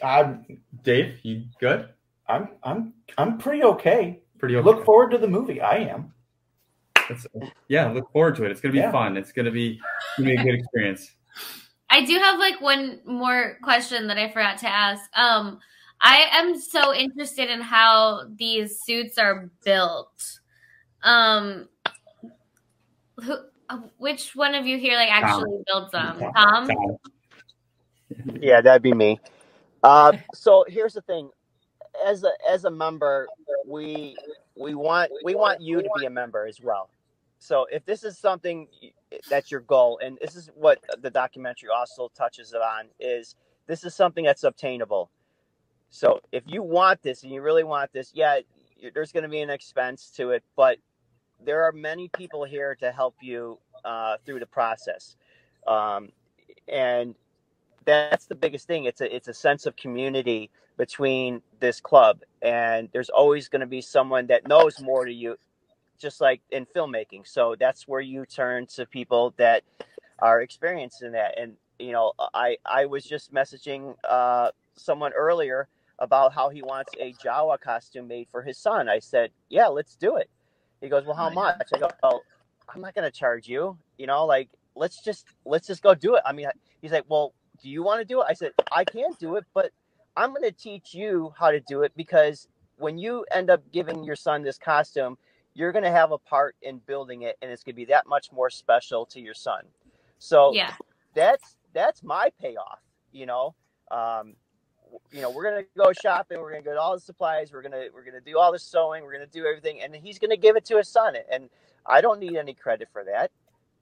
I'm, 0.03 0.45
Dave? 0.83 1.19
You 1.23 1.45
good? 1.59 1.89
I'm 2.29 2.49
I'm 2.63 2.93
I'm 3.17 3.37
pretty 3.37 3.63
okay. 3.63 4.21
Pretty 4.37 4.55
okay. 4.55 4.65
Look 4.65 4.85
forward 4.85 5.09
to 5.11 5.17
the 5.17 5.27
movie. 5.27 5.59
I 5.59 5.77
am. 5.77 6.13
It's, 7.09 7.25
yeah, 7.67 7.91
look 7.91 8.11
forward 8.11 8.35
to 8.35 8.45
it. 8.45 8.51
It's 8.51 8.61
gonna 8.61 8.73
be 8.73 8.79
yeah. 8.79 8.91
fun. 8.91 9.17
It's 9.17 9.31
gonna 9.31 9.51
be 9.51 9.81
gonna 10.17 10.29
be 10.29 10.35
a 10.35 10.43
good 10.43 10.55
experience. 10.55 11.15
I 11.89 12.05
do 12.05 12.19
have 12.19 12.37
like 12.37 12.61
one 12.61 12.99
more 13.03 13.57
question 13.63 14.05
that 14.07 14.17
I 14.17 14.29
forgot 14.29 14.59
to 14.59 14.67
ask. 14.67 15.01
Um, 15.17 15.59
I 16.01 16.27
am 16.31 16.59
so 16.59 16.93
interested 16.93 17.49
in 17.49 17.61
how 17.61 18.27
these 18.35 18.79
suits 18.79 19.17
are 19.17 19.49
built. 19.65 20.39
Um, 21.01 21.67
who, 23.17 23.37
which 23.97 24.35
one 24.35 24.53
of 24.53 24.67
you 24.67 24.77
here 24.77 24.95
like 24.97 25.09
actually 25.09 25.49
Tom. 25.49 25.63
builds 25.65 25.91
them? 25.91 26.19
Tom. 26.35 26.67
Tom? 26.67 26.97
Yeah, 28.39 28.61
that'd 28.61 28.83
be 28.83 28.93
me. 28.93 29.19
Uh, 29.81 30.13
so 30.33 30.65
here's 30.67 30.93
the 30.93 31.01
thing: 31.01 31.31
as 32.05 32.23
a 32.23 32.31
as 32.49 32.65
a 32.65 32.71
member, 32.71 33.27
we 33.67 34.15
we 34.55 34.75
want 34.75 35.11
we 35.23 35.35
want 35.35 35.61
you 35.61 35.81
to 35.81 35.89
be 35.99 36.05
a 36.05 36.09
member 36.09 36.45
as 36.47 36.61
well. 36.61 36.89
So 37.39 37.67
if 37.71 37.85
this 37.85 38.03
is 38.03 38.17
something 38.17 38.67
that's 39.29 39.51
your 39.51 39.61
goal, 39.61 39.99
and 40.03 40.17
this 40.21 40.35
is 40.35 40.49
what 40.55 40.79
the 41.01 41.09
documentary 41.09 41.69
also 41.69 42.11
touches 42.15 42.53
on, 42.53 42.87
is 42.99 43.35
this 43.67 43.83
is 43.83 43.95
something 43.95 44.25
that's 44.25 44.43
obtainable 44.43 45.09
so 45.89 46.21
if 46.31 46.43
you 46.47 46.63
want 46.63 47.01
this 47.01 47.23
and 47.23 47.31
you 47.31 47.41
really 47.41 47.63
want 47.63 47.91
this, 47.93 48.11
yeah, 48.13 48.39
there's 48.93 49.11
going 49.11 49.23
to 49.23 49.29
be 49.29 49.41
an 49.41 49.49
expense 49.49 50.11
to 50.17 50.31
it, 50.31 50.43
but 50.55 50.77
there 51.43 51.63
are 51.63 51.71
many 51.71 52.09
people 52.09 52.43
here 52.43 52.75
to 52.75 52.91
help 52.91 53.15
you 53.21 53.57
uh, 53.85 54.17
through 54.25 54.39
the 54.39 54.45
process, 54.45 55.15
um, 55.67 56.09
and 56.67 57.15
that's 57.85 58.25
the 58.27 58.35
biggest 58.35 58.67
thing. 58.67 58.85
It's 58.85 59.01
a 59.01 59.15
it's 59.15 59.27
a 59.27 59.33
sense 59.33 59.65
of 59.65 59.75
community 59.75 60.51
between 60.79 61.41
this 61.59 61.81
club, 61.81 62.21
and 62.41 62.87
there's 62.93 63.09
always 63.09 63.49
going 63.49 63.59
to 63.59 63.67
be 63.67 63.81
someone 63.81 64.27
that 64.27 64.47
knows 64.47 64.81
more 64.81 65.03
to 65.03 65.11
you, 65.11 65.35
just 65.99 66.21
like 66.21 66.41
in 66.51 66.65
filmmaking. 66.73 67.27
So 67.27 67.57
that's 67.59 67.85
where 67.85 67.99
you 67.99 68.25
turn 68.25 68.65
to 68.75 68.85
people 68.85 69.33
that 69.35 69.63
are 70.19 70.41
experienced 70.41 71.03
in 71.03 71.11
that. 71.11 71.37
And 71.37 71.57
you 71.79 71.91
know, 71.91 72.13
I 72.33 72.57
I 72.65 72.85
was 72.85 73.03
just 73.03 73.33
messaging 73.33 73.93
uh, 74.09 74.51
someone 74.75 75.11
earlier 75.11 75.67
about 75.99 76.33
how 76.33 76.47
he 76.47 76.61
wants 76.61 76.93
a 76.97 77.11
Jawa 77.13 77.59
costume 77.59 78.07
made 78.07 78.29
for 78.31 78.41
his 78.41 78.57
son. 78.57 78.87
I 78.87 78.99
said, 78.99 79.31
"Yeah, 79.49 79.67
let's 79.67 79.95
do 79.97 80.15
it." 80.15 80.29
He 80.79 80.87
goes, 80.87 81.05
"Well, 81.05 81.15
how 81.17 81.29
much?" 81.29 81.57
I 81.75 81.79
go, 81.79 81.89
"Well, 82.01 82.21
I'm 82.73 82.79
not 82.79 82.95
going 82.95 83.03
to 83.03 83.11
charge 83.11 83.49
you. 83.49 83.77
You 83.97 84.07
know, 84.07 84.25
like 84.25 84.47
let's 84.75 85.03
just 85.03 85.25
let's 85.43 85.67
just 85.67 85.83
go 85.83 85.93
do 85.93 86.15
it." 86.15 86.23
I 86.25 86.31
mean, 86.31 86.47
he's 86.81 86.93
like, 86.93 87.03
"Well, 87.09 87.33
do 87.61 87.69
you 87.69 87.83
want 87.83 87.99
to 87.99 88.05
do 88.05 88.21
it?" 88.21 88.27
I 88.29 88.33
said, 88.33 88.53
"I 88.71 88.85
can't 88.85 89.19
do 89.19 89.35
it, 89.35 89.43
but 89.53 89.73
I'm 90.19 90.31
going 90.31 90.43
to 90.43 90.51
teach 90.51 90.93
you 90.95 91.33
how 91.39 91.51
to 91.51 91.61
do 91.61 91.83
it 91.83 91.93
because 91.97 92.47
when 92.77 92.97
you 92.99 93.25
end 93.31 93.49
up 93.51 93.63
giving 93.73 94.03
your 94.05 94.17
son 94.17 94.43
this 94.43 94.59
costume, 94.59 95.17
you're 95.55 95.73
going 95.73 95.85
to 95.85 95.91
have 95.91 96.11
a 96.13 96.19
part 96.19 96.55
in 96.61 96.79
building 96.87 97.23
it, 97.23 97.37
and 97.41 97.51
it's 97.51 97.63
going 97.63 97.75
to 97.75 97.77
be 97.77 97.85
that 97.87 98.07
much 98.07 98.31
more 98.33 98.49
special 98.51 99.05
to 99.07 99.21
your 99.21 99.35
son." 99.35 99.63
So 100.19 100.53
yeah, 100.55 100.73
that's 101.15 101.57
that's 101.73 102.03
my 102.03 102.31
payoff. 102.41 102.81
You 103.13 103.27
know, 103.27 103.55
um, 103.91 104.35
you 105.11 105.21
know, 105.21 105.31
we're 105.31 105.45
gonna 105.45 105.63
go 105.77 105.93
shopping, 105.93 106.39
we're 106.41 106.51
gonna 106.51 106.63
get 106.63 106.77
all 106.77 106.95
the 106.95 107.01
supplies, 107.01 107.51
we're 107.53 107.63
gonna 107.63 107.85
we're 107.93 108.05
gonna 108.05 108.21
do 108.21 108.39
all 108.39 108.51
the 108.53 108.59
sewing, 108.59 109.03
we're 109.03 109.13
gonna 109.13 109.27
do 109.27 109.45
everything, 109.45 109.81
and 109.81 109.95
he's 109.95 110.19
gonna 110.19 110.37
give 110.37 110.55
it 110.57 110.65
to 110.67 110.77
his 110.77 110.89
son. 110.89 111.15
And 111.31 111.49
I 111.85 112.01
don't 112.01 112.19
need 112.19 112.37
any 112.37 112.55
credit 112.55 112.89
for 112.93 113.03
that. 113.05 113.31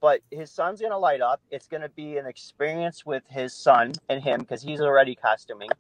but 0.02 0.22
his 0.32 0.52
son's 0.52 0.82
gonna 0.82 1.00
light 1.00 1.22
up. 1.22 1.42
It's 1.52 1.68
gonna 1.68 1.90
be 1.90 2.18
an 2.18 2.28
experience 2.28 3.06
with 3.06 3.24
his 3.30 3.54
son 3.56 4.00
and 4.10 4.24
him 4.24 4.42
because 4.42 4.62
he's 4.64 4.82
already 4.82 5.16
costuming, 5.16 5.76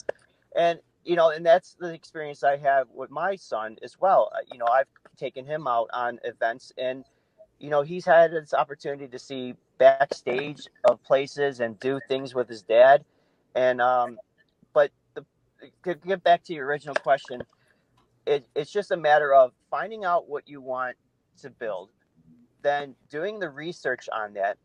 and 0.58 0.80
you 1.03 1.16
know, 1.16 1.30
and 1.30 1.45
that's 1.45 1.76
the 1.80 1.93
experience 1.93 2.43
I 2.43 2.58
have 2.58 2.88
with 2.93 3.10
my 3.10 3.36
son 3.38 3.78
as 3.82 3.97
well. 3.99 4.30
Uh, 4.36 4.39
you 4.51 4.58
know, 4.58 4.66
I've 4.66 4.88
taken 5.18 5.45
him 5.45 5.68
out 5.68 5.89
on 5.93 6.20
events, 6.24 6.74
and 6.78 7.05
you 7.60 7.70
know, 7.70 7.82
he's 7.82 8.05
had 8.05 8.32
this 8.32 8.53
opportunity 8.53 9.08
to 9.08 9.20
see 9.20 9.53
backstage 9.78 10.68
of 10.89 11.01
places 11.03 11.60
and 11.60 11.80
do 11.80 11.99
things 12.08 12.36
with 12.36 12.49
his 12.49 12.64
dad, 12.64 13.05
and 13.55 13.82
um, 13.82 14.18
but 14.74 14.91
the 15.14 15.26
to 15.84 15.95
get 15.95 16.24
back 16.24 16.43
to 16.45 16.53
your 16.53 16.66
original 16.66 16.95
question, 16.95 17.41
it, 18.26 18.45
it's 18.55 18.72
just 18.72 18.91
a 18.91 18.97
matter 18.97 19.34
of 19.34 19.53
finding 19.72 20.03
out 20.03 20.28
what 20.28 20.47
you 20.47 20.62
want 20.62 20.97
to 21.41 21.49
build 21.49 21.89
then 22.68 22.95
doing 23.10 23.39
the 23.39 23.49
research 23.49 24.10
on 24.12 24.34
that, 24.34 24.58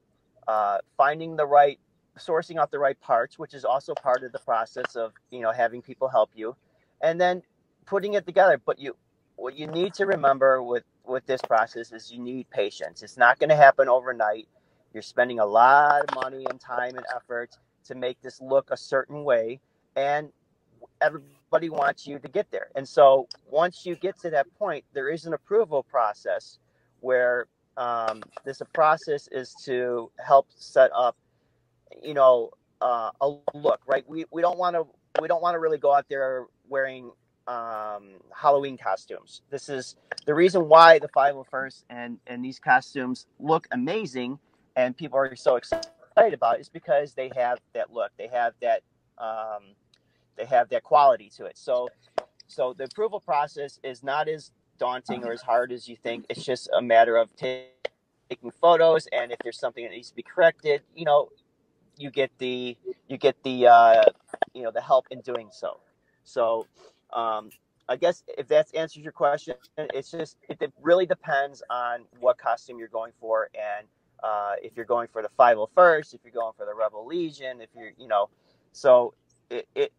uh, 0.48 0.78
finding 0.96 1.36
the 1.36 1.46
right, 1.46 1.78
sourcing 2.18 2.58
out 2.58 2.70
the 2.70 2.78
right 2.78 3.00
parts, 3.00 3.38
which 3.38 3.54
is 3.54 3.64
also 3.64 3.94
part 3.94 4.22
of 4.22 4.32
the 4.32 4.38
process 4.38 4.96
of 4.96 5.12
you 5.30 5.40
know 5.40 5.52
having 5.52 5.82
people 5.82 6.08
help 6.08 6.30
you, 6.34 6.56
and 7.00 7.20
then 7.20 7.42
putting 7.86 8.14
it 8.14 8.26
together. 8.26 8.60
But 8.64 8.78
you, 8.78 8.96
what 9.36 9.56
you 9.56 9.66
need 9.66 9.94
to 9.94 10.06
remember 10.06 10.62
with 10.62 10.84
with 11.04 11.26
this 11.26 11.40
process 11.42 11.92
is 11.92 12.12
you 12.12 12.18
need 12.20 12.48
patience. 12.50 13.02
It's 13.02 13.16
not 13.16 13.38
going 13.38 13.50
to 13.50 13.56
happen 13.56 13.88
overnight. 13.88 14.48
You're 14.94 15.02
spending 15.02 15.40
a 15.40 15.46
lot 15.46 16.02
of 16.08 16.14
money 16.14 16.46
and 16.48 16.60
time 16.60 16.96
and 16.96 17.06
effort 17.14 17.56
to 17.84 17.94
make 17.94 18.20
this 18.22 18.40
look 18.40 18.70
a 18.70 18.76
certain 18.76 19.24
way, 19.24 19.60
and 19.96 20.30
everybody 21.00 21.68
wants 21.68 22.06
you 22.06 22.18
to 22.18 22.28
get 22.28 22.50
there. 22.50 22.68
And 22.76 22.88
so 22.88 23.28
once 23.50 23.84
you 23.84 23.96
get 23.96 24.18
to 24.20 24.30
that 24.30 24.46
point, 24.58 24.84
there 24.92 25.08
is 25.08 25.26
an 25.26 25.34
approval 25.34 25.82
process 25.82 26.58
where 27.00 27.46
um, 27.76 28.22
this 28.44 28.62
process 28.72 29.28
is 29.32 29.54
to 29.64 30.10
help 30.24 30.46
set 30.54 30.90
up, 30.94 31.16
you 32.02 32.14
know, 32.14 32.50
uh, 32.80 33.10
a 33.20 33.34
look. 33.54 33.80
Right? 33.86 34.08
We 34.08 34.24
we 34.30 34.42
don't 34.42 34.58
want 34.58 34.76
to 34.76 34.86
we 35.20 35.28
don't 35.28 35.42
want 35.42 35.54
to 35.54 35.58
really 35.58 35.78
go 35.78 35.92
out 35.92 36.06
there 36.08 36.46
wearing 36.68 37.10
um, 37.46 38.14
Halloween 38.34 38.78
costumes. 38.78 39.42
This 39.50 39.68
is 39.68 39.96
the 40.26 40.34
reason 40.34 40.68
why 40.68 40.98
the 40.98 41.08
501st 41.08 41.84
and 41.90 42.18
and 42.26 42.44
these 42.44 42.58
costumes 42.58 43.26
look 43.38 43.66
amazing, 43.72 44.38
and 44.76 44.96
people 44.96 45.18
are 45.18 45.34
so 45.36 45.56
excited 45.56 45.86
about 46.16 46.60
is 46.60 46.68
because 46.68 47.14
they 47.14 47.30
have 47.36 47.58
that 47.74 47.92
look. 47.92 48.10
They 48.18 48.28
have 48.28 48.54
that 48.60 48.82
um, 49.18 49.74
they 50.36 50.44
have 50.46 50.68
that 50.70 50.82
quality 50.82 51.30
to 51.36 51.46
it. 51.46 51.58
So 51.58 51.88
so 52.46 52.74
the 52.76 52.84
approval 52.84 53.20
process 53.20 53.80
is 53.82 54.02
not 54.02 54.28
as 54.28 54.50
daunting 54.78 55.24
or 55.24 55.32
as 55.32 55.42
hard 55.42 55.72
as 55.72 55.88
you 55.88 55.96
think. 55.96 56.26
It's 56.28 56.44
just 56.44 56.68
a 56.76 56.82
matter 56.82 57.16
of 57.16 57.34
taking 57.36 58.50
photos, 58.60 59.06
and 59.12 59.32
if 59.32 59.38
there's 59.42 59.58
something 59.58 59.84
that 59.84 59.92
needs 59.92 60.10
to 60.10 60.16
be 60.16 60.22
corrected, 60.22 60.82
you 60.94 61.04
know, 61.04 61.30
you 62.02 62.10
get 62.10 62.30
the 62.38 62.76
you 63.08 63.16
get 63.16 63.36
the 63.44 63.68
uh, 63.68 64.02
you 64.54 64.62
know 64.62 64.70
the 64.70 64.80
help 64.80 65.06
in 65.10 65.20
doing 65.20 65.48
so. 65.52 65.78
So, 66.24 66.66
um, 67.12 67.50
I 67.88 67.96
guess 67.96 68.22
if 68.38 68.48
that 68.48 68.74
answers 68.74 69.02
your 69.02 69.12
question, 69.12 69.54
it's 69.76 70.10
just 70.10 70.36
it 70.48 70.72
really 70.80 71.06
depends 71.06 71.62
on 71.70 72.00
what 72.20 72.38
costume 72.38 72.78
you're 72.78 72.88
going 72.88 73.12
for, 73.20 73.48
and 73.54 73.86
uh, 74.22 74.52
if 74.62 74.76
you're 74.76 74.86
going 74.86 75.08
for 75.12 75.22
the 75.22 75.30
501st, 75.38 76.14
if 76.14 76.20
you're 76.24 76.32
going 76.32 76.52
for 76.56 76.66
the 76.66 76.74
Rebel 76.74 77.06
Legion, 77.06 77.60
if 77.60 77.68
you're 77.76 77.92
you 77.98 78.08
know, 78.08 78.28
so 78.72 79.14
it 79.50 79.68
it, 79.74 79.92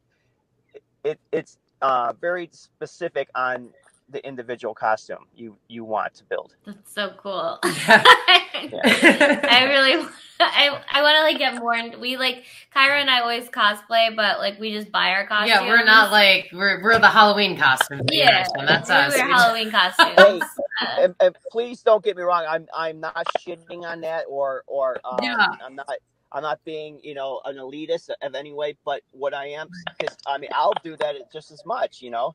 it 1.03 1.19
it's 1.31 1.57
uh, 1.81 2.13
very 2.19 2.49
specific 2.51 3.29
on 3.35 3.69
the 4.13 4.25
individual 4.25 4.73
costume 4.73 5.25
you 5.35 5.57
you 5.67 5.83
want 5.83 6.13
to 6.15 6.23
build. 6.23 6.55
That's 6.65 6.93
so 6.93 7.13
cool. 7.17 7.59
I 7.63 9.65
really 9.67 10.05
I 10.39 10.81
I 10.91 11.01
want 11.01 11.17
to 11.17 11.23
like 11.23 11.37
get 11.37 11.55
more. 11.55 11.73
And 11.73 11.99
we 11.99 12.17
like 12.17 12.45
Kyra 12.73 13.01
and 13.01 13.09
I 13.09 13.21
always 13.21 13.49
cosplay, 13.49 14.15
but 14.15 14.39
like 14.39 14.59
we 14.59 14.71
just 14.71 14.91
buy 14.91 15.09
our 15.09 15.27
costumes. 15.27 15.49
Yeah, 15.49 15.67
we're 15.67 15.83
not 15.83 16.11
like 16.11 16.49
we're 16.53 16.81
we're 16.81 16.99
the 16.99 17.09
Halloween 17.09 17.57
costumes. 17.57 18.07
Yeah, 18.11 18.45
that's 18.57 18.89
us. 18.89 19.13
We're 19.13 19.27
Halloween 19.27 19.71
costumes. 19.71 20.43
Hey, 20.79 21.03
and, 21.03 21.15
and, 21.19 21.35
please 21.51 21.81
don't 21.81 22.03
get 22.03 22.15
me 22.15 22.23
wrong. 22.23 22.45
I'm 22.47 22.67
I'm 22.73 22.99
not 22.99 23.25
shitting 23.39 23.83
on 23.83 24.01
that 24.01 24.25
or 24.29 24.63
or 24.67 24.99
um, 25.03 25.19
yeah. 25.21 25.47
I'm 25.63 25.75
not. 25.75 25.89
I'm 26.35 26.41
not 26.41 26.65
being, 26.65 26.99
you 27.03 27.13
know, 27.13 27.41
an 27.45 27.57
elitist 27.57 28.09
of 28.09 28.33
any 28.33 28.53
way, 28.53 28.75
but 28.83 29.03
what 29.11 29.35
I 29.35 29.49
am, 29.49 29.69
because 29.99 30.17
I 30.25 30.39
mean, 30.39 30.49
I'll 30.51 30.73
do 30.83 30.97
that 30.97 31.31
just 31.31 31.51
as 31.51 31.63
much, 31.63 32.01
you 32.01 32.09
know. 32.09 32.33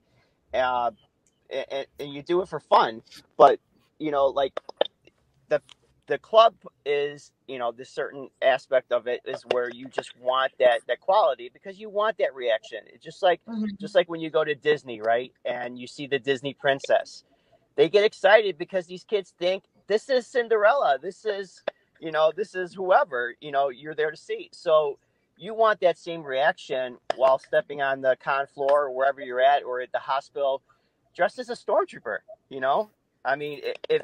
Uh, 0.55 0.93
and, 1.51 1.87
and 1.99 2.13
you 2.13 2.23
do 2.23 2.43
it 2.43 2.49
for 2.49 2.61
fun. 2.61 3.03
But 3.37 3.61
you 3.99 4.11
know, 4.11 4.27
like 4.27 4.59
the 5.49 5.61
the 6.09 6.19
club 6.19 6.55
is 6.85 7.31
you 7.47 7.59
know 7.59 7.71
this 7.71 7.91
certain 7.91 8.29
aspect 8.43 8.93
of 8.93 9.07
it 9.07 9.21
is 9.27 9.45
where 9.53 9.71
you 9.71 9.87
just 9.89 10.19
want 10.19 10.51
that 10.59 10.81
that 10.89 11.01
quality 11.01 11.51
because 11.53 11.79
you 11.79 11.89
want 11.89 12.17
that 12.19 12.35
reaction 12.35 12.79
it's 12.87 13.05
just 13.05 13.23
like 13.23 13.41
mm-hmm. 13.47 13.67
just 13.79 13.95
like 13.95 14.09
when 14.09 14.21
you 14.21 14.31
go 14.31 14.43
to 14.43 14.55
disney 14.55 15.01
right 15.01 15.33
and 15.45 15.79
you 15.79 15.87
see 15.87 16.07
the 16.07 16.19
disney 16.19 16.55
princess 16.55 17.25
they 17.77 17.89
get 17.89 18.05
excited 18.05 18.59
because 18.59 18.87
these 18.87 19.05
kids 19.05 19.35
think 19.39 19.65
this 19.87 20.09
is 20.09 20.27
cinderella 20.27 20.99
this 21.01 21.25
is 21.25 21.63
you 22.01 22.11
know 22.11 22.33
this 22.35 22.55
is 22.55 22.75
whoever 22.75 23.35
you 23.41 23.53
know 23.53 23.69
you're 23.69 23.95
there 23.95 24.11
to 24.11 24.17
see 24.17 24.49
so 24.53 24.99
you 25.37 25.55
want 25.55 25.79
that 25.81 25.97
same 25.97 26.23
reaction 26.23 26.97
while 27.17 27.39
stepping 27.39 27.81
on 27.81 28.01
the 28.01 28.17
con 28.23 28.47
floor 28.47 28.87
or 28.87 28.91
wherever 28.91 29.21
you're 29.21 29.41
at 29.41 29.63
or 29.63 29.81
at 29.81 29.93
the 29.93 29.99
hospital 29.99 30.63
dressed 31.19 31.39
as 31.39 31.51
a 31.51 31.55
stormtrooper. 31.55 32.19
You 32.49 32.61
know, 32.61 32.89
I 33.23 33.37
mean, 33.37 33.61
if 33.91 34.03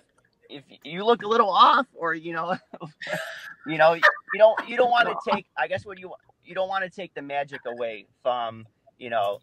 if 0.51 0.65
you 0.83 1.05
look 1.07 1.23
a 1.23 1.29
little 1.29 1.49
off, 1.49 1.87
or 1.95 2.13
you 2.13 2.35
know, 2.35 2.57
you 3.67 3.79
know, 3.79 3.95
you 3.95 4.03
don't 4.37 4.69
you 4.69 4.77
don't 4.77 4.91
want 4.91 5.09
to 5.09 5.31
take. 5.31 5.47
I 5.57 5.67
guess 5.67 5.87
what 5.87 5.99
you 5.99 6.13
you 6.45 6.55
don't 6.55 6.69
want 6.69 6.85
to 6.85 6.91
take 6.91 7.15
the 7.15 7.23
magic 7.23 7.63
away 7.67 8.07
from 8.23 8.67
you 8.99 9.09
know 9.09 9.39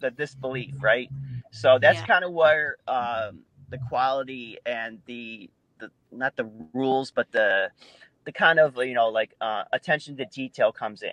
the 0.00 0.10
disbelief, 0.10 0.74
right? 0.80 1.08
So 1.50 1.78
that's 1.80 2.00
yeah. 2.00 2.06
kind 2.06 2.24
of 2.24 2.32
where 2.32 2.76
um, 2.86 3.40
the 3.70 3.78
quality 3.88 4.58
and 4.66 4.98
the 5.06 5.48
the 5.78 5.90
not 6.12 6.36
the 6.36 6.50
rules, 6.74 7.10
but 7.10 7.32
the 7.32 7.70
the 8.24 8.32
kind 8.32 8.58
of 8.58 8.76
you 8.76 8.94
know 8.94 9.08
like 9.08 9.34
uh, 9.40 9.62
attention 9.72 10.16
to 10.18 10.26
detail 10.26 10.72
comes 10.72 11.02
in. 11.02 11.12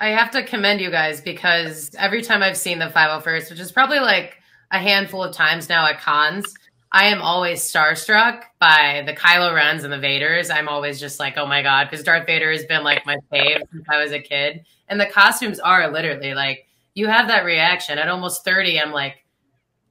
I 0.00 0.08
have 0.08 0.30
to 0.30 0.44
commend 0.44 0.80
you 0.80 0.90
guys 0.90 1.20
because 1.20 1.90
every 1.98 2.22
time 2.22 2.40
I've 2.40 2.56
seen 2.56 2.78
the 2.78 2.86
501st, 2.86 3.50
which 3.50 3.58
is 3.58 3.72
probably 3.72 3.98
like 3.98 4.36
a 4.70 4.78
handful 4.78 5.22
of 5.22 5.34
times 5.34 5.68
now 5.68 5.86
at 5.86 6.00
cons. 6.00 6.54
I 6.90 7.06
am 7.06 7.20
always 7.20 7.60
starstruck 7.60 8.44
by 8.58 9.02
the 9.06 9.12
Kylo 9.12 9.54
Rens 9.54 9.84
and 9.84 9.92
the 9.92 9.98
Vaders. 9.98 10.50
I'm 10.50 10.68
always 10.68 10.98
just 10.98 11.20
like, 11.20 11.36
oh 11.36 11.46
my 11.46 11.62
god, 11.62 11.88
because 11.90 12.04
Darth 12.04 12.26
Vader 12.26 12.50
has 12.50 12.64
been 12.64 12.82
like 12.82 13.04
my 13.04 13.18
fave 13.30 13.60
since 13.70 13.84
I 13.90 14.02
was 14.02 14.12
a 14.12 14.20
kid, 14.20 14.64
and 14.88 14.98
the 14.98 15.06
costumes 15.06 15.60
are 15.60 15.90
literally 15.92 16.34
like 16.34 16.66
you 16.94 17.06
have 17.06 17.28
that 17.28 17.44
reaction 17.44 17.98
at 17.98 18.08
almost 18.08 18.44
30. 18.44 18.80
I'm 18.80 18.92
like 18.92 19.24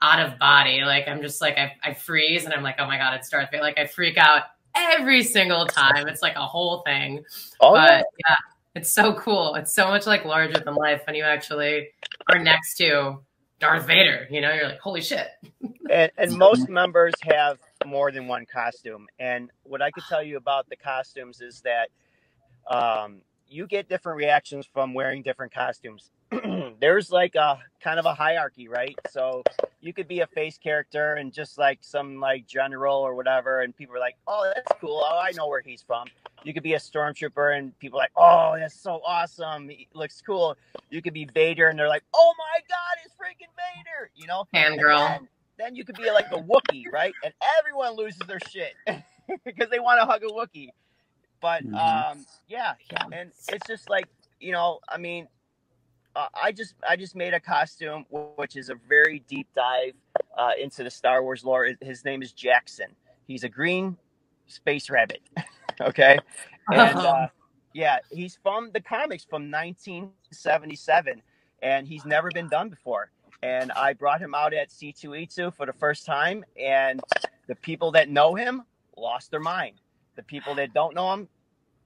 out 0.02 0.20
of 0.20 0.40
body, 0.40 0.82
like 0.82 1.08
I'm 1.08 1.22
just 1.22 1.40
like 1.40 1.58
I, 1.58 1.74
I 1.84 1.94
freeze 1.94 2.46
and 2.46 2.54
I'm 2.54 2.64
like, 2.64 2.76
oh 2.80 2.88
my 2.88 2.98
god, 2.98 3.14
it's 3.14 3.30
Darth 3.30 3.50
Vader. 3.52 3.64
Like 3.64 3.78
I 3.78 3.86
freak 3.86 4.18
out 4.18 4.44
every 4.76 5.24
single 5.24 5.68
time. 5.68 6.08
It's 6.08 6.24
like 6.24 6.36
a 6.36 6.46
whole 6.46 6.80
thing. 6.80 7.24
Oh, 7.62 7.74
but 7.74 8.06
yeah, 8.28 8.36
it's 8.74 8.92
so 8.92 9.14
cool. 9.14 9.54
It's 9.56 9.74
so 9.74 9.88
much 9.88 10.08
like 10.08 10.26
larger 10.26 10.60
than 10.60 10.76
life 10.76 11.04
when 11.06 11.16
you 11.16 11.24
actually 11.24 11.90
are 12.32 12.40
next 12.40 12.76
to 12.78 13.20
Darth 13.60 13.88
Vader. 13.88 14.28
You 14.30 14.42
know, 14.42 14.54
you're 14.54 14.68
like, 14.68 14.80
holy 14.80 15.02
shit. 15.02 15.28
and, 15.92 16.12
and 16.18 16.38
most 16.38 16.70
members 16.70 17.14
have 17.24 17.60
more 17.86 18.12
than 18.12 18.28
one 18.28 18.46
costume. 18.46 19.08
And 19.20 19.52
what 19.64 19.82
I 19.82 19.92
could 19.92 20.04
tell 20.10 20.24
you 20.24 20.38
about 20.38 20.70
the 20.70 20.76
costumes 20.76 21.42
is 21.42 21.62
that 21.62 21.90
um, 22.70 23.22
you 23.50 23.68
get 23.68 23.90
different 23.90 24.18
reactions 24.18 24.66
from 24.72 24.94
wearing 24.94 25.22
different 25.22 25.54
costumes. 25.54 26.12
There's 26.80 27.12
like 27.12 27.36
a 27.36 27.60
kind 27.82 28.00
of 28.00 28.06
a 28.06 28.14
hierarchy, 28.14 28.68
right? 28.68 28.98
So 29.12 29.44
you 29.80 29.94
could 29.94 30.08
be 30.08 30.20
a 30.22 30.28
face 30.28 30.58
character 30.58 31.14
and 31.14 31.32
just 31.32 31.58
like 31.58 31.80
some 31.82 32.20
like 32.20 32.46
general 32.48 32.98
or 32.98 33.16
whatever, 33.16 33.62
and 33.62 33.76
people 33.76 33.96
are 33.96 34.00
like, 34.00 34.18
"Oh, 34.28 34.52
that's 34.54 34.72
cool. 34.82 35.02
Oh, 35.04 35.20
I 35.20 35.32
know 35.32 35.48
where 35.48 35.62
he's 35.62 35.82
from." 35.82 36.08
You 36.44 36.54
could 36.54 36.64
be 36.64 36.74
a 36.74 36.80
stormtrooper, 36.80 37.58
and 37.58 37.78
people 37.80 38.00
are 38.00 38.04
like, 38.04 38.12
"Oh, 38.16 38.56
that's 38.58 38.80
so 38.80 39.02
awesome. 39.06 39.70
He 39.70 39.88
looks 39.94 40.22
cool." 40.26 40.58
You 40.90 41.02
could 41.02 41.14
be 41.14 41.26
Vader, 41.26 41.70
and 41.70 41.80
they're 41.80 41.88
like, 41.88 42.04
"Oh 42.14 42.34
my 42.38 42.60
God, 42.68 43.06
it's 43.06 43.14
freaking 43.16 43.54
Vader!" 43.56 44.10
You 44.16 44.28
know, 44.28 44.46
fangirl. 44.54 45.00
Then, 45.00 45.28
then 45.58 45.76
you 45.76 45.86
could 45.86 45.96
be 45.96 46.12
like 46.12 46.28
a 46.32 46.40
Wookie, 46.40 46.84
right? 46.92 47.14
And 47.24 47.34
everyone 47.60 47.96
loses 47.96 48.20
their 48.28 48.40
shit 48.50 48.74
because 49.46 49.70
they 49.70 49.80
want 49.80 50.02
to 50.02 50.06
hug 50.06 50.24
a 50.24 50.28
Wookie. 50.28 50.70
But 51.42 51.66
mm-hmm. 51.66 51.76
um, 51.76 52.26
yeah, 52.48 52.74
and 53.12 53.32
it's 53.50 53.68
just 53.68 53.90
like 53.90 54.08
you 54.40 54.52
know, 54.52 54.80
I 54.88 54.98
mean, 54.98 55.28
uh, 56.16 56.28
I 56.42 56.52
just 56.52 56.76
I 56.88 56.96
just 56.96 57.16
made 57.16 57.34
a 57.34 57.40
costume 57.40 58.06
which 58.10 58.56
is 58.56 58.70
a 58.70 58.76
very 58.88 59.24
deep 59.28 59.48
dive 59.56 59.94
uh, 60.38 60.52
into 60.60 60.84
the 60.84 60.92
Star 60.92 61.24
Wars 61.24 61.44
lore. 61.44 61.70
His 61.82 62.06
name 62.06 62.22
is 62.22 62.34
Jaxxon. 62.34 62.94
He's 63.28 63.44
a 63.44 63.50
green 63.50 63.98
space 64.48 64.90
rabbit. 64.90 65.22
okay, 65.82 66.18
and 66.70 67.00
uh, 67.00 67.28
yeah, 67.74 68.00
he's 68.12 68.40
from 68.42 68.72
the 68.74 68.82
comics 68.82 69.24
from 69.24 69.52
1977, 69.52 71.22
and 71.62 71.88
he's 71.88 72.06
never 72.06 72.32
been 72.32 72.50
done 72.50 72.70
before. 72.70 73.12
And 73.44 73.72
I 73.74 73.94
brought 73.94 74.20
him 74.20 74.34
out 74.34 74.52
at 74.54 74.70
C2E2 74.70 75.54
for 75.54 75.68
the 75.68 75.74
first 75.74 76.08
time, 76.08 76.44
and 76.60 77.00
the 77.48 77.54
people 77.56 77.92
that 77.92 78.10
know 78.10 78.34
him 78.34 78.64
lost 78.98 79.30
their 79.30 79.40
mind 79.40 79.76
the 80.18 80.24
people 80.24 80.56
that 80.56 80.74
don't 80.74 80.96
know 80.96 81.14
him, 81.14 81.30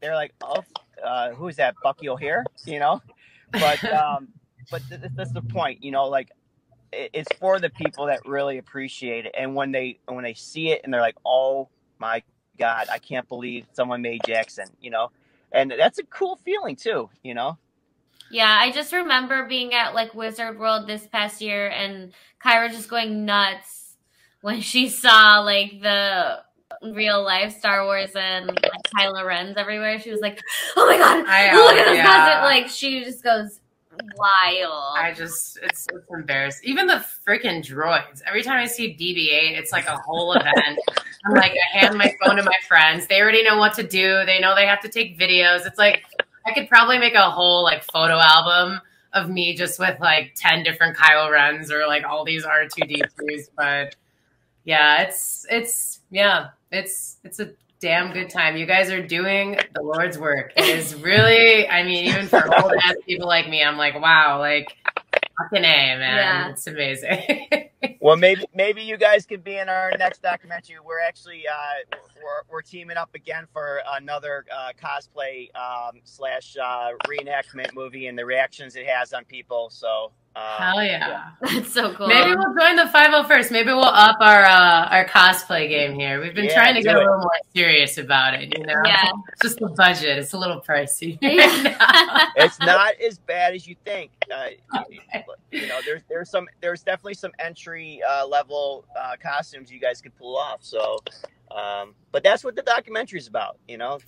they're 0.02 0.16
like, 0.16 0.34
oh, 0.42 0.64
uh, 1.06 1.32
who's 1.34 1.58
that? 1.58 1.76
Bucky 1.84 2.10
O'Hare, 2.10 2.44
you 2.66 2.80
know? 2.80 3.02
But 3.52 3.84
um, 3.94 4.30
but 4.72 4.82
th- 4.90 5.02
th- 5.02 5.14
that's 5.16 5.34
the 5.34 5.44
point, 5.44 5.84
you 5.84 5.92
know. 5.92 6.08
Like 6.08 6.32
it- 6.92 7.12
it's 7.14 7.34
for 7.38 7.60
the 7.60 7.70
people 7.70 8.08
that 8.08 8.26
really 8.26 8.58
appreciate 8.58 9.28
it, 9.28 9.36
and 9.38 9.56
when 9.56 9.72
they 9.72 10.00
when 10.08 10.24
they 10.24 10.34
see 10.34 10.72
it 10.72 10.82
and 10.84 10.94
they're 10.94 11.02
like, 11.02 11.18
oh 11.26 11.70
my 12.00 12.24
god, 12.58 12.88
I 12.92 13.00
can't 13.00 13.28
believe 13.30 13.66
someone 13.74 14.02
made 14.02 14.22
Jaxxon, 14.22 14.70
you 14.82 14.90
know. 14.92 15.12
And 15.52 15.72
that's 15.78 16.00
a 16.00 16.04
cool 16.04 16.38
feeling 16.38 16.76
too, 16.76 17.10
you 17.24 17.34
know. 17.36 17.58
Yeah, 18.32 18.58
I 18.60 18.72
just 18.72 18.94
remember 18.94 19.46
being 19.46 19.74
at 19.74 19.94
like 19.94 20.16
Wizard 20.16 20.58
World 20.58 20.88
this 20.88 21.06
past 21.08 21.42
year 21.42 21.68
and 21.68 22.14
Kyra 22.44 22.70
just 22.72 22.90
going 22.90 23.26
nuts 23.26 23.98
when 24.42 24.62
she 24.62 24.90
saw 24.90 25.40
like 25.40 25.82
the 25.82 26.40
real 26.84 27.24
life 27.24 27.58
Star 27.58 27.86
Wars 27.86 28.12
and 28.16 28.48
like, 28.48 28.72
Kylo 28.96 29.26
Ren's 29.26 29.58
everywhere. 29.58 30.00
She 30.00 30.12
was 30.12 30.22
like, 30.22 30.42
"Oh 30.76 30.88
my 30.88 30.98
god, 30.98 31.26
I, 31.28 31.56
look 31.56 31.76
at 31.76 31.86
this 31.86 31.98
yeah. 31.98 32.06
costume!" 32.06 32.44
Like 32.44 32.68
she 32.68 33.04
just 33.04 33.24
goes 33.24 33.60
wild. 34.18 34.96
I 34.98 35.14
just 35.16 35.60
it's 35.62 35.88
it's 35.92 36.08
embarrassing. 36.10 36.68
Even 36.70 36.88
the 36.88 37.06
freaking 37.28 37.64
droids. 37.64 38.22
Every 38.26 38.44
time 38.44 38.58
I 38.58 38.66
see 38.66 38.96
BB-8, 38.96 39.58
it's 39.58 39.72
like 39.72 39.88
a 39.88 39.98
whole 39.98 40.34
event. 40.40 40.80
I'm 41.26 41.34
like, 41.34 41.52
I 41.52 41.78
hand 41.78 41.98
my 41.98 42.14
phone 42.24 42.38
to 42.38 42.44
my 42.44 42.52
friends. 42.68 43.08
They 43.08 43.22
already 43.22 43.44
know 43.44 43.58
what 43.58 43.74
to 43.76 43.84
do. 43.84 44.26
They 44.26 44.40
know 44.40 44.56
they 44.56 44.66
have 44.66 44.82
to 44.82 44.90
take 44.90 45.20
videos. 45.20 45.66
It's 45.66 45.78
like 45.78 46.04
I 46.46 46.54
could 46.54 46.68
probably 46.68 46.98
make 46.98 47.14
a 47.14 47.30
whole 47.30 47.64
like 47.64 47.84
photo 47.84 48.20
album 48.20 48.82
of 49.14 49.30
me 49.30 49.56
just 49.56 49.80
with 49.80 50.00
like 50.00 50.34
ten 50.36 50.64
different 50.64 50.98
Kylo 50.98 51.32
Rens 51.32 51.72
or 51.72 51.86
like 51.88 52.06
all 52.06 52.26
these 52.26 52.46
R2D2s. 52.46 53.50
But 53.56 53.96
yeah, 54.64 55.04
it's 55.04 55.46
it's 55.50 56.00
yeah, 56.10 56.50
it's 56.72 57.18
it's 57.24 57.40
a 57.40 57.54
damn 57.80 58.14
good 58.14 58.30
time. 58.30 58.56
You 58.56 58.66
guys 58.66 58.90
are 58.92 59.06
doing 59.06 59.58
the 59.74 59.82
Lord's 59.82 60.18
work. 60.18 60.54
It 60.56 60.66
is 60.66 60.96
really, 60.96 61.68
I 61.68 61.84
mean, 61.84 62.06
even 62.06 62.28
for 62.28 62.44
old 62.62 62.74
ass 62.84 62.96
people 63.06 63.28
like 63.28 63.50
me, 63.50 63.64
I'm 63.64 63.78
like, 63.78 64.00
wow, 64.00 64.40
like 64.40 64.78
fucking 65.38 65.66
A, 65.66 65.98
man. 65.98 66.00
Yeah. 66.00 66.50
It's 66.50 66.68
amazing. 66.68 67.48
Well, 68.00 68.16
maybe 68.16 68.46
maybe 68.54 68.84
you 68.84 68.98
guys 68.98 69.26
could 69.26 69.44
be 69.44 69.58
in 69.58 69.68
our 69.70 69.92
next 69.98 70.22
documentary. 70.22 70.78
We're 70.84 71.00
actually 71.00 71.44
uh, 71.48 71.98
we're, 72.16 72.44
we're 72.52 72.62
teaming 72.62 72.98
up 72.98 73.14
again 73.16 73.48
for 73.52 73.82
another 73.94 74.46
uh, 74.56 74.72
cosplay 74.80 75.50
um, 75.56 76.00
slash 76.04 76.58
uh, 76.58 76.90
reenactment 77.08 77.74
movie 77.74 78.08
and 78.08 78.18
the 78.18 78.26
reactions 78.26 78.76
it 78.76 78.88
has 78.88 79.14
on 79.14 79.26
people. 79.26 79.70
So 79.72 80.12
uh, 80.36 80.58
Hell 80.58 80.84
yeah. 80.84 81.32
That's 81.42 81.74
so 81.74 81.94
cool. 81.94 82.08
Maybe 82.08 82.34
we'll 82.34 82.56
join 82.58 82.78
the 82.78 82.90
501st. 82.94 83.52
Maybe 83.52 83.68
we'll 83.68 83.84
up 83.84 84.18
our 84.22 84.44
uh, 84.46 84.88
our 84.90 85.06
cosplay 85.06 85.68
game 85.68 85.94
here. 86.00 86.22
We've 86.22 86.34
been 86.34 86.46
Yeah, 86.46 86.54
trying 86.54 86.76
to 86.76 86.82
get 86.82 86.94
do 86.94 86.98
a 86.98 87.00
little 87.00 87.18
more 87.18 87.32
serious 87.54 87.98
about 87.98 88.36
it, 88.36 88.58
you 88.58 88.66
know? 88.66 88.82
Yeah. 88.86 89.12
It's 89.34 89.42
just 89.42 89.60
the 89.60 89.68
budget. 89.70 90.18
It's 90.20 90.34
a 90.34 90.38
little 90.38 90.62
pricey. 90.62 91.18
Yeah. 91.22 92.30
it's 92.36 92.60
not 92.60 92.96
as 93.02 93.20
bad 93.20 93.56
as 93.56 93.68
you 93.68 93.76
think. 93.84 94.12
Uh, 94.34 94.48
you 95.52 95.68
know, 95.68 95.80
there's 95.86 96.02
there's 96.08 96.30
some 96.30 96.48
there's 96.62 96.82
definitely 96.82 97.16
some 97.16 97.32
entry 97.40 98.02
uh, 98.08 98.26
level 98.26 98.86
uh, 98.98 99.16
costumes 99.22 99.72
you 99.72 99.80
guys 99.80 100.02
could 100.02 100.16
pull 100.16 100.38
off. 100.38 100.60
So, 100.64 100.98
um, 101.56 101.94
but 102.12 102.24
that's 102.24 102.44
what 102.44 102.56
the 102.56 102.62
documentary 102.62 103.20
is 103.20 103.28
about. 103.28 103.58
You 103.68 103.78
know, 103.78 104.00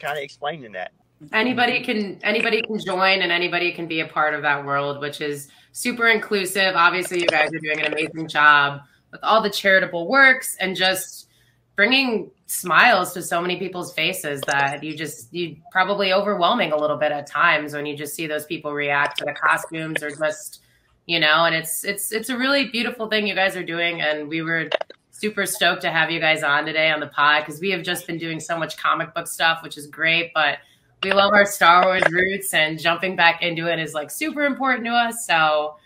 kind 0.00 0.16
of 0.16 0.24
explaining 0.24 0.72
that. 0.72 0.92
Anybody 1.32 1.82
can 1.82 2.18
anybody 2.22 2.62
can 2.62 2.78
join 2.78 3.22
and 3.22 3.32
anybody 3.32 3.72
can 3.72 3.86
be 3.86 4.00
a 4.00 4.06
part 4.06 4.34
of 4.34 4.42
that 4.42 4.64
world 4.64 5.00
which 5.00 5.20
is 5.20 5.48
super 5.72 6.08
inclusive. 6.08 6.74
Obviously 6.74 7.20
you 7.20 7.26
guys 7.26 7.52
are 7.52 7.58
doing 7.58 7.80
an 7.80 7.92
amazing 7.92 8.28
job 8.28 8.80
with 9.12 9.20
all 9.22 9.42
the 9.42 9.50
charitable 9.50 10.08
works 10.08 10.56
and 10.60 10.76
just 10.76 11.28
bringing 11.76 12.30
smiles 12.46 13.12
to 13.12 13.22
so 13.22 13.40
many 13.40 13.58
people's 13.58 13.92
faces 13.92 14.40
that 14.46 14.82
you 14.82 14.96
just 14.96 15.32
you 15.34 15.56
probably 15.70 16.12
overwhelming 16.12 16.72
a 16.72 16.76
little 16.76 16.96
bit 16.96 17.12
at 17.12 17.26
times 17.26 17.74
when 17.74 17.84
you 17.84 17.96
just 17.96 18.14
see 18.14 18.26
those 18.26 18.46
people 18.46 18.72
react 18.72 19.18
to 19.18 19.24
the 19.24 19.32
costumes 19.32 20.02
or 20.02 20.10
just 20.10 20.62
you 21.06 21.20
know 21.20 21.44
and 21.44 21.54
it's 21.54 21.84
it's 21.84 22.12
it's 22.12 22.30
a 22.30 22.36
really 22.36 22.68
beautiful 22.68 23.08
thing 23.08 23.26
you 23.26 23.34
guys 23.34 23.56
are 23.56 23.64
doing. 23.64 24.00
And 24.00 24.28
we 24.28 24.42
were 24.42 24.70
super 25.10 25.44
stoked 25.44 25.82
to 25.82 25.90
have 25.90 26.10
you 26.10 26.20
guys 26.20 26.42
on 26.42 26.64
today 26.64 26.90
on 26.90 27.00
the 27.00 27.08
pod 27.08 27.44
because 27.44 27.60
we 27.60 27.70
have 27.70 27.82
just 27.82 28.06
been 28.06 28.18
doing 28.18 28.38
so 28.38 28.58
much 28.58 28.76
comic 28.76 29.14
book 29.14 29.26
stuff 29.26 29.62
which 29.62 29.76
is 29.76 29.86
great. 29.86 30.32
But 30.34 30.58
we 31.02 31.12
love 31.12 31.32
our 31.32 31.46
Star 31.46 31.84
Wars 31.84 32.02
roots 32.10 32.52
and 32.54 32.78
jumping 32.78 33.16
back 33.16 33.42
into 33.42 33.70
it 33.72 33.78
is 33.78 33.94
like 33.94 34.10
super 34.10 34.44
important 34.44 34.84
to 34.86 34.92
us. 34.92 35.26
So 35.26 35.76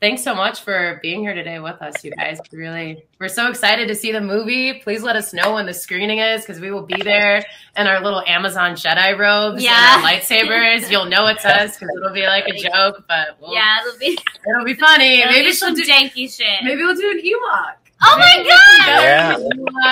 thanks 0.00 0.22
so 0.22 0.34
much 0.34 0.60
for 0.62 0.98
being 1.02 1.20
here 1.20 1.34
today 1.34 1.58
with 1.58 1.80
us, 1.82 2.02
you 2.04 2.10
guys. 2.12 2.38
Really, 2.52 3.04
we're 3.18 3.28
so 3.28 3.48
excited 3.48 3.88
to 3.88 3.94
see 3.94 4.12
the 4.12 4.20
movie. 4.20 4.74
Please 4.80 5.02
let 5.02 5.16
us 5.16 5.32
know 5.32 5.54
when 5.54 5.66
the 5.66 5.74
screening 5.74 6.18
is 6.20 6.42
because 6.42 6.60
we 6.60 6.70
will 6.70 6.86
be 6.86 7.02
there 7.02 7.44
in 7.76 7.86
our 7.86 8.00
little 8.02 8.22
Amazon 8.26 8.72
Jedi 8.72 9.18
robes 9.18 9.62
Yeah. 9.62 9.96
and 9.96 10.04
our 10.04 10.10
lightsabers. 10.10 10.90
You'll 10.90 11.06
know 11.06 11.26
it's 11.26 11.44
us 11.44 11.76
because 11.78 11.90
it'll 11.96 12.14
be 12.14 12.26
like 12.26 12.46
a 12.48 12.52
joke, 12.56 13.04
but 13.08 13.36
we'll, 13.40 13.52
yeah, 13.54 13.78
it'll 13.86 13.98
be, 13.98 14.16
it'll 14.48 14.64
be 14.64 14.74
funny. 14.74 15.20
it'll 15.20 15.32
maybe 15.32 15.46
be 15.46 15.52
she'll 15.52 15.68
some 15.68 15.74
do. 15.74 15.82
janky 15.84 16.30
shit. 16.34 16.46
Maybe 16.62 16.82
we'll 16.82 16.94
do 16.94 17.10
an 17.10 17.18
Ewok. 17.18 17.74
oh 18.02 18.16
my 18.18 18.34
Maybe 18.36 18.48
we'll 18.48 18.56
god! 18.78 18.86
Yeah. 19.02 19.36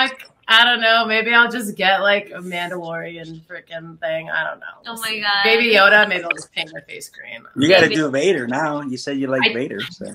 Ewok. 0.07 0.28
I 0.51 0.65
don't 0.65 0.81
know. 0.81 1.05
Maybe 1.05 1.31
I'll 1.31 1.51
just 1.51 1.75
get 1.77 2.01
like 2.01 2.31
a 2.31 2.39
Mandalorian 2.39 3.41
freaking 3.41 3.99
thing. 3.99 4.29
I 4.31 4.43
don't 4.43 4.59
know. 4.59 4.65
Oh 4.79 4.93
We'll 4.93 5.01
my 5.01 5.07
see. 5.07 5.21
God. 5.21 5.43
Baby 5.43 5.75
Yoda. 5.75 6.09
Maybe 6.09 6.23
I'll 6.23 6.31
just 6.31 6.51
paint 6.51 6.71
my 6.73 6.81
face 6.81 7.07
green. 7.09 7.43
You 7.55 7.69
got 7.69 7.81
to 7.81 7.83
Maybe- 7.83 7.95
do 7.95 8.09
Vader 8.09 8.47
now. 8.47 8.81
You 8.81 8.97
said 8.97 9.17
you 9.19 9.27
like 9.27 9.43
I- 9.47 9.53
Vader. 9.53 9.79
So. 9.81 10.07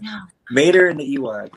Vader 0.51 0.89
and 0.89 0.99
the 0.99 1.17
Ewok. 1.17 1.51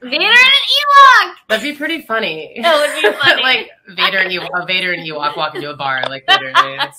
Vader 0.00 0.14
and 0.14 0.24
an 0.24 1.26
Ewok! 1.26 1.34
That'd 1.48 1.62
be 1.62 1.76
pretty 1.76 2.02
funny. 2.02 2.56
That 2.62 2.78
would 2.78 3.02
be 3.12 3.18
funny. 3.22 3.42
like 3.42 3.70
Vader 3.88 4.18
and 4.18 4.30
Ewok, 4.30 4.66
Vader 4.66 4.92
and 4.92 5.06
Ewok 5.06 5.36
walk 5.36 5.54
into 5.56 5.68
a 5.68 5.76
bar. 5.76 6.04
Like 6.08 6.24
literally, 6.28 6.76
that's 6.78 6.98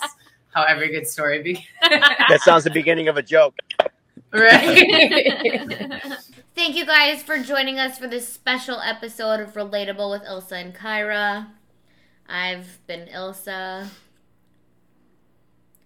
how 0.53 0.63
every 0.63 0.89
good 0.91 1.07
story 1.07 1.41
begins. 1.41 1.65
That 1.81 2.41
sounds 2.43 2.65
the 2.65 2.69
beginning 2.71 3.07
of 3.07 3.15
a 3.17 3.23
joke. 3.23 3.57
right. 4.33 6.01
Thank 6.55 6.75
you 6.75 6.85
guys 6.85 7.23
for 7.23 7.39
joining 7.41 7.79
us 7.79 7.97
for 7.97 8.07
this 8.07 8.27
special 8.27 8.79
episode 8.81 9.39
of 9.39 9.53
Relatable 9.53 10.11
with 10.11 10.23
Ilsa 10.23 10.51
and 10.63 10.75
Kyra. 10.75 11.47
I've 12.27 12.79
been 12.87 13.07
Ilsa. 13.07 13.87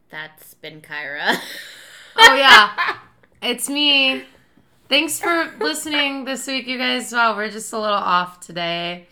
That's 0.09 0.53
been 0.55 0.81
Kyra. 0.81 1.37
oh 2.17 2.35
yeah, 2.35 2.97
it's 3.41 3.69
me. 3.69 4.23
Thanks 4.89 5.19
for 5.19 5.51
listening 5.59 6.25
this 6.25 6.45
week, 6.47 6.67
you 6.67 6.77
guys. 6.77 7.11
Wow, 7.11 7.35
we're 7.35 7.49
just 7.49 7.71
a 7.73 7.79
little 7.79 7.95
off 7.95 8.39
today. 8.39 9.07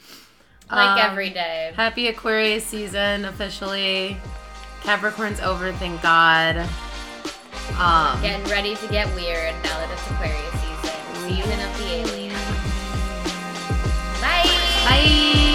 like 0.71 1.03
Um, 1.03 1.11
every 1.11 1.29
day. 1.29 1.71
Happy 1.75 2.07
Aquarius 2.07 2.65
season 2.65 3.25
officially. 3.25 4.17
Capricorn's 4.81 5.39
over, 5.39 5.71
thank 5.73 6.01
God. 6.01 6.57
Um, 7.79 8.21
Getting 8.21 8.45
ready 8.51 8.75
to 8.75 8.87
get 8.89 9.07
weird 9.15 9.53
now 9.63 9.79
that 9.79 9.89
it's 9.91 10.11
Aquarius 10.11 10.51
season. 10.51 10.72
Season 11.25 11.59
of 11.61 11.77
the 11.77 11.85
aliens. 11.85 12.33
Bye. 14.19 14.43
Bye. 14.85 15.52